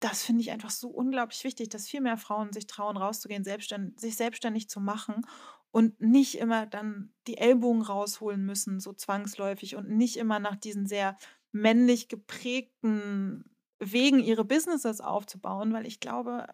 das 0.00 0.24
finde 0.24 0.42
ich 0.42 0.50
einfach 0.50 0.70
so 0.70 0.88
unglaublich 0.90 1.44
wichtig, 1.44 1.68
dass 1.68 1.88
viel 1.88 2.00
mehr 2.00 2.16
Frauen 2.16 2.52
sich 2.52 2.66
trauen, 2.66 2.96
rauszugehen, 2.96 3.44
selbstständ 3.44 4.00
sich 4.00 4.16
selbstständig 4.16 4.68
zu 4.68 4.80
machen 4.80 5.22
und 5.70 6.00
nicht 6.00 6.38
immer 6.38 6.66
dann 6.66 7.14
die 7.28 7.38
Ellbogen 7.38 7.82
rausholen 7.82 8.44
müssen, 8.44 8.80
so 8.80 8.92
zwangsläufig 8.92 9.76
und 9.76 9.88
nicht 9.90 10.16
immer 10.16 10.40
nach 10.40 10.56
diesen 10.56 10.86
sehr 10.86 11.16
männlich 11.52 12.08
geprägten 12.08 13.44
Wegen 13.78 14.20
ihre 14.20 14.44
Businesses 14.44 15.00
aufzubauen, 15.00 15.72
weil 15.72 15.86
ich 15.86 16.00
glaube, 16.00 16.46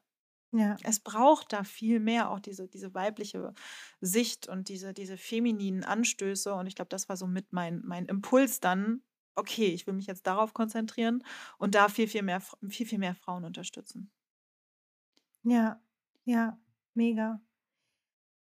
Ja. 0.53 0.83
es 0.83 1.01
braucht 1.01 1.53
da 1.53 1.65
viel 1.65 2.01
mehr 2.01 2.31
auch 2.31 2.41
diese, 2.41 2.69
diese 2.69 2.95
weibliche 2.95 3.55
Sicht 4.01 4.49
und 4.49 4.69
diese, 4.69 4.95
diese 4.95 5.17
femininen 5.17 5.85
Anstöße. 5.85 6.55
Und 6.55 6.67
ich 6.67 6.77
glaube, 6.77 6.89
das 6.91 7.09
war 7.09 7.17
so 7.17 7.27
mit 7.27 7.53
mein, 7.53 7.83
mein 7.85 8.07
Impuls 8.07 8.61
dann, 8.61 9.03
okay, 9.39 9.69
ich 9.69 9.87
will 9.87 9.95
mich 9.95 10.07
jetzt 10.07 10.27
darauf 10.27 10.55
konzentrieren 10.55 11.25
und 11.59 11.75
da 11.75 11.89
viel, 11.89 12.09
viel 12.09 12.23
mehr, 12.23 12.41
viel, 12.69 12.87
viel 12.87 12.99
mehr 12.99 13.15
Frauen 13.15 13.45
unterstützen. 13.45 14.11
Ja, 15.43 15.81
ja, 16.25 16.59
mega. 16.95 17.41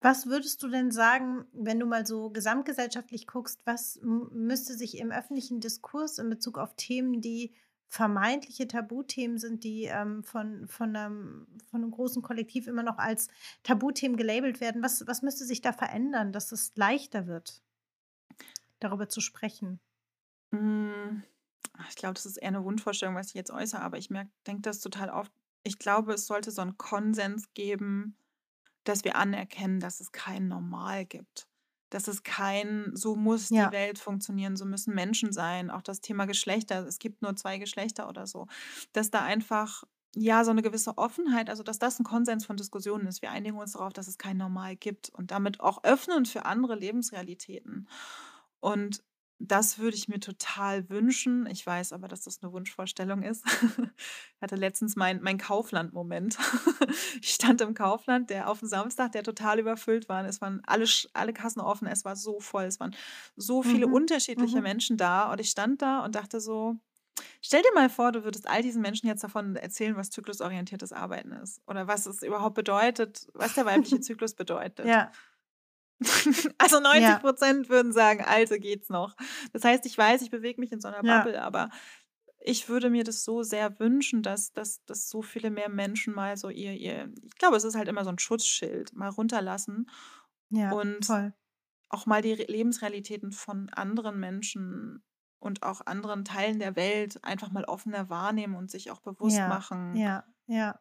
Was 0.01 0.27
würdest 0.27 0.61
du 0.61 0.67
denn 0.67 0.91
sagen, 0.91 1.45
wenn 1.51 1.79
du 1.79 1.87
mal 1.87 2.05
so 2.05 2.29
gesamtgesellschaftlich 2.29 3.25
guckst, 3.25 3.65
was 3.65 3.99
müsste 4.03 4.75
sich 4.75 4.99
im 4.99 5.11
öffentlichen 5.11 5.59
Diskurs 5.59 6.19
in 6.19 6.29
Bezug 6.29 6.59
auf 6.59 6.75
Themen, 6.75 7.21
die 7.21 7.55
vermeintliche 7.87 8.67
Tabuthemen 8.67 9.37
sind, 9.37 9.63
die 9.63 9.85
ähm, 9.85 10.23
von, 10.23 10.67
von, 10.67 10.95
einem, 10.95 11.47
von 11.69 11.81
einem 11.81 11.91
großen 11.91 12.21
Kollektiv 12.21 12.67
immer 12.67 12.83
noch 12.83 12.97
als 12.97 13.29
Tabuthemen 13.63 14.17
gelabelt 14.17 14.61
werden, 14.61 14.83
was, 14.83 15.07
was 15.07 15.21
müsste 15.21 15.45
sich 15.45 15.61
da 15.61 15.73
verändern, 15.73 16.31
dass 16.31 16.51
es 16.51 16.73
leichter 16.75 17.25
wird, 17.25 17.63
darüber 18.79 19.09
zu 19.09 19.21
sprechen? 19.21 19.79
Mm, 20.51 21.23
Ich 21.89 21.95
glaube, 21.95 22.13
das 22.15 22.25
ist 22.25 22.37
eher 22.37 22.49
eine 22.49 22.63
Wunschvorstellung, 22.63 23.15
was 23.15 23.27
ich 23.29 23.33
jetzt 23.33 23.51
äußere, 23.51 23.81
aber 23.81 23.97
ich 23.97 24.09
denke 24.47 24.61
das 24.61 24.79
total 24.79 25.09
oft. 25.09 25.31
Ich 25.63 25.79
glaube, 25.79 26.13
es 26.13 26.27
sollte 26.27 26.51
so 26.51 26.61
einen 26.61 26.77
Konsens 26.77 27.53
geben, 27.53 28.17
dass 28.85 29.03
wir 29.05 29.15
anerkennen, 29.17 29.79
dass 29.79 29.99
es 30.01 30.11
kein 30.11 30.47
Normal 30.47 31.05
gibt. 31.05 31.47
Dass 31.91 32.07
es 32.07 32.23
kein, 32.23 32.91
so 32.95 33.15
muss 33.15 33.53
die 33.53 33.55
Ja, 33.55 33.71
Welt 33.71 33.99
funktionieren, 33.99 34.57
so 34.57 34.65
müssen 34.65 34.95
Menschen 34.95 35.33
sein. 35.33 35.71
Auch 35.71 35.81
das 35.83 36.01
Thema 36.01 36.25
Geschlechter, 36.25 36.85
es 36.87 36.99
gibt 36.99 37.21
nur 37.21 37.35
zwei 37.35 37.57
Geschlechter 37.59 38.09
oder 38.09 38.27
so. 38.27 38.47
Dass 38.93 39.11
da 39.11 39.23
einfach, 39.23 39.83
ja, 40.15 40.43
so 40.45 40.51
eine 40.51 40.61
gewisse 40.63 40.97
Offenheit, 40.97 41.49
also 41.49 41.63
dass 41.63 41.79
das 41.79 41.99
ein 41.99 42.05
Konsens 42.05 42.45
von 42.45 42.57
Diskussionen 42.57 43.07
ist. 43.07 43.21
Wir 43.21 43.31
einigen 43.31 43.57
uns 43.57 43.73
darauf, 43.73 43.93
dass 43.93 44.07
es 44.07 44.17
kein 44.19 44.37
Normal 44.37 44.75
gibt 44.77 45.09
und 45.11 45.31
damit 45.31 45.61
auch 45.61 45.83
öffnen 45.83 46.25
für 46.25 46.45
andere 46.45 46.75
Lebensrealitäten. 46.75 47.87
Und 48.59 49.03
das 49.39 49.79
würde 49.79 49.97
ich 49.97 50.07
mir 50.07 50.19
total 50.19 50.89
wünschen. 50.89 51.45
Ich 51.47 51.65
weiß 51.65 51.93
aber, 51.93 52.07
dass 52.07 52.21
das 52.21 52.41
eine 52.41 52.51
Wunschvorstellung 52.53 53.23
ist. 53.23 53.45
Ich 54.35 54.41
hatte 54.41 54.55
letztens 54.55 54.95
meinen 54.95 55.23
mein 55.23 55.37
Kaufland-Moment. 55.37 56.37
Ich 57.21 57.33
stand 57.33 57.61
im 57.61 57.73
Kaufland, 57.73 58.29
der 58.29 58.49
auf 58.49 58.59
dem 58.59 58.67
Samstag, 58.67 59.13
der 59.13 59.23
total 59.23 59.59
überfüllt 59.59 60.07
war. 60.07 60.23
Es 60.25 60.41
waren 60.41 60.61
alle, 60.65 60.85
alle 61.13 61.33
Kassen 61.33 61.59
offen, 61.59 61.87
es 61.87 62.05
war 62.05 62.15
so 62.15 62.39
voll, 62.39 62.65
es 62.65 62.79
waren 62.79 62.95
so 63.35 63.63
viele 63.63 63.87
mhm, 63.87 63.93
unterschiedliche 63.93 64.57
mhm. 64.57 64.63
Menschen 64.63 64.97
da. 64.97 65.31
Und 65.31 65.39
ich 65.39 65.49
stand 65.49 65.81
da 65.81 66.03
und 66.05 66.15
dachte 66.15 66.39
so, 66.39 66.75
stell 67.41 67.61
dir 67.61 67.73
mal 67.73 67.89
vor, 67.89 68.11
du 68.11 68.23
würdest 68.23 68.47
all 68.47 68.61
diesen 68.61 68.81
Menschen 68.81 69.07
jetzt 69.07 69.23
davon 69.23 69.55
erzählen, 69.55 69.95
was 69.95 70.11
zyklusorientiertes 70.11 70.93
Arbeiten 70.93 71.31
ist. 71.31 71.61
Oder 71.67 71.87
was 71.87 72.05
es 72.05 72.21
überhaupt 72.21 72.55
bedeutet, 72.55 73.27
was 73.33 73.55
der 73.55 73.65
weibliche 73.65 73.99
Zyklus 74.01 74.35
bedeutet. 74.35 74.85
Ja, 74.85 75.11
Also 76.57 76.79
90 76.79 77.01
ja, 77.03 77.19
Prozent 77.19 77.69
würden 77.69 77.91
sagen, 77.93 78.23
also 78.25 78.55
geht's 78.57 78.89
noch. 78.89 79.15
Das 79.53 79.63
heißt, 79.63 79.85
ich 79.85 79.97
weiß, 79.97 80.21
ich 80.21 80.31
bewege 80.31 80.59
mich 80.59 80.71
in 80.71 80.81
so 80.81 80.87
einer 80.87 81.03
ja, 81.03 81.23
Bubble, 81.23 81.41
aber 81.41 81.69
ich 82.39 82.69
würde 82.69 82.89
mir 82.89 83.03
das 83.03 83.23
so 83.23 83.43
sehr 83.43 83.79
wünschen, 83.79 84.21
dass, 84.21 84.53
dass, 84.53 84.83
dass 84.85 85.09
so 85.09 85.21
viele 85.21 85.49
mehr 85.49 85.69
Menschen 85.69 86.13
mal 86.13 86.37
so 86.37 86.49
ihr, 86.49 86.73
ihr, 86.73 87.11
ich 87.23 87.35
glaube, 87.35 87.55
es 87.57 87.63
ist 87.63 87.75
halt 87.75 87.87
immer 87.87 88.03
so 88.03 88.11
ein 88.11 88.19
Schutzschild, 88.19 88.93
mal 88.93 89.09
runterlassen 89.09 89.89
ja, 90.49 90.71
und 90.73 91.05
voll. 91.05 91.33
auch 91.89 92.05
mal 92.05 92.21
die 92.21 92.33
Re- 92.33 92.45
Lebensrealitäten 92.47 93.31
von 93.31 93.69
anderen 93.69 94.19
Menschen 94.19 95.03
und 95.39 95.63
auch 95.63 95.81
anderen 95.85 96.25
Teilen 96.25 96.59
der 96.59 96.75
Welt 96.75 97.23
einfach 97.23 97.51
mal 97.51 97.65
offener 97.65 98.09
wahrnehmen 98.09 98.55
und 98.55 98.69
sich 98.71 98.91
auch 98.91 98.99
bewusst 99.01 99.37
Ja, 99.37 99.49
machen, 99.49 99.95
ja, 99.97 100.23
ja, 100.47 100.79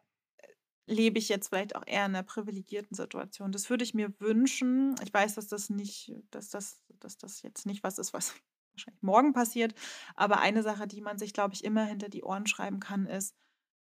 lebe 0.87 1.17
ich 1.17 1.29
jetzt 1.29 1.49
vielleicht 1.49 1.75
auch 1.75 1.83
eher 1.85 2.05
in 2.05 2.15
einer 2.15 2.23
privilegierten 2.23 2.95
Situation. 2.95 3.51
Das 3.51 3.69
würde 3.69 3.83
ich 3.83 3.93
mir 3.93 4.13
wünschen. 4.19 4.95
Ich 5.03 5.13
weiß, 5.13 5.35
dass 5.35 5.47
das 5.47 5.69
nicht, 5.69 6.13
dass 6.31 6.49
das, 6.49 6.81
dass 6.99 7.17
das 7.17 7.41
jetzt 7.41 7.65
nicht 7.65 7.83
was 7.83 7.97
ist, 7.97 8.13
was 8.13 8.33
wahrscheinlich 8.73 9.01
morgen 9.01 9.33
passiert. 9.33 9.73
Aber 10.15 10.39
eine 10.39 10.63
Sache, 10.63 10.87
die 10.87 11.01
man 11.01 11.17
sich, 11.17 11.33
glaube 11.33 11.53
ich, 11.53 11.63
immer 11.63 11.85
hinter 11.85 12.09
die 12.09 12.23
Ohren 12.23 12.47
schreiben 12.47 12.79
kann, 12.79 13.07
ist, 13.07 13.35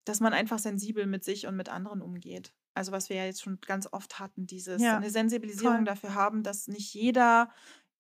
dass 0.06 0.20
man 0.20 0.34
einfach 0.34 0.60
sensibel 0.60 1.06
mit 1.08 1.24
sich 1.24 1.48
und 1.48 1.56
mit 1.56 1.70
anderen 1.70 2.02
umgeht. 2.02 2.54
Also 2.76 2.92
was 2.92 3.10
wir 3.10 3.18
ja 3.18 3.26
jetzt 3.26 3.42
schon 3.42 3.60
ganz 3.62 3.88
oft 3.92 4.20
hatten, 4.20 4.46
dieses 4.46 4.82
ja, 4.82 4.98
eine 4.98 5.10
Sensibilisierung 5.10 5.78
voll. 5.78 5.86
dafür 5.86 6.14
haben, 6.14 6.44
dass 6.44 6.68
nicht 6.68 6.94
jeder 6.94 7.50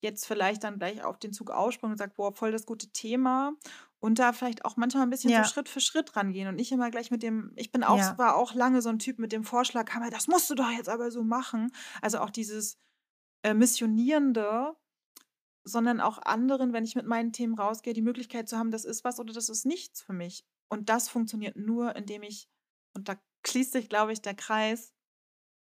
jetzt 0.01 0.25
vielleicht 0.25 0.63
dann 0.63 0.77
gleich 0.77 1.03
auf 1.03 1.17
den 1.17 1.33
Zug 1.33 1.49
aufspringt 1.49 1.93
und 1.93 1.97
sagt, 1.97 2.15
boah, 2.15 2.31
voll 2.31 2.51
das 2.51 2.65
gute 2.65 2.87
Thema. 2.91 3.53
Und 3.99 4.19
da 4.19 4.33
vielleicht 4.33 4.65
auch 4.65 4.77
manchmal 4.77 5.03
ein 5.03 5.09
bisschen 5.09 5.33
so 5.33 5.33
Ja, 5.33 5.43
Schritt 5.43 5.69
für 5.69 5.79
Schritt 5.79 6.15
rangehen 6.15 6.47
und 6.47 6.55
nicht 6.55 6.71
immer 6.71 6.91
gleich 6.91 7.11
mit 7.11 7.23
dem, 7.23 7.51
ich 7.55 7.71
bin 7.71 7.83
auch, 7.83 7.97
ja, 7.97 8.17
war 8.17 8.35
auch 8.35 8.53
lange 8.53 8.81
so 8.81 8.89
ein 8.89 8.99
Typ 8.99 9.19
mit 9.19 9.31
dem 9.31 9.43
Vorschlag, 9.43 9.91
Hammer, 9.93 10.09
das 10.11 10.27
musst 10.27 10.49
du 10.49 10.55
doch 10.55 10.69
jetzt 10.69 10.89
aber 10.89 11.09
so 11.11 11.23
machen. 11.23 11.71
Also 12.01 12.19
auch 12.19 12.29
dieses 12.29 12.77
äh, 13.43 13.53
Missionierende, 13.53 14.75
sondern 15.63 16.01
auch 16.01 16.19
anderen, 16.19 16.73
wenn 16.73 16.83
ich 16.85 16.95
mit 16.95 17.05
meinen 17.07 17.33
Themen 17.33 17.55
rausgehe, 17.55 17.93
die 17.93 18.01
Möglichkeit 18.01 18.47
zu 18.49 18.57
haben, 18.57 18.71
das 18.71 18.85
ist 18.85 19.03
was 19.03 19.19
oder 19.19 19.33
das 19.33 19.49
ist 19.49 19.65
nichts 19.65 20.01
für 20.01 20.13
mich. 20.13 20.45
Und 20.69 20.89
das 20.89 21.09
funktioniert 21.09 21.55
nur, 21.55 21.95
indem 21.95 22.23
ich, 22.23 22.49
und 22.93 23.09
da 23.09 23.15
schließt 23.47 23.73
sich, 23.73 23.89
glaube 23.89 24.13
ich, 24.13 24.21
der 24.21 24.35
Kreis, 24.35 24.93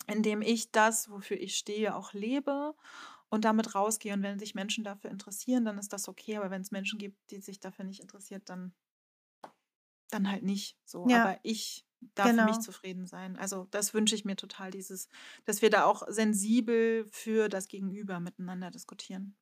indem 0.07 0.43
ich 0.43 0.73
das, 0.73 1.11
wofür 1.11 1.39
ich 1.39 1.57
stehe, 1.57 1.95
auch 1.95 2.13
lebe 2.13 2.75
und 3.31 3.45
damit 3.45 3.75
rausgehe. 3.75 4.15
Und 4.15 4.23
wenn 4.23 4.39
sich 4.39 4.55
Menschen 4.55 4.85
dafür 4.85 5.11
interessieren, 5.11 5.65
dann 5.65 5.79
ist 5.79 5.93
das 5.93 6.09
okay. 6.09 6.37
Aber 6.37 6.51
wenn 6.51 6.63
es 6.63 6.71
Menschen 6.71 6.99
gibt, 6.99 7.19
die 7.31 7.41
sich 7.41 7.61
dafür 7.61 7.85
nicht 7.85 8.01
interessiert, 8.01 8.49
dann, 8.49 8.73
dann 10.11 10.31
halt 10.31 10.43
nicht 10.43 10.79
so. 10.85 11.07
ja, 11.09 11.25
Aber 11.25 11.41
ich 11.43 11.87
darf 12.15 12.29
für 12.29 12.35
mich 12.35 12.47
genau. 12.47 12.61
zufrieden 12.61 13.07
sein. 13.07 13.37
Also 13.37 13.67
das 13.71 13.93
wünsche 13.95 14.15
ich 14.15 14.25
mir 14.25 14.37
total, 14.37 14.71
dieses, 14.71 15.09
dass 15.45 15.63
wir 15.63 15.71
da 15.71 15.85
auch 15.85 16.03
sensibel 16.09 17.07
für 17.11 17.49
das 17.49 17.69
Gegenüber 17.69 18.21
miteinander 18.21 18.71
diskutieren. 18.71 19.37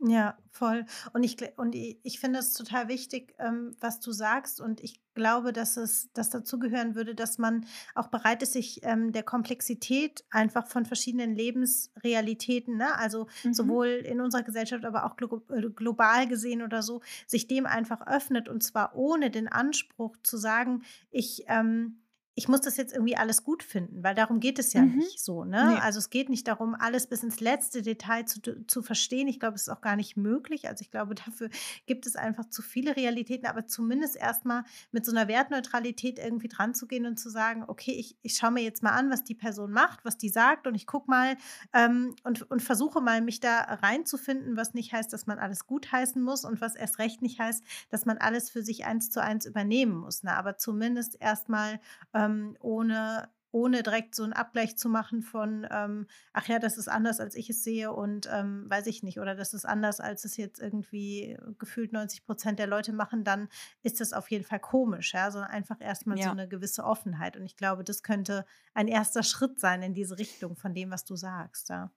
Ja, 0.00 0.38
voll. 0.52 0.84
Und 1.12 1.24
ich 1.24 1.36
und 1.56 1.74
ich 1.74 2.20
finde 2.20 2.38
es 2.38 2.52
total 2.52 2.86
wichtig, 2.86 3.34
ähm, 3.40 3.74
was 3.80 3.98
du 3.98 4.12
sagst. 4.12 4.60
Und 4.60 4.80
ich 4.80 5.00
glaube, 5.14 5.52
dass 5.52 5.76
es 5.76 6.12
dass 6.12 6.30
dazugehören 6.30 6.94
würde, 6.94 7.16
dass 7.16 7.38
man 7.38 7.66
auch 7.96 8.06
bereit 8.06 8.40
ist, 8.44 8.52
sich, 8.52 8.80
ähm, 8.84 9.10
der 9.10 9.24
Komplexität 9.24 10.24
einfach 10.30 10.68
von 10.68 10.86
verschiedenen 10.86 11.34
Lebensrealitäten, 11.34 12.76
ne, 12.76 12.96
also 12.96 13.26
Mhm. 13.44 13.48
sowohl 13.50 13.88
in 13.88 14.20
unserer 14.20 14.44
Gesellschaft, 14.44 14.84
aber 14.84 15.04
auch 15.04 15.16
glo 15.16 15.42
äh, 15.50 15.68
global 15.70 16.28
gesehen 16.28 16.62
oder 16.62 16.82
so, 16.84 17.00
sich 17.26 17.48
dem 17.48 17.66
einfach 17.66 18.06
öffnet 18.06 18.48
und 18.48 18.62
zwar 18.62 18.94
ohne 18.94 19.32
den 19.32 19.48
Anspruch 19.48 20.16
zu 20.22 20.36
sagen: 20.36 20.82
„Ich, 21.10 21.42
ähm 21.48 22.02
ich 22.38 22.48
muss 22.48 22.60
das 22.62 22.76
jetzt 22.76 22.92
irgendwie 22.94 23.16
alles 23.16 23.44
gut 23.44 23.62
finden“, 23.62 24.02
weil 24.04 24.14
darum 24.14 24.40
geht 24.40 24.58
es 24.58 24.72
ja 24.72 24.84
Mhm. 24.84 25.04
nicht 25.04 25.22
so, 25.24 25.44
ne? 25.44 25.58
Ne. 25.58 25.82
Also, 25.82 25.98
es 25.98 26.10
geht 26.10 26.28
nicht 26.30 26.48
darum, 26.48 26.74
alles 26.74 27.06
bis 27.08 27.22
ins 27.22 27.40
letzte 27.40 27.82
Detail 27.82 28.24
zu 28.26 28.40
zu 28.66 28.82
verstehen. 28.82 29.28
Ich 29.28 29.40
glaube, 29.40 29.56
es 29.56 29.62
ist 29.62 29.68
auch 29.68 29.80
gar 29.80 29.96
nicht 29.96 30.16
möglich. 30.16 30.68
Also, 30.68 30.82
ich 30.82 30.90
glaube, 30.90 31.14
dafür 31.26 31.50
gibt 31.86 32.06
es 32.06 32.16
einfach 32.16 32.48
zu 32.48 32.62
viele 32.62 32.96
Realitäten, 32.96 33.46
aber 33.46 33.66
zumindest 33.66 34.16
erst 34.16 34.44
mal 34.44 34.64
mit 34.92 35.04
so 35.04 35.12
'ner 35.12 35.28
Wertneutralität 35.28 36.18
irgendwie 36.18 36.48
dranzugehen 36.48 37.06
und 37.06 37.18
zu 37.18 37.30
sagen: 37.30 37.64
„Okay, 37.66 37.92
ich 37.92 38.16
ich 38.22 38.36
schaue 38.36 38.52
mir 38.52 38.62
jetzt 38.62 38.82
mal 38.82 38.92
an, 38.92 39.10
was 39.10 39.24
die 39.24 39.34
Person 39.34 39.72
macht, 39.72 40.04
was 40.04 40.16
die 40.18 40.28
sagt 40.28 40.66
und 40.66 40.74
ich 40.74 40.86
gucke 40.86 41.10
mal, 41.10 41.36
ähm, 41.72 42.14
und 42.24 42.42
und 42.50 42.62
versuche 42.62 43.00
mal, 43.00 43.20
mich 43.20 43.40
da 43.40 43.58
reinzufinden“, 43.60 44.56
was 44.56 44.74
nicht 44.74 44.92
heißt, 44.92 45.12
dass 45.12 45.26
man 45.26 45.38
alles 45.38 45.66
gutheißen 45.66 46.22
muss 46.22 46.44
und 46.44 46.60
was 46.60 46.74
erst 46.76 46.98
recht 46.98 47.22
nicht 47.22 47.38
heißt, 47.40 47.64
dass 47.90 48.06
man 48.06 48.18
alles 48.18 48.50
für 48.50 48.62
sich 48.62 48.84
eins 48.84 49.10
zu 49.10 49.22
eins 49.22 49.46
übernehmen 49.46 49.96
muss, 49.96 50.22
ne? 50.22 50.36
Aber 50.36 50.56
zumindest 50.56 51.16
erst 51.20 51.48
mal, 51.48 51.80
ähm, 52.28 52.56
ohne 52.60 53.30
ohne 53.50 53.82
direkt 53.82 54.14
so 54.14 54.24
'n 54.24 54.34
Abgleich 54.34 54.76
zu 54.76 54.90
machen 54.90 55.22
von, 55.22 55.66
ähm: 55.70 56.06
„Ach 56.34 56.46
ja, 56.48 56.58
das 56.58 56.76
ist 56.78 56.88
anders, 56.88 57.18
als 57.20 57.34
ich 57.34 57.48
es 57.50 57.64
sehe 57.64 57.92
und, 57.92 58.28
ähm, 58.30 58.66
weiß 58.68 58.86
ich 58.86 59.02
nicht, 59.02 59.18
oder 59.20 59.34
das 59.34 59.54
ist 59.54 59.64
anders, 59.64 60.00
als 60.00 60.24
es 60.26 60.36
jetzt 60.36 60.60
irgendwie 60.60 61.38
gefühlt 61.58 61.92
90 61.94 62.26
% 62.26 62.58
der 62.58 62.66
Leute 62.66 62.92
machen“, 62.92 63.24
dann 63.24 63.48
ist 63.82 64.00
das 64.00 64.12
auf 64.12 64.30
jeden 64.30 64.44
Fall 64.44 64.60
komisch, 64.60 65.14
ja, 65.14 65.30
sondern 65.30 65.50
einfach 65.50 65.78
erst 65.80 66.06
mal 66.06 66.18
so 66.18 66.30
Ja. 66.30 66.34
'ne 66.34 66.46
gewisse 66.48 66.84
Offenheit. 66.84 67.38
Und 67.38 67.44
ich 67.46 67.56
glaube, 67.56 67.84
das 67.84 68.02
könnte 68.02 68.44
ein 68.74 68.86
erster 68.88 69.22
Schritt 69.22 69.58
sein 69.60 69.82
in 69.82 69.94
diese 69.94 70.18
Richtung 70.18 70.56
von 70.56 70.74
dem, 70.74 70.90
was 70.90 71.04
du 71.06 71.16
sagst, 71.16 71.70
ja. 71.70 71.90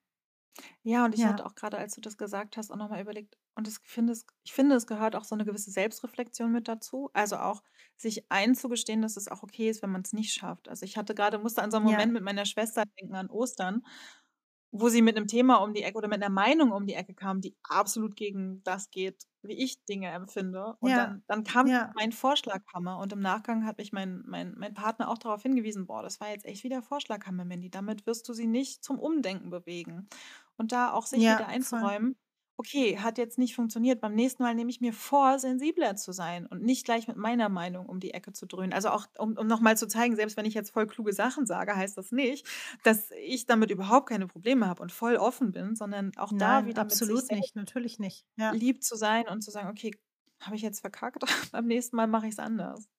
Ja, 0.85 1.05
und 1.05 1.13
ich 1.13 1.27
hatte 1.27 1.45
Ja. 1.45 1.45
auch 1.45 1.53
grade, 1.53 1.77
als 1.77 1.93
du 1.93 2.01
das 2.01 2.17
gesagt 2.17 2.57
hast, 2.57 2.71
auch 2.71 2.75
noch 2.75 2.89
mal 2.89 2.99
überlegt 3.01 3.37
und 3.55 3.67
es 3.67 3.79
finde 3.83 4.13
es 4.13 4.25
ich 4.43 4.51
finde, 4.53 4.75
es 4.75 4.87
gehört 4.87 5.15
auch 5.15 5.23
so 5.25 5.35
'ne 5.35 5.45
gewisse 5.45 5.69
Selbstreflexion 5.69 6.51
mit 6.51 6.67
dazu. 6.67 7.11
Also, 7.13 7.35
auch 7.37 7.61
sich 7.97 8.25
einzugestehen, 8.31 9.03
dass 9.03 9.15
es 9.15 9.27
auch 9.27 9.43
okay 9.43 9.69
ist, 9.69 9.83
wenn 9.83 9.91
man's 9.91 10.11
nicht 10.13 10.33
schafft. 10.33 10.67
Also, 10.69 10.83
ich 10.85 10.97
hatte 10.97 11.13
grade 11.13 11.37
musste 11.37 11.61
an 11.61 11.69
so 11.69 11.77
'n 11.77 11.83
Ja. 11.83 11.83
Moment 11.83 12.13
mit 12.13 12.23
meiner 12.23 12.45
Schwester 12.45 12.85
denken 12.99 13.13
an 13.13 13.29
Ostern, 13.29 13.83
wo 14.71 14.89
sie 14.89 15.01
mit 15.01 15.15
'nem 15.15 15.27
Thema 15.27 15.57
um 15.57 15.73
die 15.73 15.83
Ecke 15.83 15.97
oder 15.97 16.07
mit 16.07 16.19
'ner 16.21 16.29
Meinung 16.29 16.71
um 16.71 16.85
die 16.87 16.93
Ecke 16.95 17.13
kam, 17.13 17.41
die 17.41 17.57
absolut 17.63 18.15
gegen 18.15 18.63
das 18.63 18.89
geht, 18.91 19.23
wie 19.43 19.53
ich 19.53 19.83
Dinge 19.85 20.09
empfinde. 20.11 20.75
Und 20.79 20.95
Ja, 20.95 20.97
dann 20.97 21.23
dann 21.27 21.43
kam 21.43 21.65
ja. 21.65 21.93
mein 21.93 22.11
Vorschlaghammer 22.13 22.97
und 22.99 23.13
im 23.13 23.19
Nachgang 23.19 23.65
hat 23.65 23.77
mich 23.79 23.91
mein 23.93 24.23
mein 24.25 24.53
mein 24.57 24.73
Partner 24.73 25.09
auch 25.09 25.17
darauf 25.17 25.43
hingewiesen: 25.43 25.87
„Boah, 25.87 26.03
das 26.03 26.19
war 26.21 26.29
jetzt 26.29 26.45
echt 26.45 26.63
wie 26.63 26.69
der 26.69 26.81
Vorschlaghammer, 26.83 27.45
Mandy. 27.45 27.69
Damit 27.69 28.05
wirst 28.07 28.27
du 28.29 28.33
sie 28.33 28.47
nicht 28.47 28.83
zum 28.83 28.99
Umdenken 28.99 29.49
bewegen.“ 29.49 30.07
Und 30.57 30.71
da 30.71 30.91
auch 30.93 31.05
sich 31.07 31.27
wieder 31.29 31.45
Ja, 31.45 31.57
voll. 31.59 31.95
„Okay, 32.61 32.99
hat 32.99 33.17
jetzt 33.17 33.39
nicht 33.39 33.55
funktioniert. 33.55 34.01
Beim 34.01 34.13
nächsten 34.13 34.43
Mal 34.43 34.53
nehme 34.53 34.69
ich 34.69 34.81
mir 34.81 34.93
vor, 34.93 35.39
sensibler 35.39 35.95
zu 35.95 36.11
sein 36.11 36.45
und 36.45 36.61
nicht 36.61 36.85
gleich 36.85 37.07
mit 37.07 37.17
meiner 37.17 37.49
Meinung 37.49 37.87
um 37.87 37.99
die 37.99 38.13
Ecke 38.13 38.33
zu 38.33 38.45
dröhnen.“ 38.45 38.71
Also, 38.71 38.89
auch 38.89 39.07
um 39.17 39.35
um 39.35 39.47
noch 39.47 39.61
mal 39.61 39.75
zu 39.77 39.87
zeigen, 39.87 40.15
selbst 40.15 40.37
wenn 40.37 40.45
ich 40.45 40.53
jetzt 40.53 40.69
voll 40.69 40.85
kluge 40.85 41.11
Sachen 41.13 41.47
sage, 41.47 41.75
heißt 41.75 41.97
das 41.97 42.11
nicht, 42.11 42.45
dass 42.83 43.09
ich 43.11 43.47
damit 43.47 43.71
überhaupt 43.71 44.09
keine 44.09 44.27
Probleme 44.27 44.67
habe 44.67 44.83
und 44.83 44.91
voll 44.91 45.15
offen 45.15 45.51
bin, 45.51 45.75
sondern 45.75 46.11
auch 46.17 46.33
da 46.37 46.63
Nein, 46.63 46.67
wieder 46.67 46.83
mit 46.85 47.03
sich 47.03 47.17
absolut 47.17 47.29
selbst 47.29 47.41
nicht, 47.41 47.55
natürlich 47.55 47.99
nicht. 47.99 48.25
Ja. 48.37 48.57
lieb 48.59 48.83
zu 48.83 48.95
sein 48.95 49.27
und 49.27 49.41
zu 49.41 49.51
sagen: 49.51 49.69
„Okay, 49.69 49.91
habe 50.41 50.55
ich 50.55 50.61
jetzt 50.61 50.81
verkackt? 50.81 51.23
Beim 51.51 51.65
nächsten 51.67 51.95
Mal 51.95 52.07
mache 52.07 52.27
ich's 52.27 52.39
anders.“ 52.39 52.89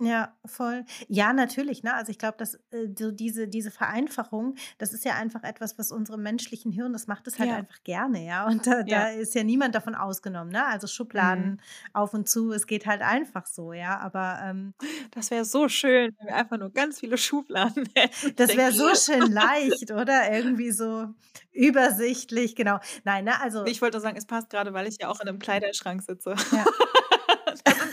Ja, 0.00 0.36
voll. 0.44 0.84
Ja, 1.08 1.32
natürlich, 1.32 1.84
ne? 1.84 1.94
Also, 1.94 2.10
ich 2.10 2.18
glaube, 2.18 2.36
dass, 2.36 2.54
äh, 2.72 2.88
so 2.98 3.12
diese 3.12 3.46
diese 3.46 3.70
Vereinfachung, 3.70 4.56
das 4.78 4.92
ist 4.92 5.04
ja 5.04 5.14
einfach 5.14 5.44
etwas, 5.44 5.78
was 5.78 5.92
unserem 5.92 6.22
menschlichen 6.22 6.72
Hirn 6.72 6.92
das 6.92 7.06
macht 7.06 7.28
es 7.28 7.38
halt 7.38 7.50
Ja. 7.50 7.52
einfach 7.52 7.80
gerne, 7.84 8.24
ja? 8.26 8.44
Und 8.48 8.66
da 8.66 8.82
Ja. 8.84 9.06
da 9.06 9.10
ist 9.10 9.34
ja 9.36 9.44
niemand 9.44 9.74
davon 9.76 9.94
ausgenommen, 9.94 10.50
ne? 10.50 10.66
Also, 10.66 10.88
Mhm. 11.20 11.54
Schubladen 11.54 11.60
auf 11.92 12.12
und 12.12 12.28
zu, 12.28 12.50
es 12.52 12.66
geht 12.66 12.86
halt 12.86 13.02
einfach 13.02 13.46
so, 13.46 13.72
ja? 13.72 13.98
Aber, 14.00 14.40
ähm 14.42 14.74
Das 15.12 15.30
wäre 15.30 15.44
so 15.44 15.68
schön, 15.68 16.14
wenn 16.18 16.26
wir 16.28 16.34
einfach 16.36 16.58
nur 16.58 16.70
ganz 16.72 17.00
viele 17.00 17.18
Schubladen 17.18 17.88
hätten. 17.94 18.34
Das 18.36 18.54
wäre 18.56 18.72
so 18.72 18.94
schön 18.94 19.30
leicht, 19.30 19.90
oder? 19.90 20.30
Irgendwie 20.32 20.70
so 20.72 21.08
übersichtlich, 21.52 22.56
genau. 22.56 22.78
Nein, 23.04 23.24
ne, 23.24 23.40
also 23.40 23.64
ich 23.66 23.80
wollte 23.82 24.00
sagen, 24.00 24.16
es 24.16 24.26
passt 24.26 24.50
grade, 24.50 24.72
weil 24.72 24.86
ich 24.86 24.96
ja 25.00 25.08
auch 25.08 25.20
in 25.20 25.26
'nem 25.26 25.38
Kleiderschrank 25.38 26.02
sitze. 26.02 26.34
Ja. 26.50 26.68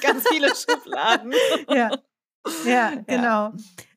Ganz 0.01 0.27
viele 0.27 0.49
Schubladen. 0.55 1.33
Ja. 1.69 1.89
Ja, 1.89 1.91
Ja. 2.65 2.95
genau. 3.07 3.53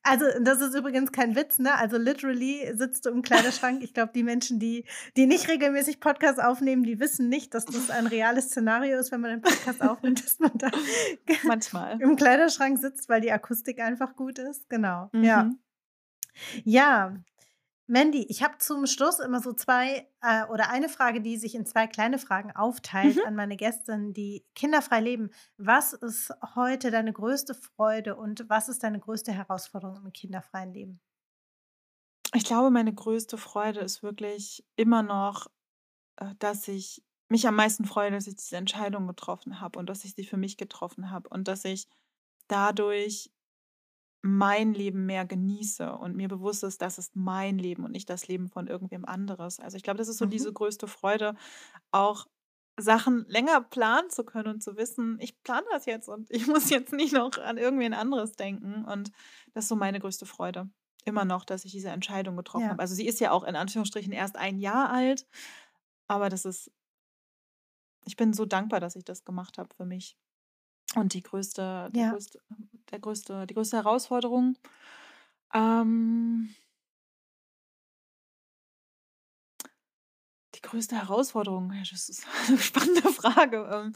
Also, 0.06 0.26
das 0.42 0.60
ist 0.60 0.74
übrigens 0.74 1.12
kein 1.12 1.34
Witz, 1.34 1.58
ne? 1.58 1.74
Also, 1.78 1.96
literally 1.96 2.70
sitzt 2.74 3.06
du 3.06 3.10
im 3.10 3.22
Kleiderschrank. 3.22 3.82
Ich 3.82 3.94
glaube, 3.94 4.12
die 4.14 4.22
Menschen, 4.22 4.58
die 4.58 4.84
die 5.16 5.24
nicht 5.26 5.48
regelmäßig 5.48 5.98
Podcasts 5.98 6.38
aufnehmen, 6.38 6.82
die 6.82 7.00
wissen 7.00 7.30
nicht, 7.30 7.54
dass 7.54 7.64
das 7.64 7.88
ein 7.88 8.06
reales 8.06 8.46
Szenario 8.50 8.98
ist, 8.98 9.12
wenn 9.12 9.22
man 9.22 9.30
einen 9.30 9.40
Podcast 9.42 9.80
aufnimmt, 9.80 10.22
dass 10.22 10.38
man 10.40 10.52
da 10.56 10.70
Manchmal. 11.44 11.98
im 12.02 12.16
Kleiderschrank 12.16 12.78
sitzt, 12.78 13.08
weil 13.08 13.22
die 13.22 13.32
Akustik 13.32 13.80
einfach 13.80 14.14
gut 14.14 14.38
ist. 14.38 14.68
Genau, 14.68 15.08
ja. 15.14 15.44
Mhm. 15.44 15.58
Ja, 16.64 17.14
Mandy, 17.86 18.24
ich 18.30 18.42
habe 18.42 18.56
zum 18.58 18.86
Schluss 18.86 19.18
immer 19.18 19.40
so 19.40 19.52
2 19.52 20.08
äh, 20.22 20.44
oder 20.46 20.70
eine 20.70 20.88
Frage, 20.88 21.20
die 21.20 21.36
sich 21.36 21.54
in 21.54 21.66
2 21.66 21.86
kleine 21.86 22.18
Fragen 22.18 22.50
aufteilt 22.52 23.22
Mhm. 23.22 23.24
an 23.24 23.34
meine 23.34 23.56
Gästinnen, 23.56 24.14
die 24.14 24.44
kinderfrei 24.54 25.00
leben. 25.00 25.30
Was 25.58 25.92
ist 25.92 26.32
heute 26.54 26.90
deine 26.90 27.12
größte 27.12 27.54
Freude 27.54 28.16
und 28.16 28.48
was 28.48 28.68
ist 28.70 28.82
deine 28.84 29.00
größte 29.00 29.32
Herausforderung 29.32 30.04
im 30.06 30.12
kinderfreien 30.12 30.72
Leben? 30.72 31.00
Ich 32.34 32.44
glaube, 32.44 32.70
meine 32.70 32.92
größte 32.94 33.38
Freude 33.38 33.80
ist 33.80 34.02
wirklich 34.02 34.64
immer 34.76 35.02
noch, 35.02 35.46
äh, 36.16 36.34
dass 36.40 36.68
ich 36.68 37.04
mich 37.30 37.48
am 37.48 37.56
meisten 37.56 37.86
freue, 37.86 38.10
dass 38.12 38.28
ich 38.28 38.36
diese 38.36 38.56
Entscheidung 38.58 39.08
getroffen 39.08 39.60
habe 39.60 39.78
und 39.78 39.88
dass 39.88 40.04
ich 40.04 40.14
sie 40.14 40.24
für 40.24 40.38
mich 40.38 40.56
getroffen 40.58 41.10
habe 41.10 41.28
und 41.30 41.48
dass 41.48 41.64
ich 41.66 41.88
dadurch 42.48 43.32
mein 44.24 44.74
Leben 44.74 45.06
mehr 45.06 45.26
genieße 45.26 45.92
und 45.92 46.16
mir 46.16 46.28
bewusst 46.28 46.64
ist, 46.64 46.82
das 46.82 46.98
ist 46.98 47.16
mein 47.16 47.58
Leben 47.58 47.84
und 47.84 47.92
nicht 47.92 48.08
das 48.10 48.28
Leben 48.28 48.48
von 48.48 48.66
irgendwem 48.68 49.04
anderes. 49.04 49.60
Also, 49.60 49.76
ich 49.76 49.82
glaube, 49.82 49.98
das 49.98 50.08
ist 50.08 50.18
so 50.18 50.26
diese 50.26 50.50
Mhm. 50.50 50.54
größte 50.54 50.88
Freude, 50.88 51.34
auch 51.92 52.26
Sachen 52.78 53.26
länger 53.28 53.60
planen 53.62 54.10
zu 54.10 54.24
können 54.24 54.48
und 54.48 54.62
zu 54.62 54.76
wissen: 54.76 55.18
„Ich 55.20 55.42
plane 55.42 55.66
das 55.72 55.86
jetzt 55.86 56.08
und 56.08 56.30
ich 56.32 56.46
muss 56.48 56.70
jetzt 56.70 56.92
nicht 56.92 57.14
noch 57.14 57.38
an 57.38 57.58
irgendwen 57.58 57.94
anderes 57.94 58.32
denken.“ 58.34 58.84
Und 58.84 59.12
das 59.54 59.64
ist 59.66 59.68
so 59.68 59.76
meine 59.76 60.00
größte 60.00 60.26
Freude 60.26 60.70
immer 61.06 61.24
noch, 61.26 61.44
dass 61.44 61.64
ich 61.66 61.72
diese 61.72 61.90
Entscheidung 61.90 62.36
getroffen 62.36 62.70
habe. 62.72 62.80
Ja. 62.80 62.82
Also, 62.82 62.94
sie 62.94 63.06
ist 63.06 63.20
ja 63.20 63.30
auch 63.32 63.44
in 63.44 63.56
Anführungsstrichen 63.56 64.12
erst 64.12 64.36
1 64.36 64.60
Jahr 64.60 64.90
alt, 64.90 65.26
aber 66.08 66.28
das 66.30 66.44
ist 66.46 66.70
ich 68.06 68.16
bin 68.16 68.32
so 68.32 68.46
dankbar, 68.46 68.80
dass 68.80 68.96
ich 68.96 69.04
das 69.04 69.24
gemacht 69.26 69.58
habe 69.58 69.74
für 69.74 69.84
mich. 69.84 70.16
Und 70.96 71.14
die 71.14 71.22
größte 71.22 71.90
der 71.94 72.02
Ja. 72.02 72.04
größte 72.04 72.38
der 72.90 72.98
größte 73.00 73.46
die 73.46 73.54
größte 73.54 73.76
Herausforderung, 73.78 74.56
ähm 75.54 76.50
die 80.54 80.60
größte 80.62 80.96
Herausforderung, 80.96 81.72
das 81.90 82.08
ist 82.08 82.26
'ne 82.50 82.58
spannende 82.58 83.02
Frage. 83.10 83.68
Ähm, 83.72 83.92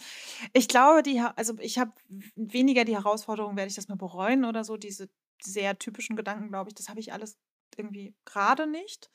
ich 0.52 0.68
glaube, 0.68 1.02
die 1.02 1.20
also, 1.20 1.54
ich 1.60 1.78
habe 1.78 1.92
weniger 2.36 2.84
die 2.84 2.96
Herausforderung, 2.96 3.56
werde 3.56 3.68
ich 3.70 3.76
das 3.76 3.88
mal 3.88 3.96
bereuen 3.96 4.44
oder 4.44 4.64
so, 4.64 4.76
diese 4.76 5.08
sehr 5.42 5.78
typischen 5.78 6.16
Gedanken, 6.16 6.48
glaube 6.50 6.70
ich, 6.70 6.74
das 6.74 6.88
habe 6.88 7.00
ich 7.00 7.12
alles 7.12 7.38
irgendwie 7.76 8.14
grade 8.24 8.66
nicht. 8.66 9.10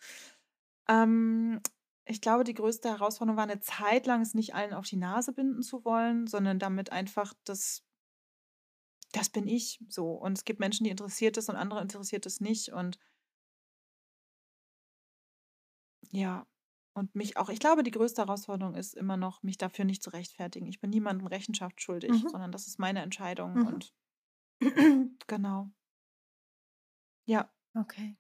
Ähm, 0.90 1.62
ich 2.06 2.22
glaube, 2.22 2.44
die 2.44 2.54
größte 2.54 2.90
Herausforderung 2.90 3.38
war 3.38 3.46
'ne 3.46 3.60
Zeit 3.62 4.06
lang, 4.08 4.22
es 4.22 4.34
nicht 4.34 4.56
allen 4.56 4.74
auf 4.74 4.86
die 4.88 4.98
Nase 4.98 5.34
binden 5.34 5.62
zu 5.64 5.86
wollen, 5.86 6.28
sondern 6.28 6.60
damit 6.60 6.92
einfach 6.92 7.34
das 7.46 7.82
das 9.14 9.30
bin 9.30 9.48
ich 9.48 9.80
so. 9.90 10.12
Und 10.14 10.38
es 10.38 10.44
gibt 10.44 10.60
Menschen, 10.60 10.84
die 10.86 10.90
interessiert 10.90 11.38
das 11.38 11.48
und 11.48 11.56
andere 11.56 11.82
interessiert 11.82 12.26
das 12.26 12.42
nicht 12.42 12.70
und 12.74 12.98
Ja, 16.12 16.46
und 16.94 17.16
mich 17.16 17.38
auch 17.38 17.50
ich 17.50 17.60
glaube, 17.60 17.84
die 17.84 17.92
größte 17.92 18.22
Herausforderung 18.22 18.76
ist 18.76 18.94
immer 18.94 19.18
noch, 19.18 19.42
mich 19.44 19.58
dafür 19.58 19.86
nicht 19.86 20.04
zu 20.04 20.10
rechtfertigen. 20.12 20.68
Ich 20.68 20.80
bin 20.80 20.90
niemandem 20.90 21.28
Rechenschaft 21.28 21.82
schuldig, 21.82 22.24
Mhm. 22.24 22.28
sondern 22.28 22.52
das 22.52 22.68
ist 22.68 22.80
meine 22.80 23.02
Entscheidung 23.02 23.58
Mhm. 23.58 23.64
und 23.64 23.94
genau. 25.28 25.72
Ja. 27.28 27.54
Okay, 27.76 28.18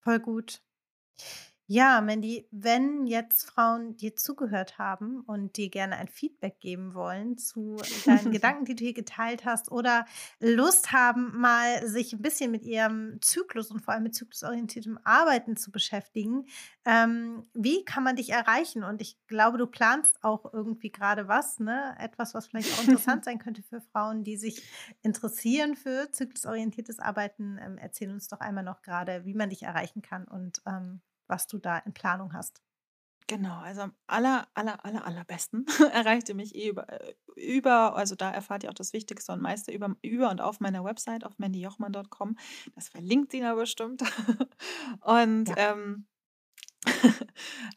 voll 0.00 0.20
gut. 0.20 0.62
Ja, 1.72 2.00
Mandy, 2.00 2.48
wenn 2.50 3.06
jetzt 3.06 3.48
Frauen 3.48 3.96
dir 3.96 4.16
zugehört 4.16 4.76
haben 4.78 5.20
und 5.20 5.56
dir 5.56 5.70
gerne 5.70 5.98
ein 5.98 6.08
Feedback 6.08 6.58
geben 6.58 6.94
wollen 6.94 7.38
zu 7.38 7.76
deinen 8.04 8.32
Gedanken, 8.32 8.64
die 8.64 8.74
du 8.74 8.82
hier 8.82 8.92
geteilt 8.92 9.44
hast, 9.44 9.70
oder 9.70 10.04
Lust 10.40 10.90
haben, 10.90 11.30
mal 11.38 11.86
sich 11.86 12.12
ein 12.12 12.22
bisschen 12.22 12.50
mit 12.50 12.64
ihrem 12.64 13.22
Zyklus 13.22 13.70
und 13.70 13.82
vor 13.82 13.94
allem 13.94 14.02
mit 14.02 14.16
zyklusorientiertem 14.16 14.98
Arbeiten 15.04 15.56
zu 15.56 15.70
beschäftigen, 15.70 16.46
ähm, 16.84 17.46
wie 17.54 17.84
kann 17.84 18.02
man 18.02 18.16
dich 18.16 18.30
erreichen? 18.30 18.82
Und 18.82 19.00
ich 19.00 19.16
glaube, 19.28 19.56
du 19.56 19.68
planst 19.68 20.24
auch 20.24 20.52
irgendwie 20.52 20.90
gerade 20.90 21.28
was, 21.28 21.60
ne? 21.60 21.94
Etwas, 22.00 22.34
was 22.34 22.48
vielleicht 22.48 22.72
auch 22.72 22.82
interessant 22.82 23.24
sein 23.24 23.38
könnte 23.38 23.62
für 23.62 23.80
Frauen, 23.80 24.24
die 24.24 24.36
sich 24.36 24.60
interessieren 25.02 25.76
für 25.76 26.10
zyklusorientiertes 26.10 26.98
Arbeiten. 26.98 27.60
Ähm, 27.64 27.78
erzähl 27.78 28.10
uns 28.10 28.26
doch 28.26 28.40
einmal 28.40 28.64
noch 28.64 28.82
gerade, 28.82 29.24
wie 29.24 29.34
man 29.34 29.50
dich 29.50 29.62
erreichen 29.62 30.02
kann 30.02 30.24
und 30.24 30.62
ähm, 30.66 31.00
was 31.30 31.46
du 31.46 31.58
da 31.58 31.78
in 31.78 31.94
Planung 31.94 32.34
hast. 32.34 32.62
Genau, 33.26 33.58
also 33.60 33.82
am 33.82 33.94
aller, 34.08 34.48
aller, 34.54 34.84
aller, 34.84 35.06
allerbesten 35.06 35.64
erreicht 35.92 36.28
ihr 36.28 36.34
mich 36.34 36.54
eh 36.56 36.68
über, 36.70 36.88
äh, 36.88 37.14
über, 37.36 37.94
also 37.94 38.16
da 38.16 38.30
erfahrt 38.30 38.64
ihr 38.64 38.70
auch 38.70 38.74
das 38.74 38.92
Wichtigste 38.92 39.32
und 39.32 39.40
meiste 39.40 39.70
über, 39.70 39.94
über 40.02 40.30
und 40.30 40.40
auf 40.40 40.58
meiner 40.58 40.84
Website 40.84 41.24
auf 41.24 41.38
mandyjochmann.com. 41.38 42.36
Das 42.74 42.88
verlinkt 42.88 43.30
Sina 43.30 43.54
bestimmt. 43.54 44.02
Und 45.02 45.48
Ja. 45.48 45.54
ähm, 45.56 46.06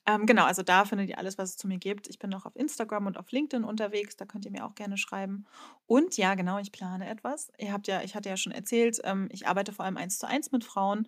ähm, 0.08 0.26
genau, 0.26 0.46
also 0.46 0.64
da 0.64 0.86
findet 0.86 1.10
ihr 1.10 1.18
alles, 1.18 1.38
was 1.38 1.52
es 1.52 1.58
zu 1.58 1.68
mir 1.68 1.78
gibt. 1.78 2.08
Ich 2.10 2.20
bin 2.20 2.30
noch 2.30 2.46
auf 2.46 2.56
Instagram 2.56 3.06
und 3.08 3.18
auf 3.18 3.32
LinkedIn 3.32 3.66
unterwegs, 3.66 4.16
da 4.16 4.26
könnt 4.26 4.46
ihr 4.46 4.52
mir 4.52 4.66
auch 4.66 4.76
gerne 4.76 4.98
schreiben. 4.98 5.46
Und 5.86 6.18
ja, 6.18 6.36
genau, 6.36 6.58
ich 6.60 6.72
plane 6.72 7.10
etwas. 7.10 7.52
Ihr 7.58 7.74
habt 7.74 7.88
ja, 7.88 8.02
ich 8.02 8.16
hatte 8.16 8.30
ja 8.30 8.38
schon 8.38 8.54
erzählt, 8.54 9.00
ähm, 9.04 9.28
ich 9.32 9.48
arbeite 9.48 9.74
vor 9.74 9.86
allem 9.86 9.98
eins 9.98 10.20
zu 10.20 10.28
eins 10.28 10.52
mit 10.52 10.64
Frauen 10.64 11.08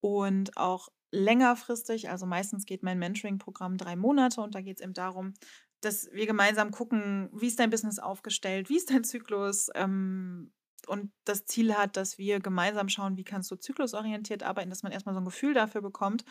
und 0.00 0.56
auch 0.56 0.88
längerfristig. 1.10 2.10
Also 2.10 2.26
meistens 2.26 2.66
geht 2.66 2.82
mein 2.82 2.98
Mentoring-Programm 2.98 3.76
drei 3.76 3.96
Monate 3.96 4.40
und 4.40 4.54
da 4.54 4.60
geht 4.60 4.78
es 4.78 4.82
eben 4.82 4.94
darum, 4.94 5.34
dass 5.80 6.10
wir 6.12 6.26
gemeinsam 6.26 6.70
gucken, 6.70 7.30
wie 7.32 7.46
ist 7.46 7.58
dein 7.58 7.70
Business 7.70 7.98
aufgestellt, 7.98 8.68
wie 8.68 8.76
ist 8.76 8.90
dein 8.90 9.04
Zyklus 9.04 9.68
ähm, 9.74 10.52
und 10.86 11.12
das 11.24 11.46
Ziel 11.46 11.74
hat, 11.74 11.96
dass 11.96 12.18
wir 12.18 12.40
gemeinsam 12.40 12.88
schauen, 12.88 13.16
wie 13.16 13.24
kannst 13.24 13.50
du 13.50 13.56
zyklusorientiert 13.56 14.42
arbeiten, 14.42 14.70
dass 14.70 14.82
man 14.82 14.92
erstmal 14.92 15.14
so 15.14 15.20
ein 15.20 15.26
Gefühl 15.26 15.54
dafür 15.54 15.82
bekommt. 15.82 16.24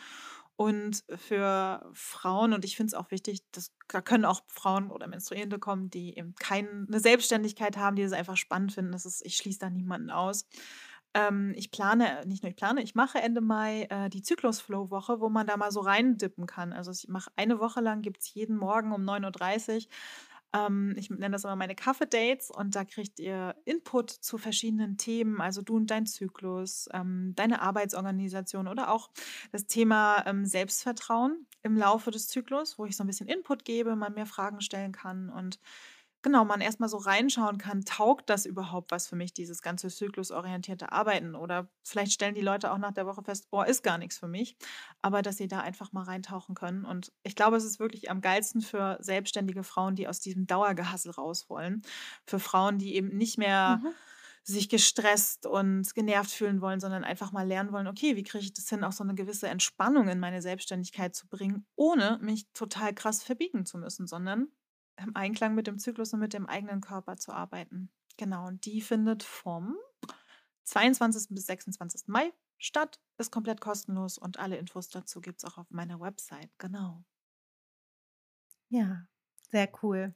Und 0.56 1.04
für 1.16 1.88
Frauen, 1.94 2.52
und 2.52 2.64
ich 2.64 2.76
finde 2.76 2.88
es 2.88 2.94
auch 2.94 3.10
wichtig, 3.10 3.40
dass, 3.52 3.72
da 3.88 4.02
können 4.02 4.26
auch 4.26 4.42
Frauen 4.48 4.90
oder 4.90 5.06
Menstruierende 5.06 5.58
kommen, 5.58 5.88
die 5.88 6.16
eben 6.18 6.34
keine 6.34 6.86
Selbstständigkeit 7.00 7.78
haben, 7.78 7.96
die 7.96 8.02
es 8.02 8.12
einfach 8.12 8.36
spannend 8.36 8.72
finden. 8.72 8.92
Das 8.92 9.06
ist, 9.06 9.24
ich 9.24 9.36
schließe 9.36 9.60
da 9.60 9.70
niemanden 9.70 10.10
aus. 10.10 10.44
Ähm, 11.14 11.52
ich 11.56 11.70
plane, 11.70 12.22
nicht 12.26 12.42
nur 12.42 12.50
ich 12.50 12.56
plane, 12.56 12.82
ich 12.82 12.94
mache 12.94 13.20
Ende 13.20 13.40
Mai 13.40 13.88
äh, 13.90 14.08
die 14.08 14.22
Zyklus-Flow-Woche, 14.22 15.20
wo 15.20 15.28
man 15.28 15.46
da 15.46 15.56
mal 15.56 15.72
so 15.72 15.80
reindippen 15.80 16.46
kann. 16.46 16.72
Also 16.72 16.92
ich 16.92 17.08
mache 17.08 17.30
eine 17.36 17.58
Woche 17.58 17.80
lang, 17.80 18.02
gibt 18.02 18.20
es 18.20 18.32
jeden 18.32 18.56
Morgen 18.56 18.92
um 18.92 19.02
9.30 19.02 19.86
Uhr 19.86 19.88
ähm, 20.52 20.94
ich 20.96 21.10
nenne 21.10 21.30
das 21.30 21.44
immer 21.44 21.56
meine 21.56 21.74
Kaffee-Dates 21.74 22.50
und 22.50 22.74
da 22.74 22.84
kriegt 22.84 23.20
ihr 23.20 23.54
Input 23.64 24.10
zu 24.10 24.38
verschiedenen 24.38 24.96
Themen, 24.96 25.40
also 25.40 25.62
du 25.62 25.76
und 25.76 25.90
dein 25.90 26.06
Zyklus, 26.06 26.88
ähm, 26.92 27.32
deine 27.36 27.62
Arbeitsorganisation 27.62 28.66
oder 28.66 28.90
auch 28.90 29.10
das 29.52 29.66
Thema 29.66 30.24
ähm, 30.26 30.44
Selbstvertrauen 30.46 31.46
im 31.62 31.76
Laufe 31.76 32.10
des 32.10 32.28
Zyklus, 32.28 32.78
wo 32.78 32.84
ich 32.84 32.96
so 32.96 33.04
ein 33.04 33.06
bisschen 33.06 33.28
Input 33.28 33.64
gebe, 33.64 33.94
man 33.96 34.14
mehr 34.14 34.26
Fragen 34.26 34.60
stellen 34.60 34.92
kann 34.92 35.30
und 35.30 35.60
Genau, 36.22 36.44
man 36.44 36.60
erst 36.60 36.80
mal 36.80 36.88
so 36.88 36.98
reinschauen 36.98 37.56
kann, 37.56 37.82
taugt 37.86 38.28
das 38.28 38.44
überhaupt 38.44 38.90
was 38.90 39.06
für 39.08 39.16
mich, 39.16 39.32
dieses 39.32 39.62
ganze 39.62 39.88
zyklusorientierte 39.88 40.92
Arbeiten? 40.92 41.34
Oder 41.34 41.70
vielleicht 41.82 42.12
stellen 42.12 42.34
die 42.34 42.42
Leute 42.42 42.70
auch 42.72 42.76
nach 42.78 42.92
der 42.92 43.06
Woche 43.06 43.22
fest: 43.22 43.46
„Oh, 43.50 43.62
ist 43.62 43.82
gar 43.82 43.96
nichts 43.96 44.18
für 44.18 44.28
mich.“ 44.28 44.56
Aber 45.00 45.22
dass 45.22 45.38
sie 45.38 45.48
da 45.48 45.60
einfach 45.60 45.92
mal 45.92 46.02
reintauchen 46.04 46.54
können. 46.54 46.84
Und 46.84 47.10
ich 47.22 47.34
glaube, 47.36 47.56
es 47.56 47.64
ist 47.64 47.80
wirklich 47.80 48.10
am 48.10 48.20
geilsten 48.20 48.60
für 48.60 48.98
selbstständige 49.00 49.62
Frauen, 49.64 49.94
die 49.94 50.08
aus 50.08 50.20
diesem 50.20 50.46
Dauergehassel 50.46 51.10
raus 51.12 51.48
wollen. 51.48 51.80
Für 52.26 52.38
Frauen, 52.38 52.76
die 52.78 52.94
eben 52.96 53.16
nicht 53.16 53.38
mehr 53.38 53.82
Mhm. 53.82 53.94
sich 54.42 54.68
gestresst 54.68 55.46
und 55.46 55.94
genervt 55.94 56.30
fühlen 56.32 56.60
wollen, 56.60 56.80
sondern 56.80 57.04
einfach 57.04 57.32
mal 57.32 57.46
lernen 57.48 57.72
wollen: 57.72 57.86
„Okay, 57.86 58.16
wie 58.16 58.22
kriege 58.24 58.44
ich 58.44 58.52
das 58.52 58.68
hin, 58.68 58.84
auch 58.84 58.92
so 58.92 59.04
eine 59.04 59.14
gewisse 59.14 59.48
Entspannung 59.48 60.08
in 60.08 60.20
meine 60.20 60.42
Selbstständigkeit 60.42 61.14
zu 61.14 61.28
bringen, 61.28 61.66
ohne 61.76 62.18
mich 62.22 62.46
total 62.52 62.94
krass 62.94 63.22
verbiegen 63.22 63.64
zu 63.66 63.78
müssen, 63.78 64.06
sondern 64.06 64.48
im 65.02 65.16
Einklang 65.16 65.54
mit 65.54 65.66
dem 65.66 65.78
Zyklus 65.78 66.12
und 66.12 66.20
mit 66.20 66.32
dem 66.32 66.46
eigenen 66.46 66.80
Körper 66.80 67.16
zu 67.16 67.32
arbeiten. 67.32 67.90
Genau, 68.16 68.46
und 68.46 68.64
die 68.66 68.80
findet 68.80 69.22
vom 69.22 69.76
22. 70.64 71.34
bis 71.34 71.46
26. 71.46 72.08
Mai 72.08 72.32
statt, 72.58 73.00
ist 73.18 73.32
komplett 73.32 73.60
kostenlos 73.60 74.18
und 74.18 74.38
alle 74.38 74.56
Infos 74.58 74.88
dazu 74.88 75.20
gibt 75.20 75.42
es 75.42 75.50
auch 75.50 75.58
auf 75.58 75.70
meiner 75.70 76.00
Website. 76.00 76.50
Genau. 76.58 77.02
Ja, 78.68 79.06
sehr 79.50 79.68
cool. 79.82 80.14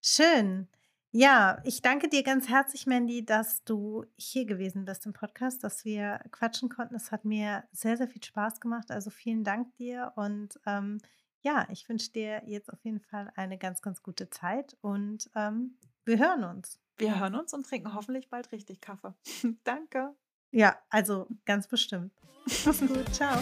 Schön. 0.00 0.68
Ja, 1.12 1.60
ich 1.62 1.80
danke 1.80 2.08
dir 2.08 2.24
ganz 2.24 2.48
herzlich, 2.48 2.86
Mandy, 2.86 3.24
dass 3.24 3.62
du 3.62 4.04
hier 4.16 4.46
gewesen 4.46 4.84
bist 4.84 5.06
im 5.06 5.12
Podcast, 5.12 5.62
dass 5.62 5.84
wir 5.84 6.18
quatschen 6.32 6.68
konnten. 6.68 6.96
Es 6.96 7.12
hat 7.12 7.24
mir 7.24 7.62
sehr, 7.70 7.96
sehr 7.96 8.08
viel 8.08 8.24
Spaß 8.24 8.58
gemacht. 8.58 8.90
Also 8.90 9.10
vielen 9.10 9.44
Dank 9.44 9.76
dir. 9.76 10.12
Und 10.16 10.58
ähm, 10.66 10.98
ja, 11.44 11.66
ich 11.70 11.88
wünsche 11.88 12.10
dir 12.10 12.42
jetzt 12.46 12.72
auf 12.72 12.82
jeden 12.84 13.00
Fall 13.00 13.30
eine 13.36 13.58
ganz, 13.58 13.82
ganz 13.82 14.02
gute 14.02 14.30
Zeit 14.30 14.76
und 14.80 15.30
ähm, 15.36 15.76
wir 16.04 16.18
hören 16.18 16.42
uns. 16.42 16.80
Wir 16.96 17.20
hören 17.20 17.34
uns 17.34 17.52
und 17.52 17.66
trinken 17.66 17.94
hoffentlich 17.94 18.30
bald 18.30 18.50
richtig 18.50 18.80
Kaffee. 18.80 19.14
Danke. 19.64 20.14
Ja, 20.50 20.76
also 20.88 21.28
ganz 21.44 21.68
bestimmt. 21.68 22.12
Mach's 22.64 22.80
gut. 22.80 23.14
Ciao. 23.14 23.38